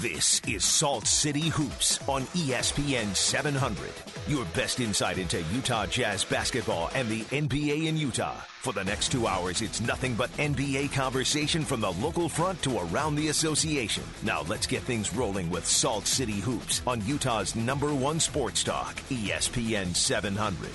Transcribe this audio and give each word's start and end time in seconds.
This 0.00 0.40
is 0.46 0.64
Salt 0.64 1.08
City 1.08 1.48
Hoops 1.48 1.98
on 2.06 2.22
ESPN 2.26 3.16
700. 3.16 3.90
Your 4.28 4.44
best 4.54 4.78
insight 4.78 5.18
into 5.18 5.42
Utah 5.52 5.86
Jazz 5.86 6.24
basketball 6.24 6.88
and 6.94 7.08
the 7.08 7.22
NBA 7.22 7.88
in 7.88 7.96
Utah. 7.96 8.36
For 8.60 8.72
the 8.72 8.84
next 8.84 9.10
two 9.10 9.26
hours, 9.26 9.60
it's 9.60 9.80
nothing 9.80 10.14
but 10.14 10.30
NBA 10.36 10.92
conversation 10.92 11.64
from 11.64 11.80
the 11.80 11.90
local 11.90 12.28
front 12.28 12.62
to 12.62 12.78
around 12.78 13.16
the 13.16 13.26
association. 13.26 14.04
Now 14.22 14.42
let's 14.42 14.68
get 14.68 14.82
things 14.82 15.12
rolling 15.12 15.50
with 15.50 15.66
Salt 15.66 16.06
City 16.06 16.38
Hoops 16.38 16.80
on 16.86 17.04
Utah's 17.04 17.56
number 17.56 17.92
one 17.92 18.20
sports 18.20 18.62
talk, 18.62 18.94
ESPN 19.10 19.96
700. 19.96 20.70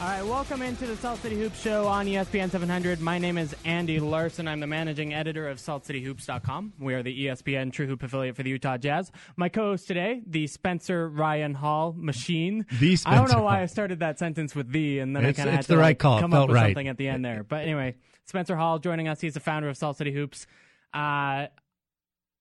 All 0.00 0.08
right, 0.10 0.22
welcome 0.26 0.60
into 0.60 0.86
the 0.86 0.96
Salt 0.96 1.20
City 1.20 1.38
Hoops 1.38 1.58
show 1.60 1.86
on 1.86 2.06
ESPN 2.06 2.50
700. 2.50 3.00
My 3.00 3.16
name 3.18 3.38
is 3.38 3.54
Andy 3.64 4.00
Larsen. 4.00 4.46
I'm 4.48 4.60
the 4.60 4.66
managing 4.66 5.14
editor 5.14 5.48
of 5.48 5.58
SaltCityHoops.com. 5.58 6.74
We 6.78 6.92
are 6.94 7.02
the 7.02 7.26
ESPN 7.26 7.72
True 7.72 7.86
Hoop 7.86 8.02
affiliate 8.02 8.36
for 8.36 8.42
the 8.42 8.50
Utah 8.50 8.76
Jazz. 8.76 9.10
My 9.36 9.48
co-host 9.48 9.86
today, 9.86 10.20
the 10.26 10.46
Spencer 10.48 11.08
Ryan 11.08 11.54
Hall 11.54 11.94
machine. 11.96 12.66
The 12.80 12.98
I 13.06 13.14
don't 13.14 13.32
know 13.32 13.42
why 13.42 13.62
I 13.62 13.66
started 13.66 14.00
that 14.00 14.18
sentence 14.18 14.54
with 14.54 14.72
the, 14.72 14.98
and 14.98 15.16
then 15.16 15.24
It's- 15.24 15.36
I 15.36 15.38
kind 15.38 15.48
of 15.48 15.52
had 15.54 15.58
it's 15.60 15.68
to 15.68 15.72
the 15.74 15.78
right 15.78 15.86
like, 15.90 15.98
call. 16.00 16.18
It 16.18 16.20
come 16.22 16.32
felt 16.32 16.42
up 16.44 16.48
with 16.50 16.56
right. 16.56 16.66
something 16.70 16.88
at 16.88 16.98
the 16.98 17.08
end 17.08 17.24
there. 17.24 17.44
But 17.44 17.62
anyway, 17.62 17.94
Spencer 18.26 18.56
Hall 18.56 18.78
joining 18.80 19.08
us. 19.08 19.20
He's 19.20 19.34
the 19.34 19.40
founder 19.40 19.68
of 19.68 19.76
Salt 19.76 19.96
City 19.96 20.12
Hoops. 20.12 20.46
Uh, 20.92 21.46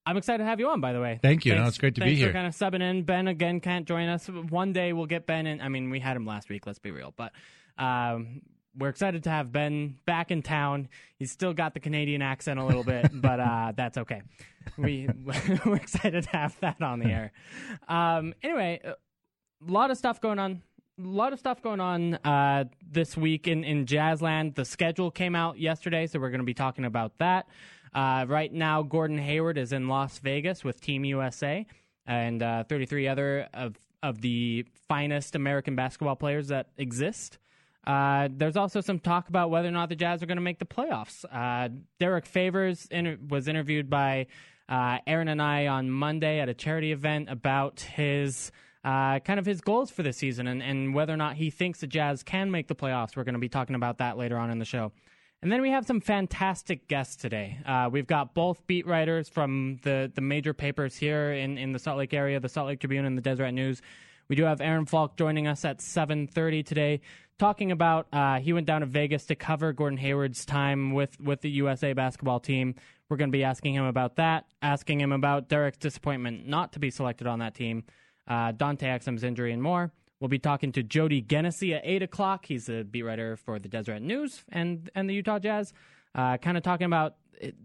I'm 0.05 0.17
excited 0.17 0.39
to 0.39 0.45
have 0.45 0.59
you 0.59 0.69
on, 0.69 0.81
by 0.81 0.93
the 0.93 0.99
way. 0.99 1.19
Thank 1.21 1.45
you. 1.45 1.55
No, 1.55 1.65
it's 1.65 1.77
great 1.77 1.95
to 1.95 2.01
be 2.01 2.07
thanks 2.07 2.19
here. 2.19 2.29
For 2.29 2.33
kind 2.33 2.47
of 2.47 2.53
subbing 2.53 2.81
in. 2.81 3.03
Ben 3.03 3.27
again 3.27 3.59
can't 3.61 3.87
join 3.87 4.09
us. 4.09 4.27
One 4.27 4.73
day 4.73 4.91
we'll 4.91 5.05
get 5.05 5.25
Ben 5.25 5.47
in. 5.47 5.61
I 5.61 5.69
mean, 5.69 5.89
we 5.89 5.99
had 5.99 6.17
him 6.17 6.25
last 6.25 6.49
week. 6.49 6.65
Let's 6.65 6.79
be 6.79 6.91
real, 6.91 7.13
but 7.15 7.31
um, 7.77 8.41
we're 8.77 8.89
excited 8.89 9.23
to 9.23 9.29
have 9.29 9.51
Ben 9.51 9.95
back 10.05 10.31
in 10.31 10.41
town. 10.41 10.89
He's 11.15 11.31
still 11.31 11.53
got 11.53 11.73
the 11.73 11.79
Canadian 11.79 12.21
accent 12.21 12.59
a 12.59 12.65
little 12.65 12.83
bit, 12.83 13.09
but 13.13 13.39
uh, 13.39 13.71
that's 13.77 13.97
okay. 13.97 14.21
We 14.77 15.07
we're 15.65 15.75
excited 15.75 16.23
to 16.25 16.29
have 16.31 16.59
that 16.61 16.81
on 16.81 16.99
the 16.99 17.07
air. 17.07 17.31
Um, 17.87 18.33
anyway, 18.43 18.81
a 18.83 18.95
lot 19.71 19.91
of 19.91 19.97
stuff 19.97 20.19
going 20.19 20.39
on. 20.39 20.61
A 20.99 21.07
lot 21.07 21.33
of 21.33 21.39
stuff 21.39 21.61
going 21.61 21.79
on 21.79 22.15
uh, 22.23 22.65
this 22.87 23.17
week 23.17 23.47
in, 23.47 23.63
in 23.63 23.85
Jazzland. 23.85 24.53
The 24.53 24.65
schedule 24.65 25.09
came 25.09 25.35
out 25.35 25.59
yesterday, 25.59 26.05
so 26.05 26.19
we're 26.19 26.29
going 26.29 26.41
to 26.41 26.45
be 26.45 26.53
talking 26.53 26.85
about 26.85 27.17
that. 27.17 27.47
Uh, 27.93 28.25
right 28.27 28.51
now, 28.51 28.81
Gordon 28.81 29.17
Hayward 29.17 29.57
is 29.57 29.71
in 29.71 29.87
Las 29.87 30.19
Vegas 30.19 30.63
with 30.63 30.81
Team 30.81 31.05
USA 31.05 31.65
and 32.05 32.41
uh, 32.41 32.63
33 32.63 33.07
other 33.07 33.47
of, 33.53 33.75
of 34.01 34.21
the 34.21 34.65
finest 34.87 35.35
American 35.35 35.75
basketball 35.75 36.15
players 36.15 36.47
that 36.47 36.69
exist. 36.77 37.37
Uh, 37.85 38.29
there's 38.31 38.55
also 38.55 38.81
some 38.81 38.99
talk 38.99 39.29
about 39.29 39.49
whether 39.49 39.67
or 39.67 39.71
not 39.71 39.89
the 39.89 39.95
Jazz 39.95 40.23
are 40.23 40.25
going 40.25 40.37
to 40.37 40.41
make 40.41 40.59
the 40.59 40.65
playoffs. 40.65 41.25
Uh, 41.31 41.69
Derrick 41.99 42.25
Favors 42.25 42.87
inter- 42.89 43.17
was 43.27 43.47
interviewed 43.47 43.89
by 43.89 44.27
uh, 44.69 44.99
Aaron 45.05 45.27
and 45.27 45.41
I 45.41 45.67
on 45.67 45.91
Monday 45.91 46.39
at 46.39 46.47
a 46.47 46.53
charity 46.53 46.91
event 46.93 47.29
about 47.29 47.81
his 47.81 48.51
uh, 48.85 49.19
kind 49.19 49.39
of 49.39 49.45
his 49.45 49.61
goals 49.61 49.91
for 49.91 50.03
the 50.03 50.13
season 50.13 50.47
and, 50.47 50.61
and 50.61 50.93
whether 50.93 51.13
or 51.13 51.17
not 51.17 51.35
he 51.35 51.49
thinks 51.49 51.79
the 51.81 51.87
Jazz 51.87 52.23
can 52.23 52.51
make 52.51 52.67
the 52.67 52.75
playoffs. 52.75 53.15
We're 53.15 53.23
going 53.23 53.33
to 53.33 53.39
be 53.39 53.49
talking 53.49 53.75
about 53.75 53.97
that 53.99 54.17
later 54.17 54.37
on 54.37 54.49
in 54.49 54.59
the 54.59 54.65
show. 54.65 54.91
And 55.43 55.51
then 55.51 55.61
we 55.61 55.71
have 55.71 55.85
some 55.85 55.99
fantastic 55.99 56.87
guests 56.87 57.17
today. 57.17 57.59
Uh, 57.65 57.89
we've 57.91 58.07
got 58.07 58.33
both 58.33 58.65
beat 58.65 58.87
writers 58.87 59.27
from 59.27 59.77
the, 59.83 60.09
the 60.15 60.21
major 60.21 60.53
papers 60.53 60.95
here 60.95 61.33
in, 61.33 61.57
in 61.57 61.73
the 61.73 61.79
Salt 61.79 61.97
Lake 61.97 62.13
area, 62.13 62.39
the 62.39 62.47
Salt 62.47 62.67
Lake 62.67 62.79
Tribune 62.79 63.03
and 63.03 63.17
the 63.17 63.21
Deseret 63.21 63.53
News. 63.53 63.81
We 64.29 64.37
do 64.37 64.45
have 64.45 64.61
Aaron 64.61 64.85
Falk 64.85 65.17
joining 65.17 65.45
us 65.47 65.65
at 65.65 65.79
7:30 65.79 66.65
today, 66.65 67.01
talking 67.37 67.73
about 67.73 68.07
uh, 68.13 68.39
he 68.39 68.53
went 68.53 68.67
down 68.67 68.79
to 68.79 68.87
Vegas 68.87 69.25
to 69.25 69.35
cover 69.35 69.73
Gordon 69.73 69.97
Hayward's 69.97 70.45
time 70.45 70.93
with 70.93 71.19
with 71.19 71.41
the 71.41 71.49
USA 71.49 71.91
basketball 71.91 72.39
team. 72.39 72.75
We're 73.09 73.17
going 73.17 73.29
to 73.29 73.37
be 73.37 73.43
asking 73.43 73.73
him 73.73 73.83
about 73.83 74.15
that, 74.15 74.45
asking 74.61 75.01
him 75.01 75.11
about 75.11 75.49
Derrick's 75.49 75.77
disappointment 75.77 76.47
not 76.47 76.71
to 76.71 76.79
be 76.79 76.89
selected 76.89 77.27
on 77.27 77.39
that 77.39 77.53
team, 77.53 77.83
uh, 78.29 78.53
Dante 78.53 78.87
Exum's 78.87 79.25
injury, 79.25 79.51
and 79.51 79.61
more. 79.61 79.91
We'll 80.23 80.29
be 80.29 80.39
talking 80.39 80.71
to 80.71 80.83
Jody 80.83 81.21
Genessy 81.21 81.75
at 81.75 81.81
eight 81.83 82.01
o'clock. 82.01 82.45
He's 82.45 82.69
a 82.69 82.83
beat 82.83 83.01
writer 83.01 83.35
for 83.35 83.59
the 83.59 83.67
Deseret 83.67 84.01
News 84.01 84.45
and 84.47 84.89
and 84.95 85.09
the 85.09 85.13
Utah 85.13 85.37
Jazz. 85.37 85.73
Uh, 86.15 86.37
kind 86.37 86.55
of 86.55 86.63
talking 86.63 86.85
about 86.85 87.15
it, 87.41 87.55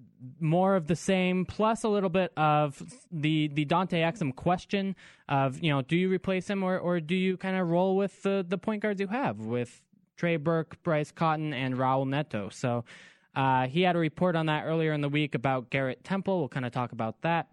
more 0.41 0.75
of 0.75 0.89
the 0.89 0.97
same, 0.97 1.45
plus 1.45 1.85
a 1.85 1.89
little 1.89 2.09
bit 2.11 2.33
of 2.37 2.83
the 3.13 3.47
the 3.47 3.65
Dante 3.65 4.01
Exum 4.01 4.35
question 4.35 4.97
of 5.29 5.63
you 5.63 5.71
know 5.71 5.83
do 5.83 5.95
you 5.95 6.09
replace 6.09 6.51
him 6.51 6.65
or 6.65 6.81
or 6.81 6.99
do 6.99 7.15
you 7.15 7.37
kind 7.37 7.57
of 7.57 7.69
roll 7.69 7.97
with 7.97 8.25
the 8.25 8.45
the 8.49 8.59
point 8.59 8.83
guards 8.83 9.01
you 9.01 9.07
have 9.07 9.39
with 9.39 9.81
Trey 10.17 10.37
Burke, 10.37 10.83
Bryce 10.83 11.13
Cotton, 11.13 11.55
and 11.55 11.77
Raul 11.77 12.09
Neto. 12.09 12.49
So 12.49 12.85
uh, 13.37 13.69
he 13.69 13.83
had 13.83 13.95
a 13.95 14.01
report 14.01 14.35
on 14.35 14.47
that 14.47 14.65
earlier 14.65 14.93
in 14.93 15.01
the 15.01 15.09
week 15.09 15.37
about 15.37 15.71
Garrett 15.71 16.03
Temple. 16.03 16.41
We'll 16.41 16.49
kind 16.49 16.67
of 16.67 16.73
talk 16.73 16.91
about 16.91 17.23
that. 17.23 17.47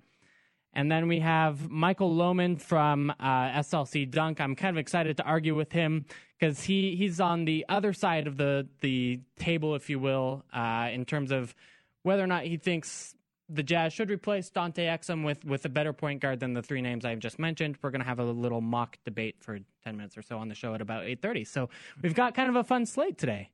And 0.75 0.91
then 0.91 1.07
we 1.07 1.19
have 1.19 1.69
Michael 1.69 2.13
Lohman 2.13 2.61
from 2.61 3.09
uh, 3.09 3.49
SLC 3.59 4.09
Dunk. 4.09 4.41
I'm 4.41 4.55
kind 4.55 4.75
of 4.75 4.79
excited 4.79 5.17
to 5.17 5.23
argue 5.23 5.55
with 5.55 5.71
him 5.71 6.05
because 6.37 6.61
he, 6.63 6.95
he's 6.97 7.21
on 7.21 7.45
the 7.45 7.65
other 7.69 7.93
side 7.93 8.27
of 8.27 8.35
the, 8.35 8.67
the 8.81 9.21
table, 9.39 9.75
if 9.75 9.89
you 9.89 9.99
will, 9.99 10.43
uh, 10.53 10.89
in 10.91 11.05
terms 11.05 11.31
of 11.31 11.55
whether 12.03 12.21
or 12.21 12.27
not 12.27 12.43
he 12.43 12.57
thinks 12.57 13.15
the 13.47 13.63
Jazz 13.63 13.93
should 13.93 14.09
replace 14.09 14.49
Dante 14.49 14.85
Exum 14.85 15.23
with, 15.23 15.45
with 15.45 15.65
a 15.65 15.69
better 15.69 15.93
point 15.93 16.21
guard 16.21 16.39
than 16.39 16.53
the 16.53 16.61
three 16.61 16.81
names 16.81 17.05
I've 17.05 17.19
just 17.19 17.39
mentioned. 17.39 17.77
We're 17.81 17.91
going 17.91 18.01
to 18.01 18.07
have 18.07 18.19
a 18.19 18.25
little 18.25 18.61
mock 18.61 18.97
debate 19.05 19.35
for 19.39 19.59
10 19.83 19.95
minutes 19.95 20.17
or 20.17 20.23
so 20.23 20.37
on 20.39 20.49
the 20.49 20.55
show 20.55 20.73
at 20.73 20.81
about 20.81 21.03
8.30. 21.03 21.47
So 21.47 21.69
we've 22.01 22.15
got 22.15 22.35
kind 22.35 22.49
of 22.49 22.55
a 22.55 22.63
fun 22.63 22.85
slate 22.85 23.17
today. 23.17 23.49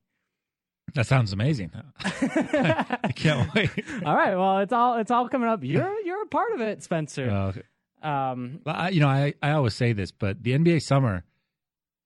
That 0.94 1.08
sounds 1.08 1.32
amazing. 1.34 1.72
I 2.04 3.12
can't 3.16 3.54
wait. 3.56 3.70
All 4.06 4.16
right. 4.16 4.36
Well, 4.36 4.60
it's 4.60 4.74
all 4.74 4.98
it's 4.98 5.12
all 5.12 5.30
coming 5.30 5.48
up. 5.50 5.64
You're 5.64 6.00
you're 6.06 6.24
a 6.24 6.28
part 6.28 6.52
of 6.54 6.62
it, 6.62 6.84
Spencer. 6.84 7.30
Uh, 7.30 8.08
Um, 8.08 8.60
well, 8.66 8.76
I, 8.76 8.90
you 8.90 9.00
know, 9.00 9.08
I, 9.08 9.34
I 9.44 9.52
always 9.52 9.76
say 9.76 9.94
this, 9.94 10.12
but 10.12 10.44
the 10.44 10.52
NBA 10.52 10.82
summer 10.82 11.24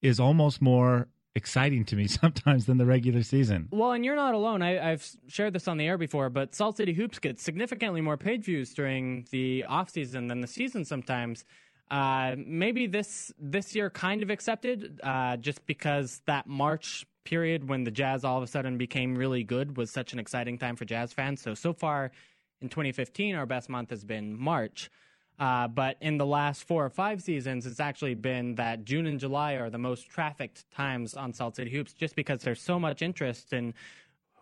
is 0.02 0.20
almost 0.20 0.62
more 0.62 1.08
exciting 1.36 1.84
to 1.86 1.96
me 1.96 2.08
sometimes 2.08 2.66
than 2.66 2.78
the 2.78 2.86
regular 2.86 3.24
season. 3.24 3.70
Well, 3.72 3.94
and 3.94 4.04
you're 4.06 4.16
not 4.16 4.34
alone. 4.34 4.62
I, 4.62 4.92
I've 4.92 5.10
shared 5.28 5.54
this 5.54 5.68
on 5.68 5.78
the 5.78 5.88
air 5.88 5.98
before, 5.98 6.30
but 6.30 6.54
Salt 6.54 6.78
City 6.78 6.94
Hoops 6.94 7.18
gets 7.20 7.42
significantly 7.44 8.02
more 8.02 8.18
page 8.18 8.46
views 8.46 8.74
during 8.74 9.26
the 9.32 9.64
off 9.68 9.90
season 9.90 10.28
than 10.28 10.42
the 10.42 10.48
season 10.48 10.86
sometimes. 10.86 11.44
Uh, 11.90 12.36
maybe 12.38 12.88
this 12.88 13.32
this 13.40 13.74
year 13.76 13.90
kind 13.90 14.22
of 14.22 14.30
accepted, 14.30 15.00
uh, 15.02 15.38
just 15.38 15.66
because 15.66 16.22
that 16.26 16.46
March 16.48 17.06
period 17.26 17.68
when 17.68 17.84
the 17.84 17.92
Jazz 17.92 18.24
all 18.24 18.38
of 18.38 18.44
a 18.44 18.48
sudden 18.48 18.78
became 18.78 19.16
really 19.16 19.44
good 19.44 19.76
was 19.76 19.92
such 19.92 20.14
an 20.14 20.20
exciting 20.20 20.58
time 20.58 20.76
for 20.76 20.86
Jazz 20.86 21.12
fans. 21.12 21.42
So 21.42 21.54
so 21.54 21.74
far 21.74 22.12
in 22.62 22.70
2015, 22.70 23.36
our 23.36 23.46
best 23.46 23.70
month 23.70 23.90
has 23.90 24.06
been 24.06 24.40
March. 24.40 24.90
Uh, 25.38 25.68
but 25.68 25.98
in 26.00 26.18
the 26.18 26.26
last 26.26 26.64
four 26.64 26.86
or 26.86 26.90
five 26.90 27.22
seasons, 27.22 27.66
it's 27.66 27.82
actually 27.82 28.16
been 28.16 28.56
that 28.56 28.86
June 28.86 29.06
and 29.06 29.20
July 29.20 29.54
are 29.54 29.70
the 29.70 29.78
most 29.78 30.10
trafficked 30.10 30.70
times 30.72 31.14
on 31.14 31.34
Salt 31.34 31.58
City 31.58 31.72
Hoops, 31.72 31.92
just 31.92 32.16
because 32.16 32.42
there's 32.42 32.62
so 32.62 32.80
much 32.80 33.02
interest 33.02 33.52
in 33.52 33.74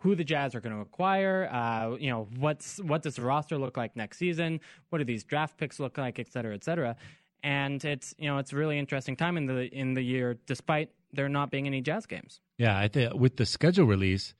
who 0.00 0.14
the 0.14 0.22
Jazz 0.22 0.54
are 0.54 0.60
going 0.60 0.74
to 0.74 0.82
acquire. 0.82 1.48
Uh, 1.50 1.96
you 1.98 2.10
know, 2.10 2.28
what's 2.38 2.78
what 2.82 3.02
does 3.02 3.16
the 3.16 3.22
roster 3.22 3.58
look 3.58 3.76
like 3.76 3.96
next 3.96 4.18
season? 4.18 4.60
What 4.90 4.98
do 4.98 5.04
these 5.04 5.24
draft 5.24 5.56
picks 5.56 5.80
look 5.80 5.98
like, 5.98 6.18
et 6.18 6.30
cetera, 6.30 6.54
et 6.54 6.62
cetera. 6.62 6.94
And 7.42 7.84
it's 7.84 8.14
you 8.18 8.28
know 8.28 8.38
it's 8.38 8.52
a 8.52 8.56
really 8.56 8.78
interesting 8.78 9.16
time 9.16 9.36
in 9.36 9.46
the 9.46 9.74
in 9.74 9.94
the 9.94 10.02
year, 10.02 10.38
despite 10.46 10.90
there 11.16 11.28
not 11.28 11.50
being 11.50 11.66
any 11.66 11.80
Jazz 11.80 12.06
games. 12.06 12.40
Yeah, 12.58 12.78
I 12.78 12.88
think 12.88 13.14
with 13.14 13.36
the 13.36 13.46
schedule 13.46 13.86
release, 13.86 14.34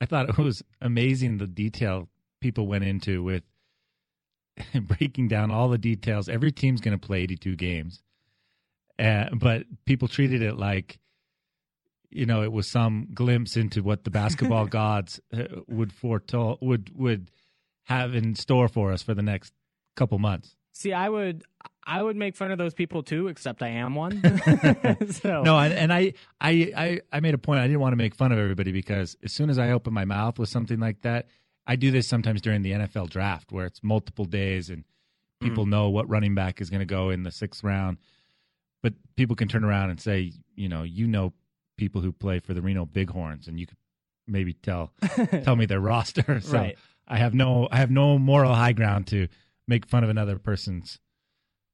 I 0.00 0.06
thought 0.06 0.28
it 0.28 0.38
was 0.38 0.62
amazing 0.80 1.38
the 1.38 1.46
detail 1.46 2.08
people 2.40 2.66
went 2.66 2.84
into 2.84 3.22
with 3.22 3.42
breaking 4.80 5.28
down 5.28 5.50
all 5.50 5.68
the 5.68 5.78
details. 5.78 6.28
Every 6.28 6.52
team's 6.52 6.80
going 6.80 6.98
to 6.98 7.06
play 7.06 7.22
82 7.22 7.56
games, 7.56 8.02
uh, 8.98 9.26
but 9.34 9.64
people 9.84 10.08
treated 10.08 10.42
it 10.42 10.56
like, 10.56 10.98
you 12.10 12.26
know, 12.26 12.42
it 12.42 12.52
was 12.52 12.68
some 12.68 13.08
glimpse 13.12 13.56
into 13.56 13.82
what 13.82 14.04
the 14.04 14.10
basketball 14.10 14.66
gods 14.66 15.20
uh, 15.32 15.44
would 15.66 15.92
foretell 15.92 16.58
would 16.60 16.90
would 16.94 17.30
have 17.84 18.14
in 18.14 18.34
store 18.34 18.68
for 18.68 18.92
us 18.92 19.02
for 19.02 19.14
the 19.14 19.22
next 19.22 19.52
couple 19.96 20.18
months. 20.18 20.56
See, 20.72 20.92
I 20.92 21.08
would 21.08 21.44
I 21.86 22.02
would 22.02 22.16
make 22.16 22.34
fun 22.34 22.50
of 22.50 22.58
those 22.58 22.74
people 22.74 23.04
too, 23.04 23.28
except 23.28 23.62
I 23.62 23.68
am 23.68 23.94
one. 23.94 24.20
so 25.10 25.42
No, 25.42 25.56
and, 25.58 25.72
and 25.72 25.92
I, 25.92 26.14
I, 26.40 26.72
I, 26.76 27.00
I 27.12 27.20
made 27.20 27.34
a 27.34 27.38
point. 27.38 27.60
I 27.60 27.66
didn't 27.66 27.80
want 27.80 27.92
to 27.92 27.96
make 27.96 28.14
fun 28.14 28.32
of 28.32 28.38
everybody 28.38 28.72
because 28.72 29.16
as 29.22 29.32
soon 29.32 29.50
as 29.50 29.58
I 29.58 29.70
open 29.70 29.94
my 29.94 30.04
mouth 30.04 30.38
with 30.38 30.48
something 30.48 30.80
like 30.80 31.02
that, 31.02 31.28
I 31.66 31.76
do 31.76 31.90
this 31.90 32.08
sometimes 32.08 32.42
during 32.42 32.62
the 32.62 32.72
NFL 32.72 33.10
draft 33.10 33.52
where 33.52 33.66
it's 33.66 33.82
multiple 33.82 34.24
days 34.24 34.68
and 34.68 34.84
people 35.40 35.64
mm. 35.64 35.70
know 35.70 35.88
what 35.88 36.08
running 36.08 36.34
back 36.34 36.60
is 36.60 36.70
going 36.70 36.80
to 36.80 36.86
go 36.86 37.10
in 37.10 37.22
the 37.22 37.30
sixth 37.30 37.62
round. 37.62 37.98
But 38.82 38.94
people 39.16 39.36
can 39.36 39.48
turn 39.48 39.64
around 39.64 39.90
and 39.90 40.00
say, 40.00 40.32
you 40.54 40.68
know, 40.68 40.82
you 40.82 41.06
know 41.06 41.32
people 41.76 42.00
who 42.00 42.12
play 42.12 42.40
for 42.40 42.54
the 42.54 42.62
Reno 42.62 42.86
Bighorns, 42.86 43.48
and 43.48 43.58
you 43.58 43.66
could 43.66 43.78
maybe 44.26 44.52
tell 44.54 44.92
tell 45.42 45.56
me 45.56 45.66
their 45.66 45.80
roster. 45.80 46.40
So 46.40 46.56
Right. 46.56 46.78
I 47.06 47.18
have 47.18 47.34
no 47.34 47.68
I 47.70 47.76
have 47.76 47.90
no 47.90 48.18
moral 48.18 48.54
high 48.54 48.72
ground 48.72 49.06
to 49.08 49.28
make 49.68 49.86
fun 49.86 50.04
of 50.04 50.10
another 50.10 50.38
person's 50.38 50.98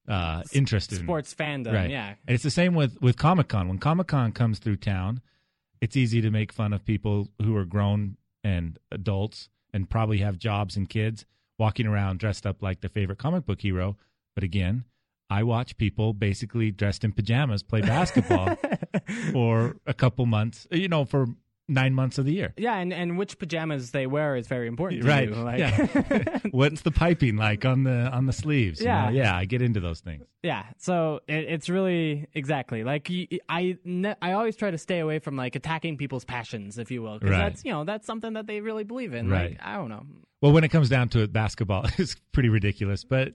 uh, 0.09 0.43
interest 0.53 0.93
in 0.93 0.99
sports 0.99 1.35
fandom, 1.35 1.73
Right. 1.73 1.91
yeah. 1.91 2.15
And 2.27 2.35
it's 2.35 2.43
the 2.43 2.51
same 2.51 2.75
with 2.75 3.01
with 3.01 3.17
Comic 3.17 3.49
Con. 3.49 3.69
When 3.69 3.79
Comic 3.79 4.09
Con 4.09 4.33
comes 4.33 4.59
through 4.59 4.77
town, 4.77 5.21
it's 5.81 5.97
easy 5.97 6.21
to 6.21 6.31
make 6.31 6.53
fun 6.53 6.73
of 6.73 6.85
people 6.85 7.29
who 7.41 7.57
are 7.57 7.65
grown 7.65 8.17
and 8.45 8.79
adults 8.91 9.49
and 9.73 9.89
probably 9.89 10.19
have 10.19 10.39
jobs 10.39 10.77
and 10.77 10.89
kids 10.89 11.25
walking 11.59 11.87
around 11.87 12.19
dressed 12.19 12.47
up 12.47 12.63
like 12.63 12.81
their 12.81 12.91
favorite 12.91 13.19
comic 13.19 13.47
book 13.47 13.61
hero. 13.61 13.97
But 14.35 14.43
again, 14.45 14.85
I 15.31 15.45
watch 15.45 15.77
people 15.77 16.13
basically 16.13 16.71
dressed 16.73 17.05
in 17.05 17.13
pajamas 17.13 17.63
play 17.63 17.81
basketball 17.83 18.57
for 19.33 19.77
a 19.87 19.95
couple 19.95 20.27
months, 20.27 20.67
you 20.71 20.89
know, 20.89 21.05
for 21.05 21.27
nine 21.73 21.95
months 21.95 22.19
of 22.19 22.25
the 22.25 22.33
year. 22.33 22.53
Yeah, 22.57 22.77
and, 22.77 22.93
and 22.93 23.19
which 23.19 23.39
pajamas 23.39 23.91
they 23.91 24.07
wear 24.07 24.37
is 24.37 24.47
very 24.47 24.67
important. 24.69 25.05
right. 25.05 25.29
You. 25.29 25.35
Like, 25.35 25.59
yeah. 25.59 26.39
What's 26.51 26.83
the 26.83 26.91
piping 26.91 27.37
like 27.37 27.65
on 27.65 27.85
the 27.85 28.09
on 28.11 28.27
the 28.27 28.33
sleeves? 28.33 28.81
you 28.81 28.87
Yeah. 28.87 29.07
know? 29.07 29.11
Yeah. 29.11 29.37
I 29.37 29.45
get 29.45 29.63
into 29.63 29.81
those 29.81 30.01
things. 30.01 30.25
Yeah, 30.43 30.65
so 30.79 31.21
it, 31.29 31.45
it's 31.49 31.69
really 31.69 32.27
exactly 32.35 32.83
like 32.83 33.09
I 33.49 33.77
I 34.21 34.33
always 34.33 34.57
try 34.57 34.71
to 34.71 34.79
stay 34.79 34.99
away 34.99 35.19
from 35.21 35.37
like 35.37 35.55
attacking 35.57 35.97
people's 35.99 36.25
passions, 36.25 36.79
if 36.79 36.91
you 36.91 37.01
will, 37.03 37.19
because 37.19 37.31
Right. 37.31 37.39
that's 37.39 37.65
you 37.65 37.73
know 37.73 37.85
that's 37.85 38.07
something 38.07 38.33
that 38.33 38.47
they 38.47 38.61
really 38.61 38.85
believe 38.85 39.15
in. 39.15 39.29
Right. 39.31 39.53
Like, 39.53 39.61
I 39.63 39.77
don't 39.77 39.89
know. 39.89 40.05
Well, 40.41 40.53
when 40.53 40.65
it 40.65 40.71
comes 40.71 40.89
down 40.89 41.09
to 41.11 41.21
it, 41.23 41.33
basketball 41.33 41.87
is 41.99 42.17
pretty 42.33 42.49
ridiculous. 42.49 43.05
But 43.05 43.35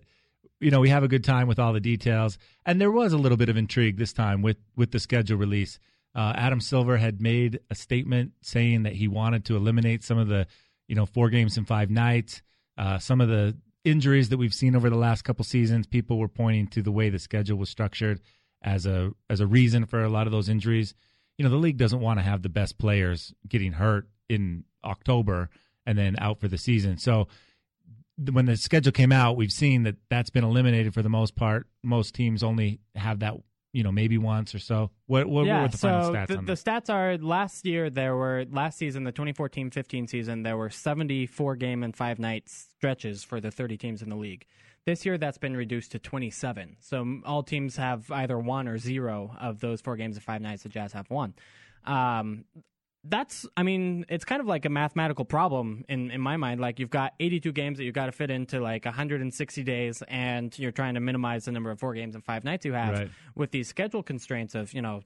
you 0.59 0.71
know, 0.71 0.79
we 0.79 0.89
have 0.89 1.03
a 1.03 1.07
good 1.07 1.23
time 1.23 1.47
with 1.47 1.59
all 1.59 1.71
the 1.71 1.79
details, 1.79 2.37
and 2.65 2.81
there 2.81 2.91
was 2.91 3.13
a 3.13 3.17
little 3.17 3.37
bit 3.37 3.47
of 3.47 3.55
intrigue 3.57 3.97
this 3.97 4.11
time 4.11 4.41
with 4.41 4.57
with 4.75 4.91
the 4.91 4.99
schedule 4.99 5.37
release. 5.37 5.79
Uh, 6.17 6.33
Adam 6.35 6.59
Silver 6.59 6.97
had 6.97 7.21
made 7.21 7.59
a 7.69 7.75
statement 7.75 8.31
saying 8.41 8.83
that 8.83 8.93
he 8.93 9.07
wanted 9.07 9.45
to 9.45 9.55
eliminate 9.55 10.03
some 10.03 10.17
of 10.17 10.27
the, 10.27 10.47
you 10.87 10.95
know, 10.95 11.05
four 11.05 11.29
games 11.29 11.57
in 11.57 11.65
five 11.65 11.91
nights. 11.91 12.41
Uh, 12.75 12.97
some 12.97 13.21
of 13.21 13.29
the 13.29 13.55
injuries 13.85 14.29
that 14.29 14.37
we've 14.37 14.53
seen 14.53 14.75
over 14.75 14.89
the 14.89 14.97
last 14.97 15.21
couple 15.21 15.45
seasons, 15.45 15.85
people 15.85 16.17
were 16.17 16.27
pointing 16.27 16.67
to 16.67 16.81
the 16.81 16.91
way 16.91 17.09
the 17.09 17.19
schedule 17.19 17.57
was 17.57 17.69
structured 17.69 18.19
as 18.63 18.87
a 18.87 19.11
as 19.29 19.39
a 19.39 19.47
reason 19.47 19.85
for 19.85 20.03
a 20.03 20.09
lot 20.09 20.25
of 20.25 20.33
those 20.33 20.49
injuries. 20.49 20.95
You 21.37 21.43
know, 21.43 21.51
the 21.51 21.57
league 21.57 21.77
doesn't 21.77 21.99
want 21.99 22.17
to 22.17 22.23
have 22.23 22.41
the 22.41 22.49
best 22.49 22.79
players 22.79 23.31
getting 23.47 23.73
hurt 23.73 24.09
in 24.27 24.63
October 24.83 25.51
and 25.85 25.97
then 25.97 26.15
out 26.19 26.39
for 26.39 26.47
the 26.47 26.57
season. 26.57 26.97
So 26.97 27.27
when 28.31 28.47
the 28.47 28.57
schedule 28.57 28.91
came 28.91 29.11
out, 29.11 29.37
we've 29.37 29.51
seen 29.51 29.83
that 29.83 29.97
that's 30.09 30.31
been 30.31 30.43
eliminated 30.43 30.95
for 30.95 31.03
the 31.03 31.09
most 31.09 31.35
part. 31.35 31.67
Most 31.83 32.15
teams 32.15 32.41
only 32.41 32.79
have 32.95 33.19
that, 33.19 33.35
you 33.73 33.83
know, 33.83 33.91
maybe 33.91 34.17
once 34.17 34.55
or 34.55 34.59
so. 34.59 34.91
What 35.05 35.27
what, 35.27 35.45
yeah, 35.45 35.63
were 35.63 35.67
the 35.67 35.77
so 35.77 35.87
final 35.87 36.11
stats 36.11 36.27
the, 36.27 36.37
on 36.37 36.45
the 36.45 36.53
stats 36.53 36.89
are 36.93 37.17
last 37.17 37.65
year 37.65 37.89
there 37.89 38.15
were 38.15 38.45
last 38.49 38.77
season 38.77 39.03
the 39.03 39.11
2014-15 39.11 40.09
season 40.09 40.43
there 40.43 40.57
were 40.57 40.69
74 40.69 41.55
game 41.55 41.83
and 41.83 41.95
five 41.95 42.19
night 42.19 42.49
stretches 42.49 43.23
for 43.23 43.39
the 43.39 43.51
30 43.51 43.77
teams 43.77 44.01
in 44.01 44.09
the 44.09 44.15
league. 44.15 44.45
This 44.85 45.05
year 45.05 45.17
that's 45.17 45.37
been 45.37 45.55
reduced 45.55 45.91
to 45.91 45.99
27. 45.99 46.77
So 46.79 47.19
all 47.25 47.43
teams 47.43 47.75
have 47.75 48.09
either 48.09 48.39
one 48.39 48.69
or 48.69 48.77
zero 48.77 49.35
of 49.39 49.59
those 49.59 49.81
four 49.81 49.97
games 49.97 50.15
and 50.15 50.23
five 50.23 50.41
nights. 50.41 50.63
The 50.63 50.69
Jazz 50.69 50.93
have 50.93 51.09
one. 51.09 51.33
Um, 51.85 52.45
that's 53.03 53.45
I 53.55 53.63
mean 53.63 54.05
it's 54.09 54.25
kind 54.25 54.41
of 54.41 54.47
like 54.47 54.65
a 54.65 54.69
mathematical 54.69 55.23
problem 55.25 55.85
in 55.87 56.11
in 56.11 56.19
my 56.19 56.35
mind 56.37 56.59
like 56.59 56.79
you've 56.79 56.89
got 56.89 57.13
82 57.19 57.51
games 57.53 57.77
that 57.77 57.85
you've 57.85 57.93
got 57.95 58.07
to 58.07 58.11
fit 58.11 58.29
into 58.29 58.59
like 58.59 58.85
160 58.85 59.63
days 59.63 60.03
and 60.07 60.57
you're 60.59 60.71
trying 60.71 60.95
to 60.95 60.99
minimize 60.99 61.45
the 61.45 61.51
number 61.51 61.71
of 61.71 61.79
four 61.79 61.93
games 61.93 62.15
and 62.15 62.23
five 62.23 62.43
nights 62.43 62.65
you 62.65 62.73
have 62.73 62.93
Right. 62.93 63.09
with 63.35 63.51
these 63.51 63.67
schedule 63.67 64.03
constraints 64.03 64.55
of 64.55 64.73
you 64.73 64.81
know 64.81 65.01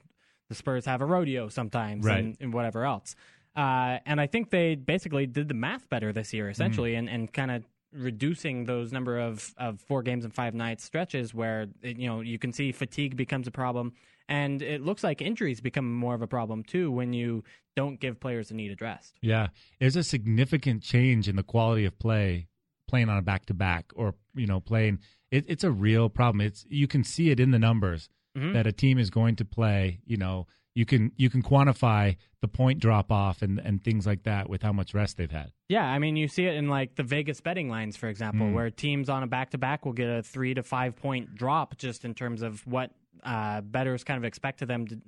the 0.49 0.55
Spurs 0.55 0.85
have 0.85 1.01
a 1.01 1.05
rodeo 1.05 1.47
sometimes 1.49 2.05
Right. 2.05 2.19
and, 2.23 2.38
and 2.39 2.53
whatever 2.53 2.85
else 2.85 3.15
uh, 3.55 3.99
and 4.05 4.21
I 4.21 4.27
think 4.27 4.49
they 4.49 4.75
basically 4.75 5.25
did 5.27 5.47
the 5.49 5.53
math 5.53 5.89
better 5.89 6.11
this 6.13 6.29
Mm-hmm. 6.29 6.38
year 6.38 6.49
essentially 6.49 6.95
and, 6.95 7.09
and 7.09 7.31
kind 7.31 7.51
of 7.51 7.65
reducing 7.93 8.63
those 8.63 8.93
number 8.93 9.19
of, 9.19 9.53
of 9.57 9.81
four 9.81 10.01
games 10.01 10.23
and 10.23 10.33
five 10.33 10.53
nights 10.53 10.83
stretches 10.85 11.33
where 11.33 11.67
it, 11.81 11.97
you 11.97 12.07
know 12.07 12.21
you 12.21 12.39
can 12.39 12.53
see 12.53 12.71
fatigue 12.71 13.15
becomes 13.17 13.47
a 13.47 13.51
problem 13.51 13.93
and 14.29 14.62
it 14.62 14.81
looks 14.81 15.03
like 15.03 15.21
injuries 15.21 15.62
become 15.62 15.94
more 15.94 16.13
of 16.15 16.21
a 16.21 16.27
problem 16.27 16.63
too 16.63 16.91
when 16.91 17.13
you 17.13 17.44
don't 17.75 18.00
give 18.00 18.19
players 18.19 18.50
the 18.50 18.53
need 18.56 18.71
addressed. 18.71 19.18
Yeah, 19.21 19.47
there's 19.79 19.95
a 19.95 20.03
significant 20.03 20.83
change 20.83 21.27
in 21.27 21.35
the 21.35 21.44
quality 21.44 21.85
of 21.85 21.97
play 22.00 22.47
playing 22.88 23.07
on 23.09 23.18
a 23.18 23.21
back 23.21 23.45
to 23.45 23.53
back 23.53 23.91
or 23.95 24.15
you 24.35 24.45
know 24.47 24.59
playing. 24.59 25.00
It, 25.31 25.45
it's 25.47 25.63
a 25.63 25.71
real 25.71 26.09
problem. 26.09 26.41
It's 26.41 26.65
you 26.69 26.88
can 26.88 27.03
see 27.03 27.29
it 27.29 27.39
in 27.39 27.51
the 27.51 27.59
numbers 27.59 28.09
Mhm. 28.38 28.53
that 28.53 28.65
a 28.65 28.71
team 28.71 28.97
is 28.97 29.09
going 29.09 29.35
to 29.38 29.45
play. 29.45 30.00
You 30.06 30.18
know, 30.18 30.47
you 30.75 30.85
can 30.85 31.12
you 31.18 31.29
can 31.29 31.41
quantify 31.44 32.15
the 32.41 32.47
point 32.47 32.79
drop 32.79 33.12
off 33.12 33.41
and 33.41 33.59
and 33.59 33.83
things 33.83 34.06
like 34.07 34.23
that 34.23 34.50
with 34.50 34.62
how 34.62 34.71
much 34.73 34.94
rest 34.94 35.18
they've 35.18 35.31
had. 35.31 35.51
Yeah, 35.69 35.85
I 35.85 36.00
mean, 36.00 36.15
you 36.15 36.27
see 36.27 36.45
it 36.45 36.56
in 36.56 36.69
like 36.69 36.95
the 36.95 37.03
Vegas 37.03 37.41
betting 37.41 37.69
lines, 37.69 37.97
for 37.97 38.07
example, 38.07 38.47
Mm. 38.47 38.53
where 38.53 38.69
teams 38.69 39.09
on 39.09 39.23
a 39.23 39.27
back 39.27 39.51
to 39.51 39.57
back 39.57 39.85
will 39.85 39.94
get 39.94 40.09
a 40.09 40.23
three 40.23 40.53
to 40.53 40.63
five 40.63 40.95
point 40.95 41.35
drop 41.35 41.77
just 41.77 42.06
in 42.06 42.13
terms 42.13 42.41
of 42.41 42.65
what 42.65 42.91
uh, 43.23 43.62
bettors 43.62 44.03
kind 44.03 44.18
of 44.18 44.23
expect 44.23 44.59
to 44.59 44.65
them 44.65 44.88
to, 44.88 45.00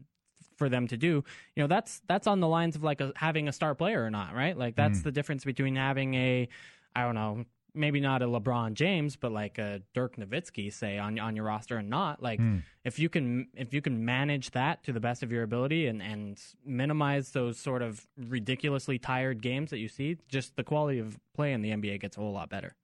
for 0.58 0.70
them 0.70 0.88
to 0.88 0.98
do. 0.98 1.24
You 1.56 1.64
know, 1.64 1.68
that's 1.68 2.02
that's 2.08 2.28
on 2.28 2.40
the 2.42 2.48
lines 2.48 2.76
of 2.76 2.84
like 2.84 3.02
a, 3.02 3.12
having 3.16 3.48
a 3.48 3.52
star 3.54 3.74
player 3.74 4.04
or 4.04 4.12
not, 4.12 4.36
right? 4.36 4.58
Like 4.58 4.76
that's 4.76 5.00
Mm. 5.00 5.04
the 5.04 5.12
difference 5.12 5.44
between 5.46 5.76
having 5.76 6.14
a, 6.14 6.48
I 6.96 7.02
don't 7.04 7.16
know, 7.16 7.46
maybe 7.76 8.00
not 8.00 8.22
a 8.22 8.26
LeBron 8.26 8.74
James, 8.74 9.16
but 9.16 9.32
like 9.32 9.58
a 9.58 9.82
Dirk 9.94 10.16
Nowitzki, 10.18 10.72
say 10.72 10.98
on 10.98 11.18
on 11.20 11.36
your 11.36 11.46
roster 11.46 11.78
and 11.78 11.90
not 11.90 12.22
like 12.22 12.40
Mm. 12.40 12.64
if 12.84 13.00
you 13.00 13.10
can 13.10 13.48
if 13.56 13.74
you 13.74 13.82
can 13.82 14.06
manage 14.06 14.52
that 14.52 14.84
to 14.84 14.92
the 14.94 15.00
best 15.00 15.24
of 15.24 15.32
your 15.32 15.44
ability 15.44 15.88
and 15.88 16.02
and 16.02 16.40
minimize 16.66 17.32
those 17.32 17.60
sort 17.60 17.82
of 17.82 18.06
ridiculously 18.18 19.00
tired 19.00 19.42
games 19.42 19.70
that 19.72 19.80
you 19.80 19.88
see, 19.88 20.18
just 20.28 20.56
the 20.56 20.64
quality 20.64 21.00
of 21.00 21.18
play 21.34 21.54
in 21.54 21.62
the 21.62 21.72
NBA 21.72 22.00
gets 22.02 22.18
a 22.18 22.20
whole 22.20 22.34
lot 22.34 22.50
better. 22.50 22.76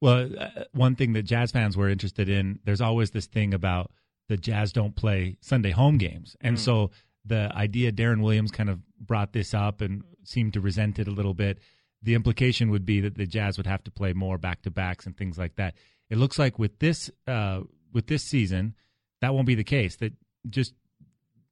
Well, 0.00 0.30
uh, 0.38 0.64
one 0.72 0.94
thing 0.96 1.12
that 1.12 1.24
Jazz 1.24 1.50
fans 1.52 1.76
were 1.76 1.88
interested 1.88 2.28
in, 2.28 2.60
there's 2.64 2.80
always 2.80 3.10
this 3.10 3.26
thing 3.26 3.52
about 3.52 3.90
the 4.28 4.36
Jazz 4.38 4.72
don't 4.72 4.96
play 4.96 5.36
Sunday 5.40 5.72
home 5.72 5.98
games. 5.98 6.36
And 6.40 6.56
Mm. 6.56 6.60
so 6.60 6.90
the 7.24 7.50
idea 7.54 7.92
Deron 7.92 8.22
Williams 8.22 8.50
kind 8.50 8.70
of 8.70 8.80
brought 8.98 9.32
this 9.34 9.52
up 9.52 9.82
and 9.82 10.02
seemed 10.24 10.54
to 10.54 10.60
resent 10.60 10.98
it 10.98 11.06
a 11.06 11.10
little 11.10 11.34
bit. 11.34 11.58
The 12.02 12.14
implication 12.14 12.70
would 12.70 12.86
be 12.86 13.00
that 13.00 13.16
the 13.16 13.26
Jazz 13.26 13.56
would 13.56 13.66
have 13.66 13.84
to 13.84 13.90
play 13.90 14.12
more 14.12 14.38
back 14.38 14.62
to 14.62 14.70
backs 14.70 15.06
and 15.06 15.16
things 15.16 15.38
like 15.38 15.56
that. 15.56 15.74
It 16.08 16.18
looks 16.18 16.38
like 16.38 16.58
with 16.58 16.78
this 16.78 17.10
uh, 17.26 17.60
with 17.92 18.06
this 18.06 18.22
season, 18.22 18.74
that 19.20 19.34
won't 19.34 19.46
be 19.46 19.54
the 19.54 19.64
case. 19.64 19.96
That 19.96 20.12
just 20.48 20.74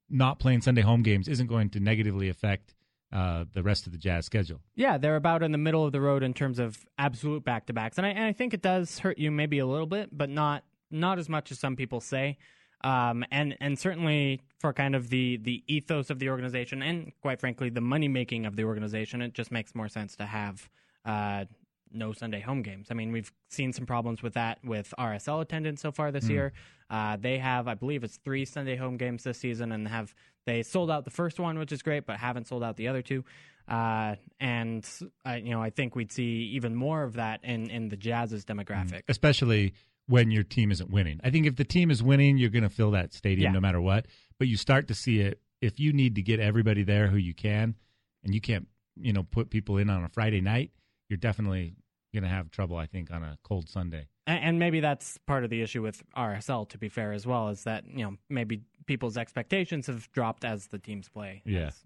not 0.09 0.39
playing 0.39 0.61
Sunday 0.61 0.81
home 0.81 1.03
games 1.03 1.27
isn't 1.27 1.47
going 1.47 1.69
to 1.71 1.79
negatively 1.79 2.29
affect 2.29 2.73
uh, 3.11 3.45
the 3.53 3.63
rest 3.63 3.85
of 3.85 3.91
the 3.91 3.97
Jazz 3.97 4.25
schedule. 4.25 4.61
Yeah, 4.75 4.97
they're 4.97 5.15
about 5.15 5.43
in 5.43 5.51
the 5.51 5.57
middle 5.57 5.85
of 5.85 5.91
the 5.91 6.01
road 6.01 6.23
in 6.23 6.33
terms 6.33 6.59
of 6.59 6.85
absolute 6.97 7.43
back 7.43 7.67
to 7.67 7.73
backs, 7.73 7.97
and 7.97 8.05
I 8.05 8.09
and 8.09 8.23
I 8.23 8.33
think 8.33 8.53
it 8.53 8.61
does 8.61 8.99
hurt 8.99 9.17
you 9.17 9.31
maybe 9.31 9.59
a 9.59 9.65
little 9.65 9.87
bit, 9.87 10.09
but 10.11 10.29
not 10.29 10.63
not 10.91 11.19
as 11.19 11.29
much 11.29 11.51
as 11.51 11.59
some 11.59 11.75
people 11.75 12.01
say. 12.01 12.37
Um, 12.81 13.25
and 13.31 13.57
and 13.59 13.77
certainly 13.77 14.41
for 14.59 14.73
kind 14.73 14.95
of 14.95 15.09
the 15.09 15.37
the 15.37 15.63
ethos 15.67 16.09
of 16.09 16.19
the 16.19 16.29
organization, 16.29 16.81
and 16.81 17.11
quite 17.21 17.39
frankly, 17.39 17.69
the 17.69 17.81
money 17.81 18.07
making 18.07 18.45
of 18.45 18.55
the 18.55 18.63
organization, 18.63 19.21
it 19.21 19.33
just 19.33 19.51
makes 19.51 19.75
more 19.75 19.89
sense 19.89 20.15
to 20.17 20.25
have 20.25 20.69
uh, 21.05 21.45
no 21.91 22.13
Sunday 22.13 22.39
home 22.39 22.61
games. 22.61 22.87
I 22.91 22.93
mean, 22.93 23.11
we've 23.11 23.31
seen 23.49 23.73
some 23.73 23.85
problems 23.85 24.21
with 24.21 24.33
that 24.35 24.59
with 24.63 24.93
RSL 24.97 25.41
attendance 25.41 25.81
so 25.81 25.91
far 25.91 26.11
this 26.11 26.29
year. 26.29 26.53
Uh, 26.89 27.17
they 27.19 27.37
have, 27.37 27.67
I 27.67 27.75
believe, 27.75 28.03
it's 28.03 28.17
three 28.17 28.45
Sunday 28.45 28.75
home 28.75 28.97
games 28.97 29.23
this 29.23 29.37
season, 29.37 29.71
and 29.71 29.87
have 29.87 30.13
they 30.45 30.63
sold 30.63 30.89
out 30.89 31.03
the 31.03 31.11
first 31.11 31.39
one, 31.39 31.59
which 31.59 31.71
is 31.71 31.81
great, 31.81 32.05
but 32.05 32.17
haven't 32.17 32.47
sold 32.47 32.63
out 32.63 32.77
the 32.77 32.87
other 32.87 33.01
two. 33.01 33.23
Uh, 33.67 34.15
and 34.39 34.87
uh, 35.27 35.33
you 35.33 35.51
know, 35.51 35.61
I 35.61 35.69
think 35.69 35.95
we'd 35.95 36.11
see 36.11 36.51
even 36.53 36.75
more 36.75 37.03
of 37.03 37.13
that 37.13 37.41
in 37.43 37.69
in 37.69 37.89
the 37.89 37.97
Jazz's 37.97 38.45
demographic. 38.45 39.03
especially 39.07 39.73
when 40.09 40.31
your 40.31 40.41
team 40.43 40.71
isn't 40.71 40.89
winning. 40.89 41.19
I 41.23 41.29
think 41.29 41.45
if 41.45 41.55
the 41.55 41.63
team 41.63 41.91
is 41.91 42.01
winning, 42.01 42.37
you're 42.39 42.49
going 42.49 42.63
to 42.63 42.69
fill 42.69 42.91
that 42.91 43.13
stadium 43.13 43.51
Yeah. 43.51 43.53
no 43.53 43.59
matter 43.61 43.79
what. 43.79 44.07
But 44.39 44.47
you 44.47 44.57
start 44.57 44.87
to 44.87 44.95
see 44.95 45.19
it 45.19 45.39
if 45.61 45.79
you 45.79 45.93
need 45.93 46.15
to 46.15 46.21
get 46.23 46.39
everybody 46.39 46.81
there 46.83 47.07
who 47.09 47.17
you 47.17 47.33
can, 47.35 47.75
and 48.23 48.33
you 48.33 48.41
can't, 48.41 48.67
you 48.99 49.13
know, 49.13 49.21
put 49.23 49.49
people 49.51 49.77
in 49.77 49.87
on 49.89 50.03
a 50.03 50.09
Friday 50.09 50.41
night. 50.41 50.71
You're 51.09 51.17
definitely 51.17 51.75
going 52.11 52.23
to 52.23 52.29
have 52.29 52.49
trouble, 52.49 52.75
I 52.75 52.87
think, 52.87 53.11
on 53.11 53.21
a 53.23 53.37
cold 53.43 53.69
Sunday. 53.69 54.07
And, 54.25 54.43
and 54.43 54.59
maybe 54.59 54.79
that's 54.79 55.17
part 55.27 55.43
of 55.43 55.51
the 55.51 55.61
issue 55.61 55.81
with 55.83 56.01
RSL. 56.17 56.67
To 56.69 56.77
be 56.79 56.89
fair, 56.89 57.11
as 57.13 57.27
well, 57.27 57.49
is 57.49 57.63
that 57.65 57.83
you 57.87 58.03
know 58.03 58.15
maybe 58.29 58.61
people's 58.87 59.15
expectations 59.17 59.85
have 59.87 60.11
dropped 60.11 60.43
as 60.43 60.67
the 60.67 60.79
teams 60.79 61.07
play 61.07 61.43
Yeah. 61.45 61.65
has 61.65 61.83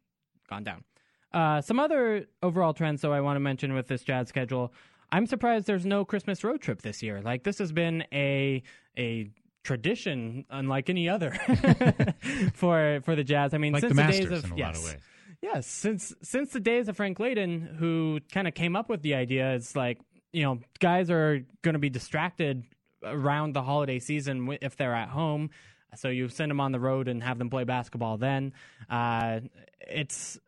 gone 0.49 0.63
down. 0.63 0.83
Uh, 1.33 1.59
some 1.61 1.79
other 1.79 2.27
overall 2.41 2.73
trends, 2.73 3.01
though, 3.01 3.11
I 3.11 3.19
want 3.21 3.35
to 3.35 3.41
mention 3.41 3.73
with 3.73 3.87
this 3.87 4.03
Jazz 4.03 4.29
schedule. 4.29 4.71
I'm 5.13 5.27
surprised 5.27 5.67
there's 5.67 5.85
no 5.85 6.05
Christmas 6.05 6.43
road 6.43 6.59
trip 6.59 6.81
this 6.81 7.03
year. 7.03 7.21
Like 7.21 7.43
this 7.43 7.59
has 7.59 7.71
been 7.71 8.03
a 8.11 8.63
a 8.97 9.29
tradition 9.63 10.43
unlike 10.49 10.89
any 10.89 11.07
other 11.07 11.31
for 12.55 12.99
for 13.03 13.15
the 13.15 13.23
Jazz. 13.23 13.53
I 13.53 13.59
mean, 13.59 13.73
Like 13.73 13.81
since 13.81 13.91
the 13.91 13.95
Masters 13.95 14.29
days 14.29 14.43
of 14.43 14.57
yes, 14.57 14.93
of. 14.93 14.97
Yes, 15.43 15.67
since 15.67 16.15
since 16.23 16.51
the 16.51 16.59
days 16.59 16.87
of 16.87 16.97
Frank 16.97 17.19
Layden, 17.19 17.77
who 17.77 18.21
kind 18.31 18.47
of 18.47 18.55
came 18.55 18.75
up 18.75 18.89
with 18.89 19.03
the 19.03 19.13
idea, 19.13 19.53
it's 19.53 19.75
like 19.75 19.99
you 20.31 20.41
know 20.41 20.59
guys 20.79 21.11
are 21.11 21.45
going 21.61 21.73
to 21.73 21.79
be 21.79 21.91
distracted 21.91 22.63
around 23.03 23.53
the 23.53 23.61
holiday 23.61 23.99
season 23.99 24.57
if 24.61 24.77
they're 24.77 24.95
at 24.95 25.09
home, 25.09 25.51
so 25.95 26.07
you 26.07 26.27
send 26.27 26.49
them 26.49 26.59
on 26.59 26.71
the 26.71 26.79
road 26.79 27.07
and 27.07 27.21
have 27.21 27.37
them 27.37 27.51
play 27.51 27.65
basketball. 27.65 28.17
Then 28.17 28.53
uh, 28.89 29.41
it's 29.79 30.39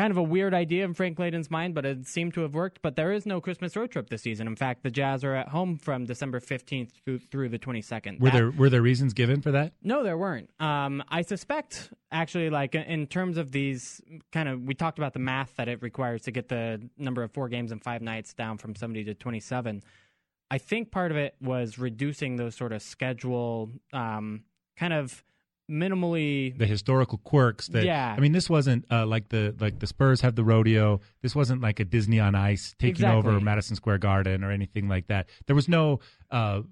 kind 0.00 0.10
of 0.10 0.16
a 0.16 0.22
weird 0.22 0.54
idea 0.54 0.82
in 0.82 0.94
Frank 0.94 1.18
Layden's 1.18 1.50
mind, 1.50 1.74
but 1.74 1.84
it 1.84 2.06
seemed 2.06 2.32
to 2.32 2.40
have 2.40 2.54
worked. 2.54 2.80
But 2.80 2.96
there 2.96 3.12
is 3.12 3.26
no 3.26 3.38
Christmas 3.38 3.76
road 3.76 3.90
trip 3.90 4.08
this 4.08 4.22
season. 4.22 4.46
In 4.46 4.56
fact, 4.56 4.82
the 4.82 4.90
Jazz 4.90 5.22
are 5.24 5.34
at 5.34 5.48
home 5.48 5.76
from 5.76 6.06
December 6.06 6.40
fifteenth 6.40 6.92
through, 7.04 7.18
through 7.18 7.50
the 7.50 7.58
twenty 7.58 7.82
second. 7.82 8.18
Were 8.18 8.30
there 8.30 8.50
were 8.50 8.70
there 8.70 8.80
reasons 8.80 9.12
given 9.12 9.42
for 9.42 9.50
that? 9.52 9.74
No, 9.82 10.02
there 10.02 10.16
weren't. 10.16 10.48
Um, 10.58 11.04
I 11.08 11.20
suspect, 11.20 11.92
actually, 12.10 12.48
like 12.48 12.74
in 12.74 13.06
terms 13.08 13.36
of 13.36 13.52
these 13.52 14.00
kind 14.32 14.48
of, 14.48 14.62
we 14.62 14.74
talked 14.74 14.98
about 14.98 15.12
the 15.12 15.18
math 15.18 15.54
that 15.56 15.68
it 15.68 15.82
requires 15.82 16.22
to 16.22 16.30
get 16.30 16.48
the 16.48 16.80
number 16.96 17.22
of 17.22 17.30
four 17.32 17.50
games 17.50 17.70
and 17.70 17.82
five 17.82 18.00
nights 18.00 18.32
down 18.32 18.56
from 18.56 18.74
70 18.74 19.04
to 19.04 19.14
27. 19.14 19.82
I 20.50 20.58
think 20.58 20.90
part 20.90 21.10
of 21.10 21.18
it 21.18 21.34
was 21.42 21.78
reducing 21.78 22.36
those 22.36 22.56
sort 22.56 22.72
of 22.72 22.80
schedule, 22.80 23.70
um, 23.92 24.44
kind 24.76 24.94
of 24.94 25.22
minimally 25.70 26.56
the 26.58 26.66
historical 26.66 27.18
quirks 27.18 27.68
that 27.68 27.84
Yeah. 27.84 28.14
I 28.16 28.20
mean 28.20 28.32
this 28.32 28.50
wasn't 28.50 28.84
uh, 28.90 29.06
like 29.06 29.28
the 29.28 29.54
like 29.60 29.78
the 29.78 29.86
Spurs 29.86 30.20
have 30.20 30.34
the 30.34 30.44
rodeo 30.44 31.00
this 31.22 31.34
wasn't 31.34 31.62
like 31.62 31.80
a 31.80 31.84
Disney 31.84 32.20
on 32.20 32.34
Ice 32.34 32.74
taking 32.78 33.06
over 33.06 33.40
Madison 33.40 33.76
Square 33.76 33.98
Garden 33.98 34.44
or 34.44 34.50
anything 34.50 34.88
like 34.88 35.06
that 35.08 35.28
there 35.46 35.56
was 35.56 35.68
no 35.68 36.00
uh 36.30 36.62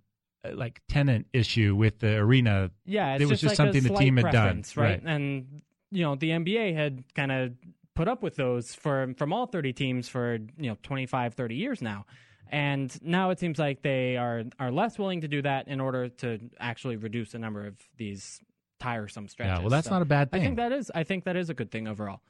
like 0.53 0.81
tenant 0.89 1.27
issue 1.33 1.75
with 1.75 1.99
the 1.99 2.17
arena 2.17 2.71
Yeah, 2.85 3.15
it's 3.15 3.23
It 3.23 3.27
was 3.27 3.41
just, 3.41 3.43
just 3.43 3.59
like 3.59 3.75
something 3.75 3.93
the 3.93 3.99
team 3.99 4.17
had 4.17 4.33
done, 4.33 4.63
right? 4.77 4.77
right. 4.77 5.03
And 5.05 5.63
you 5.91 6.03
know, 6.03 6.15
the 6.15 6.31
NBA 6.31 6.75
had 6.75 7.03
kind 7.15 7.33
of 7.33 7.53
put 7.95 8.09
up 8.09 8.23
with 8.23 8.37
those 8.37 8.75
for 8.75 9.15
from 9.17 9.33
all 9.33 9.47
30 9.47 9.73
teams 9.73 10.09
for, 10.09 10.39
you 10.57 10.71
know, 10.71 10.77
25, 10.83 11.35
30 11.35 11.55
years 11.55 11.83
now. 11.83 12.07
And 12.51 12.97
now 13.03 13.31
it 13.31 13.39
seems 13.39 13.59
like 13.59 13.83
they 13.83 14.17
are 14.17 14.45
are 14.59 14.71
less 14.71 14.99
willing 14.99 15.21
to 15.23 15.29
do 15.29 15.43
that 15.43 15.69
in 15.69 15.81
order 15.81 16.09
to 16.09 16.39
actually 16.61 16.97
reduce 16.97 17.33
the 17.33 17.39
number 17.39 17.67
of 17.67 17.77
these 17.97 18.41
tiresome 18.81 19.29
stretches. 19.29 19.57
yeah 19.57 19.61
well 19.61 19.71
that's 19.71 19.89
So 19.89 19.95
not 19.95 20.03
a 20.03 20.07
bad 20.07 20.31
thing. 20.31 20.41
I 20.41 20.45
think 20.45 20.57
that 20.57 20.73
is 20.73 20.91
I 20.95 21.05
think 21.05 21.25
that 21.25 21.37
is 21.37 21.51
a 21.51 21.55
good 21.55 21.71
thing 21.71 21.89
overall. 21.89 22.21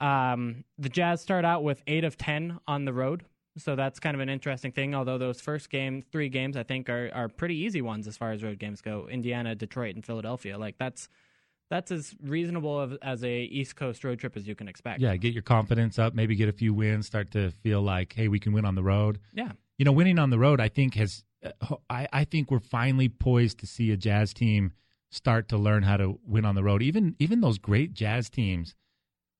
Um, 0.00 0.64
the 0.78 0.88
Jazz 0.88 1.20
start 1.20 1.44
out 1.44 1.62
with 1.62 1.82
8 1.86 2.04
of 2.04 2.16
10 2.16 2.58
on 2.66 2.84
the 2.86 2.92
road. 2.92 3.24
So 3.58 3.76
that's 3.76 4.00
kind 4.00 4.14
of 4.14 4.20
an 4.20 4.28
interesting 4.30 4.72
thing. 4.72 4.94
Although 4.94 5.18
those 5.18 5.40
first 5.40 5.68
game, 5.68 6.02
three 6.12 6.28
games, 6.28 6.56
I 6.56 6.62
think 6.62 6.88
are 6.88 7.10
are 7.12 7.28
pretty 7.28 7.56
easy 7.56 7.82
ones 7.82 8.06
as 8.06 8.16
far 8.16 8.32
as 8.32 8.42
road 8.42 8.58
games 8.58 8.80
go. 8.80 9.08
Indiana, 9.10 9.54
Detroit, 9.54 9.96
and 9.96 10.04
Philadelphia. 10.06 10.56
Like 10.56 10.78
that's 10.78 11.08
that's 11.68 11.90
as 11.90 12.14
reasonable 12.22 12.80
of, 12.80 12.96
as 13.02 13.22
a 13.22 13.42
East 13.42 13.76
Coast 13.76 14.02
road 14.04 14.18
trip 14.18 14.36
as 14.36 14.46
you 14.46 14.54
can 14.54 14.68
expect. 14.68 15.00
yeah 15.00 15.16
get 15.16 15.32
your 15.32 15.42
confidence 15.42 15.98
up 15.98 16.14
maybe 16.14 16.34
get 16.34 16.48
a 16.48 16.52
few 16.52 16.74
wins 16.74 17.06
start 17.06 17.30
to 17.30 17.50
feel 17.62 17.80
like 17.80 18.12
hey 18.12 18.26
we 18.26 18.40
can 18.40 18.52
win 18.52 18.64
on 18.64 18.74
the 18.74 18.82
road 18.82 19.20
yeah, 19.34 19.52
you 19.78 19.84
know, 19.84 19.92
winning 19.92 20.18
on 20.18 20.30
the 20.30 20.38
road, 20.38 20.60
I 20.60 20.68
think 20.68 20.94
has, 20.94 21.24
uh, 21.44 21.76
I, 21.88 22.06
I 22.12 22.24
think 22.24 22.50
we're 22.50 22.58
finally 22.60 23.08
poised 23.08 23.60
to 23.60 23.66
see 23.66 23.90
a 23.92 23.96
Jazz 23.96 24.34
team 24.34 24.72
start 25.10 25.48
to 25.48 25.56
learn 25.58 25.82
how 25.82 25.96
to 25.96 26.18
win 26.26 26.44
on 26.44 26.54
the 26.54 26.62
road. 26.62 26.82
Even, 26.82 27.16
even 27.18 27.40
those 27.40 27.58
great 27.58 27.92
Jazz 27.94 28.30
teams 28.30 28.74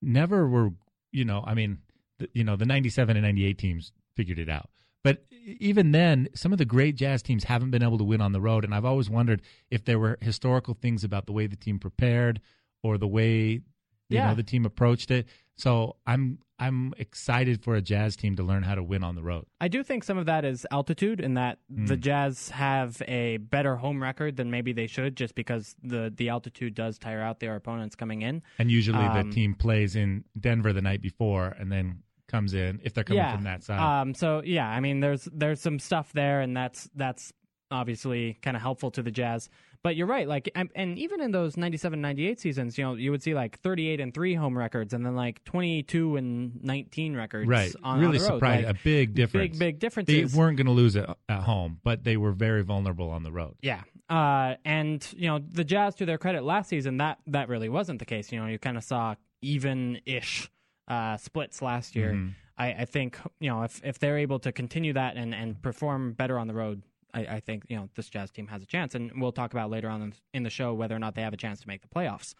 never 0.01 0.47
were, 0.47 0.71
you 1.11 1.25
know, 1.25 1.43
I 1.45 1.53
mean, 1.53 1.79
the, 2.19 2.29
you 2.33 2.43
know, 2.43 2.55
the 2.55 2.65
97 2.65 3.15
and 3.15 3.25
98 3.25 3.57
teams 3.57 3.91
figured 4.15 4.39
it 4.39 4.49
out. 4.49 4.69
But 5.03 5.25
even 5.59 5.91
then, 5.91 6.27
some 6.35 6.51
of 6.51 6.59
the 6.59 6.65
great 6.65 6.95
Jazz 6.95 7.23
teams 7.23 7.45
haven't 7.45 7.71
been 7.71 7.83
able 7.83 7.97
to 7.97 8.03
win 8.03 8.21
on 8.21 8.33
the 8.33 8.41
road. 8.41 8.63
And 8.63 8.75
I've 8.75 8.85
always 8.85 9.09
wondered 9.09 9.41
if 9.71 9.83
there 9.85 9.97
were 9.97 10.17
historical 10.21 10.75
things 10.75 11.03
about 11.03 11.25
the 11.25 11.31
way 11.31 11.47
the 11.47 11.55
team 11.55 11.79
prepared 11.79 12.41
or 12.83 12.97
the 12.97 13.07
way, 13.07 13.37
you 13.43 13.61
Yeah. 14.09 14.27
know, 14.29 14.35
the 14.35 14.43
team 14.43 14.65
approached 14.65 15.09
it. 15.09 15.27
So 15.57 15.97
I'm, 16.07 16.39
I'm 16.57 16.93
excited 16.97 17.63
for 17.63 17.75
a 17.75 17.81
Jazz 17.81 18.15
team 18.15 18.35
to 18.35 18.43
learn 18.43 18.63
how 18.63 18.75
to 18.75 18.83
win 18.83 19.03
on 19.03 19.15
the 19.15 19.23
road. 19.23 19.45
I 19.59 19.67
do 19.67 19.83
think 19.83 20.03
some 20.03 20.17
of 20.17 20.25
that 20.27 20.45
is 20.45 20.65
altitude, 20.71 21.19
in 21.19 21.33
that 21.35 21.59
the 21.69 21.97
Mm. 21.97 22.01
Jazz 22.01 22.49
have 22.49 23.01
a 23.07 23.37
better 23.37 23.75
home 23.75 24.01
record 24.01 24.37
than 24.37 24.51
maybe 24.51 24.73
they 24.73 24.87
should, 24.87 25.15
just 25.17 25.35
because 25.35 25.75
the 25.83 26.13
the 26.15 26.29
altitude 26.29 26.73
does 26.75 26.97
tire 26.97 27.21
out 27.21 27.39
their 27.39 27.55
opponents 27.55 27.95
coming 27.95 28.21
in. 28.21 28.41
And 28.59 28.71
usually 28.71 29.03
Um, 29.03 29.29
the 29.29 29.33
team 29.35 29.53
plays 29.55 29.95
in 29.95 30.23
Denver 30.39 30.71
the 30.73 30.81
night 30.81 31.01
before 31.01 31.47
and 31.59 31.71
then 31.71 32.03
comes 32.27 32.53
in 32.53 32.79
if 32.83 32.93
they're 32.93 33.03
coming 33.03 33.23
yeah. 33.23 33.35
from 33.35 33.43
that 33.43 33.63
side. 33.63 33.79
Um, 33.79 34.13
so 34.13 34.41
yeah, 34.45 34.67
I 34.67 34.79
mean, 34.79 34.99
there's 34.99 35.27
there's 35.33 35.59
some 35.61 35.79
stuff 35.79 36.13
there, 36.13 36.41
and 36.41 36.55
that's 36.55 36.89
that's 36.95 37.33
obviously 37.71 38.37
kind 38.41 38.55
of 38.55 38.61
helpful 38.61 38.91
to 38.91 39.01
the 39.01 39.11
Jazz. 39.11 39.49
But 39.83 39.95
you're 39.95 40.07
right, 40.07 40.27
like, 40.27 40.51
and, 40.53 40.69
and 40.75 40.99
even 40.99 41.21
in 41.21 41.31
those 41.31 41.57
97, 41.57 41.99
98 41.99 42.39
seasons, 42.39 42.77
you 42.77 42.83
know, 42.83 42.93
you 42.93 43.09
would 43.09 43.23
see 43.23 43.33
like 43.33 43.59
38 43.61 43.99
and 43.99 44.13
three 44.13 44.35
home 44.35 44.55
records, 44.55 44.93
and 44.93 45.03
then 45.03 45.15
like 45.15 45.43
22 45.45 46.17
and 46.17 46.63
19 46.63 47.15
records. 47.15 47.47
right. 47.47 47.73
on, 47.83 47.99
really 47.99 48.17
on 48.17 48.23
the 48.23 48.29
road. 48.29 48.35
surprised. 48.35 48.65
Like, 48.67 48.75
a 48.75 48.79
big 48.83 49.15
difference. 49.15 49.57
big 49.57 49.79
big 49.79 50.05
they 50.05 50.25
weren't 50.25 50.57
going 50.57 50.67
to 50.67 50.71
lose 50.71 50.95
it 50.95 51.09
at 51.27 51.41
home, 51.41 51.79
but 51.83 52.03
they 52.03 52.15
were 52.15 52.31
very 52.31 52.61
vulnerable 52.61 53.09
on 53.09 53.23
the 53.23 53.31
road. 53.31 53.55
Yeah. 53.61 53.81
Uh, 54.07 54.55
and 54.65 55.07
you 55.17 55.27
know 55.27 55.39
the 55.39 55.63
Jazz, 55.63 55.95
to 55.95 56.05
their 56.05 56.17
credit, 56.17 56.43
last 56.43 56.69
season 56.69 56.97
that 56.97 57.19
that 57.27 57.47
really 57.49 57.69
wasn't 57.69 57.99
the 57.99 58.05
case. 58.05 58.31
You 58.31 58.39
know, 58.39 58.47
you 58.47 58.59
kind 58.59 58.77
of 58.77 58.83
saw 58.83 59.15
even-ish 59.41 60.49
uh, 60.87 61.17
splits 61.17 61.61
last 61.61 61.95
year. 61.95 62.11
Mhm. 62.13 62.33
I, 62.57 62.67
I 62.73 62.85
think 62.85 63.17
you 63.39 63.49
know 63.49 63.63
if 63.63 63.81
if 63.83 63.99
they're 63.99 64.17
able 64.17 64.39
to 64.39 64.51
continue 64.51 64.93
that 64.93 65.15
and 65.15 65.33
and 65.33 65.61
perform 65.61 66.13
better 66.13 66.37
on 66.37 66.47
the 66.47 66.53
road, 66.53 66.83
I, 67.13 67.19
I 67.21 67.39
think 67.39 67.63
you 67.67 67.75
know 67.75 67.89
this 67.95 68.09
Jazz 68.09 68.31
team 68.31 68.47
has 68.47 68.61
a 68.61 68.65
chance. 68.65 68.95
And 68.95 69.11
we'll 69.15 69.31
talk 69.31 69.53
about 69.53 69.69
later 69.69 69.89
on 69.89 70.13
in, 70.33 70.43
the 70.43 70.49
show 70.49 70.73
whether 70.73 70.95
or 70.95 70.99
not 70.99 71.15
they 71.15 71.21
have 71.21 71.33
a 71.33 71.37
chance 71.37 71.61
to 71.61 71.67
make 71.67 71.81
the 71.81 71.87
playoffs. 71.87 72.33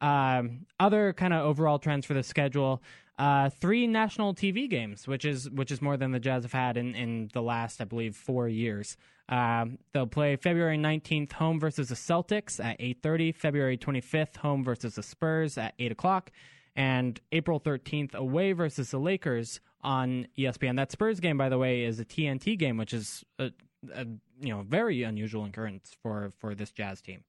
Um, 0.00 0.66
other 0.80 1.12
kind 1.12 1.32
of 1.32 1.44
overall 1.44 1.78
trends 1.78 2.06
for 2.06 2.14
the 2.14 2.22
schedule: 2.22 2.82
uh, 3.18 3.50
three 3.50 3.86
national 3.86 4.34
TV 4.34 4.68
games, 4.68 5.06
which 5.06 5.24
is 5.24 5.48
which 5.50 5.70
is 5.70 5.80
more 5.80 5.96
than 5.96 6.12
the 6.12 6.20
Jazz 6.20 6.42
have 6.42 6.52
had 6.52 6.76
in, 6.76 6.94
in 6.94 7.30
the 7.32 7.42
last, 7.42 7.80
I 7.80 7.84
believe, 7.84 8.16
four 8.16 8.48
years. 8.48 8.96
Um, 9.28 9.78
they'll 9.92 10.06
play 10.06 10.36
February 10.36 10.76
nineteenth 10.76 11.32
home 11.32 11.58
versus 11.58 11.88
the 11.88 11.94
Celtics 11.94 12.62
at 12.62 12.76
eight 12.80 12.98
thirty. 13.02 13.32
February 13.32 13.76
twenty 13.76 14.00
fifth 14.00 14.36
home 14.36 14.64
versus 14.64 14.96
the 14.96 15.02
Spurs 15.02 15.56
at 15.56 15.74
eight 15.78 15.92
o'clock, 15.92 16.30
and 16.76 17.20
April 17.32 17.58
thirteenth 17.58 18.14
away 18.14 18.52
versus 18.52 18.90
the 18.90 18.98
Lakers 18.98 19.60
on 19.84 20.26
ESPN. 20.36 20.76
That 20.76 20.90
Spurs 20.90 21.20
game, 21.20 21.38
by 21.38 21.48
the 21.48 21.58
way, 21.58 21.84
is 21.84 22.00
a 22.00 22.04
TNT 22.04 22.58
game, 22.58 22.76
which 22.76 22.92
is 22.92 23.24
a, 23.38 23.50
a 23.92 24.06
you 24.40 24.48
know 24.54 24.62
very 24.62 25.02
unusual 25.02 25.44
occurrence 25.44 25.96
for 26.02 26.32
for 26.38 26.54
this 26.54 26.70
Jazz 26.70 27.00
team. 27.00 27.24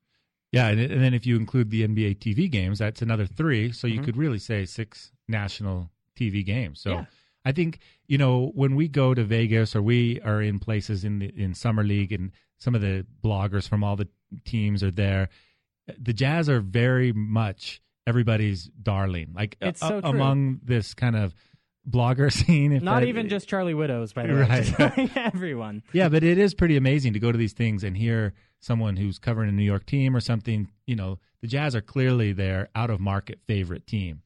Yeah, 0.52 0.68
and, 0.68 0.80
and 0.80 1.02
then 1.04 1.14
if 1.14 1.26
you 1.26 1.36
include 1.36 1.70
the 1.70 1.86
NBA 1.86 2.18
TV 2.20 2.50
games, 2.50 2.80
that's 2.80 3.02
another 3.02 3.26
three. 3.26 3.72
So 3.72 3.88
you 3.88 4.00
Mhm. 4.00 4.06
could 4.06 4.18
really 4.18 4.40
say 4.40 4.66
six 4.66 5.12
national 5.28 5.92
TV 6.18 6.46
games. 6.46 6.80
So 6.80 6.92
Yeah. 6.92 7.06
I 7.44 7.52
think 7.52 7.80
you 8.08 8.18
know 8.18 8.52
when 8.56 8.76
we 8.76 8.88
go 8.88 9.14
to 9.14 9.24
Vegas 9.24 9.76
or 9.76 9.82
we 9.82 10.22
are 10.22 10.42
in 10.42 10.60
places 10.60 11.04
in 11.04 11.20
the 11.20 11.28
in 11.36 11.54
summer 11.54 11.84
league 11.84 12.12
and 12.14 12.32
some 12.58 12.74
of 12.76 12.82
the 12.82 13.06
bloggers 13.24 13.68
from 13.68 13.84
all 13.84 13.96
the 13.98 14.08
teams 14.46 14.82
are 14.84 14.92
there. 14.92 15.30
The 16.00 16.14
Jazz 16.14 16.48
are 16.50 16.62
very 16.62 17.12
much 17.12 17.82
everybody's 18.08 18.66
darling. 18.82 19.34
Like 19.34 19.58
It's 19.62 19.82
a- 19.82 19.88
so 19.88 20.02
true. 20.02 20.10
among 20.10 20.60
this 20.64 20.94
kind 20.94 21.16
of 21.16 21.34
blogger 21.90 22.32
scene. 22.46 22.72
If 22.72 22.84
Not 22.84 23.02
that- 23.02 23.08
even 23.08 23.30
just 23.30 23.48
Charlie 23.48 23.74
Widows, 23.74 24.14
by 24.14 24.26
the 24.28 24.34
way. 24.34 24.42
Right. 24.42 24.80
Like 24.98 25.18
everyone. 25.18 25.84
Yeah, 25.94 26.10
but 26.10 26.24
it 26.24 26.38
is 26.38 26.54
pretty 26.54 26.78
amazing 26.78 27.14
to 27.14 27.20
go 27.20 27.32
to 27.32 27.38
these 27.38 27.54
things 27.54 27.84
and 27.84 27.96
hear 27.96 28.34
someone 28.60 28.96
who's 28.98 29.20
covering 29.20 29.50
a 29.50 29.52
New 29.52 29.64
York 29.64 29.86
team 29.86 30.16
or 30.16 30.20
something. 30.20 30.70
You 30.88 30.96
know, 30.96 31.20
the 31.42 31.48
Jazz 31.48 31.76
are 31.76 31.82
clearly 31.82 32.34
their 32.34 32.70
out 32.76 32.90
of 32.90 33.00
market 33.00 33.40
favorite 33.48 33.86
team, 33.86 34.22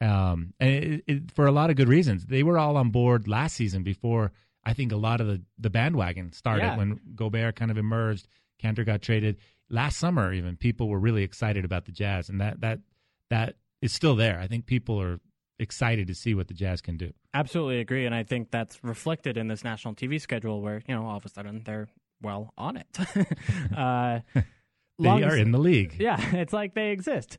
um, 0.00 0.54
and 0.60 0.70
it, 0.70 1.04
it, 1.06 1.30
for 1.32 1.46
a 1.46 1.52
lot 1.52 1.70
of 1.70 1.76
good 1.76 1.88
reasons. 1.88 2.26
They 2.26 2.42
were 2.42 2.58
all 2.58 2.76
on 2.76 2.90
board 2.90 3.28
last 3.28 3.56
season 3.56 3.82
before 3.82 4.32
I 4.64 4.72
think 4.74 4.92
a 4.92 4.96
lot 4.96 5.20
of 5.20 5.26
the 5.26 5.42
the 5.58 5.70
bandwagon 5.70 6.32
started 6.32 6.62
Yeah. 6.64 6.76
when 6.76 7.00
Gobert 7.14 7.56
kind 7.56 7.70
of 7.70 7.78
emerged. 7.78 8.26
Kanter 8.62 8.84
got 8.84 9.02
traded 9.02 9.36
last 9.70 9.98
summer. 9.98 10.32
Even 10.32 10.56
people 10.56 10.88
were 10.88 10.98
really 10.98 11.22
excited 11.22 11.64
about 11.64 11.84
the 11.84 11.92
Jazz, 11.92 12.28
and 12.28 12.40
that 12.40 12.60
that 12.60 12.80
that 13.30 13.54
is 13.80 13.92
still 13.92 14.16
there. 14.16 14.40
I 14.40 14.46
think 14.48 14.66
people 14.66 15.00
are 15.00 15.20
excited 15.58 16.06
to 16.08 16.14
see 16.14 16.34
what 16.34 16.48
the 16.48 16.54
Jazz 16.54 16.80
can 16.80 16.96
do. 16.96 17.12
Absolutely 17.34 17.80
agree, 17.80 18.06
and 18.06 18.14
I 18.14 18.22
think 18.24 18.50
that's 18.50 18.82
reflected 18.82 19.36
in 19.36 19.48
this 19.48 19.64
national 19.64 19.94
TV 19.94 20.20
schedule, 20.20 20.60
where 20.62 20.82
you 20.86 20.94
know 20.94 21.06
all 21.06 21.16
of 21.16 21.24
a 21.26 21.28
sudden 21.28 21.62
they're 21.64 21.88
well 22.22 22.52
on 22.56 22.76
it. 22.76 22.86
uh, 23.76 24.20
They 25.00 25.08
are 25.08 25.34
as- 25.34 25.38
in 25.38 25.52
the 25.52 25.58
league. 25.58 25.94
Yeah, 25.98 26.18
it's 26.36 26.52
like 26.52 26.74
they 26.74 26.90
exist. 26.90 27.38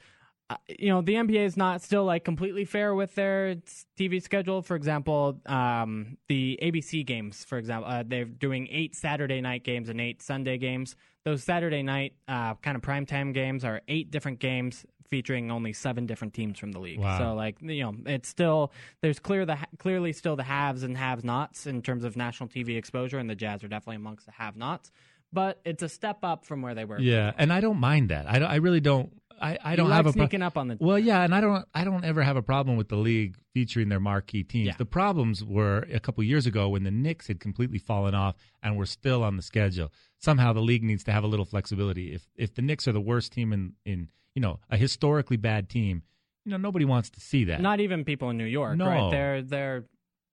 Uh, 0.49 0.55
you 0.79 0.89
know, 0.89 1.01
the 1.01 1.13
NBA 1.13 1.45
is 1.45 1.57
not 1.57 1.81
still 1.81 2.05
like 2.05 2.23
completely 2.23 2.63
fair 2.65 2.95
with 2.95 3.13
their 3.15 3.55
TV 3.99 4.21
schedule. 4.21 4.61
For 4.61 4.75
example, 4.75 5.39
um, 5.45 6.17
the 6.27 6.57
ABC 6.61 7.05
games, 7.05 7.43
for 7.43 7.57
example, 7.57 7.91
uh, 7.91 8.03
they're 8.07 8.25
doing 8.25 8.67
eight 8.71 8.95
Saturday 8.95 9.41
night 9.41 9.63
games 9.63 9.89
and 9.89 9.99
eight 10.01 10.21
Sunday 10.21 10.57
games. 10.57 10.95
Those 11.29 11.43
Saturday 11.43 11.83
night 11.83 12.13
uh, 12.27 12.55
kind 12.55 12.75
of 12.75 12.81
primetime 12.81 13.35
games 13.35 13.63
are 13.63 13.81
eight 13.87 14.09
different 14.09 14.39
games 14.39 14.83
featuring 15.09 15.51
only 15.51 15.73
seven 15.73 16.07
different 16.07 16.33
teams 16.33 16.57
from 16.57 16.71
the 16.71 16.79
league. 16.79 16.99
Wow. 16.99 17.19
So, 17.19 17.33
like, 17.35 17.57
you 17.61 17.83
know, 17.83 17.93
it's 18.07 18.27
still 18.27 18.71
there's 19.01 19.19
clear 19.19 19.45
the 19.45 19.55
clearly 19.77 20.11
still 20.11 20.35
the 20.35 20.41
haves 20.41 20.81
and 20.81 20.97
have-nots 20.97 21.67
in 21.67 21.83
terms 21.83 22.03
of 22.03 22.17
national 22.17 22.49
TV 22.49 22.77
exposure, 22.77 23.19
and 23.19 23.29
the 23.29 23.35
Jazz 23.35 23.63
are 23.63 23.67
definitely 23.67 23.97
amongst 23.97 24.25
the 24.25 24.31
have-nots. 24.31 24.91
But 25.31 25.61
it's 25.65 25.83
a 25.83 25.89
step 25.89 26.17
up 26.23 26.45
from 26.45 26.63
where 26.63 26.73
they 26.73 26.85
were. 26.85 26.99
Yeah, 26.99 27.31
and 27.37 27.53
I 27.53 27.61
don't 27.61 27.79
mind 27.79 28.09
that. 28.09 28.27
I, 28.27 28.39
I 28.39 28.55
really 28.55 28.81
don't. 28.81 29.13
I, 29.41 29.57
I 29.63 29.75
don't 29.75 29.87
You 29.87 29.91
have 29.93 30.05
like 30.05 30.33
a 30.33 30.37
pro- 30.37 30.45
up 30.47 30.57
on 30.57 30.67
the 30.67 30.77
well, 30.79 30.99
yeah, 30.99 31.23
and 31.23 31.33
I 31.33 31.41
don't. 31.41 31.65
I 31.73 31.83
don't 31.83 32.03
ever 32.03 32.21
have 32.21 32.35
a 32.37 32.41
problem 32.41 32.77
with 32.77 32.89
the 32.89 32.95
league 32.95 33.37
featuring 33.53 33.89
their 33.89 33.99
marquee 33.99 34.43
teams. 34.43 34.67
Yeah. 34.67 34.73
The 34.77 34.85
problems 34.85 35.43
were 35.43 35.87
a 35.91 35.99
couple 35.99 36.23
years 36.23 36.45
ago 36.45 36.69
when 36.69 36.83
the 36.83 36.91
Knicks 36.91 37.27
had 37.27 37.39
completely 37.39 37.79
fallen 37.79 38.13
off 38.15 38.35
and 38.63 38.77
were 38.77 38.85
still 38.85 39.23
on 39.23 39.35
the 39.37 39.41
schedule. 39.41 39.91
Somehow 40.19 40.53
the 40.53 40.61
league 40.61 40.83
needs 40.83 41.03
to 41.05 41.11
have 41.11 41.23
a 41.23 41.27
little 41.27 41.45
flexibility. 41.45 42.13
If 42.13 42.27
if 42.35 42.53
the 42.53 42.61
Knicks 42.61 42.87
are 42.87 42.91
the 42.91 43.01
worst 43.01 43.31
team 43.31 43.53
in 43.53 43.73
in 43.85 44.09
you 44.35 44.41
know 44.41 44.59
a 44.69 44.77
historically 44.77 45.37
bad 45.37 45.69
team, 45.69 46.03
you 46.45 46.51
know 46.51 46.57
nobody 46.57 46.85
wants 46.85 47.09
to 47.11 47.19
see 47.19 47.45
that. 47.45 47.61
Not 47.61 47.79
even 47.79 48.03
people 48.05 48.29
in 48.29 48.37
New 48.37 48.45
York, 48.45 48.77
No. 48.77 48.87
right? 48.87 49.11
They're 49.11 49.41
they're 49.41 49.85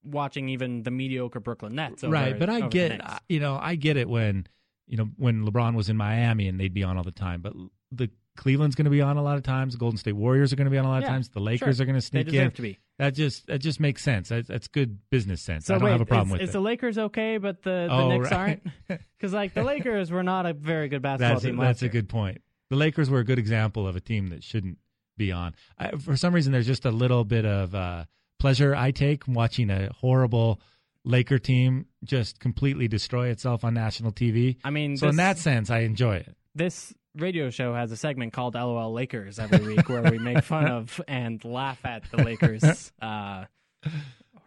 watching 0.04 0.48
even 0.48 0.82
the 0.84 0.90
mediocre 0.90 1.40
Brooklyn 1.40 1.74
Nets, 1.74 2.04
over, 2.04 2.12
right, 2.12 2.38
but 2.38 2.48
I 2.48 2.60
get 2.68 3.00
you 3.28 3.40
know 3.40 3.58
I 3.60 3.74
get 3.74 3.96
it 3.96 4.08
when 4.08 4.46
you 4.86 4.96
know 4.96 5.08
when 5.16 5.44
LeBron 5.44 5.74
was 5.74 5.88
in 5.88 5.96
Miami 5.96 6.46
and 6.48 6.60
they'd 6.60 6.74
be 6.74 6.84
on 6.84 6.96
all 6.96 7.02
the 7.04 7.10
time, 7.10 7.40
but 7.42 7.52
the 7.90 8.10
Cleveland's 8.36 8.74
going 8.76 8.84
to 8.84 8.90
be 8.90 9.00
on 9.00 9.16
a 9.16 9.22
lot 9.22 9.36
of 9.36 9.42
times. 9.42 9.72
The 9.74 9.78
Golden 9.78 9.96
State 9.98 10.12
Warriors 10.14 10.52
are 10.52 10.56
going 10.56 10.66
to 10.66 10.70
be 10.70 10.78
on 10.78 10.84
a 10.84 10.88
lot 10.88 10.98
of 10.98 11.02
Yeah, 11.04 11.08
times. 11.10 11.28
The 11.30 11.40
Lakers 11.40 11.76
sure. 11.76 11.82
are 11.82 11.86
going 11.86 12.00
to 12.00 12.10
they 12.10 12.22
sneak 12.22 12.26
deserve 12.26 12.44
in. 12.46 12.50
to 12.52 12.62
be. 12.62 12.78
That 12.98 13.14
just 13.14 13.46
that 13.48 13.58
just 13.58 13.78
makes 13.80 14.02
sense. 14.02 14.28
That, 14.30 14.46
that's 14.46 14.68
good 14.68 14.98
business 15.10 15.42
sense. 15.42 15.66
So 15.66 15.74
I 15.74 15.78
don't 15.78 15.84
wait, 15.86 15.92
have 15.92 16.00
a 16.00 16.06
problem 16.06 16.28
is, 16.28 16.32
with 16.32 16.40
is 16.42 16.48
it. 16.50 16.52
the 16.52 16.60
Lakers 16.60 16.96
okay, 16.98 17.38
but 17.38 17.62
the, 17.62 17.86
the 17.88 17.92
Oh, 17.92 18.08
Knicks 18.08 18.30
right. 18.30 18.60
aren't? 18.88 19.00
Because 19.18 19.32
like 19.32 19.54
the 19.54 19.62
Lakers 19.64 20.10
were 20.10 20.22
not 20.22 20.44
a 20.46 20.52
very 20.52 20.88
good 20.88 21.02
basketball 21.02 21.34
that's 21.34 21.44
a, 21.44 21.46
team. 21.48 21.56
that's 21.56 21.82
last 21.82 21.82
a 21.82 21.88
good 21.88 22.08
point. 22.08 22.42
The 22.70 22.76
Lakers 22.76 23.08
were 23.10 23.20
a 23.20 23.24
good 23.24 23.38
example 23.38 23.86
of 23.88 23.96
a 23.96 24.00
team 24.00 24.28
that 24.28 24.42
shouldn't 24.44 24.78
be 25.16 25.32
on. 25.32 25.54
I, 25.78 25.92
for 25.96 26.16
some 26.16 26.34
reason, 26.34 26.52
there's 26.52 26.66
just 26.66 26.84
a 26.84 26.90
little 26.90 27.24
bit 27.24 27.46
of 27.46 27.74
uh, 27.74 28.04
pleasure 28.38 28.74
I 28.76 28.90
take 28.90 29.24
watching 29.26 29.70
a 29.70 29.90
horrible 30.00 30.60
Laker 31.04 31.38
team 31.38 31.86
just 32.04 32.40
completely 32.40 32.88
destroy 32.88 33.28
itself 33.28 33.64
on 33.64 33.72
national 33.74 34.12
TV. 34.12 34.56
I 34.64 34.70
mean, 34.70 34.96
So 34.96 35.08
in 35.08 35.16
that 35.16 35.38
sense, 35.38 35.70
I 35.70 35.80
enjoy 35.80 36.16
it. 36.16 36.36
this 36.54 36.92
radio 37.16 37.50
show 37.50 37.74
has 37.74 37.92
a 37.92 37.96
segment 37.96 38.32
called 38.32 38.54
LOL 38.54 38.92
Lakers 38.92 39.38
every 39.38 39.60
week 39.74 39.88
where 39.88 40.02
we 40.02 40.18
make 40.18 40.42
fun 40.44 40.66
of 40.70 41.00
and 41.08 41.44
laugh 41.44 41.84
at 41.84 42.02
the 42.10 42.22
Lakers' 42.22 42.92
uh, 43.02 43.44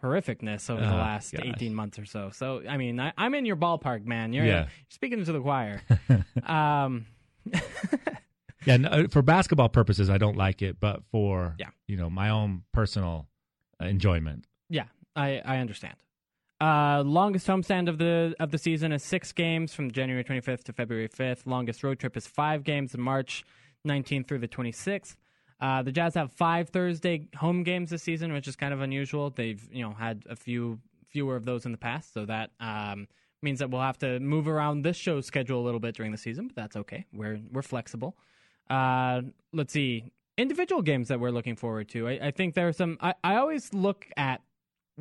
horrificness 0.02 0.70
over 0.70 0.80
the 0.80 0.86
Oh, 0.92 0.96
last 0.96 1.32
gosh. 1.32 1.44
18 1.44 1.74
months 1.74 1.98
or 1.98 2.04
so. 2.06 2.30
So, 2.32 2.62
I 2.68 2.76
mean, 2.76 2.98
I, 3.00 3.12
I'm 3.18 3.34
in 3.34 3.44
your 3.44 3.56
ballpark, 3.56 4.04
man. 4.06 4.32
You're, 4.32 4.44
Yeah. 4.46 4.52
you're 4.60 4.68
speaking 4.88 5.24
to 5.24 5.32
the 5.32 5.40
choir. 5.40 5.82
um, 6.46 7.06
Yeah, 8.66 8.76
no, 8.76 9.06
for 9.08 9.22
basketball 9.22 9.70
purposes, 9.70 10.10
I 10.10 10.18
don't 10.18 10.36
like 10.36 10.60
it, 10.60 10.78
but 10.80 11.02
for 11.10 11.54
Yeah. 11.58 11.70
you 11.88 11.96
know 11.96 12.10
my 12.10 12.28
own 12.28 12.64
personal 12.72 13.26
enjoyment, 13.80 14.44
yeah, 14.68 14.84
I, 15.16 15.40
I 15.44 15.58
understand. 15.58 15.94
Uh, 16.60 17.02
longest 17.06 17.46
homestand 17.46 17.88
of 17.88 17.96
the 17.96 18.34
of 18.38 18.50
the 18.50 18.58
season 18.58 18.92
is 18.92 19.02
six 19.02 19.32
games 19.32 19.72
from 19.72 19.90
January 19.90 20.22
25th 20.22 20.62
to 20.64 20.72
February 20.74 21.08
5th. 21.08 21.46
Longest 21.46 21.82
road 21.82 21.98
trip 21.98 22.16
is 22.18 22.26
five 22.26 22.64
games 22.64 22.94
in 22.94 23.00
March 23.00 23.44
19th 23.88 24.28
through 24.28 24.40
the 24.40 24.48
26th. 24.48 25.16
Uh, 25.58 25.82
the 25.82 25.90
Jazz 25.90 26.14
have 26.14 26.32
five 26.32 26.68
Thursday 26.68 27.28
home 27.36 27.62
games 27.62 27.90
this 27.90 28.02
season, 28.02 28.32
which 28.32 28.46
is 28.46 28.56
kind 28.56 28.74
of 28.74 28.82
unusual. 28.82 29.30
They've 29.30 29.66
you 29.72 29.82
know 29.82 29.92
had 29.92 30.24
a 30.28 30.36
few 30.36 30.80
fewer 31.08 31.34
of 31.34 31.46
those 31.46 31.64
in 31.64 31.72
the 31.72 31.78
past, 31.78 32.12
so 32.12 32.26
that 32.26 32.50
um, 32.60 33.08
means 33.42 33.58
that 33.60 33.70
we'll 33.70 33.80
have 33.80 33.98
to 33.98 34.20
move 34.20 34.46
around 34.46 34.82
this 34.82 34.98
show's 34.98 35.24
schedule 35.24 35.60
a 35.60 35.64
little 35.64 35.80
bit 35.80 35.94
during 35.94 36.12
the 36.12 36.18
season, 36.18 36.48
but 36.48 36.56
that's 36.56 36.76
okay. 36.76 37.06
We're 37.12 37.40
we're 37.50 37.62
flexible. 37.62 38.16
Uh, 38.68 39.22
let's 39.52 39.72
see 39.72 40.12
individual 40.36 40.80
games 40.80 41.08
that 41.08 41.20
we're 41.20 41.30
looking 41.30 41.56
forward 41.56 41.88
to. 41.90 42.08
I, 42.08 42.12
I 42.22 42.30
think 42.30 42.54
there 42.54 42.68
are 42.68 42.72
some. 42.72 42.98
I, 43.00 43.14
I 43.24 43.36
always 43.36 43.72
look 43.72 44.06
at 44.16 44.40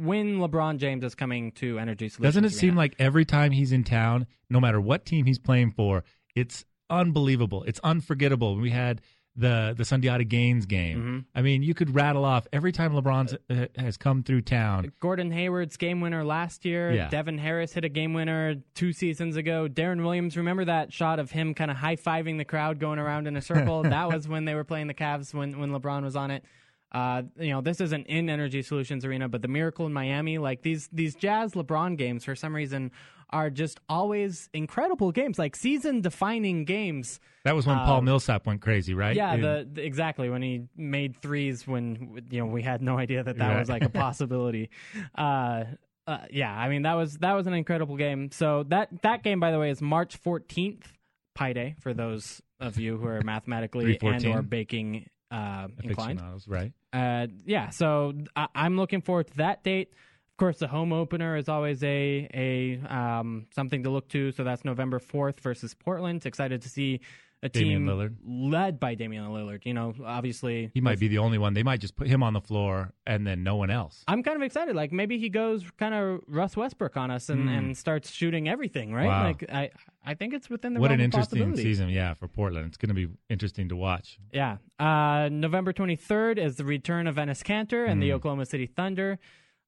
when 0.03 0.37
LeBron 0.37 0.77
James 0.77 1.03
is 1.03 1.15
coming 1.15 1.51
to 1.53 1.79
Energy 1.79 2.09
Solutions. 2.09 2.35
doesn't 2.35 2.45
it 2.45 2.53
seem 2.53 2.75
like 2.75 2.95
every 2.99 3.25
time 3.25 3.51
he's 3.51 3.71
in 3.71 3.83
town, 3.83 4.27
no 4.49 4.59
matter 4.59 4.79
what 4.79 5.05
team 5.05 5.25
he's 5.25 5.39
playing 5.39 5.71
for, 5.71 6.03
it's 6.35 6.65
unbelievable, 6.89 7.63
it's 7.63 7.79
unforgettable. 7.83 8.55
We 8.55 8.71
had 8.71 9.01
the 9.35 9.73
the 9.77 9.83
Sundiata 9.83 10.27
Gaines 10.27 10.65
game. 10.65 10.97
Mm-hmm. 10.97 11.19
I 11.33 11.41
mean, 11.41 11.63
you 11.63 11.73
could 11.73 11.95
rattle 11.95 12.25
off 12.25 12.47
every 12.51 12.71
time 12.71 12.93
LeBron 12.93 13.37
uh, 13.49 13.81
has 13.81 13.95
come 13.95 14.21
through 14.23 14.41
town. 14.41 14.91
Gordon 14.99 15.31
Hayward's 15.31 15.77
game 15.77 16.01
winner 16.01 16.23
last 16.25 16.65
year. 16.65 16.91
Yeah. 16.91 17.09
Devin 17.09 17.37
Harris 17.37 17.73
hit 17.73 17.85
a 17.85 17.89
game 17.89 18.13
winner 18.13 18.55
two 18.75 18.91
seasons 18.91 19.37
ago. 19.37 19.67
Deron 19.69 20.03
Williams, 20.03 20.35
remember 20.35 20.65
that 20.65 20.91
shot 20.91 21.19
of 21.19 21.31
him 21.31 21.53
kind 21.53 21.71
of 21.71 21.77
high 21.77 21.95
fiving 21.95 22.37
the 22.37 22.45
crowd 22.45 22.79
going 22.79 22.99
around 22.99 23.27
in 23.27 23.37
a 23.37 23.41
circle? 23.41 23.83
that 23.83 24.11
was 24.11 24.27
when 24.27 24.45
they 24.45 24.55
were 24.55 24.65
playing 24.65 24.87
the 24.87 24.93
Cavs 24.93 25.33
when, 25.33 25.57
when 25.59 25.71
LeBron 25.71 26.03
was 26.03 26.15
on 26.15 26.31
it. 26.31 26.43
Uh, 26.91 27.21
you 27.39 27.51
know, 27.51 27.61
this 27.61 27.79
isn't 27.81 28.07
in 28.07 28.29
Energy 28.29 28.61
Solutions 28.63 29.05
Arena, 29.05 29.29
but 29.29 29.41
the 29.41 29.47
Miracle 29.47 29.85
in 29.85 29.93
Miami, 29.93 30.37
like 30.39 30.63
these 30.63 30.89
these 30.91 31.15
Jazz 31.15 31.53
LeBron 31.53 31.97
games, 31.97 32.25
for 32.25 32.35
some 32.35 32.55
reason, 32.55 32.91
are 33.29 33.51
just 33.51 33.79
always 33.87 34.49
incredible 34.53 35.11
games, 35.11 35.37
like 35.37 35.55
season 35.55 36.01
defining 36.01 36.65
games. 36.65 37.19
That 37.43 37.55
was 37.55 37.67
when 37.67 37.77
Paul 37.77 37.99
Um, 37.99 38.05
Millsap 38.05 38.47
went 38.47 38.61
crazy, 38.61 38.95
right? 38.95 39.15
Yeah, 39.15 39.37
the, 39.37 39.69
the 39.71 39.85
exactly 39.85 40.29
when 40.31 40.41
he 40.41 40.63
made 40.75 41.21
threes 41.21 41.67
when 41.67 42.23
you 42.31 42.39
know 42.39 42.47
we 42.47 42.63
had 42.63 42.81
no 42.81 42.97
idea 42.97 43.23
that 43.23 43.37
that 43.37 43.49
Right. 43.49 43.59
was 43.59 43.69
like 43.69 43.83
a 43.83 43.89
possibility. 43.89 44.71
uh, 45.15 45.65
uh, 46.07 46.17
yeah, 46.31 46.51
I 46.51 46.69
mean 46.69 46.81
that 46.81 46.95
was 46.95 47.19
that 47.19 47.33
was 47.33 47.45
an 47.45 47.53
incredible 47.53 47.97
game. 47.97 48.31
So 48.31 48.63
that 48.69 48.89
that 49.03 49.21
game, 49.21 49.39
by 49.39 49.51
the 49.51 49.59
way, 49.59 49.69
is 49.69 49.79
March 49.79 50.17
fourteenth, 50.17 50.91
Pi 51.35 51.53
Day 51.53 51.75
for 51.81 51.93
those 51.93 52.41
of 52.59 52.79
you 52.79 52.97
who 52.97 53.05
are 53.05 53.21
mathematically 53.21 53.91
and 53.91 53.99
314. 53.99 54.35
or 54.37 54.41
baking 54.41 55.05
uh, 55.31 55.67
inclined. 55.83 56.21
right? 56.47 56.71
Uh, 56.91 57.27
yeah, 57.45 57.69
so 57.69 58.13
I, 58.35 58.47
I'm 58.55 58.77
looking 58.77 59.01
forward 59.01 59.27
to 59.27 59.37
that 59.37 59.63
date. 59.63 59.93
Of 60.31 60.37
course, 60.37 60.59
the 60.59 60.67
home 60.67 60.93
opener 60.93 61.35
is 61.35 61.49
always 61.49 61.83
a 61.83 62.29
a 62.33 62.79
um, 62.87 63.47
something 63.53 63.83
to 63.83 63.89
look 63.89 64.07
to. 64.09 64.31
So 64.31 64.43
that's 64.43 64.63
November 64.63 64.99
4th 64.99 65.39
versus 65.41 65.73
Portland. 65.73 66.25
Excited 66.25 66.61
to 66.61 66.69
see 66.69 67.01
a 67.41 67.49
Damian 67.49 67.85
team 67.85 67.87
Lillard. 67.87 68.15
led 68.25 68.79
by 68.79 68.95
Damian 68.95 69.25
Lillard. 69.27 69.65
You 69.65 69.73
know, 69.73 69.93
obviously 70.05 70.71
He 70.73 70.81
might 70.81 70.99
be 70.99 71.07
the 71.07 71.19
only 71.19 71.37
one. 71.37 71.53
They 71.53 71.63
might 71.63 71.79
just 71.79 71.95
put 71.95 72.07
him 72.07 72.21
on 72.21 72.33
the 72.33 72.41
floor 72.41 72.91
and 73.07 73.25
then 73.25 73.43
no 73.43 73.55
one 73.55 73.69
else. 73.69 74.03
I'm 74.07 74.23
kind 74.23 74.35
of 74.35 74.41
excited. 74.43 74.75
Like 74.75 74.91
maybe 74.91 75.17
he 75.17 75.29
goes 75.29 75.63
kind 75.77 75.93
of 75.93 76.21
Russ 76.27 76.57
Westbrook 76.57 76.97
on 76.97 77.11
us 77.11 77.29
and, 77.29 77.49
and 77.49 77.77
starts 77.77 78.11
shooting 78.11 78.49
everything. 78.49 78.93
Right? 78.93 79.03
Hmm. 79.03 79.09
Wow. 79.09 79.23
Like 79.23 79.45
I 79.51 79.69
I 80.05 80.13
think 80.15 80.33
it's 80.33 80.49
within 80.49 80.73
the 80.73 80.79
What 80.79 80.89
realm 80.89 80.99
an 80.99 81.05
interesting 81.05 81.55
season, 81.55 81.89
yeah, 81.89 82.13
for 82.13 82.27
Portland. 82.27 82.67
It's 82.67 82.77
going 82.77 82.89
to 82.89 82.95
be 82.95 83.07
interesting 83.29 83.69
to 83.69 83.75
watch. 83.75 84.17
Yeah. 84.33 84.57
Uh, 84.79 85.29
November 85.31 85.71
23rd 85.73 86.37
is 86.39 86.55
the 86.55 86.65
return 86.65 87.05
of 87.07 87.15
Enes 87.15 87.43
Kanter 87.43 87.85
and 87.85 87.95
Hmm. 87.95 87.99
the 88.01 88.13
Oklahoma 88.13 88.45
City 88.45 88.65
Thunder. 88.65 89.17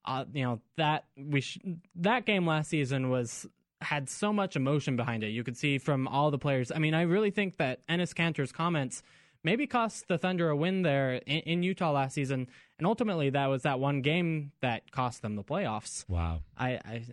Uh, 0.03 0.25
you 0.33 0.43
know 0.43 0.59
that 0.77 1.05
we 1.15 1.41
sh- 1.41 1.59
that 1.95 2.25
game 2.25 2.47
last 2.47 2.69
season 2.69 3.09
was 3.11 3.45
had 3.81 4.09
so 4.09 4.31
much 4.31 4.55
emotion 4.55 4.95
behind 4.95 5.23
it. 5.23 5.29
You 5.29 5.43
could 5.43 5.57
see 5.57 5.77
from 5.77 6.07
all 6.07 6.31
the 6.31 6.37
players. 6.37 6.71
I 6.71 6.79
mean, 6.79 6.93
I 6.93 7.01
really 7.03 7.31
think 7.31 7.57
that 7.57 7.85
Enes 7.87 8.13
Kanter's 8.13 8.51
comments 8.51 9.01
maybe 9.43 9.67
cost 9.67 10.07
the 10.07 10.17
Thunder 10.17 10.49
a 10.49 10.55
win 10.55 10.83
there 10.83 11.15
in, 11.15 11.39
in 11.39 11.63
Utah 11.63 11.91
last 11.91 12.13
season, 12.13 12.47
and 12.77 12.87
ultimately 12.87 13.29
that 13.31 13.47
was 13.47 13.63
that 13.63 13.79
one 13.79 14.01
game 14.01 14.51
that 14.61 14.91
cost 14.91 15.21
them 15.21 15.35
the 15.35 15.43
playoffs. 15.43 16.07
Wow. 16.07 16.41
I, 16.57 16.79
I 16.85 17.05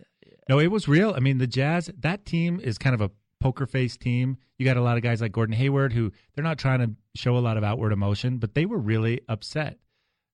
No, 0.47 0.59
it 0.59 0.67
was 0.67 0.87
real. 0.87 1.13
I 1.15 1.19
mean, 1.19 1.37
the 1.37 1.47
Jazz, 1.47 1.89
that 1.99 2.25
team 2.25 2.59
is 2.59 2.77
kind 2.77 2.93
of 2.93 3.01
a 3.01 3.11
poker 3.39 3.65
face 3.65 3.97
team. 3.97 4.37
You 4.57 4.65
got 4.65 4.77
a 4.77 4.81
lot 4.81 4.97
of 4.97 5.03
guys 5.03 5.21
like 5.21 5.31
Gordon 5.31 5.55
Hayward 5.55 5.93
who 5.93 6.11
they're 6.35 6.43
not 6.43 6.57
trying 6.57 6.79
to 6.79 6.91
show 7.15 7.37
a 7.37 7.39
lot 7.39 7.57
of 7.57 7.63
outward 7.63 7.93
emotion, 7.93 8.37
but 8.37 8.53
they 8.53 8.65
were 8.65 8.77
really 8.77 9.21
upset. 9.27 9.77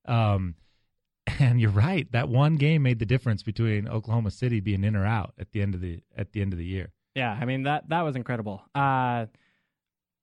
Um, 0.07 0.55
and 1.39 1.59
you're 1.59 1.71
right. 1.71 2.11
That 2.11 2.29
one 2.29 2.55
game 2.55 2.83
made 2.83 2.99
the 2.99 3.05
difference 3.05 3.43
between 3.43 3.87
Oklahoma 3.87 4.31
City 4.31 4.59
being 4.59 4.83
in 4.83 4.95
or 4.95 5.05
out 5.05 5.33
at 5.39 5.51
the 5.51 5.61
end 5.61 5.75
of 5.75 5.81
the 5.81 6.01
at 6.17 6.31
the 6.33 6.41
end 6.41 6.53
of 6.53 6.59
the 6.59 6.65
year. 6.65 6.91
Yeah, 7.15 7.37
I 7.39 7.45
mean 7.45 7.63
that 7.63 7.89
that 7.89 8.01
was 8.01 8.15
incredible. 8.15 8.61
Uh, 8.73 9.27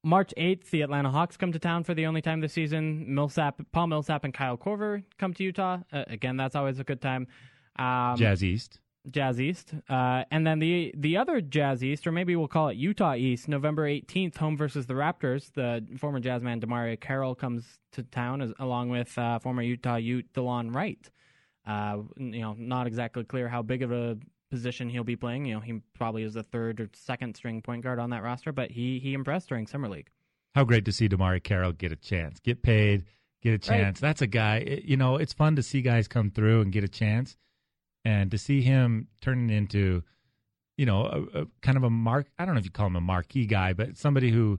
March 0.04 0.32
eighth, 0.36 0.70
the 0.70 0.82
Atlanta 0.82 1.10
Hawks 1.10 1.36
come 1.36 1.52
to 1.52 1.58
town 1.58 1.84
for 1.84 1.94
the 1.94 2.06
only 2.06 2.22
time 2.22 2.40
this 2.40 2.52
season. 2.52 3.14
Millsap, 3.14 3.60
Paul 3.72 3.86
Millsap, 3.86 4.24
and 4.24 4.34
Kyle 4.34 4.56
Korver 4.56 5.04
come 5.18 5.32
to 5.34 5.44
Utah. 5.44 5.78
Uh, 5.92 6.04
again, 6.08 6.36
that's 6.36 6.56
always 6.56 6.78
a 6.78 6.84
good 6.84 7.00
time. 7.00 7.28
Um, 7.76 8.16
Jazz 8.16 8.42
East. 8.42 8.80
Jazz 9.10 9.40
East, 9.40 9.74
uh, 9.88 10.24
and 10.30 10.46
then 10.46 10.58
the 10.60 10.94
the 10.96 11.16
other 11.16 11.40
Jazz 11.40 11.82
East, 11.82 12.06
or 12.06 12.12
maybe 12.12 12.36
we'll 12.36 12.46
call 12.48 12.68
it 12.68 12.76
Utah 12.76 13.14
East, 13.14 13.48
November 13.48 13.86
eighteenth, 13.86 14.36
home 14.36 14.56
versus 14.56 14.86
the 14.86 14.94
Raptors. 14.94 15.52
The 15.54 15.84
former 15.98 16.20
Jazzman 16.20 16.62
DeMarre 16.64 17.00
Carroll 17.00 17.34
comes 17.34 17.64
to 17.92 18.02
town 18.04 18.40
as, 18.42 18.52
along 18.58 18.90
with 18.90 19.16
uh, 19.18 19.38
former 19.40 19.62
Utah 19.62 19.96
Ute 19.96 20.32
Delon 20.32 20.72
Wright. 20.74 21.10
Uh, 21.66 21.98
you 22.16 22.40
know, 22.40 22.54
not 22.58 22.86
exactly 22.86 23.24
clear 23.24 23.48
how 23.48 23.62
big 23.62 23.82
of 23.82 23.90
a 23.92 24.18
position 24.50 24.88
he'll 24.88 25.02
be 25.04 25.16
playing. 25.16 25.46
You 25.46 25.54
know, 25.54 25.60
he 25.60 25.80
probably 25.94 26.22
is 26.22 26.34
the 26.34 26.42
third 26.42 26.80
or 26.80 26.88
second 26.94 27.34
string 27.36 27.62
point 27.62 27.82
guard 27.82 27.98
on 27.98 28.10
that 28.10 28.22
roster, 28.22 28.52
but 28.52 28.70
he 28.70 28.98
he 29.00 29.14
impressed 29.14 29.48
during 29.48 29.66
summer 29.66 29.88
league. 29.88 30.10
How 30.54 30.64
great 30.64 30.84
to 30.84 30.92
see 30.92 31.08
DeMarre 31.08 31.42
Carroll 31.42 31.72
get 31.72 31.90
a 31.92 31.96
chance, 31.96 32.38
get 32.38 32.62
paid, 32.62 33.04
get 33.42 33.54
a 33.54 33.58
chance. 33.58 33.98
That's 33.98 34.22
a 34.22 34.26
guy. 34.26 34.58
it- 34.58 34.84
You 34.84 34.96
know, 34.96 35.16
it's 35.16 35.32
fun 35.32 35.56
to 35.56 35.62
see 35.62 35.82
guys 35.82 36.06
come 36.06 36.30
through 36.30 36.60
and 36.60 36.70
get 36.70 36.84
a 36.84 36.88
chance, 36.88 37.36
and 38.04 38.30
to 38.30 38.38
see 38.38 38.62
him 38.62 39.08
turning 39.20 39.50
into, 39.50 40.02
you 40.76 40.86
know, 40.86 41.04
a, 41.06 41.42
a 41.42 41.46
kind 41.60 41.76
of 41.76 41.84
a 41.84 41.90
mark. 41.90 42.28
I 42.38 42.44
don't 42.44 42.54
know 42.54 42.58
if 42.58 42.64
you 42.64 42.70
call 42.70 42.86
him 42.86 42.96
a 42.96 43.00
marquee 43.00 43.46
guy, 43.46 43.72
but 43.72 43.96
somebody 43.96 44.30
who 44.30 44.58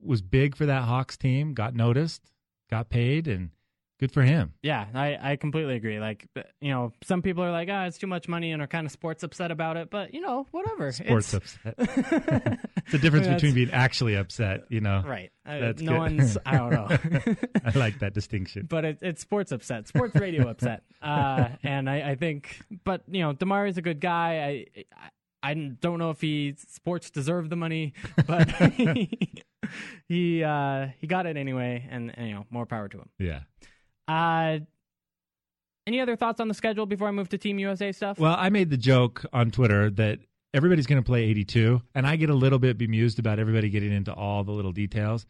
was 0.00 0.22
big 0.22 0.56
for 0.56 0.66
that 0.66 0.84
Hawks 0.84 1.16
team, 1.16 1.54
got 1.54 1.74
noticed, 1.74 2.30
got 2.70 2.88
paid, 2.88 3.26
and 3.26 3.50
good 3.98 4.12
for 4.12 4.22
him. 4.22 4.52
Yeah, 4.62 4.86
I, 4.94 5.18
I 5.32 5.36
completely 5.36 5.76
agree. 5.76 5.98
Like, 6.00 6.26
you 6.60 6.70
know, 6.70 6.92
some 7.02 7.22
people 7.22 7.42
are 7.44 7.50
like, 7.50 7.68
ah, 7.70 7.86
it's 7.86 7.98
too 7.98 8.06
much 8.06 8.28
money 8.28 8.52
and 8.52 8.62
are 8.62 8.66
kind 8.66 8.86
of 8.86 8.92
sports 8.92 9.22
upset 9.22 9.50
about 9.50 9.76
it. 9.76 9.90
But, 9.90 10.14
you 10.14 10.20
know, 10.20 10.46
whatever. 10.50 10.92
Sports 10.92 11.34
It's- 11.34 11.58
upset. 11.64 11.74
it's 12.76 12.92
the 12.92 12.98
difference 12.98 13.26
That's- 13.26 13.40
between 13.42 13.54
being 13.54 13.70
actually 13.70 14.14
upset. 14.14 14.62
You 14.68 14.80
know, 14.80 15.02
Right. 15.06 15.30
Uh, 15.46 15.58
That's 15.60 15.82
no 15.82 15.92
good. 15.92 15.98
one's, 15.98 16.38
I 16.46 16.56
don't 16.58 16.70
know. 16.70 16.88
I 17.64 17.78
like 17.78 17.98
that 18.00 18.12
distinction. 18.14 18.66
but 18.68 18.84
it, 18.84 18.98
it's 19.02 19.20
sports 19.22 19.50
upset, 19.52 19.88
sports 19.88 20.14
radio 20.16 20.48
upset. 20.48 20.82
Uh, 21.00 21.50
and 21.62 21.88
I, 21.88 22.10
I 22.10 22.14
think, 22.16 22.60
but, 22.84 23.02
you 23.08 23.22
know, 23.22 23.32
DeMarre's 23.32 23.78
a 23.78 23.82
good 23.82 24.00
guy. 24.00 24.66
I, 24.74 24.82
I, 25.42 25.50
I 25.50 25.54
don't 25.54 26.00
know 26.00 26.10
if 26.10 26.20
he 26.20 26.56
sports 26.58 27.10
deserve 27.12 27.48
the 27.50 27.54
money, 27.56 27.92
but 28.26 28.50
he, 28.72 29.44
he, 30.08 30.42
uh, 30.42 30.88
he 30.98 31.06
got 31.06 31.26
it 31.26 31.36
anyway. 31.36 31.86
And, 31.88 32.12
and, 32.18 32.28
you 32.28 32.34
know, 32.34 32.46
more 32.50 32.66
power 32.66 32.88
to 32.88 32.98
him. 32.98 33.08
Yeah. 33.20 33.40
Uh, 34.08 34.60
any 35.86 36.00
other 36.00 36.16
thoughts 36.16 36.40
on 36.40 36.48
the 36.48 36.54
schedule 36.54 36.86
before 36.86 37.08
I 37.08 37.12
move 37.12 37.28
to 37.30 37.38
Team 37.38 37.58
USA 37.58 37.92
stuff? 37.92 38.18
Well, 38.18 38.36
I 38.38 38.50
made 38.50 38.70
the 38.70 38.76
joke 38.76 39.24
on 39.32 39.50
Twitter 39.50 39.90
that 39.90 40.18
everybody's 40.52 40.86
going 40.86 41.02
to 41.02 41.06
play 41.06 41.24
82, 41.24 41.80
and 41.94 42.06
I 42.06 42.16
get 42.16 42.30
a 42.30 42.34
little 42.34 42.58
bit 42.58 42.76
bemused 42.78 43.18
about 43.18 43.38
everybody 43.38 43.70
getting 43.70 43.92
into 43.92 44.12
all 44.12 44.44
the 44.44 44.52
little 44.52 44.72
details. 44.72 45.26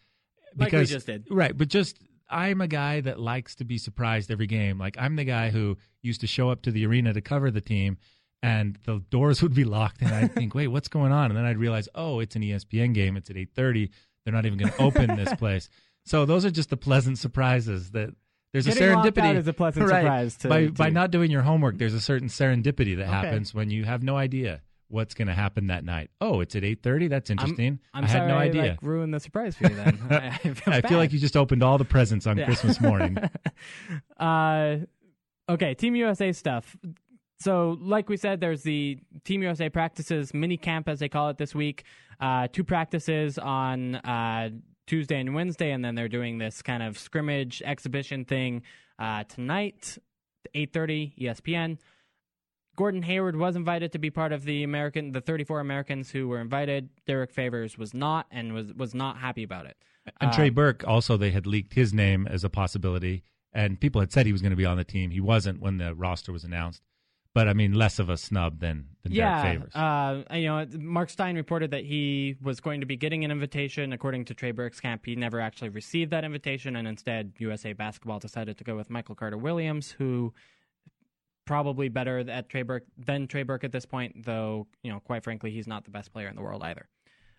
Like 0.57 0.73
we 0.73 0.79
Because, 0.79 0.91
just 0.91 1.07
did. 1.07 1.27
Right, 1.31 1.57
but 1.57 1.69
just 1.69 1.99
I'm 2.31 2.61
a 2.61 2.69
guy 2.69 3.01
that 3.03 3.21
likes 3.21 3.55
to 3.57 3.65
be 3.65 3.79
surprised 3.79 4.31
every 4.31 4.47
game. 4.47 4.79
Like 4.79 4.97
I'm 4.99 5.17
the 5.17 5.25
guy 5.25 5.51
who 5.51 5.77
used 6.03 6.21
to 6.23 6.27
show 6.27 6.51
up 6.51 6.63
to 6.63 6.71
the 6.71 6.87
arena 6.87 7.13
to 7.13 7.21
cover 7.21 7.51
the 7.51 7.61
team 7.61 7.99
and 8.43 8.79
the 8.85 9.03
doors 9.11 9.43
would 9.43 9.55
be 9.55 9.65
locked 9.65 10.03
and 10.03 10.15
I'd 10.15 10.35
think, 10.35 10.55
"Wait, 10.55 10.69
what's 10.69 10.89
going 10.89 11.13
on?" 11.13 11.31
And 11.31 11.37
then 11.37 11.45
I'd 11.45 11.59
realize, 11.59 11.89
"Oh, 11.95 12.21
it's 12.21 12.37
an 12.37 12.43
ESPN 12.43 12.95
game. 12.95 13.17
It's 13.17 13.31
at 13.31 13.37
8:30. 13.37 13.91
They're 14.25 14.35
not 14.35 14.47
even 14.47 14.59
going 14.59 14.73
to 14.73 14.83
open 14.83 15.17
this 15.17 15.33
place." 15.39 15.69
So 16.05 16.25
those 16.25 16.45
are 16.45 16.51
just 16.51 16.71
the 16.71 16.77
pleasant 16.77 17.19
surprises 17.19 17.91
that 17.93 18.11
there's 18.53 18.67
Getting 18.67 18.83
a 18.83 18.97
serendipity. 18.97 19.37
is 19.37 19.47
a 19.49 19.53
pleasant 19.53 19.87
Right. 19.91 20.03
surprise 20.03 20.37
to- 20.39 20.49
by 20.49 20.65
to- 20.67 20.73
by 20.73 20.89
not 20.91 21.11
doing 21.11 21.31
your 21.31 21.43
homework. 21.43 21.79
There's 21.79 21.95
a 21.95 22.01
certain 22.01 22.29
serendipity 22.29 22.97
that 22.97 23.05
Okay. 23.05 23.11
happens 23.13 23.55
when 23.55 23.71
you 23.71 23.85
have 23.85 24.03
no 24.03 24.17
idea 24.17 24.63
what's 24.91 25.13
going 25.13 25.29
to 25.29 25.35
happen 25.35 25.67
that 25.67 25.85
night. 25.85 26.11
Oh, 26.21 26.41
it's 26.41 26.57
at 26.57 26.63
8:30. 26.63 27.09
That's 27.11 27.29
interesting. 27.29 27.79
I'm 27.93 28.05
I 28.05 28.07
sorry 28.07 28.21
had 28.21 28.29
no 28.29 28.37
idea. 28.39 28.63
like, 28.71 28.83
ruined 28.83 29.13
the 29.13 29.21
surprise 29.21 29.55
for 29.55 29.65
you 29.69 29.75
then. 29.75 29.99
I, 30.11 30.17
I 30.29 30.31
feel, 30.55 30.75
I 30.75 30.81
feel 30.81 30.97
like 30.99 31.13
you 31.13 31.19
just 31.19 31.37
opened 31.37 31.63
all 31.63 31.77
the 31.77 31.85
presents 31.85 32.27
on 32.27 32.39
Yeah. 32.39 32.47
Christmas 32.47 32.81
morning. 32.81 33.19
uh, 34.19 34.77
okay, 35.49 35.75
Team 35.75 35.95
USA 35.97 36.33
stuff. 36.33 36.77
So, 37.41 37.77
like 37.81 38.09
we 38.09 38.17
said, 38.17 38.41
there's 38.41 38.63
the 38.63 38.99
Team 39.25 39.43
USA 39.43 39.69
practices 39.69 40.35
mini 40.35 40.57
camp, 40.57 40.89
as 40.89 40.99
they 40.99 41.09
call 41.09 41.29
it 41.29 41.39
this 41.39 41.55
week. 41.55 41.85
Uh, 42.21 42.49
two 42.51 42.65
practices 42.65 43.39
on 43.39 43.95
uh, 43.97 44.49
Tuesday 44.89 45.21
and 45.21 45.35
Wednesday, 45.35 45.71
and 45.71 45.85
then 45.85 45.95
they're 45.95 46.09
doing 46.09 46.39
this 46.39 46.63
kind 46.63 46.83
of 46.83 46.99
scrimmage 46.99 47.63
exhibition 47.65 48.25
thing 48.25 48.63
uh, 48.99 49.23
tonight, 49.25 49.99
8:30 50.55 51.13
ESPN. 51.21 51.79
Gordon 52.75 53.03
Hayward 53.03 53.37
was 53.37 53.55
invited 53.55 53.93
to 53.93 53.99
be 53.99 54.09
part 54.09 54.33
of 54.33 54.45
the 54.45 54.63
American, 54.63 55.13
the 55.13 55.21
34 55.21 55.61
Americans 55.61 56.11
who 56.11 56.29
were 56.29 56.41
invited. 56.41 56.89
Derrick 57.07 57.33
Favors 57.33 57.77
was 57.77 57.93
not, 57.93 58.27
and 58.31 58.55
was 58.55 58.73
was 58.73 58.95
not 58.95 59.19
happy 59.19 59.43
about 59.43 59.67
it. 59.67 59.77
And 60.21 60.31
Uh, 60.31 60.35
Trey 60.35 60.49
Burke 60.49 60.85
also 60.87 61.17
they 61.17 61.33
had 61.33 61.47
leaked 61.47 61.75
his 61.75 61.93
name 61.93 62.27
as 62.27 62.43
a 62.43 62.49
possibility, 62.49 63.25
and 63.53 63.79
people 63.79 64.01
had 64.01 64.11
said 64.11 64.27
he 64.27 64.33
was 64.33 64.41
going 64.43 64.51
to 64.51 64.57
be 64.57 64.65
on 64.65 64.79
the 64.79 64.85
team. 64.85 65.11
He 65.11 65.21
wasn't 65.21 65.61
when 65.61 65.79
the 65.79 65.95
roster 65.95 66.33
was 66.33 66.45
announced. 66.45 66.83
But 67.35 67.47
I 67.47 67.53
mean, 67.53 67.73
less 67.73 67.99
of 67.99 68.09
a 68.09 68.17
snub 68.17 68.59
than, 68.61 68.87
than 69.03 69.13
yeah, 69.13 69.43
Derrick 69.43 69.73
Favors. 69.73 69.77
Uh, 69.77 70.25
you 70.35 70.47
know, 70.47 70.67
Marc 70.79 71.11
Stein 71.11 71.37
reported 71.37 71.71
that 71.71 71.85
he 71.85 72.37
was 72.43 72.61
going 72.61 72.81
to 72.81 72.87
be 72.87 72.97
getting 72.97 73.25
an 73.25 73.31
invitation. 73.31 73.93
According 73.93 74.25
to 74.27 74.35
Trey 74.35 74.51
Burke's 74.51 74.81
camp, 74.81 75.03
he 75.05 75.15
never 75.15 75.41
actually 75.41 75.69
received 75.69 76.11
that 76.11 76.25
invitation, 76.25 76.75
and 76.75 76.89
instead, 76.89 77.35
USA 77.39 77.75
Basketball 77.75 78.19
decided 78.19 78.59
to 78.59 78.65
go 78.65 78.77
with 78.77 78.91
Michael 78.91 79.15
Carter 79.15 79.39
Williams, 79.39 79.93
who 79.93 80.33
probably 81.45 81.89
better 81.89 82.19
at 82.19 82.49
Trey 82.49 82.63
Burke 82.63 82.85
than 82.97 83.27
Trey 83.27 83.43
Burke 83.43 83.65
at 83.65 83.73
this 83.73 83.87
point. 83.87 84.25
Though, 84.25 84.67
you 84.83 84.91
know, 84.91 85.01
quite 85.01 85.23
frankly, 85.23 85.51
he's 85.51 85.67
not 85.67 85.85
the 85.85 85.91
best 85.91 86.13
player 86.13 86.29
in 86.29 86.35
the 86.35 86.43
world 86.43 86.63
either. 86.63 86.89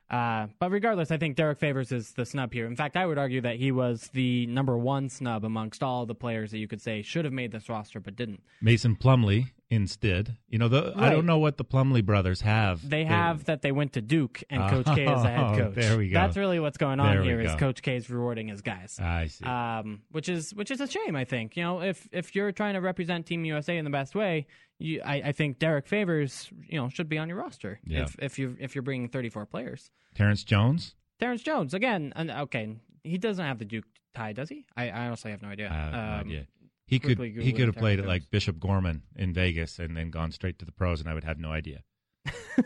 Uh, 0.10 0.48
but 0.60 0.72
regardless, 0.72 1.12
I 1.12 1.18
think 1.18 1.36
Derrick 1.36 1.60
Favors 1.60 1.92
is 1.92 2.14
the 2.14 2.26
snub 2.26 2.52
here. 2.52 2.66
In 2.66 2.76
fact, 2.76 2.98
I 2.98 3.06
would 3.06 3.20
argue 3.20 3.42
that 3.42 3.58
he 3.58 3.72
was 3.72 4.10
the 4.14 4.48
number 4.48 4.78
one 4.78 5.10
snub 5.10 5.46
amongst 5.46 5.84
all 5.84 6.08
the 6.08 6.16
players 6.16 6.50
that 6.52 6.58
you 6.58 6.68
could 6.68 6.82
say 6.82 7.04
should 7.04 7.26
have 7.26 7.34
made 7.34 7.52
this 7.52 7.70
roster 7.70 8.00
but 8.00 8.16
didn't. 8.16 8.42
Mason 8.62 8.96
Plumlee 8.96 9.52
instead. 9.70 10.38
You 10.48 10.58
know, 10.58 10.68
the, 10.68 10.94
I 10.96 11.10
don't 11.10 11.26
know 11.26 11.38
what 11.38 11.58
the 11.58 11.66
Plumlee 11.66 12.04
brothers 12.06 12.42
have. 12.42 12.88
They 12.88 13.06
have 13.06 13.46
that 13.46 13.62
they 13.62 13.72
went 13.72 13.94
to 13.94 14.02
Duke 14.02 14.44
and 14.50 14.70
Coach 14.70 14.86
K 14.96 15.06
is 15.06 15.22
the 15.24 15.30
head 15.30 15.40
Oh, 15.40 15.56
coach. 15.58 15.76
there 15.76 15.98
we 15.98 16.10
go. 16.10 16.14
That's 16.20 16.38
really 16.38 16.60
what's 16.60 16.78
going 16.78 17.00
on 17.00 17.16
There 17.16 17.24
here 17.24 17.42
is. 17.42 17.56
Coach 17.56 17.82
K 17.82 17.96
is 17.96 18.10
rewarding 18.10 18.48
his 18.48 18.62
guys. 18.62 19.00
I 19.00 19.28
see. 19.28 19.46
Um, 19.46 20.02
which 20.12 20.28
is 20.30 20.54
which 20.56 20.72
is 20.72 20.82
a 20.82 20.88
shame, 20.88 21.16
I 21.16 21.26
think. 21.26 21.56
You 21.56 21.64
know, 21.64 21.82
if 21.82 22.08
if 22.12 22.36
you're 22.36 22.52
trying 22.52 22.74
to 22.74 22.80
represent 22.82 23.26
Team 23.26 23.46
USA 23.46 23.78
in 23.78 23.86
the 23.86 23.92
best 23.92 24.16
way, 24.16 24.48
you, 24.80 25.02
I, 25.04 25.16
I 25.26 25.32
think 25.34 25.60
Derrick 25.60 25.88
Favors, 25.88 26.50
you 26.68 26.80
know, 26.80 26.90
should 26.90 27.10
be 27.10 27.18
on 27.18 27.28
your 27.30 27.38
roster. 27.38 27.80
Yeah. 27.86 28.04
If 28.04 28.16
if 28.20 28.40
you 28.40 28.56
if 28.60 28.76
you're 28.76 28.82
bringing 28.82 29.10
34 29.10 29.46
players, 29.46 29.92
Terrence 30.16 30.44
Jones. 30.44 30.96
Terrence 31.20 31.42
Jones 31.44 31.74
again. 31.74 32.14
And 32.16 32.32
okay, 32.32 32.78
he 33.04 33.18
doesn't 33.18 33.44
have 33.44 33.60
the 33.60 33.66
Duke 33.66 33.86
tie, 34.16 34.34
does 34.34 34.50
he? 34.50 34.66
I, 34.76 34.90
I 34.90 35.06
honestly 35.08 35.32
have 35.32 35.42
no 35.42 35.50
idea. 35.50 35.70
I 35.70 35.74
have 35.76 35.92
no 35.92 36.00
Um, 36.00 36.06
idea. 36.28 36.48
He 36.90 36.98
could 36.98 37.20
he 37.20 37.54
could 37.54 37.68
have 37.68 37.76
played 37.76 38.00
at 38.00 38.08
like 38.08 38.32
Bishop 38.32 38.60
Gorman 38.60 39.04
in 39.16 39.32
Vegas 39.32 39.78
and 39.78 39.96
then 39.96 40.10
gone 40.10 40.32
straight 40.32 40.58
to 40.58 40.66
the 40.66 40.72
pros, 40.72 41.00
and 41.00 41.08
I 41.08 41.14
would 41.14 41.24
have 41.24 41.38
no 41.38 41.52
idea. 41.52 41.84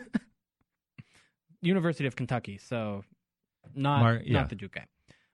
University 1.60 2.06
of 2.06 2.16
Kentucky, 2.16 2.56
so 2.56 3.04
not 3.74 4.00
Mar- 4.00 4.22
yeah. 4.24 4.32
not 4.32 4.48
the 4.48 4.54
Duke 4.54 4.72
guy. 4.72 4.86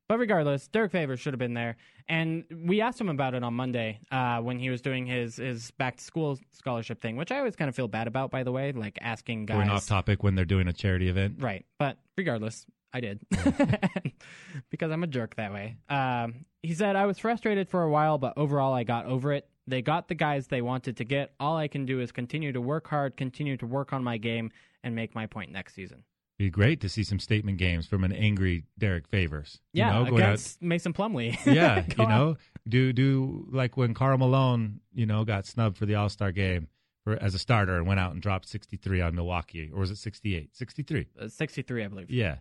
But 0.09 0.18
regardless, 0.18 0.66
Derrick 0.66 0.90
Favors 0.90 1.20
should 1.20 1.33
have 1.33 1.38
been 1.38 1.55
there, 1.55 1.76
and 2.09 2.42
we 2.64 2.81
asked 2.81 3.00
him 3.00 3.09
about 3.09 3.35
it 3.35 3.44
on 3.44 3.55
Monday 3.55 4.00
uh, 4.11 4.40
when 4.40 4.59
he 4.59 4.68
was 4.68 4.81
doing 4.83 5.07
his 5.07 5.37
his 5.37 5.70
back 5.70 5.98
to 5.98 6.03
school 6.03 6.37
scholarship 6.50 7.00
thing, 7.00 7.14
which 7.14 7.31
I 7.31 7.38
always 7.38 7.55
kind 7.55 7.68
of 7.68 7.76
feel 7.76 7.87
bad 7.87 8.09
about, 8.09 8.33
by 8.33 8.42
the 8.42 8.50
way, 8.50 8.72
like 8.72 8.98
asking 9.00 9.46
guys. 9.46 9.59
Going 9.59 9.70
off 9.70 9.87
topic 9.87 10.24
when 10.24 10.35
they're 10.35 10.44
doing 10.44 10.66
a 10.66 10.72
charity 10.72 11.09
event. 11.09 11.37
Right. 11.38 11.64
But 11.79 11.96
regardless, 12.18 12.66
I 12.92 13.00
did. 13.00 13.20
because 14.70 14.90
I'm 14.90 15.03
a 15.03 15.07
jerk 15.07 15.37
that 15.37 15.53
way. 15.53 15.76
Um, 15.88 16.44
he 16.62 16.74
said, 16.74 16.96
I 16.96 17.07
was 17.07 17.18
frustrated 17.18 17.68
for 17.68 17.83
a 17.83 17.90
while, 17.90 18.18
but 18.18 18.35
overall 18.37 18.74
I 18.74 18.85
got 18.85 19.07
over 19.07 19.33
it. 19.33 19.48
They 19.66 19.83
got 19.83 20.09
the 20.09 20.14
guys 20.14 20.48
they 20.48 20.62
wanted 20.62 20.96
to 20.96 21.05
get. 21.05 21.33
All 21.38 21.57
I 21.57 21.68
can 21.68 21.87
do 21.87 22.00
is 22.00 22.11
continue 22.12 22.53
to 22.53 22.61
work 22.61 22.88
hard, 22.88 23.16
continue 23.16 23.57
to 23.59 23.66
work 23.66 23.92
on 23.92 24.03
my 24.03 24.16
game, 24.18 24.50
and 24.83 24.94
make 24.94 25.14
my 25.14 25.26
point 25.26 25.53
next 25.53 25.74
season. 25.74 26.03
Be 26.38 26.50
great 26.50 26.81
to 26.81 26.88
see 26.88 27.05
some 27.05 27.18
statement 27.18 27.59
games 27.59 27.87
from 27.87 28.03
an 28.03 28.12
angry 28.12 28.64
Derrick 28.79 29.07
Favors. 29.09 29.61
You 29.72 29.81
Yeah, 29.85 29.92
know, 29.92 30.05
going 30.07 30.22
out- 30.22 30.29
against 30.31 30.62
Mason 30.62 30.92
Plumlee. 30.94 31.38
yeah, 31.46 31.85
you 31.96 32.03
on. 32.05 32.09
know, 32.09 32.37
do 32.66 32.92
do 32.94 33.46
like 33.53 33.76
when 33.76 33.92
Karl 33.94 34.16
Malone, 34.16 34.81
you 34.92 35.05
know, 35.07 35.24
got 35.24 35.44
snubbed 35.44 35.76
for 35.76 35.85
the 35.87 35.94
All 35.96 36.09
Star 36.09 36.33
game 36.33 36.68
for 37.05 37.14
as 37.22 37.35
a 37.35 37.38
starter 37.38 37.76
and 37.76 37.87
went 37.87 38.00
out 38.00 38.12
and 38.12 38.22
dropped 38.22 38.48
63 38.48 39.03
on 39.03 39.14
Milwaukee, 39.14 39.70
or 39.72 39.81
was 39.81 39.90
it 39.90 39.96
68? 39.98 40.57
63. 40.57 41.07
Uh, 41.20 41.29
63, 41.29 41.85
I 41.85 41.88
believe. 41.88 42.11
Yeah, 42.11 42.37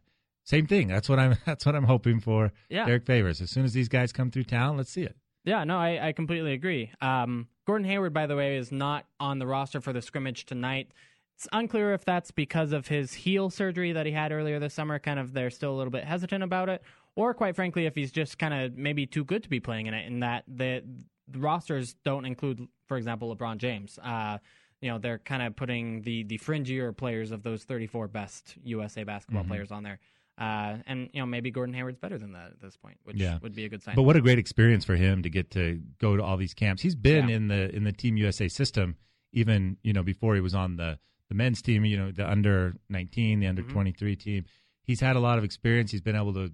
same 0.50 0.66
thing. 0.68 0.88
That's 0.88 1.08
what 1.08 1.20
I'm. 1.20 1.38
That's 1.46 1.66
what 1.66 1.76
I'm 1.76 1.84
hoping 1.84 2.20
for. 2.20 2.52
Yeah. 2.70 2.86
Derrick 2.86 3.06
Favors. 3.06 3.40
As 3.42 3.50
soon 3.52 3.66
as 3.66 3.74
these 3.74 3.88
guys 3.90 4.12
come 4.12 4.32
through 4.32 4.46
town, 4.46 4.78
let's 4.78 4.90
see 4.92 5.04
it. 5.04 5.16
Yeah, 5.46 5.64
no, 5.64 5.78
I, 5.78 6.10
I 6.10 6.12
completely 6.12 6.54
agree. 6.54 6.92
Um, 7.02 7.48
Gordon 7.66 7.86
Hayward, 7.88 8.14
by 8.14 8.28
the 8.28 8.36
way, 8.36 8.58
is 8.58 8.72
not 8.72 9.06
on 9.20 9.40
the 9.40 9.48
roster 9.48 9.80
for 9.80 9.94
the 9.94 10.02
scrimmage 10.02 10.46
tonight. 10.46 10.92
It's 11.36 11.48
unclear 11.54 11.94
if 11.94 12.04
that's 12.04 12.32
because 12.32 12.74
of 12.74 12.88
his 12.88 13.14
heel 13.14 13.50
surgery 13.50 13.94
that 13.94 14.06
he 14.06 14.12
had 14.12 14.32
earlier 14.32 14.60
this 14.60 14.74
summer. 14.74 15.00
Kind 15.00 15.20
of, 15.20 15.34
they're 15.34 15.50
still 15.50 15.72
a 15.74 15.78
little 15.78 15.92
bit 15.92 16.04
hesitant 16.04 16.44
about 16.44 16.68
it, 16.68 16.82
or 17.16 17.34
quite 17.34 17.56
frankly, 17.56 17.86
if 17.86 17.96
he's 17.96 18.12
just 18.12 18.38
kind 18.38 18.54
of 18.54 18.78
maybe 18.78 19.06
too 19.06 19.24
good 19.24 19.44
to 19.44 19.50
be 19.50 19.60
playing 19.62 19.86
in 19.88 19.94
it, 19.94 20.06
in 20.08 20.20
that 20.20 20.44
the, 20.48 20.84
the 21.30 21.40
rosters 21.40 21.96
don't 22.04 22.26
include, 22.26 22.68
for 22.88 22.98
example, 22.98 23.34
LeBron 23.34 23.58
James. 23.58 23.98
Uh, 24.04 24.40
you 24.82 24.90
know, 24.90 24.98
they're 24.98 25.20
kind 25.20 25.42
of 25.44 25.56
putting 25.56 26.02
the 26.02 26.24
the 26.24 26.38
fringier 26.38 26.96
players 26.96 27.32
of 27.32 27.44
those 27.44 27.64
34 27.64 28.08
best 28.10 28.56
USA 28.64 29.04
basketball 29.04 29.44
Mm-hmm. 29.44 29.52
players 29.52 29.72
on 29.72 29.84
there. 29.84 30.00
Uh, 30.40 30.78
and 30.88 31.10
you 31.12 31.20
know, 31.20 31.26
maybe 31.26 31.52
Gordon 31.52 31.76
Hayward's 31.76 31.98
better 32.00 32.18
than 32.18 32.32
that 32.32 32.52
at 32.52 32.62
this 32.62 32.78
point, 32.78 32.98
which 33.04 33.18
Yeah. 33.18 33.40
would 33.42 33.54
be 33.54 33.66
a 33.66 33.70
good 33.70 33.84
sign. 33.84 33.96
But 33.96 34.04
what 34.04 34.16
a 34.16 34.22
great 34.22 34.40
experience 34.40 34.86
for 34.86 34.96
him 34.96 35.22
to 35.24 35.30
get 35.30 35.52
to 35.52 35.82
go 36.00 36.16
to 36.16 36.24
all 36.24 36.38
these 36.38 36.54
camps. 36.54 36.82
He's 36.82 36.96
been 36.96 37.28
Yeah. 37.28 37.36
in 37.36 37.48
the 37.50 37.76
in 37.76 37.84
the 37.84 37.92
Team 37.92 38.16
USA 38.18 38.48
system, 38.48 38.96
even 39.34 39.78
you 39.84 39.92
know 39.94 40.02
before 40.04 40.36
he 40.36 40.42
was 40.42 40.56
on 40.56 40.78
the 40.78 40.98
the 41.28 41.36
men's 41.36 41.62
team. 41.62 41.84
You 41.84 41.98
know, 41.98 42.12
the 42.12 42.30
under 42.30 42.76
nineteen, 42.88 43.42
the 43.42 43.48
under 43.48 43.64
Mm-hmm. 43.64 43.72
twenty 43.74 43.92
three 43.92 44.16
team. 44.16 44.46
He's 44.82 45.02
had 45.02 45.16
a 45.16 45.20
lot 45.20 45.38
of 45.38 45.44
experience. 45.44 45.92
He's 45.92 46.02
been 46.02 46.16
able 46.16 46.34
to 46.36 46.54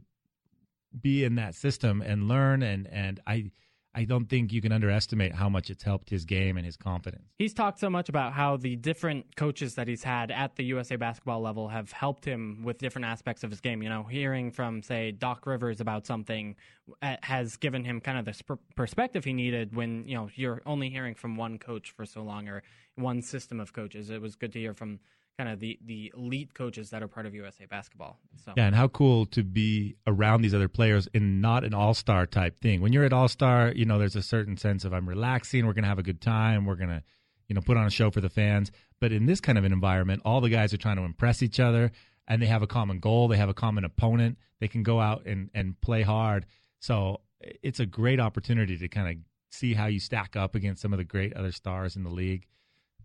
be 1.00 1.24
in 1.24 1.36
that 1.36 1.54
system 1.56 2.02
and 2.02 2.28
learn. 2.28 2.64
And 2.64 2.88
and 2.88 3.20
I 3.28 3.52
I 3.96 4.04
don't 4.04 4.28
think 4.28 4.52
you 4.52 4.62
can 4.62 4.74
underestimate 4.74 5.34
how 5.34 5.48
much 5.48 5.70
it's 5.70 5.84
helped 5.84 6.10
his 6.10 6.26
game 6.26 6.58
and 6.58 6.66
his 6.66 6.76
confidence. 6.76 7.24
He's 7.40 7.54
talked 7.54 7.80
so 7.80 7.90
much 7.90 8.10
about 8.10 8.34
how 8.34 8.58
the 8.58 8.76
different 8.76 9.38
coaches 9.38 9.76
that 9.76 9.88
he's 9.88 10.04
had 10.04 10.32
at 10.32 10.58
the 10.58 10.66
USA 10.66 10.98
basketball 10.98 11.40
level 11.40 11.70
have 11.70 11.94
helped 11.94 12.26
him 12.26 12.62
with 12.64 12.78
different 12.78 13.06
aspects 13.06 13.44
of 13.46 13.50
his 13.50 13.62
game. 13.62 13.82
You 13.82 13.90
know, 13.90 14.04
hearing 14.04 14.52
from, 14.52 14.84
say, 14.84 15.12
Doc 15.12 15.48
Rivers 15.48 15.80
about 15.80 16.06
something 16.06 16.58
uh, 17.02 17.16
has 17.24 17.56
given 17.56 17.86
him 17.86 18.02
kind 18.02 18.20
of 18.20 18.26
the 18.26 18.34
sp- 18.36 18.60
perspective 18.76 19.24
he 19.24 19.32
needed 19.32 19.74
when, 19.74 20.06
you 20.06 20.16
know, 20.16 20.30
you're 20.36 20.62
only 20.66 20.90
hearing 20.90 21.16
from 21.16 21.38
one 21.38 21.58
coach 21.58 21.92
for 21.92 22.06
so 22.06 22.22
long 22.22 22.50
or 22.50 22.64
one 22.96 23.22
system 23.22 23.62
of 23.62 23.72
coaches. 23.72 24.10
It 24.10 24.22
was 24.22 24.36
good 24.36 24.52
to 24.54 24.60
hear 24.60 24.74
from 24.74 25.00
kind 25.38 25.50
of 25.50 25.60
the, 25.60 25.78
the 25.86 26.12
elite 26.16 26.54
coaches 26.54 26.90
that 26.92 27.04
are 27.04 27.08
part 27.08 27.26
of 27.26 27.34
USA 27.36 27.66
basketball. 27.66 28.20
So, 28.44 28.54
Yeah, 28.56 28.68
and 28.68 28.76
how 28.76 28.88
cool 28.88 29.26
to 29.28 29.44
be 29.44 29.96
around 30.08 30.42
these 30.42 30.54
other 30.54 30.68
players 30.68 31.08
in 31.14 31.42
not 31.42 31.64
an 31.64 31.74
all 31.74 31.94
star 31.94 32.26
type 32.26 32.60
thing. 32.60 32.82
When 32.82 32.94
you're 32.94 33.04
at 33.04 33.14
all 33.14 33.28
star, 33.28 33.72
you 33.76 33.86
know, 33.86 34.00
there's 34.00 34.16
a 34.16 34.22
certain 34.22 34.58
sense 34.58 34.86
of 34.86 34.94
I'm 34.94 35.08
relaxing, 35.08 35.66
we're 35.66 35.74
gonna 35.74 35.88
have 35.88 36.00
a 36.00 36.04
good 36.04 36.22
time, 36.22 36.66
we're 36.66 36.76
gonna, 36.76 37.04
you 37.48 37.56
know, 37.56 37.62
put 37.62 37.78
on 37.78 37.86
a 37.86 37.92
show 37.92 38.12
for 38.12 38.22
the 38.22 38.30
fans. 38.30 38.72
But 39.00 39.12
in 39.12 39.26
this 39.26 39.42
kind 39.42 39.58
of 39.58 39.66
an 39.66 39.74
environment, 39.74 40.22
all 40.26 40.42
the 40.42 40.50
guys 40.50 40.74
are 40.74 40.78
trying 40.78 40.98
to 40.98 41.04
impress 41.04 41.44
each 41.44 41.60
other 41.60 41.92
and 42.28 42.42
they 42.42 42.48
have 42.48 42.62
a 42.62 42.68
common 42.68 43.00
goal, 43.00 43.28
they 43.28 43.38
have 43.38 43.50
a 43.50 43.54
common 43.54 43.84
opponent, 43.84 44.38
they 44.60 44.68
can 44.68 44.84
go 44.84 45.00
out 45.00 45.26
and, 45.26 45.50
and 45.54 45.80
play 45.82 46.02
hard. 46.02 46.46
So 46.80 47.22
it's 47.42 47.80
a 47.80 47.86
great 47.86 48.20
opportunity 48.20 48.78
to 48.78 48.88
kind 48.88 49.10
of 49.10 49.24
see 49.52 49.74
how 49.74 49.88
you 49.88 50.00
stack 50.00 50.36
up 50.36 50.56
against 50.56 50.82
some 50.82 50.94
of 50.94 50.98
the 50.98 51.04
great 51.04 51.34
other 51.34 51.52
stars 51.52 51.96
in 51.96 52.04
the 52.04 52.10
league. 52.10 52.48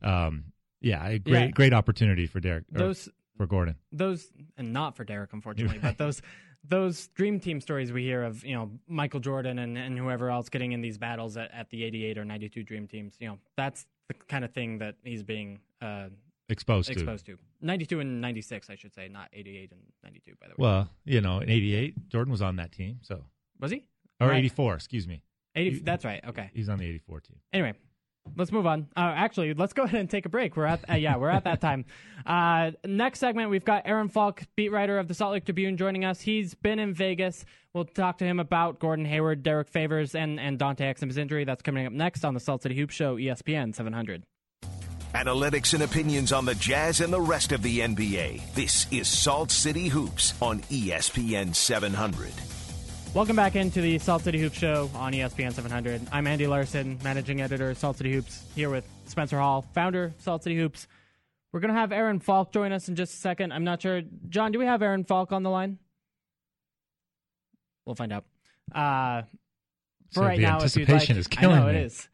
Um, 0.03 0.45
yeah, 0.81 1.07
a 1.07 1.19
great 1.19 1.41
Yeah. 1.47 1.51
great 1.51 1.73
opportunity 1.73 2.27
for 2.27 2.41
Derrick 2.41 2.65
those 2.71 3.09
for 3.37 3.47
Gordon. 3.47 3.77
those 3.93 4.31
and 4.57 4.73
not 4.73 4.97
for 4.97 5.05
Derrick 5.05 5.33
unfortunately, 5.33 5.79
but 5.83 5.99
those 5.99 6.21
those 6.63 7.07
dream 7.09 7.41
team 7.41 7.59
stories 7.61 7.91
we 7.91 8.03
hear 8.05 8.23
of, 8.23 8.45
you 8.45 8.55
know, 8.55 8.71
Michael 8.87 9.21
Jordan 9.21 9.59
and, 9.59 9.79
and 9.79 9.97
whoever 9.99 10.29
else 10.31 10.51
getting 10.51 10.73
in 10.73 10.83
these 10.83 10.99
battles 10.99 11.39
at, 11.39 11.51
at 11.55 11.71
the 11.71 11.85
88 11.85 12.19
or 12.19 12.25
92 12.27 12.63
dream 12.65 12.87
teams, 12.87 13.17
you 13.19 13.29
know, 13.29 13.39
that's 13.57 13.87
the 14.09 14.15
kind 14.29 14.45
of 14.45 14.53
thing 14.53 14.77
that 14.79 14.97
he's 15.03 15.23
being 15.23 15.61
uh, 15.81 16.09
Exposed 16.51 16.89
to. 16.89 16.93
exposed 16.93 17.25
to. 17.27 17.39
92 17.63 18.01
and 18.01 18.21
96, 18.21 18.69
I 18.69 18.75
should 18.75 18.93
say, 18.93 19.09
not 19.09 19.29
88 19.33 19.71
and 19.73 19.81
92 20.05 20.33
by 20.39 20.49
the 20.49 20.51
way. 20.51 20.57
Well, 20.59 20.91
you 21.07 21.21
know, 21.23 21.39
in 21.39 21.49
'88, 21.49 22.09
Jordan 22.11 22.31
was 22.33 22.43
on 22.43 22.57
that 22.57 22.73
team, 22.73 22.99
so 23.03 23.25
was 23.59 23.71
he? 23.71 23.85
or 24.21 24.29
Right. 24.29 24.39
84. 24.39 24.75
Excuse 24.75 25.07
me. 25.09 25.23
80, 25.57 25.79
that's 25.79 26.05
right. 26.05 26.23
Okay. 26.29 26.51
He's 26.53 26.69
on 26.69 26.77
the 26.79 26.85
84 26.85 27.21
team. 27.21 27.37
Anyway, 27.55 27.73
let's 28.37 28.53
move 28.53 28.67
on. 28.67 28.89
Uh, 28.97 29.13
actually, 29.15 29.55
let's 29.55 29.73
go 29.73 29.83
ahead 29.85 30.01
and 30.01 30.11
take 30.11 30.27
a 30.27 30.29
break. 30.29 30.57
We're 30.57 30.67
at 30.67 30.89
uh, 30.89 30.95
yeah, 30.95 31.17
we're 31.17 31.31
at 31.31 31.45
that 31.45 31.61
time. 31.63 31.85
Uh, 32.25 32.73
next 32.85 33.19
segment, 33.19 33.51
we've 33.51 33.65
got 33.65 33.83
Aaron 33.87 34.09
Falk, 34.09 34.43
beat 34.57 34.71
writer 34.71 34.99
of 34.99 35.09
the 35.09 35.15
Salt 35.15 35.33
Lake 35.33 35.45
Tribune, 35.45 35.77
joining 35.77 36.05
us. 36.05 36.21
He's 36.21 36.55
been 36.55 36.79
in 36.79 36.95
Vegas. 36.95 37.45
We'll 37.73 37.85
talk 37.85 38.19
to 38.19 38.25
him 38.25 38.41
about 38.41 38.81
Gordon 38.81 39.05
Hayward, 39.05 39.43
Derrick 39.43 39.69
Favors, 39.69 40.15
and 40.15 40.41
and 40.41 40.59
Dante 40.59 40.93
Exum's 40.93 41.19
injury. 41.19 41.45
That's 41.45 41.63
coming 41.63 41.87
up 41.87 41.93
next 41.93 42.25
on 42.25 42.35
the 42.35 42.41
Salt 42.41 42.63
City 42.63 42.77
Hoop 42.77 42.91
Show, 42.91 43.17
ESPN 43.17 43.75
700. 43.75 44.25
Analytics 45.15 45.75
and 45.75 45.83
opinions 45.83 46.33
on 46.33 46.45
the 46.45 46.55
Jazz 46.55 47.01
and 47.01 47.13
the 47.13 47.21
rest 47.21 47.51
of 47.51 47.63
the 47.63 47.81
NBA. 47.81 48.55
This 48.55 48.87
is 48.93 49.09
Salt 49.09 49.51
City 49.51 49.89
Hoops 49.89 50.35
on 50.41 50.61
ESPN 50.61 51.55
700. 51.55 52.33
Welcome 53.13 53.35
back 53.35 53.57
into 53.57 53.81
the 53.81 53.99
Salt 53.99 54.23
City 54.23 54.39
Hoops 54.39 54.57
Show 54.57 54.89
on 54.95 55.13
ESPN 55.13 55.53
700. 55.53 56.01
I'm 56.13 56.29
Andy 56.29 56.47
Larsen, 56.47 56.97
managing 57.03 57.41
editor 57.41 57.71
of 57.71 57.79
Salt 57.79 57.97
City 57.99 58.13
Hoops, 58.13 58.45
here 58.55 58.71
with 58.71 58.85
Spencer 59.07 59.37
Hall, 59.39 59.63
founder 59.75 60.05
of 60.05 60.15
Salt 60.23 60.45
City 60.45 60.57
Hoops. 60.57 60.87
We're 61.51 61.59
going 61.59 61.75
to 61.75 61.81
have 61.81 61.91
Aaron 61.91 62.21
Falk 62.21 62.53
join 62.53 62.71
us 62.71 62.89
in 62.89 62.95
just 62.95 63.13
a 63.15 63.17
second. 63.17 63.53
I'm 63.53 63.65
not 63.65 63.83
sure. 63.83 64.03
John, 64.29 64.53
do 64.53 64.61
we 64.61 64.67
have 64.67 64.81
Aaron 64.81 65.03
Falk 65.03 65.33
on 65.33 65.43
the 65.43 65.51
line? 65.51 65.79
We'll 67.85 67.97
find 67.97 68.13
out. 68.13 68.25
Uh, 68.73 69.23
for 70.13 70.21
So 70.21 70.23
right 70.23 70.37
the 70.37 70.43
now, 70.45 70.59
if 70.59 70.77
you'd 70.77 70.89
anticipation 70.89 71.17
like, 71.17 71.21
is 71.21 71.27
killing 71.27 71.57
I 71.57 71.61
know 71.61 71.67
me. 71.73 71.79
it 71.79 71.85
is. 71.87 72.09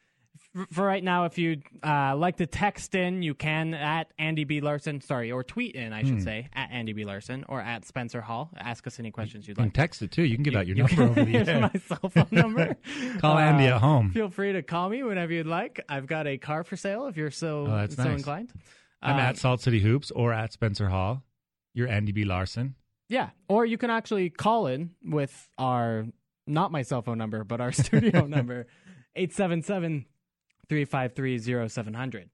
For, 0.72 0.84
right 0.86 1.02
now, 1.04 1.24
if 1.26 1.36
you'd 1.38 1.62
uh, 1.82 2.16
like 2.16 2.36
to 2.38 2.46
text 2.46 2.94
in, 2.94 3.22
you 3.22 3.34
can 3.34 3.74
at 3.74 4.10
Andy 4.18 4.44
B 4.44 4.60
Larsen, 4.60 5.00
sorry, 5.00 5.30
or 5.30 5.44
tweet 5.44 5.74
in, 5.74 5.92
I 5.92 6.02
should 6.02 6.22
say, 6.22 6.48
at 6.54 6.70
Andy 6.70 6.92
B 6.92 7.04
Larsen 7.04 7.44
or 7.48 7.60
at 7.60 7.84
Spencer 7.84 8.20
Hall. 8.20 8.50
Ask 8.56 8.86
us 8.86 8.98
any 8.98 9.10
questions 9.10 9.46
you'd 9.46 9.58
like. 9.58 9.66
You 9.66 9.70
can 9.70 9.74
text 9.82 10.02
it 10.02 10.10
too. 10.12 10.22
You 10.22 10.36
can 10.36 10.42
give 10.44 10.54
out 10.56 10.66
your 10.66 10.76
You 10.76 10.84
number 10.84 11.02
over 11.02 11.24
the 11.24 11.36
air. 11.36 11.60
my 11.60 11.80
cell 11.86 12.08
phone 12.08 12.28
number. 12.30 12.76
Call 13.18 13.36
Andy 13.38 13.66
Uh, 13.66 13.74
at 13.76 13.80
home. 13.80 14.10
Feel 14.12 14.30
free 14.30 14.52
to 14.54 14.62
call 14.62 14.88
me 14.88 15.02
whenever 15.02 15.32
you'd 15.32 15.46
like. 15.46 15.80
I've 15.88 16.06
got 16.06 16.26
a 16.26 16.38
car 16.38 16.64
for 16.64 16.76
sale 16.76 17.06
if 17.06 17.16
you're 17.16 17.30
so 17.30 17.66
Oh, 17.66 17.86
so 17.88 18.04
nice. 18.04 18.16
inclined. 18.18 18.52
I'm 19.02 19.16
Uh, 19.16 19.20
at 19.20 19.36
Salt 19.36 19.60
City 19.60 19.80
Hoops 19.80 20.10
or 20.10 20.32
at 20.32 20.52
Spencer 20.52 20.88
Hall. 20.88 21.22
You're 21.74 21.88
Andy 21.88 22.12
B. 22.12 22.24
Larsen. 22.24 22.76
Yeah, 23.08 23.30
or 23.48 23.66
you 23.66 23.76
can 23.78 23.90
actually 23.90 24.30
call 24.30 24.66
in 24.68 24.90
with 25.04 25.48
our 25.58 26.06
not 26.46 26.72
my 26.72 26.82
cell 26.82 27.02
phone 27.02 27.18
number, 27.18 27.44
but 27.44 27.60
our 27.60 27.72
studio 27.84 28.26
number 28.26 28.66
877-353-0700. 30.70 32.28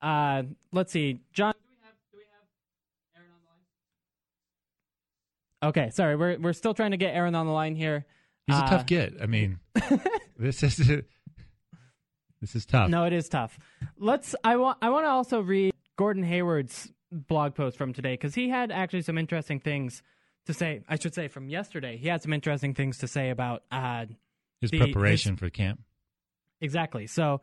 Uh, 0.00 0.42
let's 0.72 0.92
see, 0.92 1.20
John. 1.32 1.52
Do 1.54 1.58
we 1.68 1.76
have 1.82 1.94
do 2.12 2.18
we 2.18 2.22
have 2.32 3.16
Aaron 3.16 3.30
on 3.32 3.40
the 3.42 3.48
line? 5.64 5.70
Okay, 5.70 5.90
sorry, 5.90 6.16
we're 6.16 6.38
we're 6.38 6.52
still 6.52 6.74
trying 6.74 6.92
to 6.92 6.96
get 6.96 7.14
Aaron 7.14 7.34
on 7.34 7.46
the 7.46 7.52
line 7.52 7.74
here. 7.74 8.06
He's 8.46 8.56
a 8.56 8.60
Uh, 8.64 8.68
tough 8.70 8.86
get. 8.86 9.14
I 9.20 9.26
mean, 9.26 9.58
this 10.38 10.62
is 10.62 10.76
this 12.40 12.54
is 12.54 12.64
tough. 12.64 12.90
No, 12.90 13.04
it 13.04 13.12
is 13.12 13.28
tough. 13.28 13.58
Let's. 13.98 14.36
I 14.44 14.56
want. 14.56 14.78
I 14.80 14.90
want 14.90 15.04
to 15.06 15.10
also 15.10 15.40
read 15.40 15.72
Gordon 15.96 16.22
Hayward's 16.22 16.92
blog 17.10 17.54
post 17.56 17.76
from 17.76 17.92
today 17.92 18.12
because 18.14 18.34
he 18.36 18.48
had 18.48 18.70
actually 18.70 19.02
some 19.02 19.18
interesting 19.18 19.58
things 19.58 20.02
to 20.46 20.54
say. 20.54 20.82
I 20.88 20.94
should 20.96 21.14
say 21.14 21.26
from 21.26 21.48
yesterday. 21.50 21.96
He 21.96 22.06
had 22.06 22.22
some 22.22 22.32
interesting 22.32 22.74
things 22.74 22.98
to 22.98 23.08
say 23.08 23.30
about 23.30 23.64
uh, 23.72 24.06
his 24.60 24.70
the- 24.70 24.78
preparation 24.78 25.36
for 25.36 25.50
camp. 25.50 25.80
exactly. 26.60 27.08
So, 27.08 27.40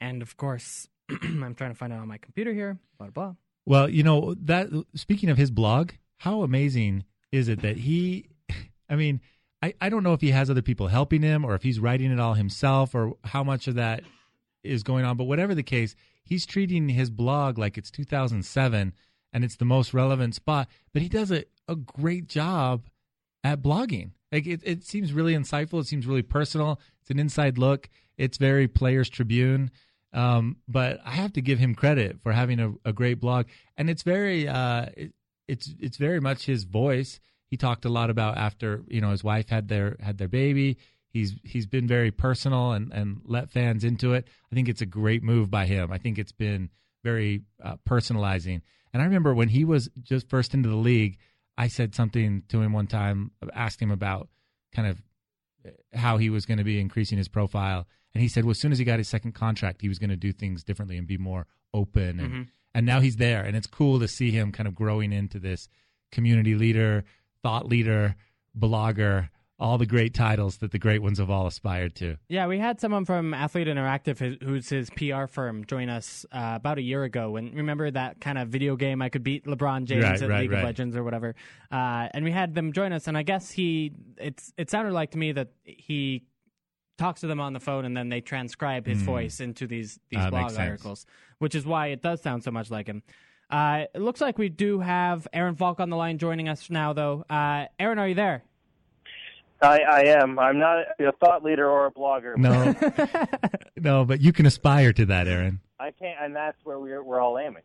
and 0.00 0.22
of 0.22 0.36
course, 0.36 0.88
I'm 1.22 1.54
trying 1.54 1.70
to 1.70 1.76
find 1.76 1.92
it 1.92 1.96
on 1.96 2.08
my 2.08 2.18
computer 2.18 2.52
here. 2.52 2.78
Blah 2.98 3.10
blah. 3.10 3.34
Well, 3.66 3.88
you 3.88 4.02
know 4.02 4.34
that. 4.42 4.68
Speaking 4.94 5.28
of 5.28 5.38
his 5.38 5.50
blog, 5.50 5.92
how 6.18 6.42
amazing 6.42 7.04
is 7.32 7.48
it 7.48 7.62
that 7.62 7.78
he? 7.78 8.28
I 8.88 8.96
mean, 8.96 9.20
I 9.62 9.74
I 9.80 9.88
don't 9.88 10.02
know 10.02 10.12
if 10.14 10.20
he 10.20 10.30
has 10.30 10.50
other 10.50 10.62
people 10.62 10.88
helping 10.88 11.22
him 11.22 11.44
or 11.44 11.54
if 11.54 11.62
he's 11.62 11.80
writing 11.80 12.12
it 12.12 12.20
all 12.20 12.34
himself 12.34 12.94
or 12.94 13.14
how 13.24 13.42
much 13.44 13.66
of 13.68 13.74
that 13.74 14.04
is 14.62 14.82
going 14.82 15.04
on. 15.04 15.16
But 15.16 15.24
whatever 15.24 15.54
the 15.54 15.62
case, 15.62 15.94
he's 16.24 16.46
treating 16.46 16.88
his 16.88 17.10
blog 17.10 17.58
like 17.58 17.78
it's 17.78 17.90
2007 17.90 18.92
and 19.32 19.44
it's 19.44 19.56
the 19.56 19.64
most 19.64 19.94
relevant 19.94 20.34
spot. 20.34 20.68
But 20.92 21.02
he 21.02 21.08
does 21.08 21.30
a, 21.30 21.44
a 21.66 21.76
great 21.76 22.28
job 22.28 22.88
at 23.44 23.62
blogging. 23.62 24.12
Like 24.32 24.46
it, 24.46 24.60
it 24.64 24.84
seems 24.84 25.12
really 25.12 25.34
insightful. 25.34 25.80
It 25.80 25.86
seems 25.86 26.06
really 26.06 26.22
personal. 26.22 26.80
It's 27.00 27.10
an 27.10 27.18
inside 27.18 27.58
look. 27.58 27.88
It's 28.16 28.36
very 28.36 28.68
Players 28.68 29.08
Tribune. 29.08 29.70
Um, 30.12 30.56
but 30.66 31.00
I 31.04 31.10
have 31.10 31.34
to 31.34 31.42
give 31.42 31.58
him 31.58 31.74
credit 31.74 32.20
for 32.22 32.32
having 32.32 32.60
a, 32.60 32.72
a 32.84 32.92
great 32.92 33.20
blog, 33.20 33.46
and 33.76 33.90
it's 33.90 34.02
very 34.02 34.48
uh, 34.48 34.86
it, 34.96 35.12
it's 35.46 35.74
it's 35.78 35.96
very 35.96 36.20
much 36.20 36.46
his 36.46 36.64
voice. 36.64 37.20
He 37.46 37.56
talked 37.56 37.84
a 37.84 37.90
lot 37.90 38.10
about 38.10 38.38
after 38.38 38.82
you 38.88 39.00
know 39.00 39.10
his 39.10 39.22
wife 39.22 39.48
had 39.48 39.68
their 39.68 39.96
had 40.00 40.18
their 40.18 40.28
baby. 40.28 40.78
He's 41.10 41.34
he's 41.42 41.66
been 41.66 41.86
very 41.86 42.10
personal 42.10 42.72
and 42.72 42.92
and 42.92 43.20
let 43.24 43.50
fans 43.50 43.84
into 43.84 44.14
it. 44.14 44.26
I 44.50 44.54
think 44.54 44.68
it's 44.68 44.82
a 44.82 44.86
great 44.86 45.22
move 45.22 45.50
by 45.50 45.66
him. 45.66 45.92
I 45.92 45.98
think 45.98 46.18
it's 46.18 46.32
been 46.32 46.70
very 47.04 47.42
uh, 47.62 47.76
personalizing. 47.88 48.62
And 48.92 49.02
I 49.02 49.04
remember 49.04 49.34
when 49.34 49.48
he 49.48 49.64
was 49.64 49.88
just 50.02 50.28
first 50.28 50.54
into 50.54 50.68
the 50.68 50.76
league, 50.76 51.18
I 51.56 51.68
said 51.68 51.94
something 51.94 52.44
to 52.48 52.62
him 52.62 52.72
one 52.72 52.86
time, 52.86 53.32
asked 53.52 53.80
him 53.80 53.90
about 53.90 54.28
kind 54.74 54.88
of 54.88 55.02
how 55.92 56.16
he 56.16 56.30
was 56.30 56.46
going 56.46 56.58
to 56.58 56.64
be 56.64 56.80
increasing 56.80 57.18
his 57.18 57.28
profile. 57.28 57.86
And 58.18 58.22
he 58.24 58.28
said, 58.28 58.44
well, 58.44 58.50
as 58.50 58.58
soon 58.58 58.72
as 58.72 58.80
he 58.80 58.84
got 58.84 58.98
his 58.98 59.06
second 59.06 59.36
contract, 59.36 59.80
he 59.80 59.88
was 59.88 60.00
going 60.00 60.10
to 60.10 60.16
do 60.16 60.32
things 60.32 60.64
differently 60.64 60.98
and 60.98 61.06
be 61.06 61.16
more 61.16 61.46
open. 61.72 62.18
And, 62.18 62.48
and 62.74 62.84
now 62.84 62.98
he's 62.98 63.14
there. 63.14 63.44
And 63.44 63.56
it's 63.56 63.68
cool 63.68 64.00
to 64.00 64.08
see 64.08 64.32
him 64.32 64.50
kind 64.50 64.66
of 64.66 64.74
growing 64.74 65.12
into 65.12 65.38
this 65.38 65.68
community 66.10 66.56
leader, 66.56 67.04
thought 67.44 67.66
leader, 67.66 68.16
blogger, 68.58 69.28
all 69.60 69.78
the 69.78 69.86
great 69.86 70.14
titles 70.14 70.56
that 70.56 70.72
the 70.72 70.80
great 70.80 71.00
ones 71.00 71.20
have 71.20 71.30
all 71.30 71.46
aspired 71.46 71.94
to. 71.96 72.16
Yeah, 72.28 72.48
we 72.48 72.58
had 72.58 72.80
someone 72.80 73.04
from 73.04 73.34
Athlete 73.34 73.68
Interactive, 73.68 74.42
who's 74.42 74.68
his 74.68 74.90
PR 74.90 75.26
firm, 75.26 75.64
join 75.64 75.88
us 75.88 76.26
uh, 76.32 76.54
about 76.56 76.78
a 76.78 76.82
year 76.82 77.04
ago. 77.04 77.36
And 77.36 77.54
remember 77.54 77.88
that 77.88 78.20
kind 78.20 78.38
of 78.38 78.48
video 78.48 78.74
game 78.74 79.00
I 79.00 79.10
could 79.10 79.22
beat 79.22 79.46
LeBron 79.46 79.84
James 79.84 80.02
Right, 80.02 80.22
at 80.22 80.28
right, 80.28 80.40
League 80.40 80.50
right. 80.50 80.58
of 80.58 80.64
Legends 80.64 80.96
or 80.96 81.04
whatever. 81.04 81.36
Uh, 81.70 82.08
and 82.12 82.24
we 82.24 82.32
had 82.32 82.56
them 82.56 82.72
join 82.72 82.92
us, 82.92 83.06
and 83.06 83.16
I 83.16 83.22
guess 83.22 83.52
he 83.52 83.92
it's 84.16 84.52
it 84.56 84.70
sounded 84.70 84.92
like 84.92 85.12
to 85.12 85.18
me 85.18 85.30
that 85.32 85.50
he 85.62 86.24
talks 86.98 87.20
to 87.22 87.26
them 87.26 87.40
on 87.40 87.52
the 87.52 87.60
phone 87.60 87.84
and 87.84 87.96
then 87.96 88.08
they 88.08 88.20
transcribe 88.20 88.86
his 88.86 89.00
voice 89.00 89.40
into 89.40 89.66
these 89.66 89.98
these. 90.10 90.20
Ah, 90.20 90.30
blog 90.30 90.56
articles, 90.58 91.06
which 91.38 91.54
is 91.54 91.64
why 91.64 91.88
it 91.88 92.02
does 92.02 92.20
sound 92.20 92.44
so 92.44 92.50
much 92.50 92.70
like 92.70 92.86
him. 92.86 93.02
Uh, 93.50 93.84
it 93.94 94.00
looks 94.00 94.20
like 94.20 94.36
we 94.36 94.50
do 94.50 94.80
have 94.80 95.26
Aaron 95.32 95.54
Falk 95.54 95.80
on 95.80 95.88
the 95.88 95.96
line 95.96 96.18
joining 96.18 96.48
us 96.48 96.68
now, 96.68 96.92
though. 96.92 97.24
Uh, 97.30 97.64
Aaron, 97.78 97.98
are 97.98 98.08
you 98.08 98.14
there? 98.14 98.42
I, 99.60 99.80
I 99.80 100.00
am. 100.02 100.38
I'm 100.38 100.58
not 100.58 100.84
a 101.00 101.12
thought 101.12 101.42
leader 101.42 101.68
or 101.68 101.86
a 101.86 101.90
blogger. 101.90 102.36
No, 102.36 102.74
no, 103.76 104.04
but 104.04 104.20
you 104.20 104.32
can 104.32 104.46
aspire 104.46 104.92
to 104.92 105.06
that, 105.06 105.26
Aaron. 105.26 105.60
I 105.80 105.92
can't, 105.92 106.18
and 106.20 106.34
that's 106.34 106.56
where 106.64 106.78
we're 106.80 107.02
we're 107.02 107.20
all 107.20 107.38
aiming. 107.38 107.62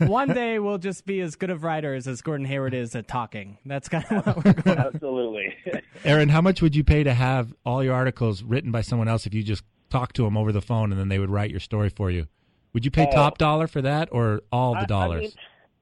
One 0.10 0.28
day 0.28 0.58
we'll 0.60 0.78
just 0.78 1.04
be 1.04 1.20
as 1.20 1.34
good 1.36 1.50
of 1.50 1.64
writers 1.64 2.06
as 2.06 2.22
Gordon 2.22 2.46
Hayward 2.46 2.74
is 2.74 2.94
at 2.94 3.08
talking. 3.08 3.58
That's 3.66 3.88
kind 3.88 4.04
of 4.10 4.24
what 4.26 4.44
we're 4.44 4.52
going. 4.62 4.78
Absolutely. 4.78 5.54
Aaron, 6.04 6.28
how 6.28 6.40
much 6.40 6.62
would 6.62 6.76
you 6.76 6.84
pay 6.84 7.02
to 7.02 7.12
have 7.12 7.54
all 7.64 7.82
your 7.82 7.94
articles 7.94 8.42
written 8.42 8.70
by 8.70 8.82
someone 8.82 9.08
else 9.08 9.26
if 9.26 9.34
you 9.34 9.42
just 9.42 9.64
talked 9.90 10.14
to 10.16 10.22
them 10.22 10.36
over 10.36 10.52
the 10.52 10.60
phone 10.62 10.92
and 10.92 11.00
then 11.00 11.08
they 11.08 11.18
would 11.18 11.30
write 11.30 11.50
your 11.50 11.60
story 11.60 11.88
for 11.88 12.10
you? 12.10 12.26
Would 12.72 12.84
you 12.84 12.90
pay 12.90 13.06
Oh. 13.10 13.14
top 13.14 13.38
dollar 13.38 13.66
for 13.66 13.82
that 13.82 14.10
or 14.12 14.42
all 14.52 14.72
the 14.74 14.80
I- 14.80 14.82
I 14.82 14.86
dollars? 14.86 15.20
mean, 15.22 15.32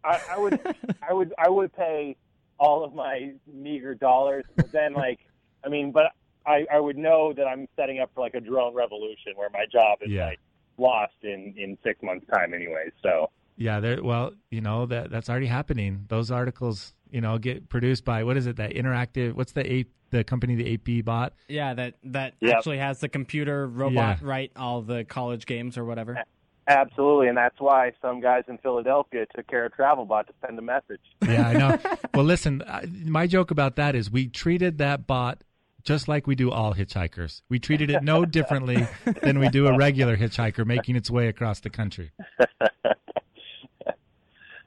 I, 0.04 0.20
I 0.32 0.38
would, 0.38 0.60
I 1.08 1.12
would, 1.12 1.34
I 1.38 1.48
would 1.48 1.72
pay 1.74 2.16
all 2.58 2.84
of 2.84 2.94
my 2.94 3.32
meager 3.52 3.94
dollars, 3.94 4.44
but 4.56 4.70
then 4.72 4.92
like, 4.94 5.18
I 5.64 5.68
mean, 5.68 5.92
but 5.92 6.12
I, 6.46 6.66
I 6.72 6.78
would 6.78 6.96
know 6.98 7.32
that 7.32 7.46
I'm 7.46 7.66
setting 7.76 8.00
up 8.00 8.10
for 8.14 8.20
like 8.20 8.34
a 8.34 8.40
drone 8.40 8.74
revolution 8.74 9.32
where 9.34 9.48
my 9.50 9.64
job 9.72 9.98
is 10.02 10.10
Yeah. 10.10 10.26
like 10.26 10.40
lost 10.78 11.14
in 11.22 11.54
in 11.56 11.78
six 11.84 12.02
months 12.02 12.26
time 12.32 12.54
anyway. 12.54 12.90
So 13.02 13.30
yeah, 13.56 13.80
there. 13.80 14.02
Well, 14.02 14.32
you 14.50 14.60
know 14.60 14.86
that 14.86 15.10
that's 15.10 15.28
already 15.30 15.46
happening. 15.46 16.06
Those 16.08 16.30
articles, 16.30 16.92
you 17.10 17.20
know, 17.20 17.38
get 17.38 17.68
produced 17.68 18.04
by 18.04 18.24
what 18.24 18.36
is 18.36 18.46
it? 18.46 18.56
That 18.56 18.72
interactive. 18.72 19.34
What's 19.34 19.52
the 19.52 19.70
A, 19.72 19.84
the 20.10 20.24
company 20.24 20.54
the 20.56 20.74
AP 20.74 21.04
bought? 21.04 21.34
Yeah, 21.48 21.74
that 21.74 21.94
that 22.04 22.34
Yep. 22.40 22.54
actually 22.56 22.78
has 22.78 23.00
the 23.00 23.08
computer 23.08 23.66
robot 23.68 24.18
Yeah. 24.20 24.26
write 24.28 24.52
all 24.56 24.82
the 24.82 25.04
college 25.04 25.46
games 25.46 25.78
or 25.78 25.84
whatever. 25.84 26.22
absolutely, 26.66 27.28
and 27.28 27.36
that's 27.36 27.60
why 27.60 27.92
some 28.00 28.20
guys 28.20 28.42
in 28.48 28.56
Philadelphia 28.58 29.26
took 29.36 29.46
care 29.46 29.66
of 29.66 29.72
TravelBot 29.74 30.26
to 30.28 30.32
send 30.44 30.58
a 30.58 30.62
message. 30.62 31.00
Yeah, 31.22 31.46
I 31.48 31.52
know. 31.52 31.78
well, 32.14 32.24
listen, 32.24 32.62
I- 32.66 32.86
my 33.04 33.26
joke 33.26 33.50
about 33.50 33.76
that 33.76 33.94
is 33.94 34.10
we 34.10 34.28
treated 34.28 34.78
that 34.78 35.06
bot 35.06 35.44
just 35.84 36.08
like 36.08 36.26
we 36.26 36.34
do 36.34 36.50
all 36.50 36.74
hitchhikers. 36.74 37.42
We 37.48 37.58
treated 37.58 37.90
it 37.90 38.02
no 38.02 38.24
differently 38.24 38.88
than 39.22 39.38
we 39.38 39.48
do 39.50 39.66
a 39.66 39.76
regular 39.76 40.16
hitchhiker 40.16 40.66
making 40.66 40.96
its 40.96 41.10
way 41.10 41.28
across 41.28 41.60
the 41.60 41.70
country. 41.70 42.10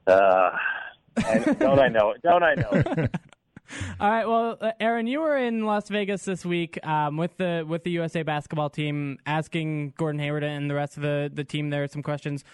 Uh, 0.08 0.52
don't 1.60 1.80
I 1.80 1.90
know 1.90 2.12
it? 2.12 2.22
Don't 2.22 2.42
I 2.42 2.54
know 2.56 2.70
it? 2.72 3.16
All 4.00 4.10
right, 4.10 4.26
well, 4.26 4.58
uh, 4.62 4.72
Aaron, 4.80 5.08
you 5.08 5.20
were 5.20 5.36
in 5.36 5.66
Las 5.66 5.90
Vegas 5.90 6.24
this 6.24 6.46
week 6.46 6.80
um, 6.88 7.18
with 7.18 7.36
the 7.36 7.66
with 7.68 7.84
the 7.84 7.92
USA 7.92 8.24
basketball 8.24 8.70
team, 8.70 9.18
asking 9.26 9.94
Gordon 9.98 10.20
Hayward 10.20 10.44
and 10.44 10.70
the 10.70 10.76
rest 10.76 10.96
of 10.96 11.04
the, 11.04 11.30
the 11.34 11.44
team 11.44 11.70
there 11.70 11.86
some 11.88 12.02
questions. 12.02 12.46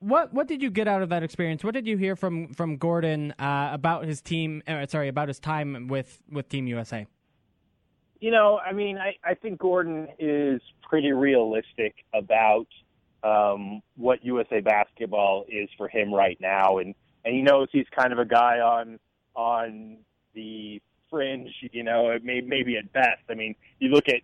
What 0.00 0.34
what 0.34 0.48
did 0.48 0.60
you 0.62 0.70
get 0.70 0.88
out 0.88 1.02
of 1.02 1.10
that 1.10 1.22
experience? 1.22 1.62
What 1.62 1.74
did 1.74 1.86
you 1.86 1.96
hear 1.96 2.16
from 2.16 2.52
from 2.54 2.78
Gordon 2.78 3.32
uh, 3.38 3.70
about 3.72 4.06
his 4.06 4.20
team? 4.20 4.60
Uh, 4.66 4.86
sorry, 4.86 5.06
about 5.06 5.28
his 5.28 5.38
time 5.38 5.86
with 5.86 6.20
with 6.28 6.48
Team 6.48 6.66
USA. 6.66 7.06
You 8.20 8.30
know, 8.30 8.58
I 8.58 8.72
mean, 8.72 8.98
I, 8.98 9.16
I 9.24 9.34
think 9.34 9.58
Gordon 9.58 10.08
is 10.18 10.60
pretty 10.82 11.12
realistic 11.12 11.94
about 12.12 12.66
um, 13.22 13.80
what 13.96 14.24
USA 14.24 14.60
basketball 14.60 15.46
is 15.48 15.68
for 15.76 15.88
him 15.88 16.12
right 16.12 16.38
now, 16.40 16.78
and 16.78 16.94
and 17.24 17.34
he 17.34 17.42
knows 17.42 17.68
he's 17.72 17.86
kind 17.96 18.12
of 18.12 18.18
a 18.18 18.24
guy 18.24 18.60
on 18.60 18.98
on 19.34 19.98
the 20.34 20.82
fringe. 21.08 21.50
You 21.72 21.82
know, 21.82 22.16
may, 22.22 22.40
maybe 22.40 22.76
at 22.76 22.92
best. 22.92 23.22
I 23.30 23.34
mean, 23.34 23.54
you 23.78 23.88
look 23.88 24.08
at 24.08 24.20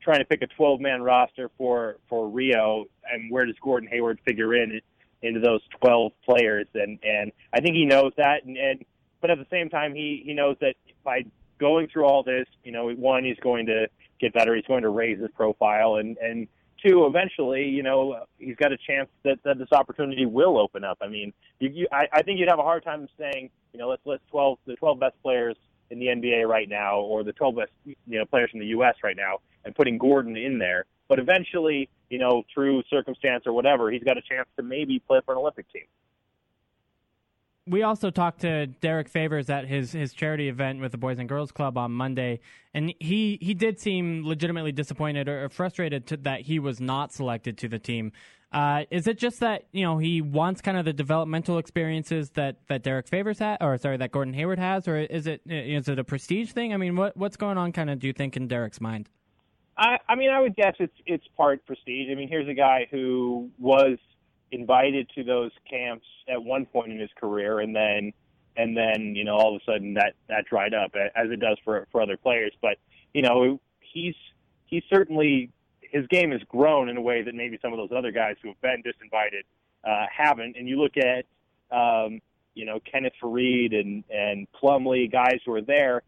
trying 0.00 0.20
to 0.20 0.24
pick 0.24 0.42
a 0.42 0.46
12 0.46 0.80
man 0.80 1.02
roster 1.02 1.50
for 1.58 1.96
for 2.08 2.28
Rio, 2.28 2.86
and 3.10 3.30
where 3.30 3.46
does 3.46 3.56
Gordon 3.60 3.88
Hayward 3.88 4.20
figure 4.24 4.54
in 4.54 4.80
into 5.22 5.40
those 5.40 5.60
12 5.80 6.12
players? 6.24 6.66
And 6.74 6.98
and 7.02 7.32
I 7.52 7.60
think 7.60 7.74
he 7.74 7.84
knows 7.84 8.12
that, 8.16 8.44
and, 8.44 8.56
and 8.56 8.84
but 9.20 9.30
at 9.30 9.38
the 9.38 9.46
same 9.50 9.68
time, 9.68 9.94
he 9.94 10.22
he 10.24 10.34
knows 10.34 10.56
that 10.60 10.74
by 11.04 11.24
going 11.60 11.86
through 11.88 12.06
all 12.06 12.24
this, 12.24 12.46
you 12.64 12.72
know, 12.72 12.90
one, 12.90 13.22
he's 13.22 13.38
going 13.40 13.66
to 13.66 13.86
get 14.20 14.32
better. 14.32 14.56
He's 14.56 14.64
going 14.64 14.82
to 14.82 14.88
raise 14.88 15.20
his 15.20 15.30
profile, 15.36 15.96
and 15.96 16.16
and 16.18 16.48
two, 16.82 17.06
eventually, 17.06 17.64
you 17.64 17.82
know, 17.82 18.24
he's 18.38 18.56
got 18.56 18.72
a 18.72 18.78
chance 18.78 19.08
that, 19.22 19.38
that 19.44 19.58
this 19.58 19.68
opportunity 19.70 20.26
will 20.26 20.58
open 20.58 20.82
up. 20.82 20.98
I 21.02 21.08
mean, 21.08 21.32
you, 21.58 21.68
you, 21.68 21.86
I, 21.92 22.08
I 22.10 22.22
think 22.22 22.38
you'd 22.40 22.48
have 22.48 22.58
a 22.58 22.62
hard 22.62 22.82
time 22.82 23.06
saying, 23.18 23.50
you 23.74 23.78
know, 23.78 23.88
let's 23.88 24.04
list 24.06 24.22
12 24.30 24.58
the 24.66 24.76
12 24.76 24.98
best 24.98 25.14
players 25.22 25.56
in 25.90 25.98
the 25.98 26.06
NBA 26.06 26.46
right 26.48 26.68
now, 26.68 27.00
or 27.00 27.22
the 27.22 27.32
12 27.32 27.56
best 27.56 27.70
you 27.84 28.18
know 28.18 28.24
players 28.24 28.50
from 28.50 28.60
the 28.60 28.66
U.S. 28.66 28.96
right 29.04 29.16
now, 29.16 29.38
and 29.64 29.74
putting 29.74 29.98
Gordon 29.98 30.36
in 30.36 30.58
there. 30.58 30.86
But 31.08 31.18
eventually, 31.18 31.88
you 32.08 32.18
know, 32.18 32.44
through 32.52 32.82
circumstance 32.88 33.44
or 33.46 33.52
whatever, 33.52 33.90
he's 33.90 34.04
got 34.04 34.16
a 34.16 34.22
chance 34.22 34.48
to 34.56 34.62
maybe 34.62 35.00
play 35.00 35.20
for 35.24 35.32
an 35.32 35.38
Olympic 35.38 35.70
team 35.72 35.84
we 37.66 37.82
also 37.82 38.10
talked 38.10 38.40
to 38.40 38.66
Derrick 38.66 39.08
Favors 39.08 39.50
at 39.50 39.66
his 39.66 39.92
his 39.92 40.12
charity 40.12 40.48
event 40.48 40.80
with 40.80 40.92
the 40.92 40.98
Boys 40.98 41.18
and 41.18 41.28
Girls 41.28 41.52
Club 41.52 41.76
on 41.78 41.92
Monday, 41.92 42.40
and 42.74 42.94
he 42.98 43.38
he 43.40 43.54
did 43.54 43.78
seem 43.78 44.26
legitimately 44.26 44.72
disappointed 44.72 45.28
or 45.28 45.48
frustrated 45.48 46.06
to, 46.08 46.16
that 46.18 46.42
he 46.42 46.58
was 46.58 46.80
not 46.80 47.12
selected 47.12 47.58
to 47.58 47.68
the 47.68 47.78
team. 47.78 48.12
Uh, 48.52 48.82
is 48.90 49.06
it 49.06 49.16
just 49.16 49.38
that 49.40 49.66
you 49.72 49.84
know 49.84 49.98
he 49.98 50.20
wants 50.20 50.60
kind 50.60 50.76
of 50.76 50.84
the 50.84 50.92
developmental 50.92 51.58
experiences 51.58 52.30
that, 52.30 52.56
that 52.68 52.82
Derrick 52.82 53.06
Favors 53.06 53.38
had, 53.38 53.58
or 53.60 53.78
sorry, 53.78 53.96
that 53.98 54.10
Gordon 54.10 54.34
Hayward 54.34 54.58
has, 54.58 54.88
or 54.88 54.96
is 54.96 55.26
it 55.26 55.42
is 55.46 55.88
it 55.88 55.98
a 55.98 56.04
prestige 56.04 56.50
thing? 56.50 56.74
I 56.74 56.76
mean, 56.76 56.96
what 56.96 57.16
what's 57.16 57.36
going 57.36 57.58
on? 57.58 57.72
Kind 57.72 57.90
of, 57.90 58.00
do 58.00 58.08
you 58.08 58.12
think 58.12 58.36
in 58.36 58.48
Derrick's 58.48 58.80
mind? 58.80 59.08
I, 59.78 59.98
I 60.08 60.14
mean, 60.16 60.30
I 60.30 60.40
would 60.40 60.56
guess 60.56 60.74
it's 60.80 60.96
it's 61.06 61.24
part 61.36 61.64
prestige. 61.64 62.08
I 62.10 62.14
mean, 62.14 62.28
here's 62.28 62.48
a 62.48 62.54
guy 62.54 62.88
who 62.90 63.50
was 63.58 63.98
invited 64.52 65.08
to 65.14 65.24
those 65.24 65.52
camps 65.68 66.06
at 66.28 66.42
one 66.42 66.66
point 66.66 66.92
in 66.92 66.98
his 66.98 67.10
career, 67.18 67.60
and 67.60 67.74
then 67.74 68.12
and 68.56 68.76
then 68.76 69.14
you 69.14 69.24
know 69.24 69.36
all 69.36 69.54
of 69.54 69.62
a 69.62 69.64
sudden 69.64 69.94
that 69.94 70.14
that 70.28 70.44
dried 70.46 70.74
up 70.74 70.92
as 70.94 71.30
it 71.30 71.40
does 71.40 71.58
for 71.64 71.86
for 71.92 72.02
other 72.02 72.16
players. 72.16 72.52
But 72.60 72.78
you 73.14 73.22
know 73.22 73.60
he's 73.80 74.14
he's 74.66 74.82
certainly 74.88 75.50
his 75.80 76.06
game 76.06 76.30
has 76.30 76.40
grown 76.48 76.88
in 76.88 76.96
a 76.96 77.00
way 77.00 77.22
that 77.22 77.34
maybe 77.34 77.58
some 77.60 77.72
of 77.72 77.78
those 77.78 77.96
other 77.96 78.12
guys 78.12 78.36
who 78.42 78.48
have 78.48 78.60
been 78.60 78.82
disinvited 78.82 79.42
uh, 79.84 80.06
haven't. 80.14 80.56
And 80.56 80.68
you 80.68 80.80
look 80.80 80.96
at 80.96 81.26
um, 81.76 82.20
you 82.54 82.64
know 82.64 82.80
Kenneth 82.80 83.14
Faried 83.22 83.78
and 83.78 84.04
and 84.10 84.46
Plumlee, 84.52 85.10
guys 85.10 85.40
who 85.44 85.52
are 85.54 85.62
there, 85.62 86.02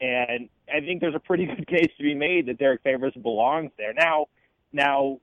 and 0.00 0.48
I 0.72 0.80
think 0.80 1.00
there's 1.00 1.14
a 1.14 1.20
pretty 1.20 1.46
good 1.56 1.66
case 1.66 1.90
to 1.96 2.02
be 2.02 2.14
made 2.14 2.46
that 2.46 2.58
Derrick 2.58 2.82
Favors 2.82 3.14
belongs 3.14 3.70
there. 3.78 3.92
Now, 3.92 4.26
now 4.72 5.20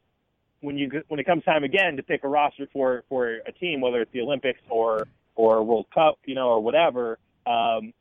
when 0.64 0.78
you 0.78 1.04
when 1.10 1.20
it 1.20 1.26
comes 1.26 1.44
time 1.44 1.64
again 1.64 1.98
to 1.98 2.04
pick 2.04 2.24
a 2.24 2.28
roster 2.28 2.68
for 2.72 3.04
for 3.10 3.40
a 3.46 3.52
team, 3.52 3.82
whether 3.82 4.02
it's 4.02 4.12
the 4.14 4.22
Olympics 4.22 4.62
or 4.70 5.08
or 5.36 5.62
World 5.64 5.88
Cup, 5.94 6.18
you 6.26 6.36
know, 6.36 6.48
or 6.48 6.62
whatever, 6.62 7.20
um, 7.46 7.94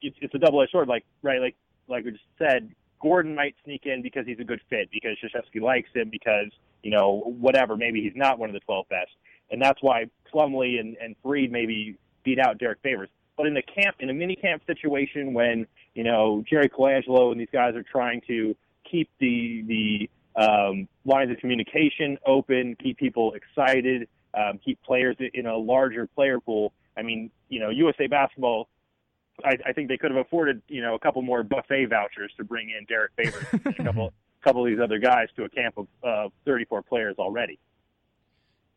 it's, 0.00 0.16
it's 0.20 0.34
a 0.34 0.38
double 0.38 0.62
edged 0.62 0.70
sword. 0.70 0.86
Like 0.86 1.04
right, 1.22 1.40
like 1.40 1.56
like 1.88 2.04
we 2.04 2.12
just 2.12 2.24
said, 2.38 2.72
Gordon 3.02 3.34
might 3.34 3.56
sneak 3.64 3.82
in 3.84 4.00
because 4.00 4.26
he's 4.26 4.38
a 4.38 4.44
good 4.44 4.60
fit, 4.70 4.90
because 4.92 5.16
Krzyzewski 5.22 5.60
likes 5.60 5.88
him, 5.92 6.08
because 6.08 6.52
you 6.82 6.92
know 6.92 7.34
whatever. 7.40 7.76
Maybe 7.76 8.00
he's 8.00 8.16
not 8.16 8.38
one 8.38 8.48
of 8.48 8.54
the 8.54 8.60
twelve 8.60 8.88
best, 8.88 9.10
and 9.50 9.60
that's 9.60 9.82
why 9.82 10.04
Plumlee 10.32 10.78
and 10.78 10.96
and 11.02 11.16
Faried 11.24 11.50
maybe 11.50 11.98
beat 12.22 12.38
out 12.38 12.58
Derrick 12.58 12.78
Favors. 12.82 13.10
But 13.36 13.46
in 13.46 13.54
the 13.54 13.62
camp, 13.62 13.96
in 13.98 14.08
a 14.10 14.14
mini 14.14 14.36
camp 14.36 14.62
situation, 14.68 15.34
when 15.34 15.66
you 15.94 16.04
know 16.04 16.44
Jerry 16.48 16.68
Colangelo 16.68 17.32
and 17.32 17.40
these 17.40 17.48
guys 17.52 17.74
are 17.74 17.84
trying 17.84 18.20
to 18.28 18.54
keep 18.88 19.10
the 19.18 19.64
the 19.66 20.10
um, 20.38 20.88
lines 21.04 21.30
of 21.30 21.38
communication 21.38 22.18
open, 22.26 22.76
keep 22.82 22.96
people 22.96 23.34
excited, 23.34 24.08
um, 24.34 24.58
keep 24.64 24.80
players 24.82 25.16
in 25.34 25.46
a 25.46 25.56
larger 25.56 26.06
player 26.06 26.40
pool. 26.40 26.72
I 26.96 27.02
mean, 27.02 27.30
you 27.48 27.60
know, 27.60 27.70
USA 27.70 28.06
Basketball. 28.06 28.68
I, 29.44 29.56
I 29.66 29.72
think 29.72 29.88
they 29.88 29.96
could 29.96 30.10
have 30.10 30.24
afforded, 30.24 30.62
you 30.68 30.82
know, 30.82 30.94
a 30.94 30.98
couple 30.98 31.22
more 31.22 31.44
buffet 31.44 31.86
vouchers 31.86 32.32
to 32.38 32.44
bring 32.44 32.70
in 32.70 32.84
Derrick 32.86 33.12
Favors 33.16 33.46
and 33.52 33.66
a 33.66 33.84
couple, 33.84 34.12
couple 34.42 34.64
of 34.64 34.70
these 34.70 34.80
other 34.82 34.98
guys 34.98 35.28
to 35.36 35.44
a 35.44 35.48
camp 35.48 35.76
of 35.78 35.86
uh, 36.02 36.28
34 36.44 36.82
players 36.82 37.14
already. 37.18 37.58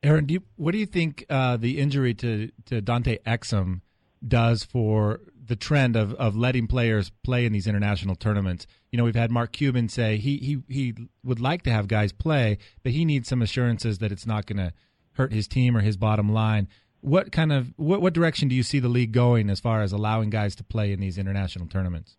Aaron, 0.04 0.26
do 0.26 0.36
you, 0.36 0.44
what 0.58 0.72
do 0.72 0.78
you 0.78 0.86
think 0.86 1.26
uh, 1.30 1.58
the 1.58 1.80
injury 1.80 2.14
to, 2.16 2.52
to 2.68 2.80
Dante 2.80 3.18
Exum 3.26 3.82
does 4.28 4.64
for 4.64 5.22
the 5.44 5.56
trend 5.56 5.96
of, 5.96 6.14
of 6.16 6.36
letting 6.36 6.68
players 6.68 7.12
play 7.24 7.46
in 7.46 7.54
these 7.54 7.68
international 7.68 8.16
tournaments. 8.16 8.68
You 8.92 8.98
know, 8.98 9.06
we've 9.06 9.16
had 9.16 9.32
Mark 9.32 9.54
Cuban 9.54 9.88
say 9.88 10.18
he 10.18 10.38
he 10.38 10.64
he 10.68 10.94
would 11.24 11.40
like 11.40 11.64
to 11.64 11.72
have 11.72 11.88
guys 11.88 12.12
play, 12.12 12.58
but 12.84 12.92
he 12.92 13.06
needs 13.06 13.30
some 13.30 13.42
assurances 13.42 14.00
that 14.00 14.12
it's 14.12 14.26
not 14.26 14.46
going 14.46 14.58
to 14.58 14.74
hurt 15.14 15.32
his 15.32 15.48
team 15.48 15.78
or 15.78 15.82
his 15.82 15.96
bottom 15.96 16.32
line. 16.32 16.68
What 17.00 17.32
kind 17.32 17.54
of 17.54 17.74
what 17.78 18.02
what 18.02 18.14
direction 18.14 18.50
do 18.50 18.56
you 18.56 18.64
see 18.64 18.80
the 18.80 18.90
league 18.90 19.14
going 19.14 19.50
as 19.50 19.62
far 19.62 19.82
as 19.82 19.94
allowing 19.94 20.30
guys 20.30 20.56
to 20.56 20.64
play 20.64 20.92
in 20.92 21.00
these 21.00 21.18
international 21.18 21.68
tournaments? 21.68 22.18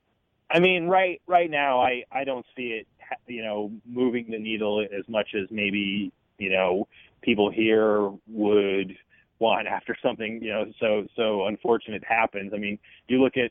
I 0.51 0.61
mean, 0.61 0.87
right 0.87 1.21
right 1.27 1.51
now, 1.51 1.83
I 1.83 2.05
I 2.11 2.25
don't 2.25 2.47
see 2.57 2.81
it, 2.81 2.87
you 3.27 3.43
know, 3.43 3.71
moving 3.87 4.31
the 4.31 4.39
needle 4.39 4.81
as 4.81 5.07
much 5.09 5.35
as 5.35 5.49
maybe 5.51 6.11
you 6.39 6.51
know 6.51 6.89
people 7.21 7.51
here 7.51 8.11
would 8.29 8.97
want 9.39 9.67
after 9.67 9.97
something 10.01 10.41
you 10.41 10.51
know 10.51 10.65
so 10.81 11.07
so 11.17 11.47
unfortunate 11.47 12.03
happens. 12.03 12.53
I 12.55 12.59
mean, 12.59 12.79
you 13.09 13.23
look 13.23 13.37
at 13.37 13.51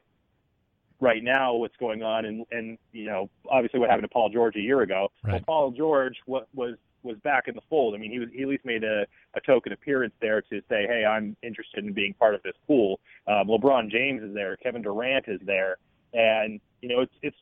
right 1.02 1.24
now 1.24 1.56
what's 1.56 1.76
going 1.78 2.04
on, 2.04 2.26
and 2.26 2.46
and 2.52 2.78
you 2.94 3.06
know 3.06 3.30
obviously 3.50 3.80
what 3.80 3.90
happened 3.90 4.06
to 4.06 4.14
Paul 4.14 4.30
George 4.30 4.56
a 4.56 4.62
year 4.62 4.82
ago. 4.82 5.10
Right. 5.24 5.34
Well, 5.34 5.42
Paul 5.46 5.72
George 5.72 6.16
what 6.26 6.48
was 6.54 6.76
was 7.04 7.18
back 7.24 7.48
in 7.48 7.56
the 7.56 7.62
fold. 7.70 7.96
I 7.96 7.98
mean, 7.98 8.12
he 8.12 8.20
was 8.20 8.30
he 8.34 8.44
at 8.44 8.48
least 8.48 8.64
made 8.64 8.84
a, 8.84 9.06
a 9.34 9.42
token 9.42 9.74
appearance 9.74 10.14
there 10.22 10.42
to 10.42 10.62
say, 10.70 10.86
hey, 10.88 11.04
I'm 11.06 11.36
interested 11.42 11.84
in 11.84 11.94
being 11.94 12.14
part 12.14 12.36
of 12.36 12.44
this 12.44 12.54
pool. 12.68 13.00
Um, 13.28 13.48
LeBron 13.48 13.92
James 13.92 14.22
is 14.22 14.34
there, 14.34 14.56
Kevin 14.58 14.82
Durant 14.82 15.26
is 15.28 15.42
there, 15.46 15.78
and 16.14 16.62
you 16.82 16.90
know 16.90 17.02
it's 17.02 17.14
it's 17.22 17.38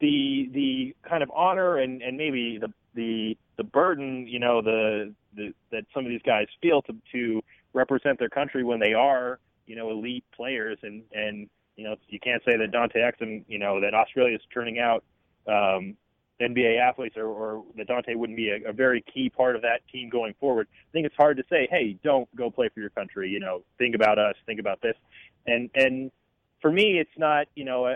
the 0.00 0.48
the 0.52 0.96
kind 1.08 1.22
of 1.22 1.30
honor 1.34 1.78
and 1.78 2.02
and 2.02 2.16
maybe 2.16 2.58
the 2.58 2.72
the 2.94 3.36
the 3.56 3.64
burden 3.64 4.26
you 4.28 4.38
know 4.38 4.62
the, 4.62 5.12
the 5.34 5.52
that 5.72 5.84
some 5.92 6.04
of 6.04 6.10
these 6.10 6.22
guys 6.24 6.46
feel 6.62 6.82
to 6.82 6.94
to 7.12 7.42
represent 7.72 8.18
their 8.18 8.28
country 8.28 8.64
when 8.64 8.80
they 8.80 8.94
are, 8.94 9.38
you 9.66 9.76
know, 9.76 9.90
elite 9.90 10.24
players. 10.34 10.78
And 10.82 11.02
and 11.12 11.48
you 11.78 11.84
know, 11.84 11.94
you 12.08 12.18
can't 12.18 12.42
say 12.44 12.56
that 12.56 12.72
Dante 12.72 12.98
Exum, 12.98 13.44
you 13.46 13.58
know, 13.58 13.80
that 13.80 13.94
Australia 13.94 14.34
is 14.34 14.42
turning 14.52 14.80
out 14.80 15.04
um, 15.46 15.96
NBA 16.40 16.80
athletes, 16.80 17.16
or, 17.16 17.26
or 17.26 17.64
that 17.76 17.86
Dante 17.86 18.16
wouldn't 18.16 18.36
be 18.36 18.50
a, 18.50 18.68
a 18.68 18.72
very 18.72 19.02
key 19.02 19.30
part 19.30 19.54
of 19.54 19.62
that 19.62 19.80
team 19.90 20.08
going 20.08 20.34
forward. 20.40 20.66
I 20.72 20.90
think 20.92 21.06
it's 21.06 21.14
hard 21.16 21.36
to 21.36 21.44
say, 21.48 21.68
hey, 21.70 21.96
don't 22.02 22.28
go 22.34 22.50
play 22.50 22.68
for 22.74 22.80
your 22.80 22.90
country. 22.90 23.30
You 23.30 23.38
know, 23.38 23.62
think 23.78 23.94
about 23.94 24.18
us, 24.18 24.34
think 24.44 24.58
about 24.58 24.82
this, 24.82 24.96
and 25.46 25.70
and 25.76 26.10
for 26.60 26.72
me, 26.72 26.98
it's 26.98 27.16
not. 27.16 27.46
You 27.54 27.64
know, 27.64 27.86
uh, 27.86 27.94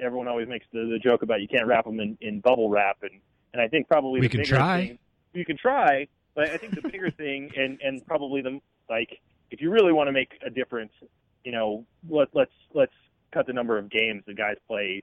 everyone 0.00 0.28
always 0.28 0.48
makes 0.48 0.66
the, 0.72 0.88
the 0.90 1.00
joke 1.02 1.22
about 1.22 1.42
you 1.42 1.48
can't 1.48 1.66
wrap 1.66 1.86
them 1.86 1.98
in, 1.98 2.16
in 2.20 2.38
bubble 2.38 2.70
wrap, 2.70 2.98
and 3.02 3.20
and 3.52 3.60
I 3.60 3.66
think 3.66 3.88
probably 3.88 4.20
we 4.20 4.28
the 4.28 4.30
can 4.30 4.40
bigger 4.42 4.56
try. 4.56 4.86
thing 4.86 4.98
you 5.32 5.44
can 5.44 5.56
try, 5.56 6.06
but 6.34 6.50
I 6.50 6.56
think 6.58 6.76
the 6.80 6.88
bigger 6.88 7.10
thing, 7.10 7.50
and 7.56 7.80
and 7.82 8.06
probably 8.06 8.40
the 8.40 8.60
like, 8.88 9.20
if 9.50 9.60
you 9.60 9.70
really 9.70 9.92
want 9.92 10.06
to 10.06 10.12
make 10.12 10.30
a 10.46 10.50
difference, 10.50 10.92
you 11.44 11.52
know, 11.52 11.84
let 12.08 12.28
let's 12.34 12.52
let's 12.74 12.92
cut 13.32 13.46
the 13.46 13.52
number 13.52 13.78
of 13.78 13.90
games 13.90 14.22
the 14.26 14.34
guys 14.34 14.56
play 14.66 15.02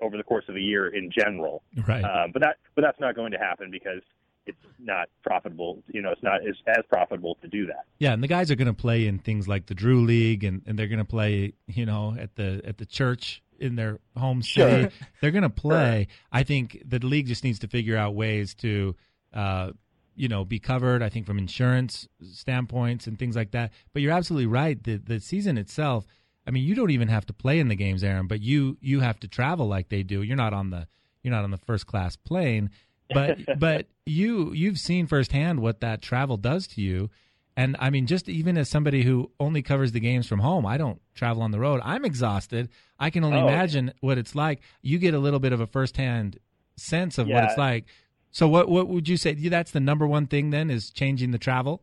over 0.00 0.16
the 0.16 0.22
course 0.22 0.44
of 0.48 0.56
a 0.56 0.60
year 0.60 0.88
in 0.88 1.10
general. 1.10 1.62
Right. 1.86 2.02
Um, 2.02 2.30
but 2.32 2.42
that 2.42 2.56
but 2.74 2.82
that's 2.82 3.00
not 3.00 3.14
going 3.14 3.32
to 3.32 3.38
happen 3.38 3.70
because 3.70 4.02
it's 4.46 4.58
not 4.78 5.08
profitable. 5.22 5.82
You 5.88 6.02
know, 6.02 6.10
it's 6.10 6.22
not 6.22 6.46
as, 6.46 6.56
as 6.66 6.84
profitable 6.88 7.36
to 7.42 7.48
do 7.48 7.66
that. 7.66 7.84
Yeah, 7.98 8.12
and 8.12 8.22
the 8.22 8.28
guys 8.28 8.50
are 8.50 8.56
going 8.56 8.66
to 8.66 8.74
play 8.74 9.06
in 9.06 9.18
things 9.18 9.46
like 9.46 9.66
the 9.66 9.74
Drew 9.74 10.04
League, 10.04 10.44
and, 10.44 10.62
and 10.66 10.78
they're 10.78 10.88
going 10.88 10.98
to 10.98 11.04
play, 11.04 11.54
you 11.66 11.86
know, 11.86 12.16
at 12.18 12.34
the 12.34 12.60
at 12.64 12.78
the 12.78 12.86
church 12.86 13.42
in 13.58 13.76
their 13.76 14.00
home 14.16 14.42
city. 14.42 14.82
Sure. 14.82 15.08
They're 15.20 15.30
going 15.30 15.42
to 15.42 15.50
play. 15.50 16.08
I 16.32 16.42
think 16.42 16.82
the 16.84 16.98
league 16.98 17.28
just 17.28 17.44
needs 17.44 17.60
to 17.60 17.68
figure 17.68 17.96
out 17.96 18.14
ways 18.14 18.54
to 18.56 18.96
uh, 19.32 19.70
you 20.14 20.28
know 20.28 20.44
be 20.44 20.58
covered. 20.58 21.02
I 21.02 21.08
think 21.08 21.26
from 21.26 21.38
insurance 21.38 22.08
standpoints 22.22 23.06
and 23.06 23.18
things 23.18 23.36
like 23.36 23.50
that. 23.52 23.72
But 23.92 24.02
you're 24.02 24.12
absolutely 24.12 24.46
right. 24.46 24.82
The 24.82 24.96
the 24.96 25.20
season 25.20 25.58
itself. 25.58 26.06
I 26.46 26.50
mean, 26.50 26.64
you 26.64 26.74
don't 26.74 26.90
even 26.90 27.06
have 27.08 27.24
to 27.26 27.32
play 27.32 27.60
in 27.60 27.68
the 27.68 27.76
games, 27.76 28.02
Aaron, 28.02 28.26
but 28.26 28.40
you 28.40 28.76
you 28.80 29.00
have 29.00 29.20
to 29.20 29.28
travel 29.28 29.68
like 29.68 29.88
they 29.88 30.02
do. 30.02 30.22
You're 30.22 30.36
not 30.36 30.52
on 30.52 30.70
the 30.70 30.86
you're 31.22 31.32
not 31.32 31.44
on 31.44 31.50
the 31.52 31.58
first 31.58 31.86
class 31.86 32.16
plane, 32.16 32.70
but 33.10 33.38
but 33.58 33.86
you 34.06 34.52
you've 34.52 34.78
seen 34.78 35.06
firsthand 35.06 35.60
what 35.60 35.80
that 35.80 36.02
travel 36.02 36.36
does 36.36 36.66
to 36.68 36.80
you. 36.82 37.10
And 37.56 37.76
I 37.78 37.90
mean, 37.90 38.06
just 38.06 38.28
even 38.30 38.56
as 38.56 38.68
somebody 38.70 39.02
who 39.02 39.30
only 39.38 39.60
covers 39.62 39.92
the 39.92 40.00
games 40.00 40.26
from 40.26 40.40
home, 40.40 40.64
I 40.66 40.78
don't 40.78 41.00
travel 41.14 41.42
on 41.42 41.50
the 41.50 41.60
road. 41.60 41.80
I'm 41.84 42.04
exhausted. 42.04 42.70
I 42.98 43.10
can 43.10 43.24
only 43.24 43.38
Oh. 43.38 43.46
imagine 43.46 43.92
what 44.00 44.16
it's 44.18 44.34
like. 44.34 44.62
You 44.80 44.98
get 44.98 45.12
a 45.14 45.18
little 45.18 45.38
bit 45.38 45.52
of 45.52 45.60
a 45.60 45.66
firsthand 45.66 46.38
sense 46.76 47.18
of 47.18 47.28
what 47.28 47.44
it's 47.44 47.58
like. 47.58 47.84
So, 48.32 48.48
what 48.48 48.68
what 48.68 48.88
would 48.88 49.08
you 49.08 49.18
say? 49.18 49.34
That's 49.34 49.70
the 49.70 49.80
number 49.80 50.06
one 50.06 50.26
thing 50.26 50.50
then 50.50 50.70
is 50.70 50.90
changing 50.90 51.30
the 51.30 51.38
travel. 51.38 51.82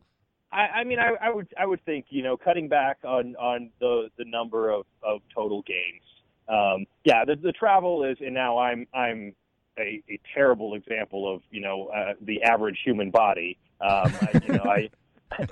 I, 0.52 0.80
I 0.80 0.84
mean, 0.84 0.98
I, 0.98 1.12
I 1.20 1.32
would 1.32 1.46
I 1.58 1.64
would 1.64 1.82
think 1.84 2.06
you 2.08 2.22
know 2.22 2.36
cutting 2.36 2.68
back 2.68 2.98
on 3.04 3.36
on 3.36 3.70
the 3.78 4.08
the 4.18 4.24
number 4.24 4.70
of 4.70 4.84
of 5.02 5.20
total 5.32 5.62
games. 5.62 6.02
Um, 6.48 6.86
yeah, 7.04 7.24
the 7.24 7.36
the 7.36 7.52
travel 7.52 8.04
is, 8.04 8.18
and 8.20 8.34
now 8.34 8.58
I'm 8.58 8.86
I'm 8.92 9.32
a, 9.78 10.02
a 10.08 10.20
terrible 10.34 10.74
example 10.74 11.32
of 11.32 11.42
you 11.52 11.60
know 11.60 11.86
uh, 11.86 12.14
the 12.20 12.42
average 12.42 12.80
human 12.84 13.10
body. 13.12 13.56
Um, 13.80 14.12
I, 14.20 14.40
you 14.44 14.52
know, 14.54 14.64
I. 14.64 14.90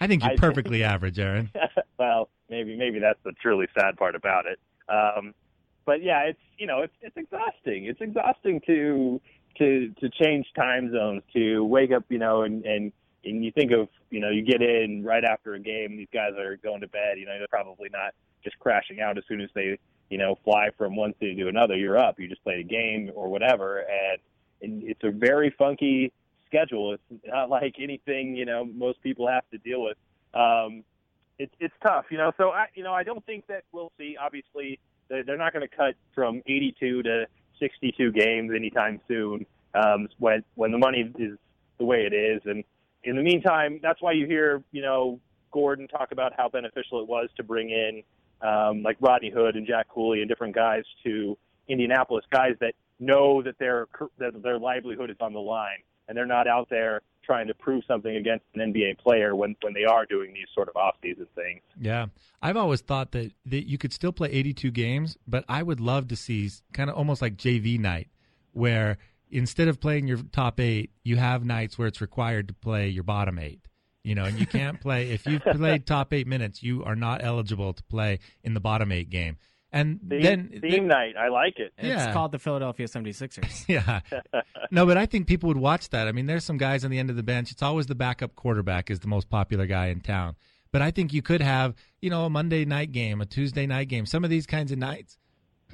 I 0.00 0.06
think 0.06 0.24
you're 0.24 0.36
perfectly 0.38 0.82
average, 0.82 1.18
Aaron. 1.18 1.50
well, 1.98 2.30
maybe 2.48 2.74
maybe 2.76 2.98
that's 2.98 3.18
the 3.24 3.32
truly 3.32 3.66
sad 3.78 3.98
part 3.98 4.14
about 4.14 4.46
it. 4.46 4.58
Um, 4.88 5.34
but 5.84 6.02
yeah, 6.02 6.20
it's 6.22 6.40
you 6.56 6.66
know 6.66 6.80
it's 6.80 6.94
it's 7.02 7.16
exhausting. 7.18 7.84
It's 7.84 8.00
exhausting 8.00 8.62
to 8.66 9.20
to 9.58 9.92
to 10.00 10.08
change 10.10 10.46
time 10.56 10.92
zones, 10.92 11.22
to 11.34 11.64
wake 11.64 11.92
up, 11.92 12.04
you 12.08 12.18
know, 12.18 12.42
and 12.42 12.64
and 12.64 12.92
and 13.24 13.44
you 13.44 13.52
think 13.52 13.72
of 13.72 13.88
you 14.10 14.20
know 14.20 14.30
you 14.30 14.42
get 14.42 14.62
in 14.62 15.04
right 15.04 15.24
after 15.24 15.54
a 15.54 15.60
game. 15.60 15.96
These 15.96 16.08
guys 16.12 16.32
are 16.38 16.56
going 16.56 16.80
to 16.80 16.88
bed. 16.88 17.18
You 17.18 17.26
know, 17.26 17.38
they're 17.38 17.46
probably 17.48 17.88
not 17.92 18.14
just 18.42 18.58
crashing 18.58 19.00
out 19.00 19.18
as 19.18 19.24
soon 19.28 19.40
as 19.40 19.50
they 19.54 19.78
you 20.10 20.18
know 20.18 20.36
fly 20.44 20.68
from 20.76 20.96
one 20.96 21.14
city 21.20 21.34
to 21.36 21.48
another. 21.48 21.76
You're 21.76 21.98
up. 21.98 22.18
You 22.18 22.28
just 22.28 22.42
played 22.42 22.60
a 22.60 22.68
game 22.68 23.10
or 23.14 23.28
whatever, 23.28 23.80
and, 23.80 24.18
and 24.62 24.82
it's 24.82 25.02
a 25.04 25.10
very 25.10 25.54
funky 25.58 26.12
schedule. 26.46 26.94
It's 26.94 27.22
not 27.26 27.50
like 27.50 27.76
anything 27.78 28.36
you 28.36 28.44
know 28.44 28.64
most 28.64 29.02
people 29.02 29.28
have 29.28 29.48
to 29.50 29.58
deal 29.58 29.82
with. 29.82 29.96
Um, 30.34 30.84
it's 31.38 31.54
it's 31.60 31.74
tough, 31.82 32.06
you 32.10 32.18
know. 32.18 32.32
So 32.36 32.50
I, 32.50 32.66
you 32.74 32.82
know, 32.82 32.92
I 32.92 33.02
don't 33.02 33.24
think 33.26 33.46
that 33.48 33.64
we'll 33.72 33.92
see. 33.98 34.16
Obviously, 34.20 34.78
they're, 35.08 35.24
they're 35.24 35.38
not 35.38 35.52
going 35.52 35.66
to 35.66 35.76
cut 35.76 35.94
from 36.14 36.42
82 36.46 37.02
to 37.02 37.26
62 37.62 38.10
games 38.12 38.50
anytime 38.54 39.00
soon. 39.06 39.46
Um, 39.74 40.08
when 40.18 40.42
when 40.56 40.72
the 40.72 40.78
money 40.78 41.10
is 41.18 41.38
the 41.78 41.84
way 41.84 42.04
it 42.10 42.12
is, 42.12 42.42
and 42.44 42.64
in 43.04 43.16
the 43.16 43.22
meantime, 43.22 43.78
that's 43.82 44.02
why 44.02 44.12
you 44.12 44.26
hear 44.26 44.62
you 44.72 44.82
know 44.82 45.20
Gordon 45.52 45.86
talk 45.88 46.12
about 46.12 46.32
how 46.36 46.48
beneficial 46.48 47.00
it 47.00 47.08
was 47.08 47.28
to 47.36 47.42
bring 47.42 47.70
in 47.70 48.02
um, 48.42 48.82
like 48.82 48.96
Rodney 49.00 49.30
Hood 49.30 49.56
and 49.56 49.66
Jack 49.66 49.88
Cooley 49.88 50.20
and 50.20 50.28
different 50.28 50.54
guys 50.54 50.82
to 51.04 51.38
Indianapolis, 51.68 52.24
guys 52.30 52.56
that 52.60 52.74
know 52.98 53.42
that 53.42 53.58
their 53.58 53.86
that 54.18 54.42
their 54.42 54.58
livelihood 54.58 55.10
is 55.10 55.16
on 55.20 55.32
the 55.32 55.40
line, 55.40 55.78
and 56.08 56.16
they're 56.16 56.26
not 56.26 56.46
out 56.46 56.68
there 56.68 57.00
trying 57.24 57.46
to 57.46 57.54
prove 57.54 57.84
something 57.86 58.16
against 58.16 58.44
an 58.54 58.72
NBA 58.72 58.98
player 58.98 59.34
when 59.34 59.56
when 59.62 59.72
they 59.72 59.84
are 59.84 60.06
doing 60.06 60.32
these 60.34 60.46
sort 60.54 60.68
of 60.68 60.76
off-season 60.76 61.26
things. 61.34 61.62
Yeah. 61.80 62.06
I've 62.40 62.56
always 62.56 62.80
thought 62.80 63.12
that, 63.12 63.32
that 63.46 63.68
you 63.68 63.78
could 63.78 63.92
still 63.92 64.12
play 64.12 64.28
82 64.30 64.70
games, 64.70 65.16
but 65.26 65.44
I 65.48 65.62
would 65.62 65.80
love 65.80 66.08
to 66.08 66.16
see 66.16 66.50
kind 66.72 66.90
of 66.90 66.96
almost 66.96 67.22
like 67.22 67.36
JV 67.36 67.78
night 67.78 68.08
where 68.52 68.98
instead 69.30 69.68
of 69.68 69.80
playing 69.80 70.06
your 70.06 70.18
top 70.32 70.60
eight, 70.60 70.90
you 71.02 71.16
have 71.16 71.44
nights 71.44 71.78
where 71.78 71.88
it's 71.88 72.00
required 72.00 72.48
to 72.48 72.54
play 72.54 72.88
your 72.88 73.04
bottom 73.04 73.38
eight. 73.38 73.60
You 74.04 74.16
know, 74.16 74.24
and 74.24 74.38
you 74.38 74.46
can't 74.46 74.80
play 74.80 75.10
if 75.10 75.26
you've 75.26 75.42
played 75.56 75.86
top 75.86 76.12
eight 76.12 76.26
minutes, 76.26 76.62
you 76.62 76.82
are 76.84 76.96
not 76.96 77.22
eligible 77.22 77.72
to 77.72 77.82
play 77.84 78.18
in 78.42 78.54
the 78.54 78.60
bottom 78.60 78.90
eight 78.90 79.10
game. 79.10 79.36
And 79.74 80.00
Theme, 80.06 80.22
then 80.22 80.58
theme 80.60 80.86
night, 80.86 81.14
I 81.18 81.28
like 81.28 81.58
it. 81.58 81.72
It's 81.78 81.86
Yeah. 81.88 82.12
called 82.12 82.30
the 82.32 82.38
Philadelphia 82.38 82.86
76ers. 82.86 83.64
yeah. 83.68 84.00
No, 84.70 84.84
but 84.84 84.98
I 84.98 85.06
think 85.06 85.26
people 85.26 85.48
would 85.48 85.56
watch 85.56 85.88
that. 85.90 86.06
I 86.06 86.12
mean, 86.12 86.26
there's 86.26 86.44
some 86.44 86.58
guys 86.58 86.84
on 86.84 86.90
the 86.90 86.98
end 86.98 87.08
of 87.08 87.16
the 87.16 87.22
bench. 87.22 87.50
It's 87.50 87.62
always 87.62 87.86
the 87.86 87.94
backup 87.94 88.34
quarterback 88.34 88.90
is 88.90 89.00
the 89.00 89.08
most 89.08 89.30
popular 89.30 89.64
guy 89.66 89.86
in 89.86 90.00
town. 90.00 90.36
But 90.72 90.82
I 90.82 90.90
think 90.90 91.12
you 91.14 91.22
could 91.22 91.40
have, 91.40 91.74
you 92.02 92.10
know, 92.10 92.26
a 92.26 92.30
Monday 92.30 92.64
night 92.66 92.92
game, 92.92 93.20
a 93.22 93.26
Tuesday 93.26 93.66
night 93.66 93.88
game, 93.88 94.04
some 94.04 94.24
of 94.24 94.30
these 94.30 94.46
kinds 94.46 94.72
of 94.72 94.78
nights 94.78 95.16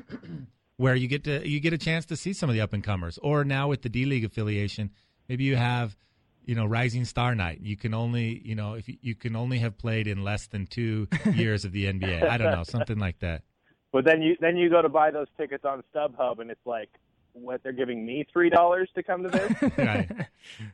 where 0.77 0.95
you 0.95 1.09
get 1.09 1.25
to 1.25 1.49
you 1.49 1.61
get 1.61 1.73
a 1.73 1.79
chance 1.79 2.07
to 2.07 2.17
see 2.17 2.33
some 2.33 2.49
of 2.49 2.55
the 2.55 2.61
up 2.61 2.73
and 2.73 2.85
comers. 2.85 3.19
Or 3.23 3.45
now 3.45 3.69
with 3.69 3.83
the 3.83 3.89
D 3.89 4.05
League 4.07 4.25
affiliation, 4.25 4.91
maybe 5.29 5.45
you 5.45 5.57
have, 5.57 5.97
you 6.45 6.55
know, 6.55 6.67
Rising 6.67 7.05
Star 7.05 7.35
Night. 7.35 7.61
You 7.63 7.77
can 7.77 7.95
only, 7.95 8.41
you 8.45 8.55
know, 8.55 8.75
if 8.75 8.89
you, 8.89 8.97
you 9.01 9.15
can 9.15 9.37
only 9.37 9.59
have 9.59 9.77
played 9.77 10.07
in 10.07 10.23
less 10.25 10.47
than 10.47 10.67
two 10.67 11.09
years 11.33 11.65
of 11.65 11.73
the 11.73 11.85
NBA. 11.87 12.29
I 12.29 12.37
don't 12.39 12.53
know, 12.53 12.63
something 12.65 12.99
like 12.99 13.19
that. 13.21 13.43
But 13.93 14.05
then 14.05 14.22
you 14.22 14.36
then 14.41 14.57
you 14.57 14.68
go 14.68 14.82
to 14.82 14.89
buy 14.89 15.11
those 15.11 15.28
tickets 15.36 15.64
on 15.64 15.82
StubHub, 15.95 16.41
and 16.41 16.51
it's 16.51 16.66
like, 16.66 16.91
what 17.32 17.62
they're 17.62 17.72
giving 17.72 18.05
me 18.05 18.26
three 18.32 18.51
dollars 18.51 18.89
to 18.95 19.03
come 19.03 19.22
to 19.22 19.28
this? 19.28 19.72
right. 19.78 20.09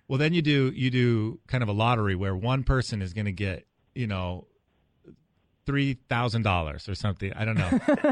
Well, 0.09 0.19
then 0.19 0.33
you 0.35 0.43
do 0.43 0.73
you 0.75 0.91
do 0.91 1.41
kind 1.47 1.63
of 1.63 1.69
a 1.69 1.73
lottery 1.73 2.17
where 2.17 2.35
one 2.35 2.65
person 2.65 3.03
is 3.03 3.13
going 3.13 3.27
to 3.27 3.33
get 3.33 3.67
you 3.95 4.07
know 4.07 4.47
three 5.67 5.99
thousand 6.09 6.43
dollars 6.43 6.89
or 6.89 6.95
something. 6.95 7.33
I 7.35 7.45
don't 7.45 7.57
know. 7.57 7.71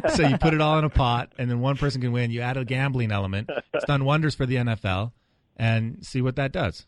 so 0.14 0.26
you 0.26 0.38
put 0.38 0.54
it 0.54 0.60
all 0.60 0.78
in 0.78 0.84
a 0.84 0.90
pot, 0.90 1.32
and 1.38 1.50
then 1.50 1.60
one 1.60 1.76
person 1.76 2.00
can 2.00 2.12
win. 2.12 2.30
You 2.30 2.40
add 2.40 2.56
a 2.56 2.64
gambling 2.64 3.10
element. 3.10 3.50
It's 3.74 3.84
done 3.84 4.04
wonders 4.04 4.34
for 4.34 4.46
the 4.46 4.56
NFL, 4.56 5.12
and 5.56 6.04
see 6.04 6.22
what 6.22 6.36
that 6.36 6.52
does. 6.52 6.86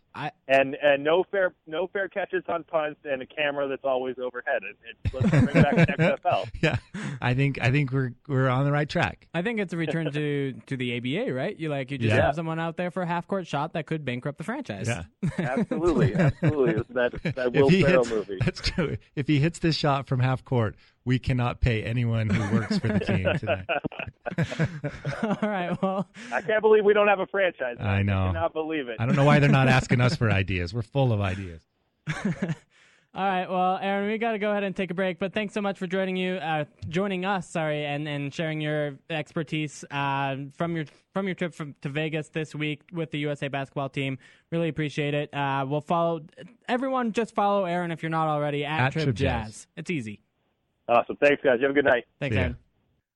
And 0.49 0.77
and 0.81 1.03
no 1.03 1.25
fair 1.31 1.55
no 1.67 1.87
fair 1.89 2.09
catches 2.09 2.43
on 2.49 2.65
punts, 2.65 3.01
and 3.05 3.23
a 3.23 3.27
camera 3.27 3.67
that's 3.69 3.85
always 3.85 4.17
overhead. 4.19 4.63
It, 4.63 4.77
it, 5.05 5.15
let's 5.15 5.31
bring 5.31 5.63
back 5.63 5.77
the 5.77 6.19
XFL. 6.25 6.49
Yeah, 6.63 6.77
I 7.21 7.35
think 7.35 7.59
I 7.61 7.71
think 7.71 7.93
we're 7.93 8.13
we're 8.29 8.49
on 8.49 8.65
the 8.65 8.73
right 8.73 8.89
track. 8.89 9.27
I 9.35 9.43
think 9.43 9.59
it's 9.61 9.73
a 9.73 9.77
return 9.77 10.13
to, 10.13 10.53
to 10.67 10.77
the 10.77 10.97
ABA, 10.97 11.33
right? 11.35 11.59
You 11.59 11.69
like 11.69 11.91
you 11.91 11.99
just 11.99 12.15
Yeah. 12.15 12.27
have 12.27 12.35
someone 12.37 12.61
out 12.61 12.77
there 12.77 12.91
for 12.91 13.03
a 13.03 13.07
half 13.07 13.27
court 13.27 13.47
shot 13.47 13.73
that 13.73 13.87
could 13.87 14.05
bankrupt 14.05 14.39
the 14.39 14.45
franchise. 14.45 14.89
Yeah. 14.89 15.03
Absolutely, 15.39 16.15
absolutely. 16.15 16.75
It's 16.81 16.89
that 16.91 17.35
that 17.37 17.53
Will 17.53 17.67
if 17.69 17.73
he 17.73 17.83
Ferrell 17.83 18.05
hits, 18.05 18.11
movie. 18.15 18.39
That's 18.45 18.61
true. 18.61 18.97
If 19.17 19.27
he 19.27 19.41
hits 19.41 19.59
this 19.59 19.75
shot 19.77 20.07
from 20.07 20.21
half 20.21 20.45
court, 20.45 20.77
we 21.05 21.19
cannot 21.19 21.61
pay 21.61 21.83
anyone 21.83 22.29
who 22.31 22.55
works 22.57 22.79
for 22.79 22.89
the 22.89 23.01
team 23.01 23.27
today. 23.39 23.63
All 25.23 25.49
right. 25.49 25.77
Well, 25.83 26.07
I 26.33 26.41
can't 26.41 26.63
believe 26.63 26.85
we 26.85 26.93
don't 26.95 27.09
have 27.09 27.21
a 27.21 27.27
franchise. 27.27 27.77
I 27.81 28.03
know. 28.03 28.25
I 28.25 28.27
cannot 28.29 28.53
believe 28.53 28.89
it. 28.89 28.97
I 28.99 29.07
don't 29.07 29.17
know 29.17 29.25
why 29.25 29.39
they're 29.39 29.51
not 29.51 29.69
asking 29.69 30.01
us 30.05 30.17
for 30.17 30.31
ideas. 30.31 30.75
We're 30.75 30.83
full 30.83 31.13
of 31.13 31.21
ideas. 31.21 31.63
all 32.15 32.25
right. 33.15 33.49
Well, 33.49 33.79
Aaron, 33.81 34.11
we 34.11 34.19
got 34.19 34.33
to 34.33 34.39
go 34.39 34.51
ahead 34.51 34.63
and 34.63 34.75
take 34.75 34.91
a 34.91 34.95
break. 34.95 35.19
But 35.19 35.33
thanks 35.33 35.55
so 35.55 35.61
much 35.61 35.79
for 35.79 35.87
joining 35.87 36.17
you, 36.17 36.35
uh, 36.35 36.65
joining 36.89 37.25
us. 37.25 37.49
Sorry, 37.49 37.85
and, 37.85 38.07
and 38.09 38.33
sharing 38.33 38.61
your 38.61 38.99
expertise 39.11 39.85
uh, 39.91 40.37
from 40.57 40.77
your 40.77 40.85
from 41.13 41.27
your 41.27 41.35
trip 41.35 41.55
from, 41.55 41.75
to 41.83 41.89
Vegas 41.89 42.29
this 42.29 42.55
week 42.55 42.83
with 42.93 43.11
the 43.11 43.19
USA 43.19 43.49
basketball 43.49 43.89
team. 43.89 44.19
Really 44.51 44.69
appreciate 44.69 45.15
it. 45.15 45.33
Uh, 45.33 45.65
we'll 45.69 45.81
follow 45.81 46.23
everyone. 46.69 47.13
Just 47.13 47.35
follow 47.35 47.65
Aaron 47.65 47.91
if 47.91 48.03
you're 48.03 48.11
not 48.11 48.29
already 48.29 48.65
at, 48.65 48.81
At 48.81 48.93
Trip, 48.93 49.05
Trip 49.05 49.17
Jazz. 49.17 49.47
Jazz. 49.47 49.67
It's 49.77 49.91
easy. 49.91 50.21
Awesome. 50.89 51.17
Thanks, 51.17 51.43
guys. 51.43 51.57
You 51.61 51.67
have 51.67 51.71
a 51.71 51.75
good 51.75 51.85
night. 51.85 52.05
Thanks, 52.21 52.35
See 52.35 52.39
ya. 52.39 52.43
Aaron. 52.43 52.57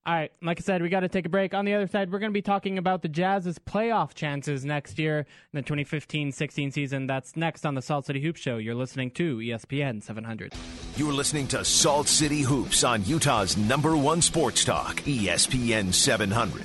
All 0.09 0.15
right, 0.15 0.33
like 0.41 0.59
I 0.59 0.63
said, 0.63 0.81
we 0.81 0.89
got 0.89 1.01
to 1.01 1.09
take 1.11 1.27
a 1.27 1.29
break. 1.29 1.53
On 1.53 1.67
the 1.67 1.75
other 1.75 1.87
side, 1.87 2.11
we're 2.11 2.19
going 2.19 2.31
to 2.31 2.35
be 2.35 2.41
talking 2.41 2.79
about 2.79 3.03
the 3.03 3.09
Jazz's 3.09 3.59
playoff 3.59 4.15
chances 4.15 4.65
next 4.65 4.99
year 4.99 5.27
in 5.53 5.63
the 5.63 5.63
2015-16 5.63 6.73
season. 6.73 7.07
That's 7.07 7.37
next 7.37 7.67
on 7.67 7.75
the 7.75 7.83
Salt 7.83 8.07
City 8.07 8.23
Hoops 8.23 8.41
Show. 8.41 8.57
You're 8.57 8.75
listening 8.75 9.11
to 9.11 9.37
ESPN 9.37 10.03
700. 10.03 10.55
You're 10.97 11.13
listening 11.13 11.47
to 11.49 11.63
Salt 11.63 12.09
City 12.09 12.41
Hoops 12.41 12.85
on 12.85 13.05
Utah's 13.05 13.59
number 13.59 13.99
one 13.99 14.23
sports 14.23 14.65
talk, 14.65 15.03
ESPN 15.03 15.93
700. 15.93 16.65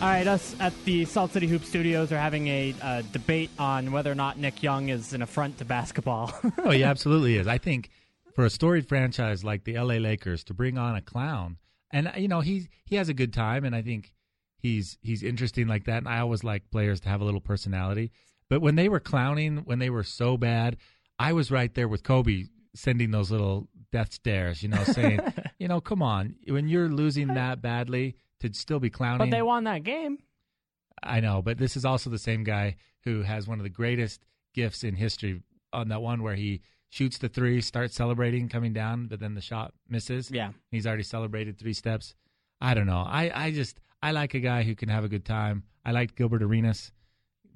All 0.00 0.08
right, 0.08 0.26
us 0.26 0.56
at 0.58 0.72
the 0.86 1.04
Salt 1.04 1.32
City 1.32 1.48
Hoop 1.48 1.62
Studios 1.62 2.10
are 2.10 2.18
having 2.18 2.48
a 2.48 2.74
uh, 2.80 3.02
debate 3.12 3.50
on 3.58 3.92
whether 3.92 4.10
or 4.10 4.14
not 4.14 4.38
Nick 4.38 4.62
Young 4.62 4.88
is 4.88 5.12
an 5.12 5.20
affront 5.20 5.58
to 5.58 5.66
basketball. 5.66 6.32
Oh, 6.56 6.70
he 6.70 6.82
absolutely 6.84 7.36
is. 7.36 7.46
I 7.46 7.58
think 7.58 7.90
for 8.34 8.46
a 8.46 8.50
storied 8.50 8.88
franchise 8.88 9.44
like 9.44 9.64
the 9.64 9.74
LA 9.74 9.96
Lakers 9.96 10.42
to 10.44 10.54
bring 10.54 10.78
on 10.78 10.96
a 10.96 11.02
clown, 11.02 11.58
and 11.92 12.08
uh, 12.08 12.12
you 12.16 12.28
know 12.28 12.40
he 12.40 12.68
he 12.84 12.96
has 12.96 13.08
a 13.08 13.14
good 13.14 13.32
time, 13.32 13.64
and 13.64 13.74
I 13.74 13.82
think 13.82 14.12
he's 14.58 14.98
he's 15.00 15.22
interesting 15.22 15.68
like 15.68 15.84
that. 15.84 15.98
And 15.98 16.08
I 16.08 16.20
always 16.20 16.44
like 16.44 16.70
players 16.70 17.00
to 17.00 17.08
have 17.08 17.20
a 17.20 17.24
little 17.24 17.40
personality. 17.40 18.12
But 18.48 18.60
when 18.60 18.76
they 18.76 18.88
were 18.88 19.00
clowning, 19.00 19.58
when 19.58 19.78
they 19.78 19.90
were 19.90 20.04
so 20.04 20.36
bad, 20.36 20.76
I 21.18 21.32
was 21.32 21.50
right 21.50 21.72
there 21.74 21.88
with 21.88 22.02
Kobe 22.04 22.44
sending 22.74 23.10
those 23.10 23.30
little 23.30 23.68
death 23.90 24.12
stares, 24.12 24.62
you 24.62 24.68
know, 24.68 24.84
saying, 24.84 25.20
you 25.58 25.66
know, 25.66 25.80
come 25.80 26.02
on, 26.02 26.36
when 26.46 26.68
you're 26.68 26.88
losing 26.88 27.28
that 27.28 27.60
badly 27.62 28.16
to 28.40 28.52
still 28.52 28.78
be 28.78 28.90
clowning. 28.90 29.18
but 29.18 29.30
they 29.30 29.42
won 29.42 29.64
that 29.64 29.82
game. 29.82 30.18
I 31.02 31.20
know, 31.20 31.42
but 31.42 31.58
this 31.58 31.76
is 31.76 31.84
also 31.84 32.10
the 32.10 32.18
same 32.18 32.44
guy 32.44 32.76
who 33.04 33.22
has 33.22 33.48
one 33.48 33.58
of 33.58 33.64
the 33.64 33.70
greatest 33.70 34.24
gifts 34.54 34.84
in 34.84 34.94
history 34.94 35.42
on 35.72 35.88
that 35.88 36.02
one 36.02 36.22
where 36.22 36.34
he 36.34 36.62
shoots 36.96 37.18
the 37.18 37.28
three, 37.28 37.60
starts 37.60 37.94
celebrating 37.94 38.48
coming 38.48 38.72
down, 38.72 39.06
but 39.06 39.20
then 39.20 39.34
the 39.34 39.40
shot 39.40 39.74
misses. 39.88 40.30
Yeah. 40.30 40.50
He's 40.70 40.86
already 40.86 41.02
celebrated 41.02 41.58
three 41.58 41.74
steps. 41.74 42.14
I 42.60 42.72
don't 42.74 42.86
know. 42.86 43.04
I, 43.06 43.30
I 43.46 43.50
just 43.50 43.78
I 44.02 44.12
like 44.12 44.32
a 44.34 44.40
guy 44.40 44.62
who 44.62 44.74
can 44.74 44.88
have 44.88 45.04
a 45.04 45.08
good 45.08 45.24
time. 45.26 45.64
I 45.84 45.90
liked 45.92 46.16
Gilbert 46.16 46.42
Arenas, 46.42 46.92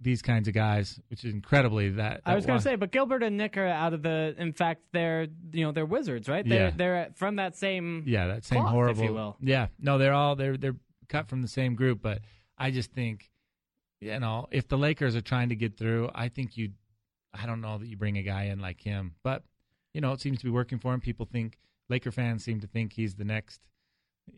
these 0.00 0.20
kinds 0.20 0.46
of 0.46 0.52
guys, 0.54 1.00
which 1.08 1.24
is 1.24 1.32
incredibly 1.32 1.88
that. 1.92 2.20
I 2.26 2.34
was 2.34 2.44
going 2.44 2.58
to 2.58 2.62
say, 2.62 2.76
but 2.76 2.90
Gilbert 2.92 3.22
and 3.22 3.36
Nick 3.38 3.56
are 3.56 3.66
out 3.66 3.94
of 3.94 4.02
the. 4.02 4.34
In 4.36 4.52
fact, 4.52 4.82
they're 4.92 5.26
you 5.52 5.64
know 5.64 5.72
they're 5.72 5.86
wizards, 5.86 6.28
right? 6.28 6.46
They're 6.46 6.68
Yeah. 6.68 6.72
they're 6.76 7.08
from 7.16 7.36
that 7.36 7.56
same. 7.56 8.04
yeah, 8.06 8.26
that 8.28 8.44
same 8.44 8.60
cloth, 8.60 8.68
if 8.68 8.74
horrible. 8.74 9.04
you 9.04 9.14
will. 9.14 9.36
Yeah, 9.40 9.68
no, 9.78 9.96
they're 9.96 10.12
all 10.14 10.36
they're 10.36 10.56
they're 10.58 10.76
cut 11.08 11.28
from 11.28 11.40
the 11.40 11.48
same 11.48 11.74
group, 11.74 12.02
but 12.02 12.20
I 12.58 12.70
just 12.70 12.92
think, 12.92 13.30
you 14.00 14.18
know, 14.20 14.48
if 14.50 14.68
the 14.68 14.76
Lakers 14.78 15.16
are 15.16 15.20
trying 15.22 15.48
to 15.48 15.56
get 15.56 15.76
through, 15.78 16.10
I 16.14 16.28
think 16.28 16.56
you, 16.56 16.70
I 17.32 17.46
don't 17.46 17.60
know 17.60 17.78
that 17.78 17.86
you 17.86 17.96
bring 17.96 18.18
a 18.18 18.22
guy 18.22 18.44
in 18.44 18.60
like 18.60 18.80
him, 18.80 19.14
but 19.22 19.44
you 19.94 20.00
know, 20.00 20.12
it 20.12 20.20
seems 20.20 20.38
to 20.38 20.44
be 20.44 20.50
working 20.50 20.78
for 20.78 20.92
him. 20.94 21.00
People 21.00 21.26
think 21.26 21.58
Laker 21.88 22.12
fans 22.12 22.44
seem 22.44 22.60
to 22.60 22.66
think 22.66 22.92
he's 22.92 23.14
the 23.14 23.24
next, 23.24 23.60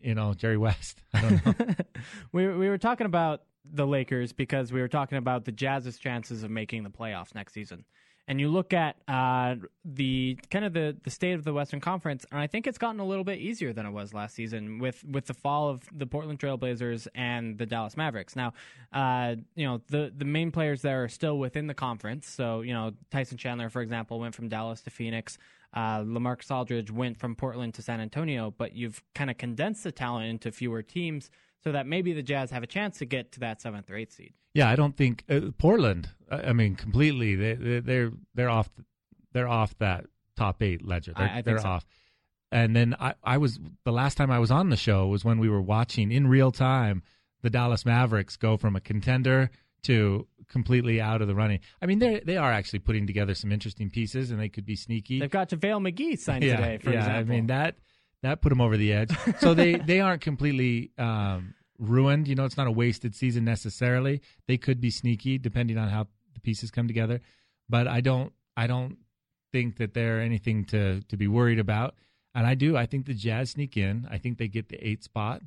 you 0.01 0.15
know, 0.15 0.33
Jerry 0.33 0.57
West. 0.57 1.01
I 1.13 1.21
don't 1.21 1.45
know. 1.45 1.75
we 2.31 2.47
we 2.47 2.69
were 2.69 2.77
talking 2.77 3.05
about 3.05 3.43
the 3.65 3.87
Lakers 3.87 4.33
because 4.33 4.71
we 4.71 4.81
were 4.81 4.87
talking 4.87 5.17
about 5.17 5.45
the 5.45 5.51
Jazz's 5.51 5.97
chances 5.97 6.43
of 6.43 6.51
making 6.51 6.83
the 6.83 6.89
playoffs 6.89 7.33
next 7.33 7.53
season. 7.53 7.85
And 8.27 8.39
you 8.39 8.47
look 8.47 8.71
at 8.71 8.95
uh, 9.07 9.55
the 9.83 10.39
kind 10.49 10.63
of 10.63 10.73
the, 10.73 10.95
the 11.03 11.09
state 11.09 11.33
of 11.33 11.43
the 11.43 11.51
Western 11.51 11.81
Conference, 11.81 12.25
and 12.31 12.39
I 12.39 12.47
think 12.47 12.67
it's 12.67 12.77
gotten 12.77 13.01
a 13.01 13.05
little 13.05 13.25
bit 13.25 13.39
easier 13.39 13.73
than 13.73 13.85
it 13.85 13.91
was 13.91 14.13
last 14.13 14.33
season 14.35 14.79
with, 14.79 15.03
with 15.03 15.25
the 15.25 15.33
fall 15.33 15.69
of 15.69 15.83
the 15.91 16.05
Portland 16.05 16.39
Trailblazers 16.39 17.07
and 17.15 17.57
the 17.57 17.65
Dallas 17.65 17.97
Mavericks. 17.97 18.35
Now, 18.35 18.53
uh, 18.93 19.35
you 19.55 19.65
know 19.65 19.81
the 19.89 20.13
the 20.15 20.25
main 20.25 20.51
players 20.51 20.81
there 20.81 21.03
are 21.03 21.09
still 21.09 21.37
within 21.37 21.67
the 21.67 21.73
conference. 21.73 22.27
So 22.27 22.61
you 22.61 22.73
know 22.73 22.93
Tyson 23.11 23.37
Chandler, 23.37 23.69
for 23.69 23.81
example, 23.81 24.19
went 24.19 24.35
from 24.35 24.47
Dallas 24.47 24.81
to 24.81 24.89
Phoenix. 24.89 25.37
Uh, 25.73 26.01
Lamarcus 26.01 26.51
Aldridge 26.51 26.91
went 26.91 27.17
from 27.17 27.35
Portland 27.35 27.73
to 27.73 27.81
San 27.81 27.99
Antonio, 27.99 28.53
but 28.57 28.73
you've 28.73 29.01
kind 29.15 29.31
of 29.31 29.37
condensed 29.37 29.83
the 29.83 29.91
talent 29.91 30.27
into 30.27 30.51
fewer 30.51 30.83
teams 30.83 31.29
so 31.63 31.71
that 31.71 31.87
maybe 31.87 32.13
the 32.13 32.23
Jazz 32.23 32.51
have 32.51 32.63
a 32.63 32.67
chance 32.67 32.99
to 32.99 33.05
get 33.05 33.31
to 33.33 33.39
that 33.41 33.61
seventh 33.61 33.89
or 33.89 33.95
eighth 33.95 34.13
seed. 34.13 34.33
Yeah, 34.53 34.69
I 34.69 34.75
don't 34.75 34.95
think 34.95 35.23
uh, 35.29 35.51
Portland. 35.57 36.09
I 36.29 36.53
mean, 36.53 36.75
completely. 36.75 37.35
They, 37.35 37.53
they 37.55 37.79
they're 37.79 38.11
they're 38.35 38.49
off. 38.49 38.69
They're 39.31 39.47
off 39.47 39.77
that 39.79 40.05
top 40.35 40.61
eight 40.61 40.85
ledger. 40.85 41.13
They're, 41.17 41.27
I, 41.27 41.37
I 41.39 41.41
they're 41.41 41.59
so. 41.59 41.69
off. 41.69 41.85
And 42.51 42.75
then 42.75 42.95
I, 42.99 43.15
I 43.23 43.37
was 43.39 43.59
the 43.83 43.91
last 43.91 44.15
time 44.15 44.29
I 44.29 44.37
was 44.37 44.51
on 44.51 44.69
the 44.69 44.77
show 44.77 45.07
was 45.07 45.25
when 45.25 45.39
we 45.39 45.49
were 45.49 45.61
watching 45.61 46.11
in 46.11 46.27
real 46.27 46.51
time 46.51 47.01
the 47.41 47.49
Dallas 47.49 47.85
Mavericks 47.85 48.37
go 48.37 48.57
from 48.57 48.75
a 48.75 48.79
contender 48.79 49.49
to 49.83 50.27
completely 50.49 51.01
out 51.01 51.21
of 51.21 51.27
the 51.27 51.35
running. 51.35 51.59
I 51.81 51.87
mean, 51.87 51.99
they 51.99 52.19
they 52.19 52.37
are 52.37 52.51
actually 52.51 52.79
putting 52.79 53.07
together 53.07 53.33
some 53.33 53.51
interesting 53.51 53.89
pieces, 53.89 54.31
and 54.31 54.39
they 54.39 54.49
could 54.49 54.65
be 54.65 54.75
sneaky. 54.75 55.19
They've 55.19 55.29
got 55.29 55.49
JaVale 55.49 55.91
McGee 55.91 56.19
signed 56.19 56.43
yeah, 56.43 56.57
today, 56.57 56.77
for 56.77 56.91
yeah, 56.91 56.99
example. 56.99 57.33
I 57.33 57.35
mean 57.35 57.47
that 57.47 57.75
that 58.23 58.41
put 58.41 58.49
them 58.49 58.61
over 58.61 58.75
the 58.75 58.91
edge. 58.91 59.11
So 59.39 59.53
they 59.53 59.75
they 59.85 59.99
aren't 59.99 60.21
completely 60.21 60.91
um, 60.97 61.53
ruined. 61.77 62.27
You 62.27 62.35
know, 62.35 62.45
it's 62.45 62.57
not 62.57 62.67
a 62.67 62.71
wasted 62.71 63.15
season 63.15 63.45
necessarily. 63.45 64.21
They 64.47 64.57
could 64.57 64.81
be 64.81 64.89
sneaky 64.89 65.37
depending 65.37 65.77
on 65.77 65.89
how 65.89 66.07
the 66.33 66.39
pieces 66.41 66.71
come 66.71 66.87
together, 66.87 67.21
but 67.69 67.87
I 67.87 68.01
don't 68.01 68.33
I 68.57 68.67
don't 68.67 68.97
think 69.51 69.77
that 69.77 69.93
they're 69.93 70.19
anything 70.19 70.65
to 70.65 71.01
to 71.01 71.17
be 71.17 71.27
worried 71.27 71.59
about. 71.59 71.95
And 72.35 72.47
I 72.47 72.55
do. 72.55 72.75
I 72.75 72.87
think 72.87 73.05
the 73.05 73.13
Jazz 73.13 73.51
sneak 73.51 73.77
in. 73.77 74.07
I 74.09 74.17
think 74.17 74.39
they 74.39 74.47
get 74.47 74.69
the 74.69 74.87
eighth 74.87 75.03
spot, 75.03 75.41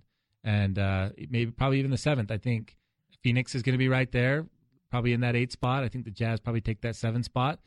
and 0.45 0.79
uh, 0.79 1.09
maybe 1.29 1.51
probably 1.51 1.81
even 1.81 1.91
the 1.91 1.99
seventh. 1.99 2.31
I 2.31 2.39
think 2.39 2.77
Phoenix 3.23 3.57
is 3.57 3.63
going 3.63 3.73
to 3.73 3.79
be 3.79 3.89
right 3.89 4.11
there, 4.13 4.47
probably 4.89 5.13
in 5.13 5.21
that 5.23 5.35
eighth 5.35 5.53
spot. 5.53 5.83
I 5.83 5.89
think 5.89 6.05
the 6.05 6.13
Jazz 6.13 6.39
probably 6.39 6.61
take 6.61 6.83
that 6.83 6.95
seventh 6.95 7.25
spot, 7.25 7.59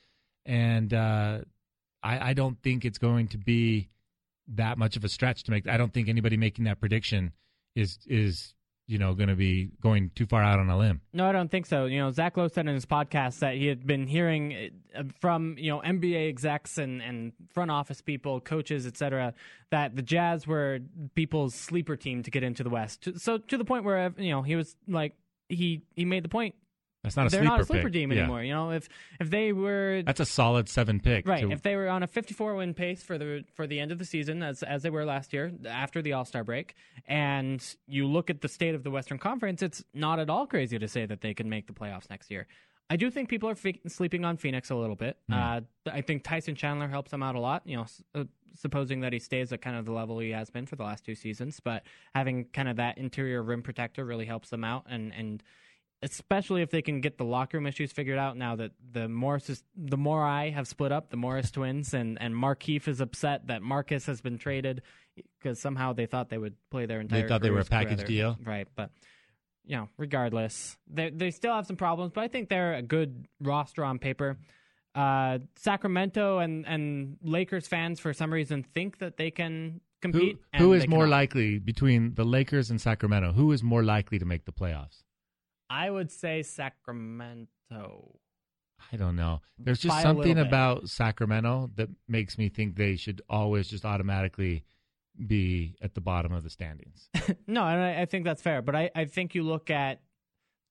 and 0.45 0.93
uh, 0.93 1.39
I, 2.01 2.30
I 2.30 2.34
don't 2.34 2.62
think 2.64 2.86
it's 2.86 2.97
going 2.97 3.28
to 3.30 3.38
be 3.38 3.89
that 4.56 4.78
much 4.78 4.95
of 4.95 5.04
a 5.04 5.10
stretch 5.10 5.43
to 5.43 5.52
make. 5.52 5.68
I 5.68 5.78
don't 5.78 5.93
think 5.93 6.10
anybody 6.10 6.38
making 6.38 6.66
that 6.66 6.80
prediction 6.80 7.34
is 7.76 8.00
is 8.08 8.54
you 8.88 8.97
know 8.97 9.14
going 9.14 9.30
to 9.30 9.36
be 9.36 9.70
going 9.82 10.10
too 10.16 10.26
far 10.26 10.43
out 10.43 10.60
on 10.60 10.70
a 10.70 10.78
limb. 10.78 11.02
No, 11.14 11.28
I 11.28 11.32
don't 11.32 11.50
think 11.50 11.68
so. 11.68 11.86
You 11.86 12.00
know, 12.00 12.12
Zach 12.12 12.36
Lowe 12.36 12.47
said 12.47 12.68
in 12.68 12.74
his 12.74 12.86
podcast 12.86 13.39
that 13.39 13.56
he 13.56 13.68
had 13.68 13.86
been 13.86 14.08
hearing 14.08 14.72
uh, 14.95 15.04
from 15.20 15.56
you 15.58 15.72
know 15.72 15.82
NBA 15.82 16.28
execs 16.28 16.78
and, 16.78 17.02
and 17.02 17.34
front 17.54 17.72
office 17.72 18.02
people, 18.02 18.41
coaches, 18.41 18.88
etc., 18.88 19.34
that 19.70 19.95
the 19.95 20.02
Jazz 20.02 20.47
were 20.47 20.80
people's 21.16 21.54
sleeper 21.54 21.95
team 21.95 22.24
to 22.24 22.32
get 22.32 22.43
into 22.43 22.64
the 22.64 22.70
West. 22.70 23.08
So 23.18 23.38
to 23.38 23.58
the 23.58 23.66
point 23.66 23.84
where 23.84 24.14
you 24.18 24.32
know 24.32 24.41
he 24.41 24.56
was 24.56 24.76
like 24.88 25.14
he 25.47 25.84
he 25.95 26.06
made 26.06 26.24
the 26.24 26.30
point. 26.30 26.56
That's 27.04 27.16
not 27.16 27.28
a 27.28 27.30
They're 27.30 27.39
sleeper 27.41 27.50
not 27.52 27.60
a 27.62 27.66
sleeper 27.66 27.84
pick. 27.86 27.93
team 27.93 28.12
anymore. 28.12 28.43
You 28.43 28.54
know, 28.54 28.72
if 28.72 28.89
if 29.22 29.30
they 29.30 29.54
were 29.54 30.04
That's 30.06 30.20
a 30.20 30.26
solid 30.26 30.68
seven 30.68 31.00
pick. 31.00 31.26
Right. 31.28 31.41
to- 31.43 31.52
If 31.52 31.62
they 31.62 31.76
were 31.78 31.88
on 31.88 32.04
a 32.04 32.08
54 32.08 32.56
win 32.56 32.74
pace 32.74 33.02
for 33.04 33.18
the 33.18 33.45
for 33.56 33.68
the 33.68 33.80
end 33.80 33.91
of 33.91 34.00
the 34.00 34.06
season, 34.06 34.43
as 34.43 34.64
as 34.64 34.84
they 34.84 34.89
were 34.89 35.06
last 35.06 35.32
year 35.32 35.52
after 35.66 36.02
the 36.02 36.12
All 36.14 36.26
Star 36.26 36.43
break, 36.43 36.76
and 37.08 37.76
you 37.88 38.06
look 38.06 38.30
at 38.30 38.41
the 38.41 38.47
state 38.47 38.76
of 38.76 38.84
the 38.84 38.91
Western 38.91 39.18
Conference, 39.18 39.62
it's 39.62 39.84
not 39.93 40.20
at 40.20 40.30
all 40.30 40.45
crazy 40.45 40.78
to 40.78 40.88
say 40.88 41.06
that 41.06 41.22
they 41.22 41.34
can 41.34 41.50
make 41.50 41.68
the 41.68 41.74
playoffs 41.74 42.10
next 42.10 42.30
year. 42.30 42.47
I 42.89 42.95
do 42.95 43.12
think 43.12 43.30
people 43.30 43.47
are 43.50 43.56
fe- 43.56 43.80
sleeping 43.88 44.26
on 44.26 44.36
Phoenix 44.38 44.70
a 44.72 44.76
little 44.76 44.95
bit. 44.95 45.18
Uh, 45.32 45.62
I 45.91 46.02
think 46.02 46.24
Tyson 46.24 46.56
Chandler 46.56 46.88
helps 46.88 47.12
them 47.12 47.22
out 47.22 47.36
a 47.36 47.39
lot. 47.39 47.62
You 47.66 47.78
know, 47.78 47.84
s- 47.84 48.02
uh, 48.16 48.24
supposing 48.56 49.02
that 49.02 49.14
he 49.14 49.20
stays 49.20 49.54
at 49.54 49.62
kind 49.62 49.76
of 49.78 49.86
the 49.86 49.91
level 49.91 50.18
he 50.20 50.32
has 50.32 50.50
been 50.50 50.66
for 50.66 50.76
the 50.76 50.84
last 50.84 51.06
two 51.06 51.14
seasons, 51.16 51.60
but 51.60 51.84
having 52.16 52.45
kind 52.45 52.68
of 52.68 52.78
that 52.78 52.97
interior 52.97 53.43
rim 53.43 53.62
protector 53.62 54.04
really 54.04 54.26
helps 54.26 54.50
them 54.50 54.64
out, 54.64 54.86
and 54.89 55.14
and 55.14 55.43
especially 56.02 56.62
if 56.62 56.70
they 56.70 56.82
can 56.82 57.02
get 57.02 57.18
the 57.18 57.26
locker 57.26 57.58
room 57.58 57.68
issues 57.68 57.91
figured 57.91 58.18
out 58.18 58.38
now 58.38 58.56
that 58.56 58.72
the 58.91 59.08
Morris 59.08 59.50
is, 59.50 59.64
the 59.76 59.97
Morai 59.97 60.52
have 60.52 60.68
split 60.68 60.91
up, 60.91 61.10
the 61.10 61.18
Morris 61.18 61.52
twins, 61.52 61.93
and 61.93 62.18
and 62.22 62.34
Markieff 62.34 62.88
is 62.88 63.02
upset 63.02 63.47
that 63.47 63.62
Marcus 63.62 64.06
has 64.06 64.22
been 64.22 64.38
traded 64.38 64.82
because 65.16 65.60
somehow 65.60 65.93
they 65.93 66.06
thought 66.06 66.30
they 66.30 66.38
would 66.38 66.56
play 66.70 66.86
their 66.86 67.02
entire. 67.02 67.22
They 67.22 67.28
thought 67.28 67.41
they 67.41 67.50
were 67.50 67.60
a 67.60 67.66
package 67.66 68.06
deal? 68.06 68.38
right? 68.43 68.68
But 68.76 68.91
you 69.66 69.76
know, 69.76 69.89
regardless, 69.97 70.78
they 70.88 71.10
they 71.10 71.32
still 71.32 71.54
have 71.54 71.68
some 71.68 71.76
problems, 71.76 72.12
but 72.14 72.24
I 72.24 72.28
think 72.28 72.50
they're 72.50 72.76
a 72.76 72.82
good 72.82 73.28
roster 73.41 73.84
on 73.84 74.00
paper. 74.00 74.38
Uh, 74.95 75.39
Sacramento 75.56 76.39
and 76.39 76.66
and 76.66 77.18
Lakers 77.22 77.68
fans 77.68 78.00
for 78.00 78.14
some 78.14 78.32
reason 78.34 78.64
think 78.64 79.00
that 79.00 79.18
they 79.18 79.32
can 79.32 79.82
compete. 80.02 80.38
who 80.58 80.74
and 80.74 80.82
is 80.82 80.88
more 80.88 81.04
cannot. 81.04 81.12
likely 81.12 81.60
between 81.60 82.14
the 82.16 82.24
Lakers 82.24 82.70
and 82.70 82.80
Sacramento? 82.80 83.34
Who 83.34 83.52
is 83.52 83.62
more 83.62 83.84
likely 83.84 84.18
to 84.18 84.26
make 84.26 84.45
the 84.45 84.52
playoffs? 84.52 85.04
I 85.70 85.89
would 85.89 86.11
say 86.11 86.41
Sacramento. 86.43 88.20
I 88.91 88.97
don't 88.97 89.15
know. 89.15 89.41
There's 89.57 89.80
just 89.80 89.89
By 89.93 89.99
a 89.99 90.03
something 90.03 90.36
bit. 90.36 90.47
about 90.47 90.89
Sacramento 90.89 91.70
that 91.76 91.89
makes 92.07 92.38
me 92.38 92.49
think 92.49 92.76
they 92.76 92.95
should 92.95 93.22
always 93.30 93.67
just 93.67 93.86
automatically 93.86 94.63
be 95.28 95.76
at 95.82 95.95
the 95.95 96.01
bottom 96.01 96.32
of 96.32 96.43
the 96.43 96.49
standings. 96.49 97.09
No, 97.47 97.63
and 97.65 97.82
I, 97.82 98.01
I 98.01 98.05
think 98.05 98.26
that's 98.26 98.41
fair. 98.41 98.61
But 98.61 98.76
I, 98.76 98.89
I 98.95 99.05
think 99.05 99.36
you 99.36 99.43
look 99.43 99.70
at 99.70 100.01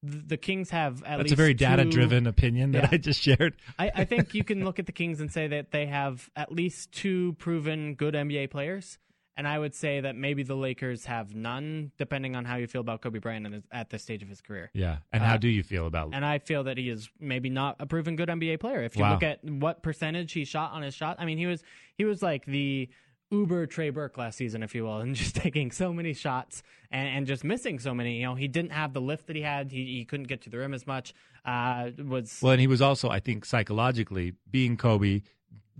th- 0.09 0.23
the 0.27 0.37
Kings 0.37 0.71
have 0.71 1.03
at 1.05 1.19
That's 1.19 1.23
least 1.25 1.33
a 1.35 1.37
very 1.37 1.55
two- 1.55 1.59
data-driven 1.65 2.27
opinion 2.27 2.73
that 2.73 2.85
Yeah. 2.85 2.89
I 2.93 2.97
just 2.99 3.21
shared. 3.21 3.55
I, 3.79 3.91
I 3.95 4.05
think 4.05 4.33
you 4.35 4.43
can 4.51 4.65
look 4.65 4.79
at 4.79 4.87
the 4.87 4.93
Kings 4.93 5.21
and 5.21 5.31
say 5.31 5.47
that 5.49 5.71
they 5.73 5.87
have 5.87 6.31
at 6.37 6.51
least 6.53 6.93
two 6.93 7.35
proven 7.35 7.95
good 7.95 8.15
NBA 8.15 8.51
players. 8.51 8.99
And 9.39 9.47
I 9.47 9.57
would 9.59 9.73
say 9.75 10.01
that 10.01 10.17
maybe 10.17 10.43
the 10.43 10.57
Lakers 10.57 11.05
have 11.05 11.33
none, 11.35 11.93
depending 11.97 12.35
on 12.35 12.45
how 12.45 12.57
you 12.57 12.67
feel 12.67 12.81
about 12.81 13.03
Kobe 13.03 13.21
Bryant 13.21 13.65
at 13.71 13.89
this 13.89 14.03
stage 14.03 14.21
of 14.21 14.29
his 14.29 14.41
career. 14.41 14.69
Yeah. 14.75 14.99
And 15.13 15.23
Uh, 15.23 15.27
how 15.27 15.37
do 15.37 15.49
you 15.49 15.63
feel 15.63 15.87
about 15.87 16.11
And 16.13 16.25
I 16.27 16.41
feel 16.41 16.65
that 16.65 16.77
he 16.77 16.91
is 16.91 17.09
maybe 17.21 17.49
not 17.49 17.77
a 17.79 17.87
proven 17.87 18.17
good 18.17 18.29
NBA 18.29 18.59
player. 18.59 18.83
If 18.83 18.97
you 18.97 19.03
Wow. 19.03 19.13
look 19.13 19.23
at 19.23 19.45
what 19.45 19.81
percentage 19.83 20.33
he 20.33 20.45
shot 20.45 20.73
on 20.73 20.83
his 20.83 20.93
shot, 20.93 21.17
I 21.21 21.25
mean, 21.25 21.39
he 21.39 21.47
was 21.47 21.63
he 21.97 22.05
was 22.05 22.21
like 22.21 22.47
the 22.47 22.89
Uber 23.31 23.67
Trey 23.67 23.91
Burke 23.91 24.17
last 24.19 24.39
season, 24.39 24.63
if 24.63 24.75
you 24.75 24.83
will, 24.85 24.99
and 25.05 25.15
just 25.15 25.37
taking 25.37 25.71
so 25.71 25.93
many 25.93 26.15
shots 26.15 26.63
and, 26.91 27.09
and 27.09 27.27
just 27.27 27.45
missing 27.45 27.79
so 27.79 27.95
many. 27.95 28.17
You 28.17 28.27
know, 28.27 28.35
he 28.35 28.49
didn't 28.49 28.73
have 28.73 28.93
the 28.93 29.01
lift 29.01 29.29
that 29.29 29.37
he 29.37 29.43
had. 29.43 29.71
He, 29.71 29.85
he 29.99 30.05
couldn't 30.05 30.27
get 30.27 30.41
to 30.43 30.51
the 30.51 30.59
rim 30.59 30.75
as 30.75 30.85
much. 30.87 31.15
Uh, 31.45 31.91
was 32.05 32.41
Well, 32.43 32.53
and 32.53 32.61
he 32.61 32.67
was 32.67 32.83
also, 32.83 33.09
I 33.09 33.21
think, 33.21 33.45
psychologically 33.45 34.33
being 34.51 34.77
Kobe, 34.77 35.23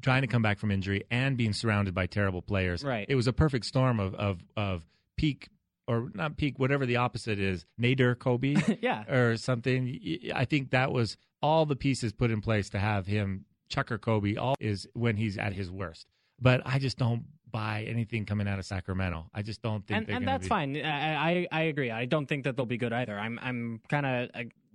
trying 0.03 0.23
to 0.23 0.29
come 0.29 0.43
back 0.43 0.59
from 0.59 0.71
injury, 0.71 1.05
and 1.11 1.37
being 1.37 1.53
surrounded 1.53 1.95
by 1.95 2.07
terrible 2.07 2.43
players. 2.43 2.85
Right. 2.85 3.07
It 3.09 3.15
was 3.15 3.27
a 3.27 3.33
perfect 3.33 3.67
storm 3.67 4.01
of 4.01 4.15
of 4.15 4.41
of 4.57 4.87
peak 5.17 5.49
or 5.87 6.11
not 6.15 6.37
peak, 6.37 6.59
whatever 6.59 6.85
the 6.87 6.97
opposite 6.97 7.39
is, 7.39 7.65
Nadir 7.79 8.15
Kobe 8.15 8.57
yeah. 8.83 9.11
or 9.11 9.37
something. 9.37 10.21
I 10.35 10.45
think 10.45 10.71
that 10.71 10.93
was 10.93 11.17
all 11.43 11.67
the 11.67 11.77
pieces 11.77 12.13
put 12.13 12.31
in 12.31 12.41
place 12.41 12.69
to 12.71 12.79
have 12.79 13.07
him 13.07 13.47
Chucker 13.69 13.99
Kobe. 13.99 14.37
All 14.37 14.55
is 14.61 14.87
when 14.93 15.17
he's 15.17 15.39
at 15.39 15.53
his 15.53 15.71
worst. 15.71 16.07
But 16.41 16.63
I 16.65 16.79
just 16.79 16.99
don't 16.99 17.25
buy 17.51 17.85
anything 17.89 18.27
coming 18.27 18.47
out 18.47 18.59
of 18.59 18.65
Sacramento. 18.67 19.29
I 19.35 19.43
just 19.43 19.63
don't 19.63 19.87
think 19.87 20.09
and, 20.09 20.19
and 20.19 20.29
that's 20.29 20.45
be- 20.45 20.49
fine. 20.49 20.77
I, 20.77 21.15
I 21.15 21.49
I 21.51 21.63
agree. 21.63 21.91
I 21.91 22.05
don't 22.05 22.27
think 22.27 22.45
that 22.45 22.57
they'll 22.57 22.67
be 22.67 22.77
good 22.77 22.93
either. 22.93 23.19
I'm 23.19 23.39
I'm 23.43 23.81
kind 23.89 24.07
of 24.07 24.31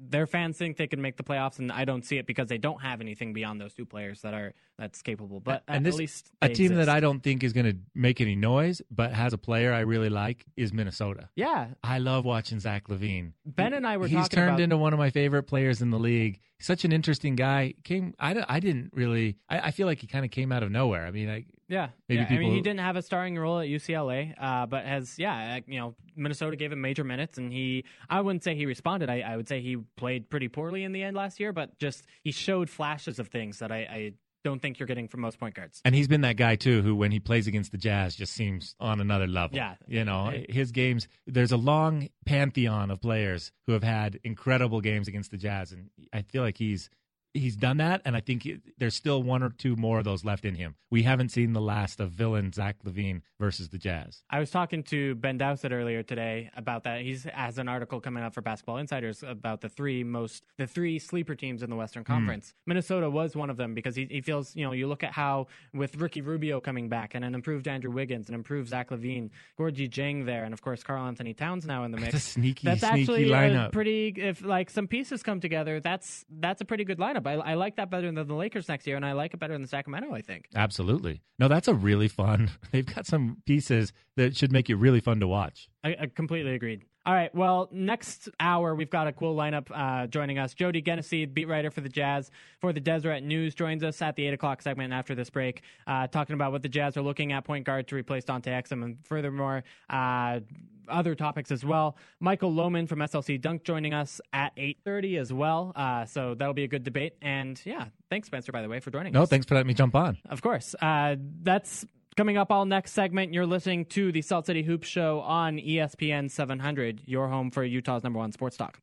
their 0.10 0.28
fans 0.28 0.58
think 0.58 0.78
they 0.78 0.88
can 0.88 1.02
make 1.02 1.18
the 1.18 1.24
playoffs, 1.24 1.60
and 1.60 1.72
I 1.72 1.86
don't 1.86 2.04
see 2.06 2.18
it 2.18 2.26
because 2.28 2.48
they 2.48 2.58
don't 2.58 2.82
have 2.82 3.02
anything 3.02 3.34
beyond 3.34 3.60
those 3.62 3.74
two 3.74 3.86
players 3.86 4.22
that 4.22 4.34
are 4.34 4.54
that's 4.78 5.02
capable. 5.02 5.40
But 5.40 5.64
And 5.68 5.78
at 5.78 5.84
this- 5.84 5.98
least 5.98 6.32
A 6.42 6.50
team 6.50 6.76
that. 6.76 6.90
I 6.90 7.00
don't 7.00 7.22
think 7.22 7.44
is 7.44 7.54
going 7.54 7.66
to 7.68 7.78
make 7.96 8.20
any 8.22 8.36
noise, 8.36 8.82
but 8.92 9.12
has 9.14 9.34
a 9.34 9.38
player 9.38 9.72
I 9.72 9.82
really 9.82 10.10
like 10.10 10.46
is 10.58 10.74
Minnesota. 10.74 11.30
yeah. 11.36 11.68
I 11.84 12.00
love 12.00 12.26
watching 12.26 12.60
Zach 12.60 12.88
LaVine. 12.88 13.34
Ben 13.46 13.74
and 13.74 13.86
I 13.86 13.98
were 13.98 14.08
He's 14.08 14.28
turned 14.30 14.50
about 14.50 14.60
into 14.62 14.78
one 14.78 14.94
of 14.94 15.00
my 15.00 15.10
favorite 15.10 15.44
players 15.44 15.82
in 15.82 15.90
the 15.92 16.00
league. 16.00 16.40
Such 16.60 16.86
an 16.86 16.92
interesting 16.92 17.36
guy. 17.36 17.74
Came, 17.84 18.14
I, 18.20 18.44
I 18.48 18.60
didn't 18.60 18.92
really. 18.94 19.38
I, 19.50 19.60
I 19.68 19.72
feel 19.72 19.86
like 19.86 20.00
he 20.00 20.08
kind 20.08 20.24
of 20.26 20.32
came 20.32 20.52
out 20.52 20.64
of 20.64 20.72
nowhere. 20.72 21.06
I 21.06 21.12
mean, 21.12 21.30
I, 21.30 21.46
Yeah, 21.68 21.90
Maybe 22.10 22.22
yeah. 22.22 22.28
I 22.30 22.38
mean, 22.38 22.54
he 22.54 22.62
didn't 22.62 22.82
have 22.82 22.96
a 22.96 23.02
starring 23.02 23.38
role 23.38 23.60
at 23.60 23.68
UCLA, 23.68 24.34
uh, 24.40 24.66
but 24.66 24.86
has 24.86 25.18
yeah, 25.18 25.58
uh, 25.58 25.62
you 25.66 25.80
know, 25.80 25.96
Minnesota 26.16 26.56
gave 26.56 26.72
him 26.72 26.82
major 26.82 27.04
minutes, 27.04 27.38
and 27.38 27.52
he. 27.52 27.86
I 28.10 28.22
wouldn't 28.22 28.44
say 28.44 28.56
he 28.56 28.66
responded. 28.66 29.10
I, 29.10 29.22
I 29.22 29.38
would 29.38 29.48
say 29.48 29.62
he 29.62 29.78
played 29.98 30.30
pretty 30.30 30.48
poorly 30.48 30.84
in 30.84 30.92
the 30.92 31.04
end 31.04 31.16
last 31.16 31.40
year, 31.40 31.54
but 31.54 31.78
just 31.80 32.06
he 32.24 32.32
showed 32.32 32.70
flashes 32.70 33.20
of 33.20 33.30
things 33.30 33.60
that 33.60 33.72
I, 33.72 33.78
I 33.78 34.14
don't 34.44 34.62
think 34.62 34.78
you're 34.78 34.88
getting 34.88 35.08
from 35.08 35.22
most 35.22 35.40
point 35.40 35.56
guards. 35.56 35.82
and 35.86 35.96
he's 35.96 36.08
been 36.08 36.22
that 36.22 36.36
guy 36.36 36.56
too, 36.56 36.82
who 36.82 36.96
when 36.96 37.12
he 37.12 37.20
plays 37.20 37.48
against 37.48 37.72
the 37.72 37.78
Jazz, 37.78 38.16
just 38.16 38.34
seems 38.34 38.76
on 38.80 39.00
another 39.00 39.28
level. 39.28 39.56
Yeah. 39.56 39.76
you 39.88 40.04
know, 40.04 40.34
his 40.50 40.72
games. 40.72 41.08
There's 41.26 41.52
a 41.52 41.58
long 41.58 42.10
pantheon 42.26 42.92
of 42.92 43.02
players 43.02 43.52
who 43.68 43.74
have 43.74 43.84
had 43.84 44.20
incredible 44.24 44.82
games 44.82 45.08
against 45.08 45.32
the 45.32 45.38
Jazz, 45.38 45.72
and 45.72 45.90
I 46.12 46.24
feel 46.24 46.44
like 46.44 46.58
he's 46.58 46.90
he's 47.34 47.56
done 47.56 47.78
that, 47.78 48.02
and 48.06 48.16
I 48.16 48.20
think 48.20 48.44
he, 48.44 48.60
there's 48.78 48.96
still 48.96 49.24
one 49.24 49.44
or 49.44 49.50
two 49.50 49.76
more 49.76 50.00
of 50.00 50.06
those 50.06 50.24
left 50.24 50.46
in 50.46 50.56
him. 50.56 50.76
We 50.90 51.04
haven't 51.04 51.30
seen 51.30 51.54
the 51.54 51.62
last 51.62 52.00
of 52.00 52.12
villain 52.12 52.54
Zach 52.54 52.78
LaVine 52.86 53.22
versus 53.40 53.70
the 53.70 53.78
Jazz. 53.78 54.24
I 54.30 54.40
was 54.40 54.52
talking 54.52 54.84
to 54.84 55.16
Ben 55.16 55.38
Dowsett 55.38 55.72
earlier 55.72 56.04
today 56.04 56.52
about 56.56 56.84
that. 56.84 57.02
He's 57.02 57.24
has 57.24 57.58
an 57.58 57.68
article 57.68 58.00
coming 58.00 58.24
out 58.24 58.34
for 58.34 58.42
Basketball 58.42 58.78
Insiders 58.78 59.24
about 59.24 59.62
the 59.62 59.70
three 59.70 60.04
most 60.04 60.44
the 60.58 60.68
three 60.68 61.00
sleeper 61.00 61.36
teams 61.36 61.64
in 61.64 61.70
the 61.70 61.76
Western 61.76 62.04
Conference. 62.04 62.50
Mm. 62.50 62.68
Minnesota 62.68 63.10
was 63.10 63.36
one 63.36 63.50
of 63.50 63.58
them 63.58 63.74
because 63.74 63.96
he, 63.96 64.06
he 64.10 64.22
feels 64.22 64.56
you 64.56 64.66
know 64.66 64.72
you 64.72 64.88
look 64.88 65.04
at 65.04 65.12
how 65.12 65.48
with 65.74 65.96
Ricky 65.96 66.22
Rubio 66.22 66.60
coming 66.60 66.90
back 66.90 67.16
and 67.16 67.26
an 67.26 67.34
improved 67.34 67.68
Andrew 67.68 67.92
Wiggins 67.92 68.28
and 68.28 68.36
improved 68.36 68.70
Zach 68.70 68.90
LaVine, 68.92 69.32
Gorgui 69.60 69.90
Dieng 69.90 70.26
there, 70.26 70.44
and 70.44 70.54
of 70.54 70.62
course 70.62 70.84
Karl-Anthony 70.84 71.34
Towns 71.34 71.66
now 71.66 71.84
in 71.84 71.92
the 71.92 71.98
mix. 72.00 72.14
That's 72.14 72.28
a 72.28 72.30
sneaky, 72.30 72.68
that's 72.68 72.82
sneaky 72.82 73.02
actually 73.02 73.26
lineup. 73.26 73.72
pretty. 73.72 74.14
If 74.16 74.44
like 74.44 74.70
some 74.70 74.88
pieces 74.88 75.24
come 75.24 75.40
together, 75.40 75.80
that's 75.80 76.26
that's 76.30 76.62
a 76.62 76.66
pretty 76.66 76.84
good 76.84 77.00
lineup. 77.00 77.23
I, 77.28 77.34
I 77.34 77.54
like 77.56 77.76
that 77.78 77.90
better 77.90 78.12
than 78.12 78.28
the 78.28 78.34
Lakers 78.34 78.68
next 78.68 78.88
year, 78.88 78.96
and 78.96 79.06
I 79.06 79.14
like 79.14 79.34
it 79.34 79.40
better 79.40 79.54
than 79.54 79.68
Sacramento. 79.68 80.14
I 80.14 80.22
think 80.22 80.48
absolutely. 80.56 81.22
No, 81.40 81.48
that's 81.48 81.68
a 81.68 81.74
really 81.74 82.08
fun. 82.08 82.52
They've 82.72 82.86
got 82.86 83.06
some 83.06 83.38
pieces 83.46 83.94
that 84.18 84.36
should 84.36 84.52
make 84.52 84.70
it 84.70 84.76
really 84.76 85.00
fun 85.00 85.20
to 85.20 85.28
watch. 85.28 85.70
I, 85.84 85.96
I 86.02 86.06
completely 86.08 86.54
agreed. 86.56 86.84
All 87.06 87.14
right. 87.14 87.34
Well, 87.36 87.68
next 87.72 88.30
hour 88.40 88.74
we've 88.74 88.90
got 88.90 89.08
a 89.08 89.12
cool 89.12 89.36
lineup 89.36 89.68
uh, 89.74 90.08
joining 90.08 90.40
us. 90.40 90.54
Jody 90.54 90.82
Genessy, 90.82 91.32
beat 91.32 91.50
writer 91.50 91.70
for 91.70 91.82
the 91.82 91.90
Jazz 91.90 92.32
for 92.62 92.72
the 92.72 92.80
Deseret 92.80 93.24
News, 93.24 93.54
joins 93.54 93.84
us 93.84 94.02
at 94.02 94.16
the 94.16 94.26
eight 94.26 94.34
o'clock 94.34 94.62
segment 94.62 94.94
after 94.94 95.14
this 95.14 95.30
break, 95.30 95.64
uh, 95.86 96.08
talking 96.08 96.34
about 96.34 96.54
what 96.54 96.62
the 96.62 96.70
Jazz 96.70 96.96
are 96.96 97.02
looking 97.02 97.34
at 97.34 97.44
point 97.44 97.66
guard 97.66 97.90
to 97.90 97.96
replace 97.96 98.24
Dante 98.24 98.52
Exum, 98.52 98.84
and 98.84 98.98
furthermore, 99.06 99.66
uh, 99.90 100.40
other 100.88 101.14
topics 101.14 101.52
as 101.52 101.66
well. 101.66 101.98
Michael 102.22 102.54
Lohman 102.54 102.88
from 102.88 103.00
SLC 103.00 103.40
Dunk 103.40 103.64
joining 103.66 103.94
us 103.94 104.22
at 104.32 104.54
eight 104.56 104.78
thirty 104.86 105.18
as 105.18 105.34
well. 105.34 105.74
Uh, 105.76 106.06
so 106.06 106.36
that'll 106.36 106.54
be 106.54 106.64
a 106.64 106.70
good 106.70 106.84
debate. 106.84 107.16
And 107.22 107.60
yeah, 107.66 107.88
thanks 108.10 108.28
Spencer 108.28 108.54
by 108.54 108.62
the 108.62 108.70
way 108.70 108.80
for 108.80 108.92
joining 108.92 109.12
no, 109.12 109.24
us. 109.24 109.24
No, 109.24 109.26
thanks 109.28 109.46
for 109.46 109.56
letting 109.56 109.68
me 109.68 109.74
jump 109.74 109.94
on. 109.94 110.18
Of 110.30 110.42
course. 110.42 110.74
Uh, 110.82 111.18
that's 111.42 111.86
Coming 112.16 112.38
up 112.38 112.52
all 112.52 112.66
next 112.66 112.92
segment, 112.92 113.34
you're 113.34 113.48
listening 113.48 113.86
to 113.86 114.12
the 114.12 114.22
Salt 114.22 114.46
City 114.46 114.62
Hoops 114.62 114.88
Show 114.88 115.22
on 115.22 115.58
ESPN 115.58 116.30
700, 116.30 117.02
your 117.08 117.28
home 117.28 117.50
for 117.50 117.64
Utah's 117.64 118.04
number 118.04 118.20
one 118.20 118.32
sports 118.32 118.56
talk. 118.56 118.78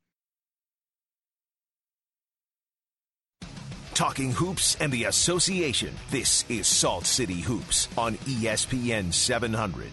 Talking 3.94 4.32
hoops 4.32 4.76
and 4.80 4.90
the 4.90 5.04
association. 5.04 5.94
This 6.10 6.44
is 6.48 6.66
Salt 6.66 7.06
City 7.06 7.40
Hoops 7.40 7.86
on 7.96 8.14
ESPN 8.16 9.12
700. 9.14 9.86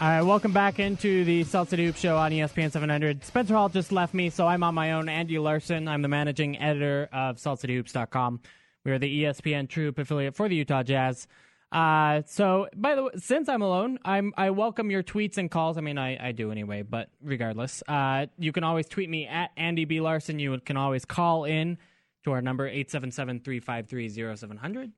All 0.00 0.08
right, 0.08 0.22
welcome 0.22 0.52
back 0.52 0.80
into 0.80 1.24
the 1.24 1.44
Salt 1.44 1.68
City 1.68 1.86
Hoops 1.86 2.00
Show 2.00 2.16
on 2.16 2.32
ESPN 2.32 2.72
700. 2.72 3.24
Spencer 3.24 3.54
Hall 3.54 3.68
just 3.68 3.92
left 3.92 4.12
me, 4.12 4.30
so 4.30 4.46
I'm 4.48 4.64
on 4.64 4.74
my 4.74 4.92
own. 4.92 5.08
Andy 5.08 5.38
Larsen, 5.38 5.86
I'm 5.86 6.02
the 6.02 6.08
managing 6.08 6.58
editor 6.58 7.08
of 7.12 7.36
SaltCityHoops.com. 7.36 8.40
We 8.84 8.90
are 8.90 8.98
the 8.98 9.22
ESPN 9.24 9.68
TrueHoop 9.68 9.98
affiliate 9.98 10.34
for 10.34 10.48
the 10.48 10.56
Utah 10.56 10.82
Jazz. 10.82 11.28
Uh, 11.72 12.22
so 12.26 12.68
by 12.74 12.96
the 12.96 13.04
way, 13.04 13.10
since 13.16 13.48
I'm 13.48 13.62
alone, 13.62 14.00
I'm 14.04 14.34
I 14.36 14.50
welcome 14.50 14.90
your 14.90 15.04
tweets 15.04 15.38
and 15.38 15.50
calls. 15.50 15.78
I 15.78 15.80
mean, 15.82 15.98
I, 15.98 16.28
I 16.28 16.32
do 16.32 16.50
anyway, 16.50 16.82
but 16.82 17.10
regardless, 17.22 17.82
uh, 17.86 18.26
you 18.38 18.50
can 18.52 18.64
always 18.64 18.86
tweet 18.86 19.08
me 19.08 19.26
at 19.26 19.52
Andy 19.56 19.84
B 19.84 20.00
Larsen. 20.00 20.40
You 20.40 20.58
can 20.60 20.76
always 20.76 21.04
call 21.04 21.44
in 21.44 21.78
to 22.24 22.32
our 22.32 22.42
number 22.42 22.68
877-353-0700 22.70 24.90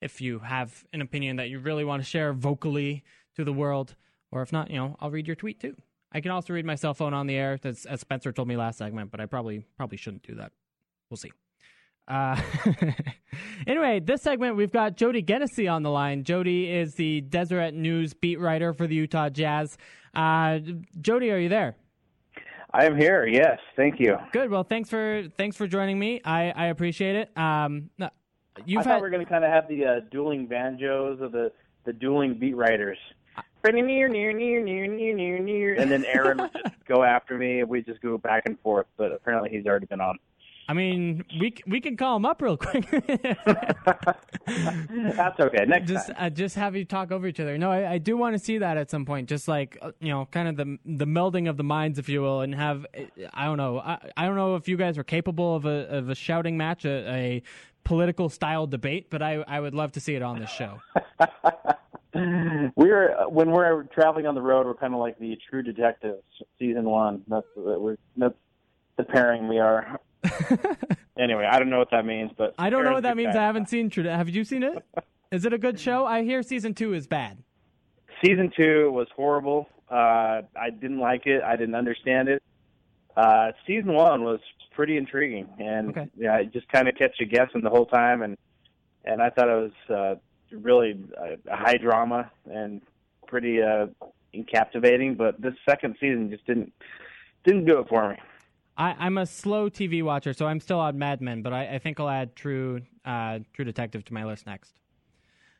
if 0.00 0.20
you 0.20 0.38
have 0.40 0.84
an 0.92 1.00
opinion 1.00 1.36
that 1.36 1.48
you 1.48 1.58
really 1.58 1.84
want 1.84 2.02
to 2.02 2.08
share 2.08 2.32
vocally 2.32 3.02
to 3.36 3.44
the 3.44 3.52
world, 3.52 3.96
or 4.30 4.42
if 4.42 4.52
not, 4.52 4.70
you 4.70 4.76
know, 4.76 4.96
I'll 5.00 5.10
read 5.10 5.26
your 5.26 5.34
tweet 5.34 5.58
too. 5.60 5.74
I 6.12 6.20
can 6.20 6.30
also 6.30 6.52
read 6.52 6.64
my 6.64 6.76
cell 6.76 6.94
phone 6.94 7.14
on 7.14 7.26
the 7.26 7.34
air, 7.34 7.58
as, 7.64 7.84
as 7.84 8.00
Spencer 8.00 8.30
told 8.32 8.46
me 8.48 8.56
last 8.56 8.78
segment, 8.78 9.10
but 9.10 9.20
I 9.20 9.26
probably 9.26 9.64
probably 9.76 9.98
shouldn't 9.98 10.22
do 10.22 10.36
that. 10.36 10.52
We'll 11.10 11.16
see. 11.16 11.32
Uh, 12.08 12.40
anyway, 13.66 14.00
this 14.00 14.22
segment 14.22 14.56
we've 14.56 14.72
got 14.72 14.96
Jody 14.96 15.22
Genessy 15.22 15.70
on 15.70 15.82
the 15.82 15.90
line. 15.90 16.24
Jody 16.24 16.70
is 16.70 16.94
the 16.94 17.20
Deseret 17.20 17.74
News 17.74 18.14
beat 18.14 18.40
writer 18.40 18.72
for 18.72 18.86
the 18.86 18.94
Utah 18.94 19.28
Jazz. 19.28 19.76
Uh, 20.14 20.58
Jody, 21.00 21.30
are 21.30 21.38
you 21.38 21.50
there? 21.50 21.76
I 22.72 22.86
am 22.86 22.96
here. 22.96 23.26
Yes, 23.26 23.58
thank 23.76 24.00
you. 24.00 24.16
Good. 24.32 24.50
Well, 24.50 24.64
thanks 24.64 24.90
for 24.90 25.24
thanks 25.36 25.56
for 25.56 25.66
joining 25.66 25.98
me. 25.98 26.20
I, 26.24 26.50
I 26.50 26.66
appreciate 26.66 27.16
it. 27.16 27.36
Um, 27.36 27.90
you've 28.64 28.80
I 28.80 28.82
thought 28.82 28.92
had... 28.94 29.02
we 29.02 29.08
are 29.08 29.10
going 29.10 29.24
to 29.24 29.30
kind 29.30 29.44
of 29.44 29.50
have 29.50 29.68
the 29.68 29.84
uh, 29.84 30.00
dueling 30.10 30.46
banjos 30.46 31.20
of 31.20 31.32
the 31.32 31.52
the 31.84 31.92
dueling 31.92 32.38
beat 32.38 32.56
writers. 32.56 32.98
Near, 33.64 33.82
near, 33.82 34.08
near, 34.08 34.32
near, 34.32 34.86
near, 34.86 35.14
near, 35.14 35.38
near, 35.38 35.74
and 35.74 35.90
then 35.90 36.04
Aaron 36.06 36.38
would 36.38 36.52
just 36.52 36.84
go 36.86 37.02
after 37.02 37.36
me, 37.36 37.60
and 37.60 37.68
we 37.68 37.82
just 37.82 38.00
go 38.00 38.16
back 38.16 38.44
and 38.46 38.58
forth. 38.60 38.86
But 38.96 39.12
apparently, 39.12 39.50
he's 39.50 39.66
already 39.66 39.86
been 39.86 40.00
on. 40.00 40.18
I 40.70 40.74
mean, 40.74 41.24
we 41.40 41.54
we 41.66 41.80
can 41.80 41.96
call 41.96 42.16
him 42.16 42.26
up 42.26 42.42
real 42.42 42.58
quick. 42.58 42.86
That's 44.46 45.40
okay. 45.40 45.64
Next 45.66 45.88
just 45.88 46.08
time. 46.08 46.16
Uh, 46.18 46.28
just 46.28 46.56
have 46.56 46.76
you 46.76 46.84
talk 46.84 47.10
over 47.10 47.26
each 47.26 47.40
other. 47.40 47.56
No, 47.56 47.72
I, 47.72 47.92
I 47.92 47.98
do 47.98 48.18
want 48.18 48.36
to 48.36 48.38
see 48.38 48.58
that 48.58 48.76
at 48.76 48.90
some 48.90 49.06
point. 49.06 49.30
Just 49.30 49.48
like 49.48 49.78
uh, 49.80 49.92
you 49.98 50.10
know, 50.10 50.28
kind 50.30 50.46
of 50.46 50.56
the 50.56 50.78
the 50.84 51.06
melding 51.06 51.48
of 51.48 51.56
the 51.56 51.64
minds, 51.64 51.98
if 51.98 52.10
you 52.10 52.20
will, 52.20 52.42
and 52.42 52.54
have 52.54 52.84
I 53.32 53.46
don't 53.46 53.56
know. 53.56 53.78
I, 53.78 54.10
I 54.14 54.26
don't 54.26 54.36
know 54.36 54.56
if 54.56 54.68
you 54.68 54.76
guys 54.76 54.98
are 54.98 55.04
capable 55.04 55.56
of 55.56 55.64
a 55.64 55.88
of 55.88 56.10
a 56.10 56.14
shouting 56.14 56.58
match, 56.58 56.84
a, 56.84 57.14
a 57.14 57.42
political 57.84 58.28
style 58.28 58.66
debate, 58.66 59.06
but 59.08 59.22
I 59.22 59.36
I 59.48 59.60
would 59.60 59.74
love 59.74 59.92
to 59.92 60.00
see 60.00 60.16
it 60.16 60.22
on 60.22 60.38
this 60.38 60.50
show. 60.50 60.82
we're 62.76 63.26
when 63.28 63.52
we're 63.52 63.84
traveling 63.84 64.26
on 64.26 64.34
the 64.34 64.42
road, 64.42 64.66
we're 64.66 64.74
kind 64.74 64.92
of 64.92 65.00
like 65.00 65.18
the 65.18 65.38
True 65.48 65.62
Detectives 65.62 66.22
season 66.58 66.84
one. 66.84 67.22
That's 67.26 67.46
we're 67.56 67.96
that's 68.18 68.34
the 68.98 69.04
pairing 69.04 69.48
we 69.48 69.58
are. 69.60 69.98
anyway, 71.18 71.48
I 71.50 71.58
don't 71.58 71.70
know 71.70 71.78
what 71.78 71.90
that 71.90 72.04
means, 72.04 72.30
but 72.36 72.54
I 72.58 72.70
don't 72.70 72.84
know 72.84 72.92
what 72.92 73.02
that 73.04 73.16
means. 73.16 73.36
I 73.36 73.42
haven't 73.42 73.68
seen 73.68 73.90
True. 73.90 74.04
Have 74.04 74.28
you 74.28 74.44
seen 74.44 74.62
it? 74.62 74.84
Is 75.30 75.44
it 75.44 75.52
a 75.52 75.58
good 75.58 75.78
show? 75.78 76.06
I 76.06 76.22
hear 76.22 76.42
season 76.42 76.72
two 76.72 76.94
is 76.94 77.06
bad. 77.06 77.36
Season 78.24 78.50
two 78.56 78.90
was 78.90 79.08
horrible. 79.14 79.68
Uh, 79.90 80.42
I 80.56 80.70
didn't 80.70 81.00
like 81.00 81.26
it. 81.26 81.42
I 81.42 81.56
didn't 81.56 81.74
understand 81.74 82.28
it. 82.28 82.42
Uh, 83.14 83.52
season 83.66 83.92
one 83.92 84.24
was 84.24 84.40
pretty 84.74 84.96
intriguing, 84.96 85.48
and 85.58 85.90
okay. 85.90 86.08
yeah, 86.16 86.36
it 86.38 86.52
just 86.52 86.68
kind 86.68 86.88
of 86.88 86.94
kept 86.94 87.20
you 87.20 87.26
guessing 87.26 87.60
the 87.62 87.68
whole 87.68 87.86
time, 87.86 88.22
and 88.22 88.38
and 89.04 89.20
I 89.20 89.28
thought 89.30 89.48
it 89.48 89.70
was 89.88 89.94
uh, 89.94 90.14
really 90.56 90.98
a, 91.18 91.52
a 91.52 91.56
high 91.56 91.76
drama 91.76 92.30
and 92.50 92.80
pretty 93.26 93.60
uh, 93.60 93.86
captivating. 94.50 95.14
But 95.14 95.40
this 95.40 95.54
second 95.68 95.96
season 96.00 96.30
just 96.30 96.46
didn't 96.46 96.72
didn't 97.44 97.66
do 97.66 97.80
it 97.80 97.88
for 97.88 98.08
me. 98.10 98.16
I, 98.78 99.06
am 99.06 99.18
a 99.18 99.26
slow 99.26 99.68
TV 99.68 100.04
watcher, 100.04 100.32
so 100.32 100.46
I'm 100.46 100.60
still 100.60 100.78
on 100.78 100.96
Mad 100.96 101.20
Men, 101.20 101.42
but 101.42 101.52
I, 101.52 101.74
I 101.74 101.78
think 101.78 101.98
I'll 101.98 102.08
add 102.08 102.36
True 102.36 102.80
uh, 103.04 103.40
True 103.52 103.64
Detective 103.64 104.04
to 104.04 104.14
my 104.14 104.24
list 104.24 104.46
next. 104.46 104.72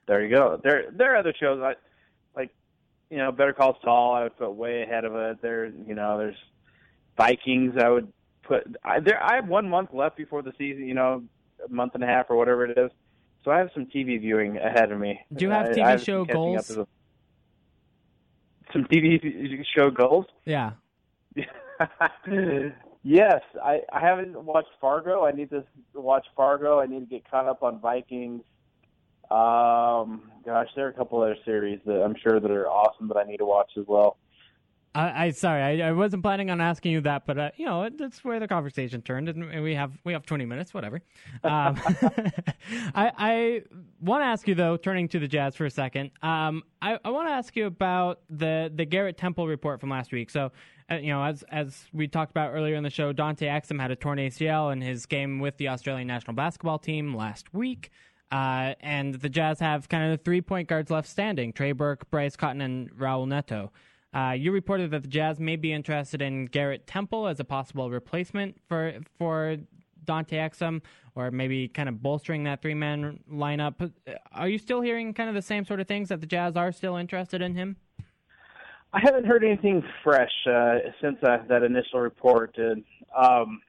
There 0.07 0.25
you 0.25 0.35
go. 0.35 0.61
There 0.63 0.85
there 0.93 1.15
are 1.15 1.17
other 1.17 1.35
shows 1.39 1.61
I, 1.61 1.75
like, 2.37 2.51
you 3.11 3.19
know, 3.19 3.33
Better 3.33 3.53
Call 3.53 3.77
Saul. 3.83 4.15
I 4.15 4.23
would 4.23 4.39
put 4.39 4.53
way 4.53 4.83
ahead 4.83 5.05
of 5.05 5.17
it. 5.17 5.43
There, 5.43 5.67
you 5.67 5.95
know, 5.95 6.17
there's 6.17 6.37
Vikings. 7.17 7.75
I 7.77 7.89
would 7.89 8.11
put. 8.45 8.77
I, 8.85 9.01
there. 9.01 9.23
I 9.23 9.35
have 9.35 9.49
one 9.49 9.69
month 9.69 9.91
left 9.93 10.17
before 10.17 10.43
the 10.43 10.53
season. 10.57 10.87
You 10.87 10.95
know, 10.95 11.25
a 11.65 11.73
month 11.73 11.97
and 11.97 12.05
a 12.05 12.07
half 12.07 12.27
or 12.31 12.37
whatever 12.37 12.65
it 12.65 12.79
is. 12.79 12.91
So 13.45 13.51
I 13.51 13.59
have 13.59 13.71
some 13.75 13.87
TV 13.87 14.21
viewing 14.21 14.59
ahead 14.59 14.93
of 14.93 14.99
me. 15.01 15.21
Do 15.35 15.45
you 15.45 15.51
have 15.51 15.69
TV 15.69 15.85
I, 15.85 15.95
I 15.95 15.97
show 15.97 16.25
goals? 16.25 16.69
Some 18.73 18.85
TV 18.85 19.65
show 19.75 19.91
goals? 19.91 20.27
Yeah. 20.45 20.73
Yes, 23.03 23.43
I, 23.63 23.81
I 23.93 24.01
haven't 24.01 24.43
watched 24.43 24.71
Fargo. 24.81 25.25
I 25.25 25.33
need 25.33 25.51
to 25.51 25.65
watch 25.95 26.27
Fargo. 26.37 26.81
I 26.81 26.87
need 26.87 27.01
to 27.01 27.07
get 27.07 27.31
caught 27.31 27.47
up 27.47 27.63
on 27.63 27.81
Vikings. 27.81 28.43
Um, 29.31 30.31
gosh, 30.45 30.69
there 30.75 30.87
are 30.87 30.91
a 30.91 30.93
couple 30.93 31.21
other 31.23 31.37
series 31.45 31.81
that 31.87 32.03
I'm 32.03 32.17
sure 32.17 32.41
that 32.41 32.51
are 32.51 32.69
awesome 32.69 33.09
that 33.09 33.17
I 33.17 33.25
need 33.25 33.39
to 33.39 33.45
watch 33.45 33.71
as 33.79 33.85
well. 33.87 34.17
I, 34.95 35.27
I 35.27 35.31
sorry, 35.31 35.83
I, 35.83 35.89
I, 35.89 35.93
wasn't 35.93 36.23
planning 36.23 36.51
on 36.51 36.61
asking 36.61 36.93
you 36.93 37.01
that, 37.03 37.27
but 37.27 37.39
uh, 37.39 37.51
you 37.57 37.67
know 37.67 37.89
that's 37.89 38.25
where 38.25 38.41
the 38.41 38.49
conversation 38.49 39.03
turned, 39.03 39.29
and 39.29 39.63
we 39.63 39.75
have 39.75 39.93
we 40.05 40.13
have 40.13 40.25
20 40.25 40.47
minutes, 40.47 40.73
whatever. 40.73 41.03
Um, 41.45 41.79
I, 42.95 43.13
I 43.17 43.63
want 44.01 44.23
to 44.23 44.27
ask 44.27 44.49
you 44.49 44.55
though, 44.55 44.77
turning 44.77 45.09
to 45.09 45.19
the 45.19 45.29
Jazz 45.29 45.57
for 45.57 45.67
a 45.67 45.71
second. 45.71 46.11
Um, 46.23 46.63
I, 46.81 46.99
I 47.05 47.11
want 47.11 47.29
to 47.29 47.33
ask 47.33 47.55
you 47.55 47.67
about 47.67 48.21
the 48.31 48.73
the 48.75 48.85
Garrett 48.85 49.17
Temple 49.17 49.47
report 49.47 49.81
from 49.81 49.91
last 49.91 50.11
week. 50.11 50.31
So 50.31 50.53
uh, 50.91 50.97
you 50.97 51.09
know, 51.09 51.23
as 51.23 51.45
as 51.51 51.87
we 51.93 52.09
talked 52.09 52.31
about 52.31 52.53
earlier 52.55 52.75
in 52.75 52.83
the 52.83 52.91
show, 52.91 53.13
Dante 53.13 53.47
Exum 53.47 53.81
had 53.81 53.91
a 53.91 53.97
torn 53.97 54.19
ACL 54.19 54.73
in 54.73 54.81
his 54.81 55.07
game 55.07 55.39
with 55.39 55.57
the 55.59 55.69
Australian 55.69 56.09
national 56.09 56.35
basketball 56.35 56.79
team 56.79 57.15
last 57.15 57.53
week. 57.53 57.91
Uh, 58.31 58.75
and 58.81 59.15
the 59.15 59.29
Jazz 59.29 59.59
have 59.61 59.89
kind 59.89 60.05
of 60.05 60.19
the 60.19 60.23
three 60.23 60.41
point 60.41 60.69
guards 60.69 60.91
left 60.91 61.09
standing 61.09 61.53
Trey 61.53 61.73
Burke, 61.73 62.11
Bryce 62.11 62.37
Cotton, 62.37 62.61
and 62.61 62.91
Raul 62.93 63.27
Neto. 63.27 63.71
Uh, 64.19 64.33
you 64.33 64.51
reported 64.51 64.91
that 64.91 65.03
the 65.03 65.09
Jazz 65.09 65.39
may 65.39 65.55
be 65.55 65.73
interested 65.73 66.21
in 66.21 66.47
Garrett 66.47 66.89
Temple 66.89 67.29
as 67.29 67.39
a 67.39 67.45
possible 67.45 67.89
replacement 67.89 68.57
for 68.69 68.95
for 69.17 69.59
Dante 70.05 70.37
Exum, 70.39 70.83
or 71.15 71.31
maybe 71.31 71.69
kind 71.69 71.89
of 71.89 72.03
bolstering 72.03 72.43
that 72.45 72.61
three 72.61 72.75
man 72.75 73.21
lineup. 73.31 73.93
Are 74.33 74.49
you 74.49 74.59
still 74.59 74.81
hearing 74.81 75.15
kind 75.15 75.29
of 75.29 75.37
the 75.37 75.43
same 75.43 75.65
sort 75.65 75.79
of 75.79 75.87
things 75.87 76.09
that 76.09 76.21
the 76.21 76.27
Jazz 76.27 76.57
are 76.57 76.73
still 76.73 76.97
interested 76.97 77.43
in 77.43 77.55
him? 77.55 77.77
I 78.93 79.01
haven't 79.01 79.25
heard 79.25 79.45
anything 79.45 79.85
fresh 80.03 80.33
uh, 80.51 80.79
since 81.01 81.23
uh, 81.23 81.39
that 81.49 81.63
initial 81.63 82.01
report. 82.01 82.57
Um, 83.17 83.61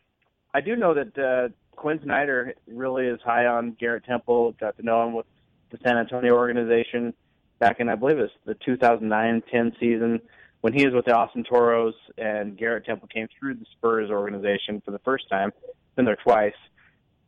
I 0.53 0.61
do 0.61 0.75
know 0.75 0.95
that 0.95 1.17
uh, 1.17 1.49
Quin 1.75 2.01
Snyder 2.03 2.55
really 2.65 3.05
is 3.05 3.19
high 3.23 3.45
on 3.45 3.75
Garrett 3.79 4.05
Temple. 4.05 4.53
Got 4.59 4.77
to 4.77 4.83
know 4.83 5.05
him 5.05 5.13
with 5.13 5.27
the 5.69 5.77
San 5.83 5.97
Antonio 5.97 6.33
organization 6.33 7.13
back 7.59 7.79
in, 7.79 7.89
I 7.89 7.95
believe, 7.95 8.17
it's 8.17 8.33
the 8.45 8.55
2009-10 8.55 9.79
season 9.79 10.21
when 10.61 10.73
he 10.73 10.85
was 10.85 10.93
with 10.93 11.05
the 11.05 11.13
Austin 11.13 11.43
Toros 11.43 11.95
and 12.17 12.57
Garrett 12.57 12.85
Temple 12.85 13.07
came 13.07 13.27
through 13.39 13.55
the 13.55 13.65
Spurs 13.77 14.09
organization 14.09 14.81
for 14.83 14.91
the 14.91 14.99
first 14.99 15.29
time. 15.29 15.51
Been 15.95 16.05
there 16.05 16.17
twice, 16.23 16.53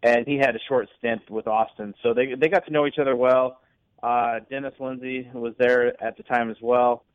and 0.04 0.26
he 0.28 0.38
had 0.38 0.56
a 0.56 0.60
short 0.68 0.90
stint 0.98 1.30
with 1.30 1.48
Austin, 1.48 1.94
so 2.04 2.14
they 2.14 2.36
they 2.36 2.48
got 2.48 2.66
to 2.66 2.72
know 2.72 2.86
each 2.86 3.00
other 3.00 3.16
well. 3.16 3.60
Uh, 4.02 4.40
Dennis 4.50 4.74
Lindsey 4.80 5.30
was 5.34 5.54
there 5.60 6.02
at 6.04 6.18
the 6.18 6.24
time 6.24 6.50
as 6.50 6.58
well, 6.62 7.06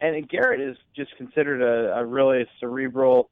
and 0.00 0.28
Garrett 0.28 0.60
is 0.60 0.76
just 0.94 1.16
considered 1.16 1.62
a, 1.62 1.98
a 1.98 2.04
really 2.04 2.46
cerebral, 2.60 3.30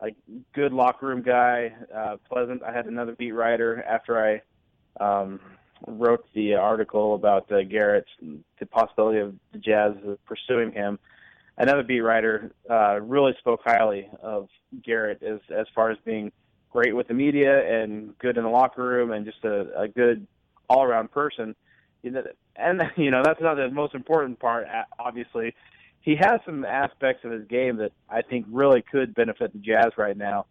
like 0.00 0.16
good 0.54 0.72
locker 0.72 1.06
room 1.06 1.22
guy, 1.22 1.72
uh, 1.94 2.16
pleasant. 2.28 2.62
I 2.62 2.72
had 2.72 2.86
another 2.86 3.14
beat 3.14 3.32
writer 3.32 3.82
after 3.82 4.42
I 4.98 5.04
um, 5.04 5.40
wrote 5.86 6.26
the 6.34 6.54
article 6.54 7.14
about 7.14 7.50
uh, 7.52 7.62
Garrett, 7.62 8.06
the 8.58 8.66
possibility 8.66 9.20
of 9.20 9.34
the 9.52 9.58
Jazz 9.58 9.92
pursuing 10.24 10.72
him. 10.72 10.98
Another 11.58 11.82
beat 11.82 12.00
writer 12.00 12.52
uh, 12.68 13.00
really 13.00 13.32
spoke 13.38 13.60
highly 13.64 14.08
of 14.22 14.48
Garrett 14.84 15.22
as 15.22 15.40
as 15.50 15.66
far 15.74 15.90
as 15.90 15.98
being 16.04 16.30
great 16.70 16.94
with 16.94 17.08
the 17.08 17.14
media 17.14 17.82
and 17.82 18.16
good 18.18 18.36
in 18.36 18.44
the 18.44 18.50
locker 18.50 18.86
room 18.86 19.12
and 19.12 19.24
just 19.24 19.42
a, 19.44 19.80
a 19.80 19.88
good 19.88 20.26
all 20.68 20.82
around 20.82 21.10
person. 21.10 21.54
You 22.02 22.10
know, 22.10 22.22
and 22.56 22.82
you 22.96 23.10
know 23.10 23.22
that's 23.24 23.40
not 23.40 23.54
the 23.54 23.70
most 23.70 23.94
important 23.94 24.38
part. 24.38 24.66
Obviously, 24.98 25.54
he 26.00 26.16
has 26.16 26.40
some 26.44 26.64
aspects 26.64 27.24
of 27.24 27.32
his 27.32 27.46
game 27.48 27.78
that 27.78 27.92
I 28.08 28.22
think 28.22 28.46
really 28.50 28.82
could 28.82 29.14
benefit 29.14 29.52
the 29.52 29.58
Jazz 29.58 29.92
right 29.96 30.16
now. 30.16 30.46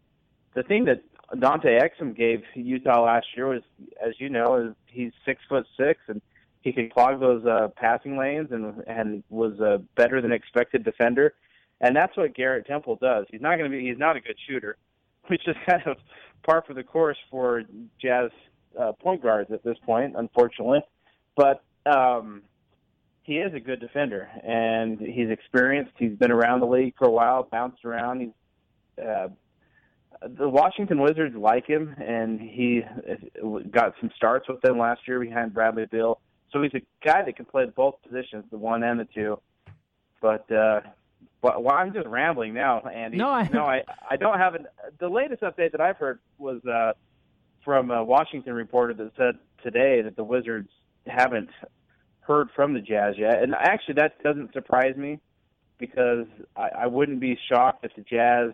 The 0.55 0.63
thing 0.63 0.85
that 0.85 1.03
Dante 1.39 1.79
Exum 1.79 2.15
gave 2.15 2.43
Utah 2.55 3.03
last 3.03 3.27
year 3.35 3.47
was, 3.47 3.61
as 4.05 4.13
you 4.19 4.29
know, 4.29 4.73
he's 4.87 5.11
six 5.25 5.41
foot 5.47 5.65
six 5.77 5.99
and 6.07 6.21
he 6.65 6.73
could 6.73 6.91
clog 6.91 7.19
those 7.19 7.45
uh, 7.45 7.67
passing 7.77 8.17
lanes 8.17 8.47
and 8.51 8.83
and 8.87 9.23
was 9.29 9.59
a 9.59 9.81
better 9.95 10.19
than 10.19 10.31
expected 10.31 10.83
defender. 10.83 11.35
And 11.79 11.95
that's 11.95 12.17
what 12.17 12.33
Garrett 12.33 12.65
Temple 12.65 12.97
does. 12.99 13.27
He's 13.29 13.39
not 13.39 13.57
going 13.57 13.69
to 13.71 13.77
be. 13.77 13.87
He's 13.87 13.99
not 13.99 14.17
a 14.17 14.19
good 14.19 14.35
shooter, 14.47 14.75
which 15.27 15.47
is 15.47 15.55
kind 15.69 15.83
of 15.85 15.97
par 16.43 16.63
for 16.67 16.73
the 16.73 16.83
course 16.83 17.17
for 17.29 17.63
Jazz 18.01 18.31
uh, 18.77 18.93
point 18.93 19.21
guards 19.21 19.51
at 19.51 19.63
this 19.63 19.77
point, 19.85 20.15
unfortunately. 20.17 20.79
But 21.37 21.63
um, 21.85 22.41
he 23.21 23.37
is 23.37 23.53
a 23.53 23.59
good 23.59 23.79
defender, 23.79 24.27
and 24.43 24.99
he's 24.99 25.29
experienced. 25.29 25.91
He's 25.99 26.17
been 26.17 26.31
around 26.31 26.61
the 26.61 26.67
league 26.67 26.95
for 26.97 27.05
a 27.05 27.11
while, 27.11 27.43
bounced 27.43 27.85
around. 27.85 28.21
He's 28.21 29.05
uh, 29.05 29.27
the 30.39 30.49
Washington 30.49 30.99
Wizards 30.99 31.35
like 31.35 31.67
him, 31.67 31.95
and 31.99 32.41
he 32.41 32.81
got 33.69 33.93
some 34.01 34.09
starts 34.15 34.47
with 34.49 34.61
them 34.61 34.79
last 34.79 35.01
year 35.07 35.19
behind 35.19 35.53
Bradley 35.53 35.85
Beal. 35.91 36.19
So 36.55 36.61
he's 36.61 36.73
a 36.73 36.81
guy 37.05 37.21
that 37.21 37.35
can 37.35 37.43
play 37.43 37.65
both 37.65 37.95
positions, 38.01 38.45
the 38.49 38.57
one 38.57 38.81
and 38.81 38.97
the 38.97 39.03
two. 39.03 39.41
But 40.21 40.49
uh, 40.49 40.79
well, 41.41 41.61
well 41.61 41.75
I'm 41.75 41.93
just 41.93 42.07
rambling 42.07 42.53
now, 42.53 42.79
Andy. 42.79 43.17
No, 43.17 43.27
I 43.27 43.49
no, 43.51 43.65
I 43.65 43.83
I 44.09 44.15
don't 44.15 44.37
have 44.37 44.55
an. 44.55 44.65
The 44.97 45.09
latest 45.09 45.41
update 45.41 45.73
that 45.73 45.81
I've 45.81 45.97
heard 45.97 46.19
was 46.37 46.63
uh, 46.65 46.93
from 47.65 47.91
a 47.91 48.01
Washington 48.01 48.53
reporter 48.53 48.93
that 48.93 49.11
said 49.17 49.35
today 49.63 50.01
that 50.01 50.15
the 50.15 50.23
Wizards 50.23 50.69
haven't 51.05 51.49
heard 52.21 52.47
from 52.55 52.73
the 52.73 52.79
Jazz 52.79 53.15
yet, 53.17 53.43
and 53.43 53.53
actually 53.53 53.95
that 53.95 54.23
doesn't 54.23 54.53
surprise 54.53 54.95
me 54.95 55.19
because 55.77 56.25
I, 56.55 56.69
I 56.69 56.87
wouldn't 56.87 57.19
be 57.19 57.37
shocked 57.49 57.83
if 57.83 57.93
the 57.97 58.01
Jazz, 58.01 58.51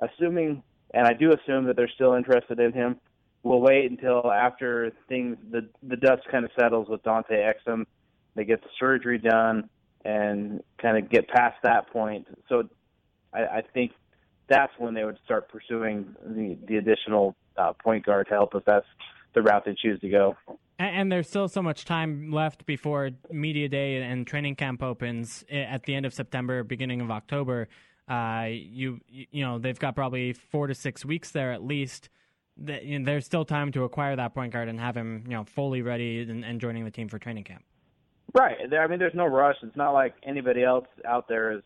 assuming 0.00 0.64
and 0.92 1.06
I 1.06 1.12
do 1.12 1.32
assume 1.32 1.66
that 1.66 1.76
they're 1.76 1.88
still 1.94 2.14
interested 2.14 2.58
in 2.58 2.72
him. 2.72 2.96
We'll 3.44 3.60
wait 3.60 3.90
until 3.90 4.32
after 4.32 4.90
things 5.06 5.36
the 5.50 5.68
the 5.82 5.96
dust 5.96 6.22
kind 6.32 6.46
of 6.46 6.50
settles 6.58 6.88
with 6.88 7.02
Dante 7.02 7.34
Exum. 7.34 7.84
They 8.34 8.44
get 8.44 8.62
the 8.62 8.70
surgery 8.80 9.18
done 9.18 9.68
and 10.04 10.62
kind 10.80 10.96
of 10.96 11.10
get 11.10 11.28
past 11.28 11.56
that 11.62 11.90
point. 11.90 12.26
So 12.48 12.64
I, 13.34 13.42
I 13.58 13.62
think 13.74 13.92
that's 14.48 14.72
when 14.78 14.94
they 14.94 15.04
would 15.04 15.18
start 15.26 15.50
pursuing 15.50 16.16
the 16.24 16.56
the 16.66 16.78
additional 16.78 17.36
uh, 17.58 17.74
point 17.74 18.06
guard 18.06 18.28
to 18.28 18.34
help 18.34 18.54
if 18.54 18.64
that's 18.64 18.86
the 19.34 19.42
route 19.42 19.64
they 19.66 19.76
choose 19.80 20.00
to 20.00 20.08
go. 20.08 20.36
And, 20.78 21.12
there's 21.12 21.28
still 21.28 21.48
so 21.48 21.62
much 21.62 21.84
time 21.84 22.32
left 22.32 22.66
before 22.66 23.10
media 23.30 23.68
day 23.68 24.02
and 24.02 24.26
training 24.26 24.56
camp 24.56 24.82
opens 24.82 25.44
at 25.50 25.84
the 25.84 25.94
end 25.94 26.04
of 26.04 26.12
September, 26.12 26.64
beginning 26.64 27.00
of 27.00 27.10
October. 27.10 27.68
Uh, 28.08 28.46
you 28.50 29.00
you 29.08 29.44
know 29.44 29.58
they've 29.58 29.78
got 29.78 29.94
probably 29.94 30.32
four 30.32 30.66
to 30.66 30.74
six 30.74 31.04
weeks 31.04 31.30
there 31.30 31.52
at 31.52 31.62
least. 31.62 32.08
That, 32.56 32.84
you 32.84 32.98
know, 32.98 33.04
there's 33.04 33.24
still 33.24 33.44
time 33.44 33.72
to 33.72 33.82
acquire 33.82 34.14
that 34.16 34.32
point 34.32 34.52
guard 34.52 34.68
and 34.68 34.78
have 34.78 34.96
him 34.96 35.24
you 35.26 35.32
know 35.32 35.44
fully 35.44 35.82
ready 35.82 36.22
and, 36.22 36.44
and 36.44 36.60
joining 36.60 36.84
the 36.84 36.90
team 36.90 37.08
for 37.08 37.18
training 37.18 37.44
camp. 37.44 37.64
Right. 38.32 38.56
I 38.72 38.86
mean, 38.86 38.98
there's 38.98 39.14
no 39.14 39.26
rush. 39.26 39.56
It's 39.62 39.76
not 39.76 39.92
like 39.92 40.14
anybody 40.24 40.64
else 40.64 40.86
out 41.04 41.28
there 41.28 41.52
is 41.52 41.62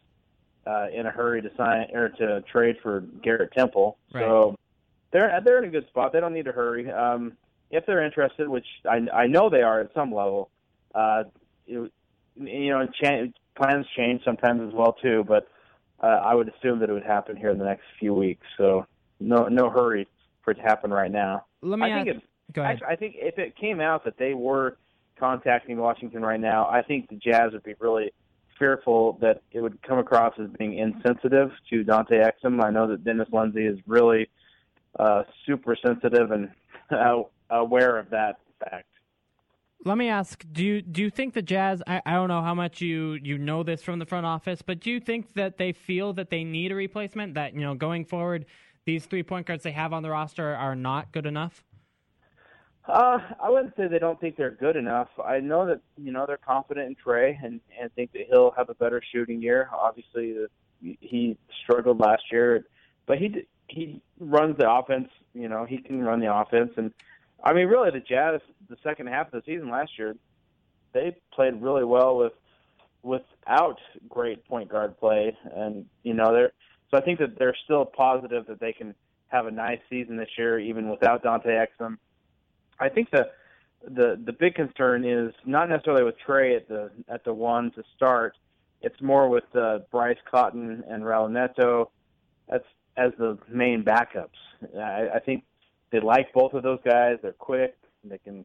uh, 0.66 0.86
in 0.92 1.06
a 1.06 1.10
hurry 1.10 1.40
to 1.40 1.50
sign 1.56 1.86
or 1.94 2.10
to 2.10 2.42
trade 2.42 2.76
for 2.82 3.00
Garrett 3.22 3.52
Temple. 3.52 3.96
Right. 4.12 4.24
So 4.24 4.56
they're 5.12 5.40
they're 5.44 5.62
in 5.62 5.68
a 5.68 5.72
good 5.72 5.86
spot. 5.88 6.12
They 6.12 6.20
don't 6.20 6.34
need 6.34 6.44
to 6.44 6.52
hurry. 6.52 6.90
Um, 6.90 7.32
if 7.70 7.86
they're 7.86 8.04
interested, 8.04 8.48
which 8.48 8.66
I 8.88 9.06
I 9.12 9.26
know 9.26 9.48
they 9.48 9.62
are 9.62 9.80
at 9.80 9.92
some 9.94 10.12
level, 10.12 10.50
uh, 10.94 11.24
it, 11.66 11.90
you 12.36 12.70
know, 12.70 12.86
plans 13.56 13.86
change 13.96 14.22
sometimes 14.24 14.60
as 14.66 14.74
well 14.74 14.92
too. 14.92 15.24
But 15.26 15.48
uh, 16.02 16.06
I 16.06 16.34
would 16.34 16.48
assume 16.48 16.80
that 16.80 16.90
it 16.90 16.92
would 16.92 17.04
happen 17.04 17.36
here 17.36 17.50
in 17.50 17.58
the 17.58 17.64
next 17.64 17.84
few 17.98 18.12
weeks. 18.12 18.46
So 18.58 18.86
no 19.20 19.48
no 19.48 19.70
hurry 19.70 20.06
for 20.48 20.52
it 20.52 20.54
to 20.54 20.62
happen 20.62 20.90
right 20.90 21.10
now. 21.10 21.44
Let 21.60 21.78
me 21.78 21.86
I 21.86 21.90
ask, 21.90 22.06
think 22.06 22.16
if, 22.16 22.22
go 22.54 22.62
ahead. 22.62 22.76
Actually, 22.76 22.88
I 22.88 22.96
think 22.96 23.16
if 23.18 23.38
it 23.38 23.56
came 23.56 23.80
out 23.80 24.04
that 24.04 24.16
they 24.18 24.32
were 24.32 24.78
contacting 25.18 25.76
Washington 25.76 26.22
right 26.22 26.40
now, 26.40 26.66
I 26.66 26.80
think 26.82 27.10
the 27.10 27.16
Jazz 27.16 27.52
would 27.52 27.64
be 27.64 27.74
really 27.80 28.12
fearful 28.58 29.18
that 29.20 29.42
it 29.52 29.60
would 29.60 29.80
come 29.82 29.98
across 29.98 30.34
as 30.42 30.48
being 30.58 30.78
insensitive 30.78 31.50
to 31.70 31.84
Dante 31.84 32.16
Exum. 32.16 32.64
I 32.64 32.70
know 32.70 32.88
that 32.88 33.04
Dennis 33.04 33.28
Lindsey 33.30 33.66
is 33.66 33.78
really 33.86 34.28
uh, 34.98 35.24
super 35.44 35.76
sensitive 35.84 36.30
and 36.30 36.48
uh, 36.90 37.22
aware 37.50 37.98
of 37.98 38.08
that 38.10 38.38
fact. 38.58 38.86
Let 39.84 39.96
me 39.96 40.08
ask: 40.08 40.44
Do 40.50 40.64
you 40.64 40.82
do 40.82 41.02
you 41.02 41.10
think 41.10 41.34
the 41.34 41.42
Jazz? 41.42 41.82
I, 41.86 42.02
I 42.04 42.14
don't 42.14 42.28
know 42.28 42.42
how 42.42 42.54
much 42.54 42.80
you 42.80 43.12
you 43.22 43.38
know 43.38 43.62
this 43.62 43.80
from 43.80 44.00
the 44.00 44.06
front 44.06 44.26
office, 44.26 44.60
but 44.60 44.80
do 44.80 44.90
you 44.90 44.98
think 44.98 45.34
that 45.34 45.56
they 45.56 45.72
feel 45.72 46.14
that 46.14 46.30
they 46.30 46.42
need 46.42 46.72
a 46.72 46.74
replacement? 46.74 47.34
That 47.34 47.54
you 47.54 47.60
know, 47.60 47.74
going 47.74 48.04
forward, 48.04 48.46
these 48.88 49.04
three 49.04 49.22
point 49.22 49.46
guards 49.46 49.62
they 49.64 49.72
have 49.72 49.92
on 49.92 50.02
the 50.02 50.08
roster 50.08 50.54
are 50.54 50.74
not 50.74 51.12
good 51.12 51.26
enough. 51.26 51.62
Uh, 52.86 53.18
I 53.38 53.50
wouldn't 53.50 53.76
say 53.76 53.86
they 53.86 53.98
don't 53.98 54.18
think 54.18 54.38
they're 54.38 54.50
good 54.50 54.76
enough. 54.76 55.08
I 55.22 55.40
know 55.40 55.66
that 55.66 55.82
you 55.98 56.10
know 56.10 56.24
they're 56.26 56.38
confident 56.38 56.86
in 56.86 56.94
Trey 56.94 57.38
and 57.42 57.60
and 57.78 57.92
think 57.92 58.12
that 58.12 58.22
he'll 58.30 58.52
have 58.52 58.70
a 58.70 58.74
better 58.74 59.02
shooting 59.12 59.42
year. 59.42 59.68
Obviously, 59.74 60.32
the, 60.32 60.48
he 61.00 61.36
struggled 61.62 62.00
last 62.00 62.22
year, 62.32 62.64
but 63.04 63.18
he 63.18 63.46
he 63.66 64.00
runs 64.18 64.56
the 64.56 64.70
offense. 64.70 65.10
You 65.34 65.50
know, 65.50 65.66
he 65.66 65.82
can 65.82 66.02
run 66.02 66.20
the 66.20 66.34
offense, 66.34 66.72
and 66.78 66.90
I 67.44 67.52
mean, 67.52 67.66
really, 67.66 67.90
the 67.90 68.00
Jazz, 68.00 68.40
the 68.70 68.78
second 68.82 69.08
half 69.08 69.26
of 69.26 69.32
the 69.32 69.42
season 69.44 69.68
last 69.68 69.98
year, 69.98 70.16
they 70.94 71.14
played 71.34 71.60
really 71.60 71.84
well 71.84 72.16
with 72.16 72.32
without 73.02 73.78
great 74.08 74.48
point 74.48 74.70
guard 74.70 74.98
play, 74.98 75.36
and 75.54 75.84
you 76.04 76.14
know 76.14 76.32
they're 76.32 76.52
so 76.90 76.96
I 76.96 77.00
think 77.00 77.18
that 77.18 77.38
they're 77.38 77.56
still 77.64 77.84
positive 77.84 78.46
that 78.46 78.60
they 78.60 78.72
can 78.72 78.94
have 79.28 79.46
a 79.46 79.50
nice 79.50 79.80
season 79.90 80.16
this 80.16 80.30
year 80.36 80.58
even 80.58 80.88
without 80.88 81.22
Dante 81.22 81.50
Exum. 81.50 81.98
I 82.80 82.88
think 82.88 83.10
the 83.10 83.30
the 83.84 84.20
the 84.24 84.32
big 84.32 84.54
concern 84.54 85.04
is 85.04 85.32
not 85.44 85.68
necessarily 85.68 86.04
with 86.04 86.16
Trey 86.24 86.56
at 86.56 86.68
the 86.68 86.90
at 87.08 87.24
the 87.24 87.32
one 87.32 87.70
to 87.72 87.82
start. 87.96 88.36
It's 88.80 89.00
more 89.00 89.28
with 89.28 89.44
uh, 89.54 89.80
Bryce 89.90 90.18
Cotton 90.30 90.84
and 90.88 91.02
Raul 91.02 91.86
as 92.48 92.60
as 92.96 93.12
the 93.18 93.38
main 93.48 93.84
backups. 93.84 94.28
I, 94.76 95.08
I 95.16 95.18
think 95.20 95.44
they 95.90 96.00
like 96.00 96.32
both 96.32 96.54
of 96.54 96.62
those 96.62 96.80
guys. 96.84 97.18
They're 97.22 97.32
quick. 97.32 97.76
They 98.04 98.18
can. 98.18 98.44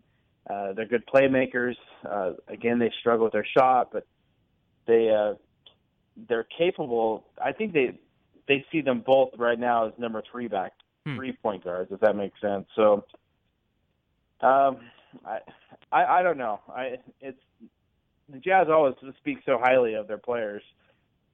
Uh, 0.50 0.74
they're 0.74 0.86
good 0.86 1.06
playmakers. 1.06 1.76
Uh, 2.06 2.34
again, 2.50 2.78
they 2.78 2.92
struggle 3.00 3.26
with 3.26 3.34
their 3.34 3.48
shot, 3.58 3.90
but 3.94 4.06
they 4.86 5.10
uh, 5.10 5.36
they're 6.28 6.48
capable. 6.58 7.26
I 7.44 7.54
think 7.54 7.74
they 7.74 7.98
they 8.48 8.66
see 8.72 8.82
them 8.82 9.04
both 9.06 9.30
right 9.38 9.60
now 9.60 9.88
as 9.88 9.94
number 9.98 10.22
three 10.32 10.48
back, 10.48 10.74
hmm. 11.06 11.16
three 11.16 11.34
point 11.34 11.64
guards. 11.64 11.92
If 11.92 12.00
that 12.02 12.16
makes 12.16 12.40
sense. 12.42 12.66
So, 12.76 13.06
um, 14.42 14.78
I, 15.26 15.40
I 15.92 16.06
I 16.20 16.24
don't 16.24 16.38
know. 16.38 16.60
I 16.70 16.98
it's 17.22 17.40
the 18.30 18.40
Jazz 18.40 18.68
always 18.70 18.96
speak 19.18 19.40
so 19.46 19.58
highly 19.58 19.94
of 19.94 20.08
their 20.08 20.18
players, 20.18 20.64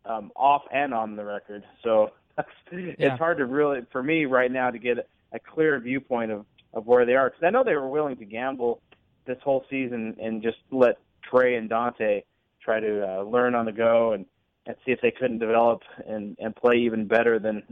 um, 0.05 0.31
off 0.35 0.63
and 0.71 0.93
on 0.93 1.15
the 1.15 1.23
record. 1.23 1.63
So 1.83 2.11
it's 2.71 2.99
yeah. 2.99 3.17
hard 3.17 3.37
to 3.37 3.45
really 3.45 3.81
for 3.91 4.03
me 4.03 4.25
right 4.25 4.51
now 4.51 4.69
to 4.71 4.79
get 4.79 4.97
a 5.31 5.39
clear 5.39 5.79
viewpoint 5.79 6.31
of 6.31 6.45
of 6.73 6.85
where 6.85 7.05
they 7.05 7.15
are. 7.15 7.29
Because 7.29 7.43
I 7.43 7.49
know 7.49 7.63
they 7.63 7.75
were 7.75 7.89
willing 7.89 8.17
to 8.17 8.25
gamble 8.25 8.81
this 9.25 9.37
whole 9.43 9.65
season 9.69 10.15
and 10.21 10.41
just 10.41 10.57
let 10.71 10.97
Trey 11.29 11.55
and 11.55 11.69
Dante 11.69 12.23
try 12.63 12.79
to 12.79 13.07
uh, 13.07 13.23
learn 13.23 13.55
on 13.55 13.65
the 13.65 13.71
go 13.71 14.13
and 14.13 14.25
and 14.65 14.75
see 14.85 14.91
if 14.91 15.01
they 15.01 15.11
couldn't 15.11 15.39
develop 15.39 15.81
and 16.07 16.35
and 16.39 16.55
play 16.55 16.75
even 16.77 17.07
better 17.07 17.39
than 17.39 17.63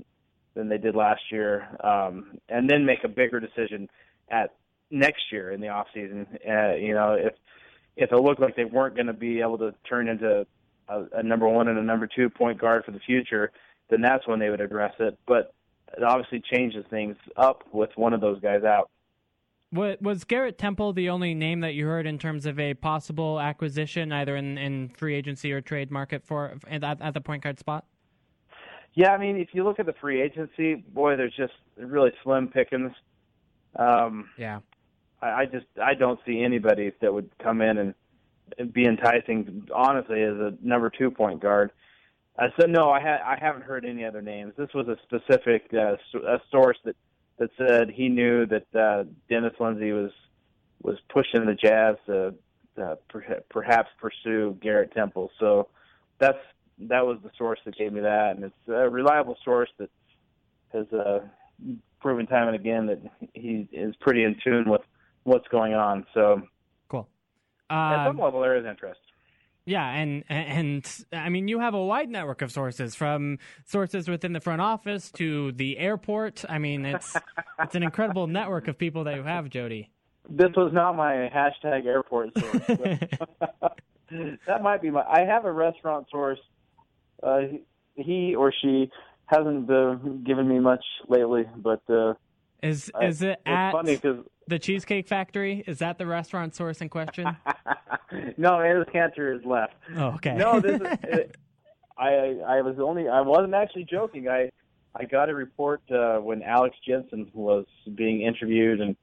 than 0.54 0.70
they 0.70 0.78
did 0.78 0.96
last 0.96 1.22
year, 1.32 1.68
um, 1.84 2.38
and 2.50 2.70
then 2.70 2.86
make 2.86 3.04
a 3.04 3.08
bigger 3.08 3.40
decision 3.40 3.88
at 4.30 4.56
next 4.90 5.32
year 5.32 5.52
in 5.52 5.62
the 5.62 5.68
off 5.68 5.88
season. 5.94 6.26
Uh, 6.48 6.74
you 6.74 6.94
know, 6.94 7.14
if 7.14 7.34
if 7.96 8.12
it 8.12 8.18
looked 8.18 8.42
like 8.42 8.56
they 8.56 8.66
weren't 8.66 8.96
going 8.96 9.08
to 9.08 9.14
be 9.14 9.42
able 9.42 9.58
to 9.58 9.74
turn 9.88 10.08
into 10.08 10.46
a, 10.88 11.04
a 11.14 11.24
number 11.24 11.48
one 11.48 11.68
and 11.68 11.78
a 11.78 11.84
number 11.84 12.08
two 12.08 12.30
point 12.30 12.60
guard 12.60 12.84
for 12.86 12.92
the 12.92 13.00
future, 13.00 13.52
then 13.90 14.02
that's 14.02 14.28
when 14.28 14.40
they 14.40 14.50
would 14.50 14.62
address 14.62 14.94
it. 15.00 15.18
But 15.28 15.54
it 15.96 16.04
obviously 16.04 16.42
changes 16.42 16.86
things 16.90 17.16
up 17.36 17.64
with 17.72 17.90
one 17.96 18.14
of 18.14 18.22
those 18.22 18.40
guys 18.42 18.64
out. 18.64 18.90
Was 19.74 20.24
Garrett 20.24 20.58
Temple 20.58 20.94
the 20.94 21.10
only 21.10 21.34
name 21.34 21.60
that 21.60 21.74
you 21.74 21.88
heard 21.88 22.08
in 22.08 22.18
terms 22.18 22.46
of 22.46 22.58
a 22.58 22.74
possible 22.74 23.38
acquisition, 23.40 24.14
either 24.14 24.38
in, 24.38 24.58
in 24.58 24.90
free 24.90 25.14
agency 25.14 25.52
or 25.52 25.60
trade 25.60 25.92
market 25.92 26.24
for 26.24 26.58
at, 26.70 26.84
at 26.84 27.14
the 27.14 27.20
point 27.20 27.44
guard 27.44 27.60
spot? 27.60 27.84
Yeah, 28.94 29.12
I 29.12 29.18
mean, 29.18 29.36
if 29.36 29.50
you 29.52 29.66
look 29.66 29.80
at 29.80 29.86
the 29.86 29.94
free 30.00 30.22
agency, 30.22 30.76
boy, 30.76 31.18
there's 31.18 31.36
just 31.36 31.54
really 31.78 32.12
slim 32.24 32.48
pickings. 32.48 32.94
Um, 33.76 34.30
yeah, 34.38 34.60
I, 35.22 35.28
I 35.28 35.46
just 35.46 35.66
I 35.84 35.94
don't 35.94 36.20
see 36.26 36.42
anybody 36.42 36.94
that 37.02 37.14
would 37.14 37.30
come 37.38 37.62
in 37.62 37.78
and, 37.78 37.94
and 38.58 38.72
be 38.72 38.86
enticing. 38.86 39.68
Honestly, 39.76 40.24
as 40.24 40.36
a 40.38 40.54
number 40.62 40.90
two 40.90 41.12
point 41.12 41.42
guard. 41.42 41.72
Uh, 42.40 42.48
so 42.60 42.68
no, 42.68 42.90
I 42.90 43.02
ha- 43.02 43.24
I 43.26 43.38
haven't 43.40 43.64
heard 43.64 43.84
any 43.84 44.06
other 44.06 44.22
names. 44.22 44.54
This 44.58 44.70
was 44.74 44.88
a 44.88 44.96
specific 45.04 45.70
uh, 45.74 45.98
a 46.26 46.40
source 46.50 46.78
that 46.86 46.96
that 47.38 47.50
said 47.58 47.90
he 47.90 48.10
knew 48.10 48.46
that 48.48 48.66
uh, 48.76 49.04
Dennis 49.30 49.54
Lindsey 49.60 49.92
was 49.92 50.12
was 50.82 50.98
pushing 51.10 51.46
the 51.46 51.54
Jazz 51.54 51.96
to 52.06 52.34
uh, 52.82 52.96
per- 53.10 53.44
perhaps 53.50 53.90
pursue 54.00 54.58
Garrett 54.62 54.94
Temple. 54.94 55.32
So 55.40 55.70
that's 56.20 56.38
that 56.80 57.06
was 57.06 57.18
the 57.24 57.32
source 57.38 57.60
that 57.66 57.76
gave 57.76 57.94
me 57.94 58.02
that, 58.02 58.36
and 58.36 58.46
it's 58.46 58.56
a 58.68 58.90
reliable 58.90 59.38
source 59.44 59.70
that 59.80 59.90
has 60.74 60.86
uh, 60.94 61.20
proven 62.02 62.28
time 62.28 62.48
and 62.48 62.56
again 62.56 62.88
that 62.88 63.02
he 63.34 63.68
is 63.72 63.96
pretty 64.00 64.24
in 64.24 64.36
tune 64.44 64.70
with 64.70 64.82
what's 65.24 65.48
going 65.48 65.74
on. 65.74 66.06
So 66.14 66.44
cool. 66.90 67.08
Uh, 67.70 67.74
at 67.74 68.08
some 68.08 68.20
level, 68.20 68.42
there 68.42 68.58
is 68.58 68.66
interest. 68.66 69.00
Yeah, 69.68 69.86
and 69.86 70.24
and 70.30 71.06
I 71.12 71.28
mean, 71.28 71.50
you 71.50 71.60
have 71.60 71.74
a 71.74 71.84
wide 71.84 72.10
network 72.10 72.42
of 72.42 72.54
sources 72.54 72.96
from 72.96 73.38
sources 73.66 74.08
within 74.08 74.32
the 74.32 74.40
front 74.40 74.62
office 74.62 75.12
to 75.18 75.52
the 75.52 75.78
airport. 75.78 76.46
I 76.48 76.58
mean, 76.58 76.86
it's 76.86 77.18
it's 77.60 77.76
an 77.76 77.84
incredible 77.84 78.28
network 78.28 78.70
of 78.70 78.78
people 78.78 79.04
that 79.04 79.16
you 79.16 79.24
have, 79.24 79.50
Jody. 79.50 79.92
This 80.30 80.52
was 80.56 80.72
not 80.74 80.96
my 80.96 81.30
hashtag 81.36 81.86
airport 81.86 82.30
source. 82.40 82.62
that 84.48 84.64
might 84.64 84.82
be 84.82 84.90
my. 84.90 85.04
I 85.04 85.26
have 85.26 85.44
a 85.44 85.52
restaurant 85.52 86.08
source. 86.10 86.40
Uh, 87.22 87.40
he 87.96 88.36
or 88.36 88.54
she 88.62 88.90
hasn't 89.26 89.70
uh, 89.70 89.96
given 90.26 90.48
me 90.48 90.60
much 90.60 90.84
lately, 91.10 91.44
but 91.58 91.82
uh, 91.90 92.14
is 92.62 92.92
is 93.02 93.22
it 93.22 93.40
I, 93.46 93.52
at 93.52 93.72
funny 93.72 93.98
cause, 93.98 94.26
the 94.48 94.60
Cheesecake 94.60 95.08
Factory? 95.08 95.64
Is 95.68 95.80
that 95.80 95.98
the 95.98 96.06
restaurant 96.06 96.56
source 96.56 96.82
in 96.82 96.90
question? 96.90 97.26
no, 98.38 98.52
Enes 98.54 98.90
Kanter 98.94 99.38
is 99.38 99.46
left. 99.46 99.74
Oh, 99.96 100.08
okay. 100.16 100.36
No, 100.36 100.60
this 100.60 100.82
is. 100.82 100.88
It, 101.04 101.36
I 101.98 102.40
I 102.48 102.62
was 102.62 102.76
only 102.80 103.08
I 103.08 103.22
wasn't 103.22 103.56
actually 103.56 103.86
joking. 103.86 104.28
I 104.28 104.52
I 104.96 105.06
got 105.06 105.30
a 105.30 105.34
report 105.34 105.82
uh, 105.92 106.18
when 106.18 106.44
Alex 106.44 106.76
Jensen 106.88 107.30
was 107.34 107.66
being 107.96 108.22
interviewed 108.22 108.82
and 108.82 108.96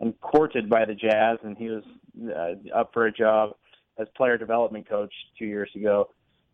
and 0.00 0.18
courted 0.20 0.68
by 0.68 0.84
the 0.84 0.94
Jazz, 0.94 1.38
and 1.44 1.56
he 1.56 1.68
was 1.68 1.84
uh, 2.28 2.78
up 2.78 2.92
for 2.92 3.06
a 3.06 3.12
job 3.12 3.54
as 3.98 4.06
player 4.16 4.36
development 4.36 4.88
coach 4.88 5.12
two 5.38 5.46
years 5.46 5.70
ago. 5.74 6.10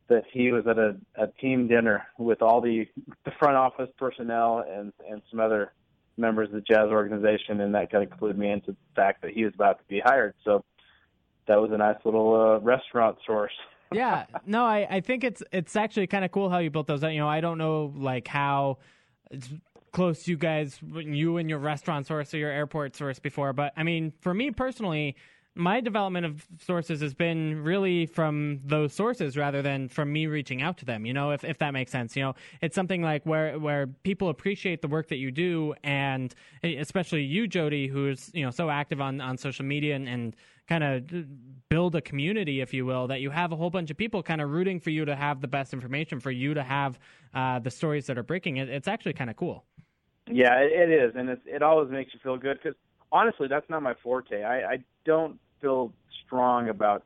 That 0.09 0.24
he 0.32 0.52
was 0.52 0.66
at 0.66 0.78
a, 0.78 0.96
a 1.16 1.26
team 1.40 1.68
dinner 1.68 2.06
with 2.16 2.42
all 2.42 2.61
the 2.61 2.86
the 3.24 3.32
front 3.38 3.56
office 3.56 3.90
personnel 3.98 4.64
and 4.68 4.92
and 5.11 5.20
some 5.30 5.40
other 5.40 5.72
members 6.18 6.48
of 6.48 6.54
the 6.54 6.60
Jazz 6.60 6.88
organization, 6.90 7.60
and 7.60 7.74
that 7.74 7.90
kind 7.90 8.04
of 8.04 8.18
clued 8.18 8.36
me 8.36 8.50
into 8.50 8.72
the 8.72 8.76
fact 8.94 9.22
that 9.22 9.32
he 9.32 9.44
was 9.44 9.54
about 9.54 9.78
to 9.78 9.84
be 9.88 10.00
hired. 10.04 10.34
So 10.44 10.64
that 11.46 11.60
was 11.60 11.70
a 11.72 11.76
nice 11.76 11.96
little 12.04 12.34
uh, 12.34 12.58
restaurant 12.60 13.18
source. 13.26 13.52
yeah, 13.92 14.26
no, 14.46 14.64
I, 14.64 14.86
I 14.90 15.00
think 15.00 15.24
it's 15.24 15.42
it's 15.52 15.76
actually 15.76 16.06
kind 16.06 16.24
of 16.24 16.30
cool 16.30 16.50
how 16.50 16.58
you 16.58 16.70
built 16.70 16.86
those. 16.86 17.02
You 17.02 17.18
know, 17.18 17.28
I 17.28 17.40
don't 17.40 17.58
know 17.58 17.92
like 17.96 18.28
how 18.28 18.78
close 19.92 20.28
you 20.28 20.36
guys, 20.36 20.78
you 20.82 21.38
and 21.38 21.48
your 21.48 21.58
restaurant 21.58 22.06
source 22.06 22.34
or 22.34 22.38
your 22.38 22.50
airport 22.50 22.94
source 22.94 23.18
before, 23.18 23.52
but 23.52 23.72
I 23.76 23.82
mean, 23.82 24.12
for 24.20 24.34
me 24.34 24.50
personally, 24.50 25.16
my 25.59 25.80
development 25.80 26.24
of 26.24 26.46
sources 26.64 27.00
has 27.00 27.14
been 27.14 27.62
really 27.62 28.06
from 28.06 28.61
those 28.64 28.92
sources 28.92 29.36
rather 29.36 29.61
than 29.61 29.88
from 29.88 30.12
me 30.12 30.28
reaching 30.28 30.62
out 30.62 30.78
to 30.78 30.84
them 30.84 31.04
you 31.04 31.12
know 31.12 31.32
if, 31.32 31.42
if 31.42 31.59
that 31.59 31.72
makes 31.72 31.90
sense 31.90 32.16
you 32.16 32.22
know. 32.22 32.34
It's 32.62 32.74
something 32.74 33.02
like 33.02 33.26
where 33.26 33.59
where 33.59 33.88
people 33.88 34.28
appreciate 34.28 34.82
the 34.82 34.88
work 34.88 35.09
that 35.09 35.16
you 35.16 35.30
do 35.32 35.74
and 35.82 36.32
especially 36.62 37.24
you 37.24 37.48
jody 37.48 37.88
who's 37.88 38.30
you 38.32 38.44
know 38.44 38.52
so 38.52 38.70
active 38.70 39.00
on 39.00 39.20
on 39.20 39.36
social 39.36 39.64
media 39.64 39.96
and, 39.96 40.09
and 40.09 40.36
kind 40.68 40.84
of 40.84 41.68
build 41.68 41.96
a 41.96 42.00
community 42.00 42.61
if 42.61 42.72
you 42.72 42.86
will 42.86 43.09
that 43.09 43.20
you 43.20 43.30
have 43.30 43.50
a 43.52 43.56
whole 43.56 43.70
bunch 43.70 43.90
of 43.90 43.96
people 43.96 44.22
kind 44.22 44.40
of 44.40 44.50
rooting 44.50 44.78
for 44.78 44.90
you 44.90 45.04
to 45.04 45.16
have 45.16 45.40
the 45.40 45.48
best 45.48 45.72
information 45.72 46.20
for 46.20 46.30
you 46.30 46.54
to 46.54 46.62
have 46.62 47.00
uh, 47.34 47.59
the 47.59 47.70
stories 47.70 48.06
that 48.06 48.16
are 48.16 48.22
breaking. 48.22 48.59
It, 48.59 48.68
it's 48.68 48.88
actually 48.88 49.14
kind 49.14 49.28
of 49.28 49.36
cool. 49.36 49.64
Yeah 50.30 50.54
it, 50.61 50.70
it 50.72 50.90
is 50.90 51.16
and 51.16 51.30
it, 51.30 51.40
it 51.46 51.62
always 51.62 51.90
makes 51.90 52.14
you 52.14 52.20
feel 52.22 52.36
good 52.36 52.59
because 52.62 52.78
honestly 53.11 53.48
that's 53.48 53.68
not 53.68 53.82
my 53.82 53.94
forte. 54.04 54.44
I, 54.44 54.74
I 54.74 54.78
don't 55.04 55.40
feel 55.61 55.92
strong 56.26 56.68
about 56.68 57.04